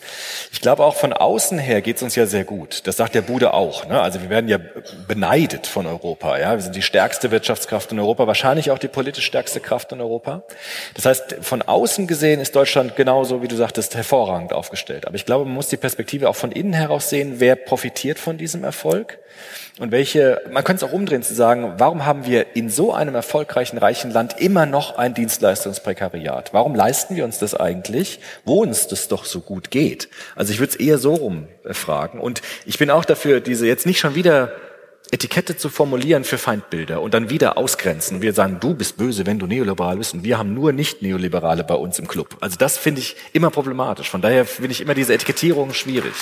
Ich 0.53 0.61
glaube, 0.61 0.85
auch 0.85 0.97
von 0.97 1.13
außen 1.13 1.59
her 1.59 1.83
geht 1.83 1.97
es 1.97 2.03
uns 2.03 2.15
ja 2.15 2.27
sehr 2.27 2.45
gut. 2.45 2.87
Das 2.87 2.97
sagt 2.97 3.15
der 3.15 3.23
Bude 3.23 3.55
auch. 3.55 3.87
Ne? 3.87 4.01
Also 4.01 4.23
wir 4.23 4.31
werden 4.31 4.49
ja 4.49 4.59
beneidet 5.09 5.67
von 5.67 5.87
Europa. 5.87 6.39
Ja? 6.39 6.55
Wir 6.55 6.63
sind 6.63 6.77
die 6.77 6.83
stärkste 6.83 7.31
Wirtschaftskraft 7.31 7.93
in 7.93 7.99
Europa, 7.99 8.27
wahrscheinlich 8.27 8.71
auch 8.71 8.79
die 8.79 8.89
politisch 8.89 9.27
stärkste 9.27 9.61
Kraft 9.61 9.93
in 9.93 10.01
Europa. 10.01 10.43
Das 10.95 11.07
heißt, 11.07 11.37
von 11.41 11.63
außen 11.63 12.07
gesehen 12.07 12.41
ist 12.41 12.55
Deutschland 12.57 12.97
genauso, 12.97 13.43
wie 13.43 13.49
du 13.49 13.57
sagtest, 13.57 13.95
hervorragend 13.95 14.53
aufgestellt. 14.53 15.07
Aber 15.07 15.17
ich 15.17 15.27
glaube, 15.27 15.45
man 15.45 15.55
muss 15.55 15.69
die 15.69 15.77
Perspektive 15.77 16.29
auch 16.29 16.37
von 16.37 16.53
innen 16.53 16.73
heraus 16.73 17.11
sehen, 17.11 17.35
wer 17.39 17.57
profitiert 17.57 18.19
von 18.19 18.39
diesem 18.39 18.65
Erfolg 18.65 19.19
und 19.79 19.91
welche, 19.93 20.41
man 20.51 20.65
könnte 20.65 20.85
es 20.85 20.91
auch 20.91 20.95
umdrehen 20.95 21.23
zu 21.23 21.35
sagen, 21.35 21.75
warum 21.77 22.07
haben 22.07 22.25
wir 22.25 22.57
in 22.57 22.71
so 22.71 22.95
einem 22.95 23.15
erfolgreichen, 23.15 23.76
reichen 23.78 24.11
Land 24.11 24.39
immer 24.39 24.66
noch 24.66 24.98
ein 24.98 25.15
Dienstleistungsprekariat? 25.15 26.53
Warum 26.53 26.74
leisten 26.74 27.16
wir 27.16 27.24
uns 27.24 27.39
das 27.39 27.55
eigentlich, 27.55 28.20
wo 28.44 28.62
uns 28.62 28.89
das 28.89 29.09
doch 29.09 29.24
so 29.24 29.40
gut 29.40 29.70
geht? 29.70 30.09
Also 30.35 30.53
ich 30.53 30.59
würde 30.59 30.73
es 30.73 30.77
eher 30.77 30.98
so 30.98 31.15
rum 31.15 31.48
äh. 31.65 32.20
Und 32.20 32.43
ich 32.65 32.78
bin 32.78 32.90
auch 32.90 33.05
dafür, 33.05 33.40
diese 33.40 33.66
jetzt 33.66 33.86
nicht 33.86 33.98
schon 33.98 34.15
wieder 34.15 34.53
Etikette 35.12 35.57
zu 35.57 35.69
formulieren 35.69 36.24
für 36.24 36.36
Feindbilder 36.36 37.01
und 37.01 37.15
dann 37.15 37.31
wieder 37.31 37.57
ausgrenzen. 37.57 38.23
Wir 38.23 38.32
sagen, 38.32 38.59
du 38.61 38.74
bist 38.74 38.97
böse, 38.97 39.24
wenn 39.24 39.39
du 39.39 39.47
neoliberal 39.47 39.98
bist 39.98 40.15
und 40.15 40.24
wir 40.24 40.36
haben 40.36 40.53
nur 40.53 40.73
Nicht-Neoliberale 40.73 41.62
bei 41.62 41.74
uns 41.74 41.98
im 41.98 42.09
Club. 42.09 42.36
Also 42.40 42.57
das 42.57 42.77
finde 42.77 43.01
ich 43.01 43.16
immer 43.32 43.51
problematisch. 43.51 44.11
Von 44.11 44.20
daher 44.20 44.44
finde 44.44 44.73
ich 44.73 44.81
immer 44.81 44.94
diese 44.94 45.15
Etikettierung 45.15 45.74
schwierig. 45.74 46.15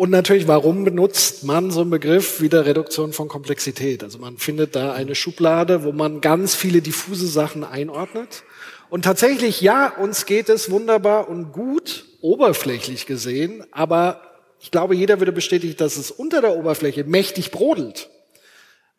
Und 0.00 0.08
natürlich, 0.08 0.48
warum 0.48 0.84
benutzt 0.84 1.44
man 1.44 1.70
so 1.70 1.82
einen 1.82 1.90
Begriff 1.90 2.40
wie 2.40 2.48
der 2.48 2.64
Reduktion 2.64 3.12
von 3.12 3.28
Komplexität? 3.28 4.02
Also 4.02 4.18
man 4.18 4.38
findet 4.38 4.74
da 4.74 4.94
eine 4.94 5.14
Schublade, 5.14 5.84
wo 5.84 5.92
man 5.92 6.22
ganz 6.22 6.54
viele 6.54 6.80
diffuse 6.80 7.26
Sachen 7.26 7.64
einordnet. 7.64 8.44
Und 8.88 9.04
tatsächlich, 9.04 9.60
ja, 9.60 9.88
uns 9.88 10.24
geht 10.24 10.48
es 10.48 10.70
wunderbar 10.70 11.28
und 11.28 11.52
gut, 11.52 12.06
oberflächlich 12.22 13.04
gesehen, 13.04 13.62
aber 13.72 14.22
ich 14.58 14.70
glaube, 14.70 14.94
jeder 14.94 15.18
würde 15.18 15.32
bestätigen, 15.32 15.76
dass 15.76 15.98
es 15.98 16.10
unter 16.10 16.40
der 16.40 16.56
Oberfläche 16.56 17.04
mächtig 17.04 17.50
brodelt. 17.50 18.08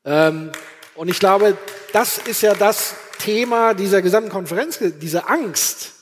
Ähm, 0.06 0.52
und 0.94 1.10
ich 1.10 1.18
glaube, 1.18 1.58
das 1.94 2.20
ist 2.20 2.44
ja 2.44 2.54
das 2.54 2.94
Thema 3.18 3.74
dieser 3.74 4.04
gesamten 4.04 4.30
Konferenz. 4.30 4.78
Diese 5.02 5.28
Angst 5.28 5.94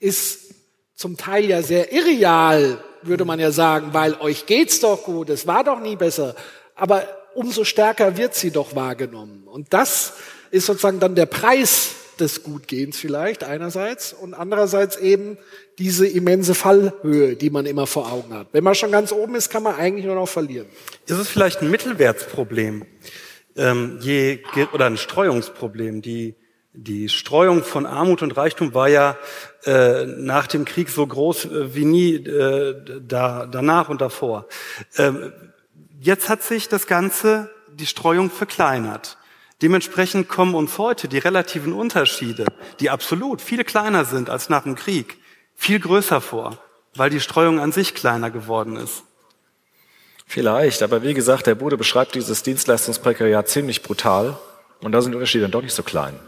ist 0.00 0.52
zum 0.94 1.16
Teil 1.16 1.46
ja 1.46 1.62
sehr 1.62 1.94
irreal 1.94 2.78
würde 3.06 3.24
man 3.24 3.40
ja 3.40 3.50
sagen, 3.50 3.88
weil 3.92 4.14
euch 4.20 4.46
geht's 4.46 4.80
doch 4.80 5.04
gut, 5.04 5.30
es 5.30 5.46
war 5.46 5.64
doch 5.64 5.80
nie 5.80 5.96
besser. 5.96 6.34
Aber 6.74 7.06
umso 7.34 7.64
stärker 7.64 8.16
wird 8.16 8.34
sie 8.34 8.50
doch 8.50 8.74
wahrgenommen. 8.74 9.44
Und 9.46 9.72
das 9.72 10.14
ist 10.50 10.66
sozusagen 10.66 11.00
dann 11.00 11.14
der 11.14 11.26
Preis 11.26 11.90
des 12.20 12.44
Gutgehens 12.44 12.96
vielleicht 12.96 13.42
einerseits 13.42 14.12
und 14.12 14.34
andererseits 14.34 14.96
eben 14.96 15.36
diese 15.78 16.06
immense 16.06 16.54
Fallhöhe, 16.54 17.34
die 17.34 17.50
man 17.50 17.66
immer 17.66 17.88
vor 17.88 18.12
Augen 18.12 18.32
hat. 18.32 18.48
Wenn 18.52 18.62
man 18.62 18.76
schon 18.76 18.92
ganz 18.92 19.10
oben 19.10 19.34
ist, 19.34 19.50
kann 19.50 19.64
man 19.64 19.74
eigentlich 19.74 20.06
nur 20.06 20.14
noch 20.14 20.28
verlieren. 20.28 20.66
Ist 21.06 21.18
es 21.18 21.28
vielleicht 21.28 21.60
ein 21.60 21.70
Mittelwertsproblem? 21.70 22.86
ähm, 23.56 23.98
je, 24.00 24.40
oder 24.72 24.86
ein 24.86 24.96
Streuungsproblem. 24.96 26.02
Die, 26.02 26.34
die 26.74 27.08
Streuung 27.08 27.62
von 27.62 27.86
Armut 27.86 28.20
und 28.22 28.36
Reichtum 28.36 28.74
war 28.74 28.88
ja 28.88 29.16
äh, 29.64 30.06
nach 30.06 30.48
dem 30.48 30.64
Krieg 30.64 30.90
so 30.90 31.06
groß 31.06 31.44
äh, 31.44 31.74
wie 31.74 31.84
nie 31.84 32.14
äh, 32.16 33.00
da, 33.00 33.46
danach 33.46 33.88
und 33.88 34.00
davor. 34.00 34.46
Ähm, 34.98 35.32
jetzt 36.00 36.28
hat 36.28 36.42
sich 36.42 36.68
das 36.68 36.88
Ganze, 36.88 37.50
die 37.72 37.86
Streuung 37.86 38.28
verkleinert. 38.28 39.18
Dementsprechend 39.62 40.28
kommen 40.28 40.56
uns 40.56 40.76
heute 40.76 41.06
die 41.06 41.18
relativen 41.18 41.72
Unterschiede, 41.72 42.46
die 42.80 42.90
absolut 42.90 43.40
viel 43.40 43.62
kleiner 43.62 44.04
sind 44.04 44.28
als 44.28 44.48
nach 44.48 44.64
dem 44.64 44.74
Krieg, 44.74 45.18
viel 45.54 45.78
größer 45.78 46.20
vor, 46.20 46.58
weil 46.96 47.08
die 47.08 47.20
Streuung 47.20 47.60
an 47.60 47.70
sich 47.70 47.94
kleiner 47.94 48.32
geworden 48.32 48.76
ist. 48.76 49.04
Vielleicht, 50.26 50.82
aber 50.82 51.02
wie 51.04 51.14
gesagt, 51.14 51.46
der 51.46 51.54
Bude 51.54 51.76
beschreibt 51.76 52.16
dieses 52.16 52.42
Dienstleistungsprekariat 52.42 53.48
ziemlich 53.48 53.82
brutal 53.82 54.36
und 54.80 54.90
da 54.90 55.00
sind 55.00 55.12
die 55.12 55.16
Unterschiede 55.16 55.42
dann 55.42 55.52
doch 55.52 55.62
nicht 55.62 55.74
so 55.74 55.84
klein. 55.84 56.18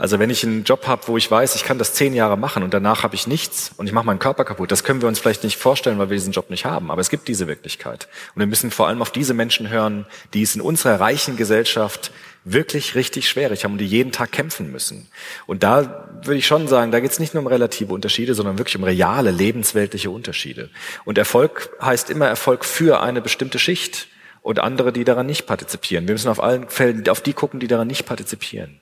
Also 0.00 0.18
wenn 0.18 0.30
ich 0.30 0.42
einen 0.44 0.64
Job 0.64 0.86
habe, 0.86 1.02
wo 1.08 1.18
ich 1.18 1.30
weiß, 1.30 1.54
ich 1.56 1.64
kann 1.64 1.76
das 1.76 1.92
zehn 1.92 2.14
Jahre 2.14 2.38
machen 2.38 2.62
und 2.62 2.72
danach 2.72 3.02
habe 3.02 3.14
ich 3.14 3.26
nichts 3.26 3.72
und 3.76 3.86
ich 3.86 3.92
mache 3.92 4.06
meinen 4.06 4.18
Körper 4.18 4.46
kaputt, 4.46 4.72
das 4.72 4.82
können 4.82 5.02
wir 5.02 5.08
uns 5.08 5.18
vielleicht 5.18 5.44
nicht 5.44 5.58
vorstellen, 5.58 5.98
weil 5.98 6.08
wir 6.08 6.16
diesen 6.16 6.32
Job 6.32 6.48
nicht 6.48 6.64
haben. 6.64 6.90
Aber 6.90 7.02
es 7.02 7.10
gibt 7.10 7.28
diese 7.28 7.46
Wirklichkeit. 7.46 8.08
Und 8.34 8.40
wir 8.40 8.46
müssen 8.46 8.70
vor 8.70 8.88
allem 8.88 9.02
auf 9.02 9.10
diese 9.10 9.34
Menschen 9.34 9.68
hören, 9.68 10.06
die 10.32 10.40
es 10.40 10.54
in 10.54 10.62
unserer 10.62 10.98
reichen 10.98 11.36
Gesellschaft 11.36 12.12
wirklich 12.44 12.94
richtig 12.94 13.28
schwierig 13.28 13.64
haben 13.64 13.72
und 13.72 13.78
die 13.78 13.86
jeden 13.86 14.10
Tag 14.10 14.32
kämpfen 14.32 14.72
müssen. 14.72 15.08
Und 15.46 15.62
da 15.62 16.08
würde 16.22 16.38
ich 16.38 16.46
schon 16.46 16.66
sagen, 16.66 16.92
da 16.92 17.00
geht 17.00 17.10
es 17.10 17.18
nicht 17.18 17.34
nur 17.34 17.42
um 17.42 17.46
relative 17.46 17.92
Unterschiede, 17.92 18.34
sondern 18.34 18.56
wirklich 18.56 18.78
um 18.78 18.84
reale, 18.84 19.30
lebensweltliche 19.30 20.10
Unterschiede. 20.10 20.70
Und 21.04 21.18
Erfolg 21.18 21.76
heißt 21.82 22.08
immer 22.08 22.26
Erfolg 22.26 22.64
für 22.64 23.02
eine 23.02 23.20
bestimmte 23.20 23.58
Schicht 23.58 24.08
und 24.40 24.60
andere, 24.60 24.94
die 24.94 25.04
daran 25.04 25.26
nicht 25.26 25.44
partizipieren. 25.44 26.08
Wir 26.08 26.14
müssen 26.14 26.30
auf 26.30 26.42
allen 26.42 26.70
Fällen 26.70 27.06
auf 27.10 27.20
die 27.20 27.34
gucken, 27.34 27.60
die 27.60 27.66
daran 27.66 27.88
nicht 27.88 28.06
partizipieren. 28.06 28.80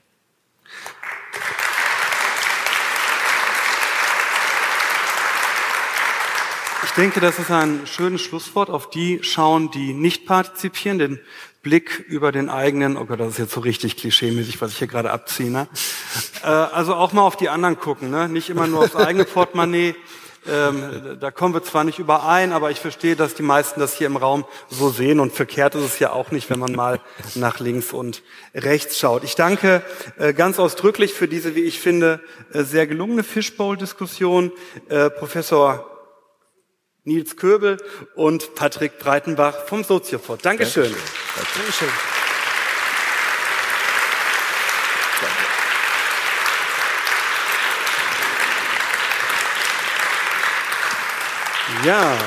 Denke, 6.99 7.21
das 7.21 7.39
ist 7.39 7.49
ein 7.49 7.87
schönes 7.87 8.19
Schlusswort. 8.19 8.69
Auf 8.69 8.89
die 8.89 9.23
schauen, 9.23 9.71
die 9.71 9.93
nicht 9.93 10.25
partizipieren, 10.25 10.99
den 10.99 11.19
Blick 11.61 12.03
über 12.09 12.33
den 12.33 12.49
eigenen, 12.49 12.97
oh 12.97 13.05
Gott, 13.05 13.21
das 13.21 13.29
ist 13.29 13.37
jetzt 13.37 13.53
so 13.53 13.61
richtig 13.61 13.95
klischeemäßig, 13.95 14.59
was 14.61 14.71
ich 14.71 14.79
hier 14.79 14.87
gerade 14.87 15.09
abziehe. 15.09 15.49
Ne? 15.49 15.69
Äh, 16.43 16.47
also 16.47 16.95
auch 16.95 17.13
mal 17.13 17.21
auf 17.21 17.37
die 17.37 17.47
anderen 17.47 17.79
gucken, 17.79 18.09
ne? 18.09 18.27
nicht 18.27 18.49
immer 18.49 18.67
nur 18.67 18.81
aufs 18.81 18.97
eigene 18.97 19.23
Portemonnaie. 19.23 19.95
Ähm, 20.45 21.17
da 21.21 21.31
kommen 21.31 21.53
wir 21.53 21.63
zwar 21.63 21.85
nicht 21.85 21.99
überein, 21.99 22.51
aber 22.51 22.69
ich 22.69 22.81
verstehe, 22.81 23.15
dass 23.15 23.33
die 23.33 23.43
meisten 23.43 23.79
das 23.79 23.93
hier 23.93 24.07
im 24.07 24.17
Raum 24.17 24.43
so 24.69 24.89
sehen 24.89 25.21
und 25.21 25.31
verkehrt 25.31 25.75
ist 25.75 25.83
es 25.83 25.99
ja 25.99 26.11
auch 26.11 26.31
nicht, 26.31 26.49
wenn 26.49 26.59
man 26.59 26.73
mal 26.73 26.99
nach 27.35 27.61
links 27.61 27.93
und 27.93 28.23
rechts 28.53 28.99
schaut. 28.99 29.23
Ich 29.23 29.35
danke 29.35 29.83
äh, 30.17 30.33
ganz 30.33 30.59
ausdrücklich 30.59 31.13
für 31.13 31.29
diese, 31.29 31.55
wie 31.55 31.61
ich 31.61 31.79
finde, 31.79 32.19
äh, 32.51 32.63
sehr 32.63 32.87
gelungene 32.87 33.23
Fishbowl-Diskussion. 33.23 34.51
Äh, 34.89 35.09
Professor 35.09 35.98
Nils 37.09 37.35
Köbel 37.35 37.77
und 38.15 38.55
Patrick 38.55 38.99
Breitenbach 38.99 39.65
vom 39.65 39.83
Soziofort. 39.83 40.45
Dankeschön. 40.45 40.83
Dankeschön. 40.83 41.49
Dankeschön. 41.55 41.89
Ja, 51.85 52.17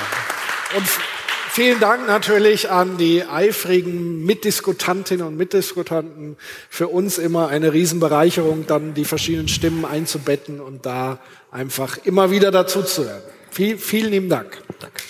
und 0.77 0.87
vielen 1.51 1.79
Dank 1.79 2.07
natürlich 2.07 2.71
an 2.71 2.97
die 2.97 3.23
eifrigen 3.23 4.25
Mitdiskutantinnen 4.25 5.27
und 5.27 5.37
Mitdiskutanten. 5.37 6.37
Für 6.71 6.89
uns 6.89 7.19
immer 7.19 7.49
eine 7.49 7.73
Riesenbereicherung, 7.73 8.67
dann 8.67 8.95
die 8.95 9.05
verschiedenen 9.05 9.49
Stimmen 9.49 9.85
einzubetten 9.85 10.61
und 10.61 10.87
da 10.87 11.19
einfach 11.51 11.99
immer 12.05 12.31
wieder 12.31 12.51
dazu 12.51 12.83
zu 12.83 13.05
hören. 13.05 13.32
Viel, 13.53 13.77
vielen 13.77 14.11
lieben 14.11 14.29
Dank. 14.31 14.63
Danke. 14.81 15.03